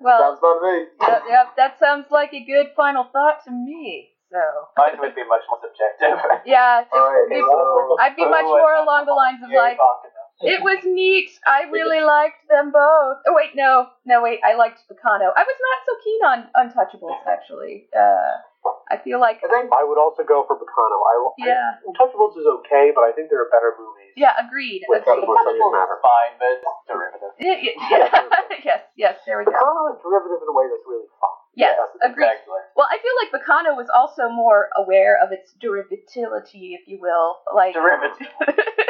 well, 0.00 0.20
Sounds 0.20 0.40
fun 0.40 0.60
to 0.60 0.64
me. 0.68 0.78
yep, 1.00 1.22
yep, 1.28 1.46
that 1.56 1.78
sounds 1.78 2.06
like 2.10 2.32
a 2.34 2.44
good 2.44 2.74
final 2.76 3.04
thought 3.10 3.42
to 3.46 3.50
me. 3.50 4.10
So, 4.30 4.40
Mine 4.76 4.98
would 4.98 5.14
be 5.14 5.22
much 5.24 5.42
more 5.48 5.60
subjective. 5.62 6.18
yeah, 6.46 6.82
it- 6.82 6.88
All 6.92 7.06
right. 7.08 7.28
it- 7.30 7.40
So, 7.40 7.96
I'd 8.00 8.16
be 8.16 8.26
much 8.26 8.42
more 8.44 8.74
along 8.74 9.06
the 9.06 9.14
lines 9.14 9.40
of 9.44 9.50
Yeah, 9.50 9.60
like, 9.60 9.78
Baccano. 9.78 10.13
It 10.40 10.62
was 10.62 10.82
neat. 10.84 11.30
I 11.46 11.70
really 11.70 12.00
liked 12.02 12.48
them 12.50 12.72
both. 12.72 13.22
Oh 13.26 13.34
wait, 13.34 13.54
no, 13.54 13.86
no 14.04 14.22
wait, 14.22 14.40
I 14.44 14.54
liked 14.56 14.82
Baccano. 14.90 15.30
I 15.30 15.44
was 15.46 15.58
not 15.62 15.78
so 15.86 15.92
keen 16.02 16.20
on 16.26 16.38
Untouchables 16.58 17.22
actually. 17.26 17.86
Uh, 17.94 18.42
I 18.90 18.96
feel 18.96 19.20
like, 19.20 19.44
I 19.44 19.48
think 19.48 19.68
I 19.72 19.84
would 19.84 20.00
also 20.00 20.24
go 20.24 20.44
for 20.48 20.56
Baccano. 20.56 20.96
I, 21.04 21.14
yeah, 21.38 21.76
I, 21.78 21.84
Untouchables 21.84 22.36
is 22.36 22.44
okay, 22.60 22.90
but 22.96 23.04
I 23.04 23.12
think 23.12 23.28
there 23.30 23.40
are 23.44 23.48
better 23.52 23.76
movies. 23.78 24.16
yeah, 24.16 24.32
agreed, 24.40 24.82
With 24.88 25.04
agreed. 25.04 25.20
Untouchables. 25.22 25.36
doesn't 25.36 25.60
Untouchables 25.60 25.72
matter. 25.76 25.96
is 25.96 26.04
fine, 26.04 26.32
but 26.40 26.48
it's 26.56 26.66
derivative. 26.88 27.32
Yeah, 27.44 27.58
yeah, 27.60 27.76
yeah. 27.90 28.24
yes, 28.64 28.80
yes, 28.96 29.14
there 29.26 29.38
we 29.38 29.44
go. 29.44 29.52
Baccano 29.52 29.92
is 29.92 30.00
derivative 30.02 30.40
in 30.42 30.48
a 30.48 30.56
way 30.56 30.64
that's 30.70 30.86
really 30.88 31.08
fun. 31.20 31.34
Yes, 31.54 31.76
Yeah, 31.78 32.08
agreed. 32.10 32.26
Exactly. 32.30 32.60
Well, 32.74 32.88
I 32.90 32.96
feel 32.98 33.14
like 33.20 33.30
Baccano 33.34 33.76
was 33.76 33.86
also 33.92 34.28
more 34.32 34.70
aware 34.76 35.18
of 35.22 35.30
its 35.30 35.52
derivatility, 35.62 36.74
if 36.74 36.86
you 36.88 36.98
will. 37.00 37.38
Like, 37.54 37.74
Derivative. 37.74 38.26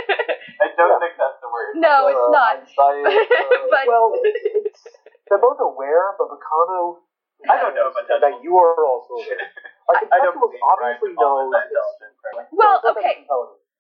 I 0.85 0.89
don't 0.93 1.01
think 1.01 1.16
that's 1.16 1.41
the 1.41 1.49
word. 1.49 1.80
no, 1.80 1.97
it's 2.12 2.26
uh, 2.28 2.37
not. 2.37 2.53
Einstein, 2.61 3.03
uh, 3.09 3.66
but 3.72 3.85
Well, 3.89 4.12
it's, 4.20 4.43
it's 4.68 4.82
they're 5.32 5.41
both 5.41 5.59
aware, 5.61 6.12
but 6.20 6.28
Baccano 6.28 7.01
I 7.49 7.61
don't 7.61 7.74
know 7.76 7.89
about 7.93 8.09
that 8.09 8.41
you 8.45 8.53
are 8.57 8.76
also 8.85 9.16
aware. 9.20 9.49
Like 9.85 10.09
I 10.09 10.16
don't 10.16 10.32
obviously 10.41 11.12
Brian 11.12 11.53
knows. 11.53 11.53
that 11.53 11.68
well, 11.68 12.49
No, 12.57 12.80
it's 12.80 12.89
not 12.89 12.97
that 12.97 12.97
okay, 13.05 13.28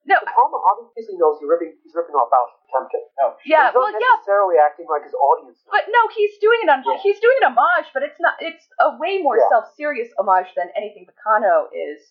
no, 0.04 0.20
Palmer 0.36 0.60
obviously 0.60 1.16
knows 1.16 1.40
he's 1.40 1.48
ripping 1.48 1.80
he's 1.80 1.96
ripping 1.96 2.12
off 2.12 2.28
Battleship 2.28 2.60
Potemkin. 2.68 3.08
Oh, 3.24 3.32
yeah, 3.48 3.72
he's 3.72 3.74
well, 3.74 3.88
not 3.88 3.96
yeah, 3.96 4.12
necessarily 4.20 4.60
acting 4.60 4.84
like 4.84 5.00
his 5.00 5.16
audience. 5.16 5.64
knows. 5.64 5.72
but 5.72 5.88
no, 5.88 6.12
he's 6.12 6.36
doing 6.44 6.60
it 6.60 6.68
on. 6.68 6.84
Yeah. 6.84 7.00
He's 7.00 7.16
doing 7.24 7.40
an 7.40 7.56
homage, 7.56 7.88
but 7.96 8.04
it's 8.04 8.20
not. 8.20 8.36
It's 8.36 8.68
a 8.84 9.00
way 9.00 9.24
more 9.24 9.40
Yeah. 9.40 9.48
self-serious 9.48 10.12
homage 10.20 10.52
than 10.52 10.68
anything 10.76 11.08
Baccano 11.08 11.72
is 11.72 12.04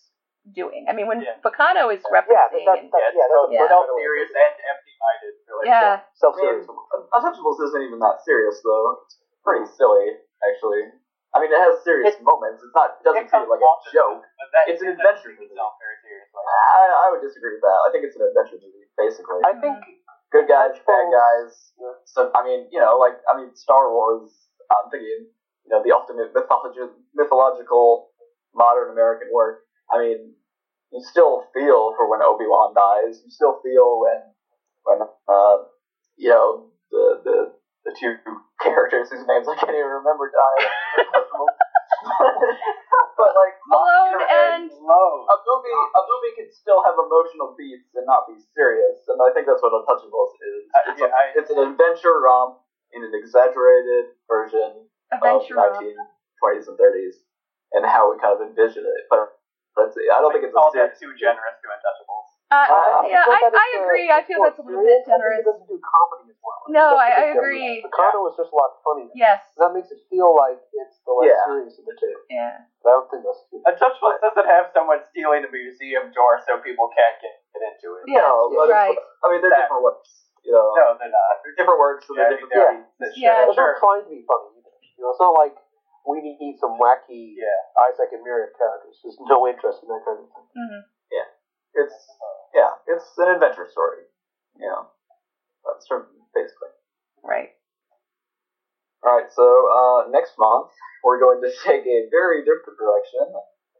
doing. 0.52 0.84
I 0.88 0.92
mean, 0.92 1.08
when 1.08 1.22
Yeah. 1.24 1.40
Baccano 1.40 1.88
is 1.88 2.04
yeah, 2.04 2.20
that, 2.20 2.28
referencing, 2.28 2.64
that, 2.68 2.78
and, 2.84 2.90
that, 2.92 3.00
Yeah, 3.00 3.16
yeah, 3.16 3.26
that's 3.30 3.52
Yeah. 3.52 3.64
a 3.64 3.68
self-serious 3.68 4.30
and 4.34 4.54
empty-minded. 4.60 5.34
Really. 5.48 5.66
yeah, 5.68 6.00
self-serious. 6.14 6.66
Untouchables 6.68 7.58
isn't 7.64 7.82
even 7.88 7.98
that 8.00 8.20
serious 8.24 8.60
though. 8.60 9.00
It's 9.08 9.16
pretty 9.44 9.64
silly, 9.72 10.18
actually. 10.44 10.92
I 11.34 11.40
mean, 11.42 11.50
it 11.50 11.58
has 11.58 11.82
serious 11.82 12.14
moments. 12.22 12.62
It's 12.62 12.74
not. 12.76 13.00
It 13.00 13.04
doesn't 13.04 13.26
feel 13.26 13.48
like 13.50 13.58
a 13.58 13.64
comes 13.64 13.66
off 13.66 13.82
as- 13.88 13.92
joke. 13.92 14.22
But 14.22 14.48
that 14.54 14.64
It's 14.70 14.82
an 14.82 14.88
it 14.88 15.00
adventure 15.00 15.34
doesn't 15.34 15.34
take 15.34 15.50
movie. 15.50 15.54
itself 15.58 15.74
very 15.82 15.96
seriously. 16.04 16.42
I, 16.78 16.82
I 16.94 17.06
would 17.10 17.22
disagree 17.24 17.52
with 17.58 17.64
that. 17.66 17.78
I 17.82 17.88
think 17.90 18.02
it's 18.06 18.14
an 18.14 18.22
adventure 18.22 18.58
movie, 18.62 18.86
basically. 18.94 19.40
I 19.42 19.54
think 19.58 19.78
mm-hmm. 19.80 20.02
Good 20.30 20.46
guys, 20.50 20.74
bad 20.82 21.06
guys. 21.14 21.72
Yeah. 21.78 21.94
So 22.06 22.30
I 22.34 22.42
mean, 22.42 22.66
you 22.70 22.78
know, 22.82 22.98
like 22.98 23.18
I 23.30 23.38
mean, 23.38 23.54
Star 23.54 23.90
Wars. 23.90 24.30
I'm 24.70 24.90
thinking, 24.90 25.30
you 25.30 25.70
know, 25.70 25.82
the 25.84 25.92
ultimate 25.94 26.32
mythologi- 26.34 26.90
mythological 27.14 28.10
modern 28.54 28.90
American 28.90 29.28
work. 29.32 29.63
I 29.94 29.98
mean, 30.02 30.34
you 30.90 31.00
still 31.00 31.46
feel 31.54 31.94
for 31.96 32.10
when 32.10 32.22
Obi 32.22 32.46
Wan 32.46 32.74
dies. 32.74 33.22
You 33.24 33.30
still 33.30 33.60
feel 33.62 34.00
when 34.02 34.20
when 34.84 34.98
uh, 35.28 35.56
you 36.16 36.30
know 36.30 36.70
the 36.90 37.20
the 37.24 37.36
the 37.84 37.92
two 37.98 38.16
characters 38.62 39.10
whose 39.10 39.26
names 39.26 39.46
I 39.48 39.54
can't 39.54 39.70
even 39.76 40.02
remember 40.02 40.30
die. 40.34 40.66
but 43.18 43.30
like 43.32 43.54
Malone 43.70 44.20
and 44.28 44.66
Low. 44.70 45.24
a 45.24 45.36
movie 45.40 45.72
a 45.72 46.00
movie 46.04 46.32
can 46.36 46.48
still 46.52 46.82
have 46.84 46.94
emotional 46.98 47.54
beats 47.56 47.88
and 47.94 48.04
not 48.06 48.26
be 48.28 48.36
serious, 48.54 48.98
and 49.08 49.18
I 49.22 49.30
think 49.32 49.46
that's 49.46 49.62
what 49.62 49.72
Untouchables 49.72 50.32
is. 50.36 50.62
It's, 50.90 51.00
yeah, 51.00 51.08
a- 51.08 51.14
I- 51.14 51.32
it's 51.38 51.50
an 51.50 51.60
adventure 51.62 52.18
romp 52.20 52.60
in 52.92 53.04
an 53.04 53.12
exaggerated 53.14 54.14
version 54.28 54.90
Adventure 55.12 55.56
of 55.58 55.78
Romp. 55.78 55.86
1920s 56.42 56.66
and 56.68 56.76
30s, 56.78 57.16
and 57.72 57.86
how 57.86 58.10
we 58.12 58.18
kind 58.20 58.34
of 58.36 58.42
envision 58.46 58.84
it. 58.84 59.02
But 59.08 59.32
let's 59.76 59.94
see, 59.94 60.06
I 60.10 60.18
don't 60.22 60.30
think 60.32 60.44
it's 60.46 60.54
a 60.54 60.58
called 60.58 60.74
that 60.78 60.94
serious. 60.96 61.00
too 61.00 61.10
generous 61.18 61.56
to 61.62 61.66
Untouchables. 61.70 62.28
Uh, 62.54 62.60
Uh, 62.70 63.02
yeah, 63.08 63.24
feel 63.26 63.34
I, 63.34 63.50
I 63.50 63.68
agree. 63.82 64.06
I 64.12 64.20
feel 64.22 64.38
that's 64.44 64.60
a 64.60 64.62
little 64.62 64.84
bit 64.84 65.02
generous. 65.08 65.42
It 65.42 65.46
doesn't 65.48 65.66
do 65.66 65.80
comedy 65.82 66.30
as 66.30 66.38
well. 66.38 66.60
No, 66.70 66.94
I- 66.94 67.10
I 67.10 67.24
agree. 67.34 67.82
difference. 67.82 67.90
Bacano 67.90 68.30
is 68.30 68.36
just 68.38 68.52
a 68.52 68.56
lot 68.56 68.78
funnier. 68.84 69.10
Yes. 69.16 69.42
That 69.58 69.74
makes 69.74 69.90
it 69.90 69.98
feel 70.12 70.30
like 70.36 70.60
it's 70.62 71.00
the 71.02 71.12
less 71.18 71.34
Yeah. 71.34 71.42
serious 71.50 71.74
of 71.80 71.84
the 71.88 71.96
two. 71.98 72.14
Yeah. 72.30 72.62
But 72.84 72.88
I 72.90 72.92
don't 73.00 73.08
think 73.10 73.22
that's 73.26 73.42
true. 73.50 73.58
Untouchables 73.66 74.20
doesn't 74.22 74.46
have 74.46 74.70
someone 74.76 75.00
stealing 75.10 75.42
the 75.42 75.50
museum 75.50 76.12
door 76.14 76.38
so 76.46 76.60
people 76.62 76.86
can't 76.94 77.16
get, 77.18 77.34
get 77.56 77.62
into 77.74 77.96
it. 77.98 78.04
Yeah, 78.12 78.22
no, 78.28 78.52
but 78.54 78.68
right. 78.70 78.94
I 79.24 79.24
mean, 79.32 79.40
they're 79.40 79.50
That- 79.50 79.66
different 79.66 79.82
works. 79.82 80.20
You 80.44 80.52
know, 80.52 80.76
No, 80.76 80.94
they're 81.00 81.08
not. 81.08 81.40
they're 81.42 81.56
different 81.56 81.80
works, 81.80 82.04
and 82.12 82.18
Yeah, 82.20 82.28
they're 82.28 82.36
different 82.38 82.52
they're- 82.52 82.72
beats. 82.84 82.92
they're- 83.00 83.16
Yeah. 83.16 83.46
It's 83.48 83.54
sure. 83.56 83.72
not 83.72 83.80
trying 83.80 84.02
to 84.04 84.10
be 84.12 84.22
funny 84.28 84.60
either. 84.60 84.70
You 85.00 85.02
know, 85.02 85.10
it's 85.10 85.18
not 85.18 85.32
like 85.32 85.56
we 86.06 86.20
need 86.20 86.56
some 86.60 86.76
wacky 86.78 87.34
Yeah. 87.36 87.60
Isaac 87.88 88.12
and 88.12 88.22
Miriam 88.22 88.50
characters. 88.56 89.00
There's 89.02 89.18
no 89.24 89.48
interest 89.48 89.80
in 89.82 89.88
that 89.88 90.02
kind 90.04 90.20
of 90.20 90.28
thing. 90.28 90.46
hmm 90.54 90.82
It's 91.74 91.98
yeah, 92.54 92.70
it's 92.86 93.18
an 93.18 93.34
adventure 93.34 93.66
story. 93.66 94.06
You 94.56 94.68
know, 94.70 94.86
that's 95.66 95.88
sort 95.88 96.06
of 96.06 96.06
basically. 96.34 96.70
Right. 97.24 97.50
All 99.02 99.10
right, 99.18 99.26
so 99.32 99.42
uh, 99.44 100.08
next 100.10 100.32
month 100.38 100.70
we're 101.02 101.18
going 101.20 101.42
to 101.42 101.50
take 101.66 101.82
a 101.84 102.06
very 102.14 102.40
different 102.46 102.78
direction. 102.78 103.26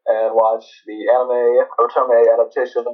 and 0.06 0.34
watch 0.34 0.66
the 0.84 1.06
anime 1.08 1.64
Otome 1.80 2.18
adaptation 2.34 2.84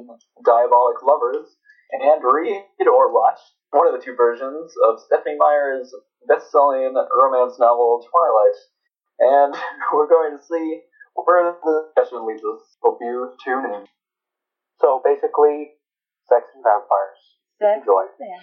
Diabolik 0.45 1.01
Lovers, 1.03 1.57
and 1.91 2.23
read 2.23 2.63
or 2.87 3.11
watch 3.11 3.39
one 3.71 3.87
of 3.87 3.93
the 3.93 3.99
two 4.03 4.15
versions 4.15 4.71
of 4.87 4.99
Stephenie 4.99 5.35
Meyer's 5.37 5.91
best-selling 6.27 6.93
romance 6.95 7.59
novel 7.59 7.99
Twilight. 8.07 8.57
And 9.21 9.53
we're 9.93 10.09
going 10.09 10.37
to 10.37 10.43
see 10.43 10.81
where 11.13 11.53
the 11.53 11.93
discussion 11.93 12.25
leads 12.25 12.43
us. 12.43 12.77
Hope 12.81 12.97
you 13.01 13.31
tune 13.45 13.65
in. 13.65 13.85
So 14.81 15.01
basically, 15.05 15.77
sex 16.25 16.49
and 16.57 16.65
vampires. 16.65 17.21
Sex 17.61 17.85
Enjoy. 17.85 18.09
and 18.17 18.41